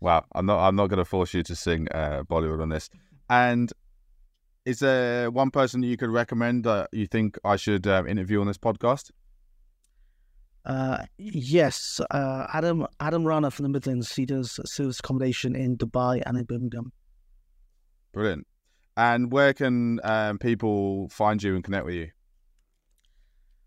Wow, 0.00 0.24
I'm 0.32 0.46
not. 0.46 0.66
I'm 0.66 0.76
not 0.76 0.88
going 0.88 0.98
to 0.98 1.04
force 1.04 1.32
you 1.32 1.42
to 1.44 1.56
sing 1.56 1.88
uh, 1.94 2.22
Bollywood 2.24 2.60
on 2.60 2.68
this. 2.68 2.90
And 3.30 3.72
is 4.64 4.80
there 4.80 5.30
one 5.30 5.50
person 5.50 5.82
you 5.82 5.96
could 5.96 6.10
recommend 6.10 6.64
that 6.64 6.88
you 6.92 7.06
think 7.06 7.38
I 7.44 7.56
should 7.56 7.86
um, 7.86 8.06
interview 8.06 8.40
on 8.40 8.46
this 8.46 8.58
podcast? 8.58 9.10
Uh, 10.64 11.04
yes, 11.16 12.00
uh, 12.10 12.46
Adam 12.52 12.86
Adam 13.00 13.24
Rana 13.24 13.50
from 13.50 13.62
the 13.62 13.68
Midlands. 13.68 14.14
He 14.14 14.26
does 14.26 14.58
service 14.64 14.98
accommodation 14.98 15.54
in 15.54 15.76
Dubai 15.76 16.22
and 16.26 16.36
in 16.36 16.44
Birmingham. 16.44 16.92
Brilliant. 18.12 18.46
And 18.96 19.30
where 19.30 19.52
can 19.52 20.00
um, 20.04 20.38
people 20.38 21.08
find 21.10 21.42
you 21.42 21.54
and 21.54 21.62
connect 21.62 21.84
with 21.84 21.94
you? 21.94 22.10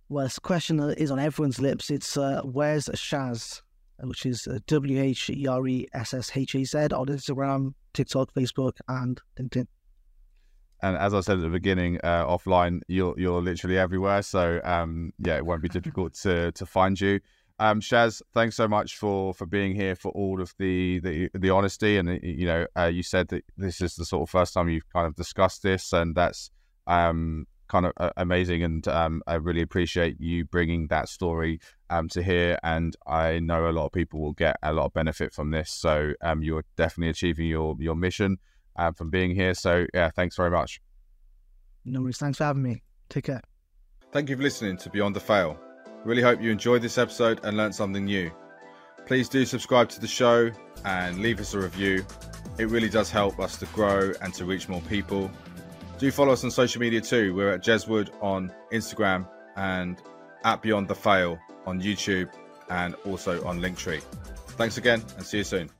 Well, 0.09 0.25
a 0.25 0.41
question 0.41 0.77
that 0.77 0.97
is 0.97 1.11
on 1.11 1.19
everyone's 1.19 1.61
lips. 1.61 1.91
It's 1.91 2.17
uh, 2.17 2.41
where's 2.43 2.87
Shaz, 2.89 3.61
which 4.01 4.25
is 4.25 4.47
uh, 4.47 4.57
W 4.65 4.99
H 4.99 5.29
E 5.29 5.45
R 5.45 5.67
E 5.67 5.87
S 5.93 6.15
S 6.15 6.31
H 6.35 6.55
A 6.55 6.63
Z 6.63 6.77
on 6.77 7.07
Instagram, 7.07 7.73
TikTok, 7.93 8.33
Facebook, 8.33 8.77
and 8.87 9.21
LinkedIn. 9.39 9.67
And 10.81 10.97
as 10.97 11.13
I 11.13 11.19
said 11.19 11.37
at 11.37 11.41
the 11.41 11.49
beginning, 11.49 11.99
uh, 12.03 12.25
offline, 12.25 12.81
you're 12.87 13.13
you're 13.19 13.41
literally 13.41 13.77
everywhere. 13.77 14.23
So 14.23 14.61
um, 14.63 15.11
yeah, 15.19 15.37
it 15.37 15.45
won't 15.45 15.61
be 15.61 15.69
difficult 15.69 16.15
to 16.21 16.51
to 16.53 16.65
find 16.65 16.99
you. 16.99 17.19
Um, 17.59 17.81
Shaz, 17.81 18.21
thanks 18.33 18.55
so 18.55 18.67
much 18.67 18.95
for 18.95 19.33
for 19.33 19.45
being 19.45 19.75
here 19.75 19.95
for 19.95 20.11
all 20.13 20.41
of 20.41 20.53
the 20.57 20.99
the, 20.99 21.29
the 21.33 21.49
honesty. 21.49 21.97
And 21.97 22.19
you 22.23 22.45
know, 22.45 22.65
uh, 22.77 22.85
you 22.85 23.03
said 23.03 23.27
that 23.29 23.43
this 23.57 23.81
is 23.81 23.95
the 23.95 24.05
sort 24.05 24.23
of 24.23 24.29
first 24.29 24.53
time 24.53 24.69
you've 24.69 24.89
kind 24.93 25.05
of 25.05 25.15
discussed 25.15 25.61
this, 25.61 25.91
and 25.91 26.15
that's 26.15 26.51
um, 26.87 27.45
kind 27.67 27.85
of 27.85 27.93
uh, 27.97 28.11
amazing. 28.15 28.63
And 28.63 28.87
um, 28.87 29.21
I 29.27 29.35
really 29.35 29.61
appreciate 29.61 30.19
you 30.19 30.45
bringing 30.45 30.87
that 30.87 31.09
story 31.09 31.59
um, 31.89 32.07
to 32.09 32.23
here. 32.23 32.57
And 32.63 32.95
I 33.05 33.39
know 33.39 33.69
a 33.69 33.71
lot 33.71 33.85
of 33.85 33.91
people 33.91 34.21
will 34.21 34.33
get 34.33 34.57
a 34.63 34.71
lot 34.71 34.85
of 34.85 34.93
benefit 34.93 35.33
from 35.33 35.51
this. 35.51 35.69
So 35.69 36.13
um, 36.21 36.41
you're 36.41 36.63
definitely 36.77 37.09
achieving 37.09 37.47
your 37.47 37.75
your 37.79 37.95
mission 37.95 38.37
um, 38.77 38.93
from 38.93 39.09
being 39.09 39.35
here. 39.35 39.53
So 39.53 39.85
yeah, 39.93 40.09
thanks 40.09 40.35
very 40.35 40.51
much. 40.51 40.81
No 41.83 42.01
worries. 42.01 42.17
Thanks 42.17 42.37
for 42.37 42.45
having 42.45 42.63
me. 42.63 42.83
Take 43.09 43.25
care. 43.25 43.41
Thank 44.11 44.29
you 44.29 44.37
for 44.37 44.43
listening 44.43 44.77
to 44.77 44.89
Beyond 44.89 45.15
the 45.15 45.19
Fail. 45.19 45.59
Really 46.05 46.21
hope 46.21 46.41
you 46.41 46.51
enjoyed 46.51 46.81
this 46.81 46.97
episode 46.97 47.41
and 47.43 47.57
learned 47.57 47.75
something 47.75 48.05
new. 48.05 48.31
Please 49.05 49.27
do 49.27 49.45
subscribe 49.45 49.89
to 49.89 49.99
the 49.99 50.07
show 50.07 50.51
and 50.85 51.19
leave 51.19 51.39
us 51.39 51.53
a 51.53 51.59
review. 51.59 52.05
It 52.57 52.69
really 52.69 52.89
does 52.89 53.09
help 53.09 53.39
us 53.39 53.57
to 53.57 53.65
grow 53.67 54.13
and 54.21 54.33
to 54.35 54.45
reach 54.45 54.69
more 54.69 54.81
people. 54.81 55.29
Do 55.97 56.11
follow 56.11 56.31
us 56.31 56.43
on 56.43 56.51
social 56.51 56.79
media 56.79 57.01
too. 57.01 57.33
We're 57.35 57.53
at 57.53 57.61
Jeswood 57.61 58.11
on 58.21 58.51
Instagram 58.71 59.27
and 59.57 60.01
at 60.43 60.61
Beyond 60.61 60.87
the 60.87 60.95
Fail 60.95 61.37
on 61.65 61.81
YouTube 61.81 62.29
and 62.69 62.95
also 63.05 63.43
on 63.45 63.59
Linktree. 63.59 64.01
Thanks 64.57 64.77
again 64.77 65.03
and 65.17 65.25
see 65.25 65.39
you 65.39 65.43
soon. 65.43 65.78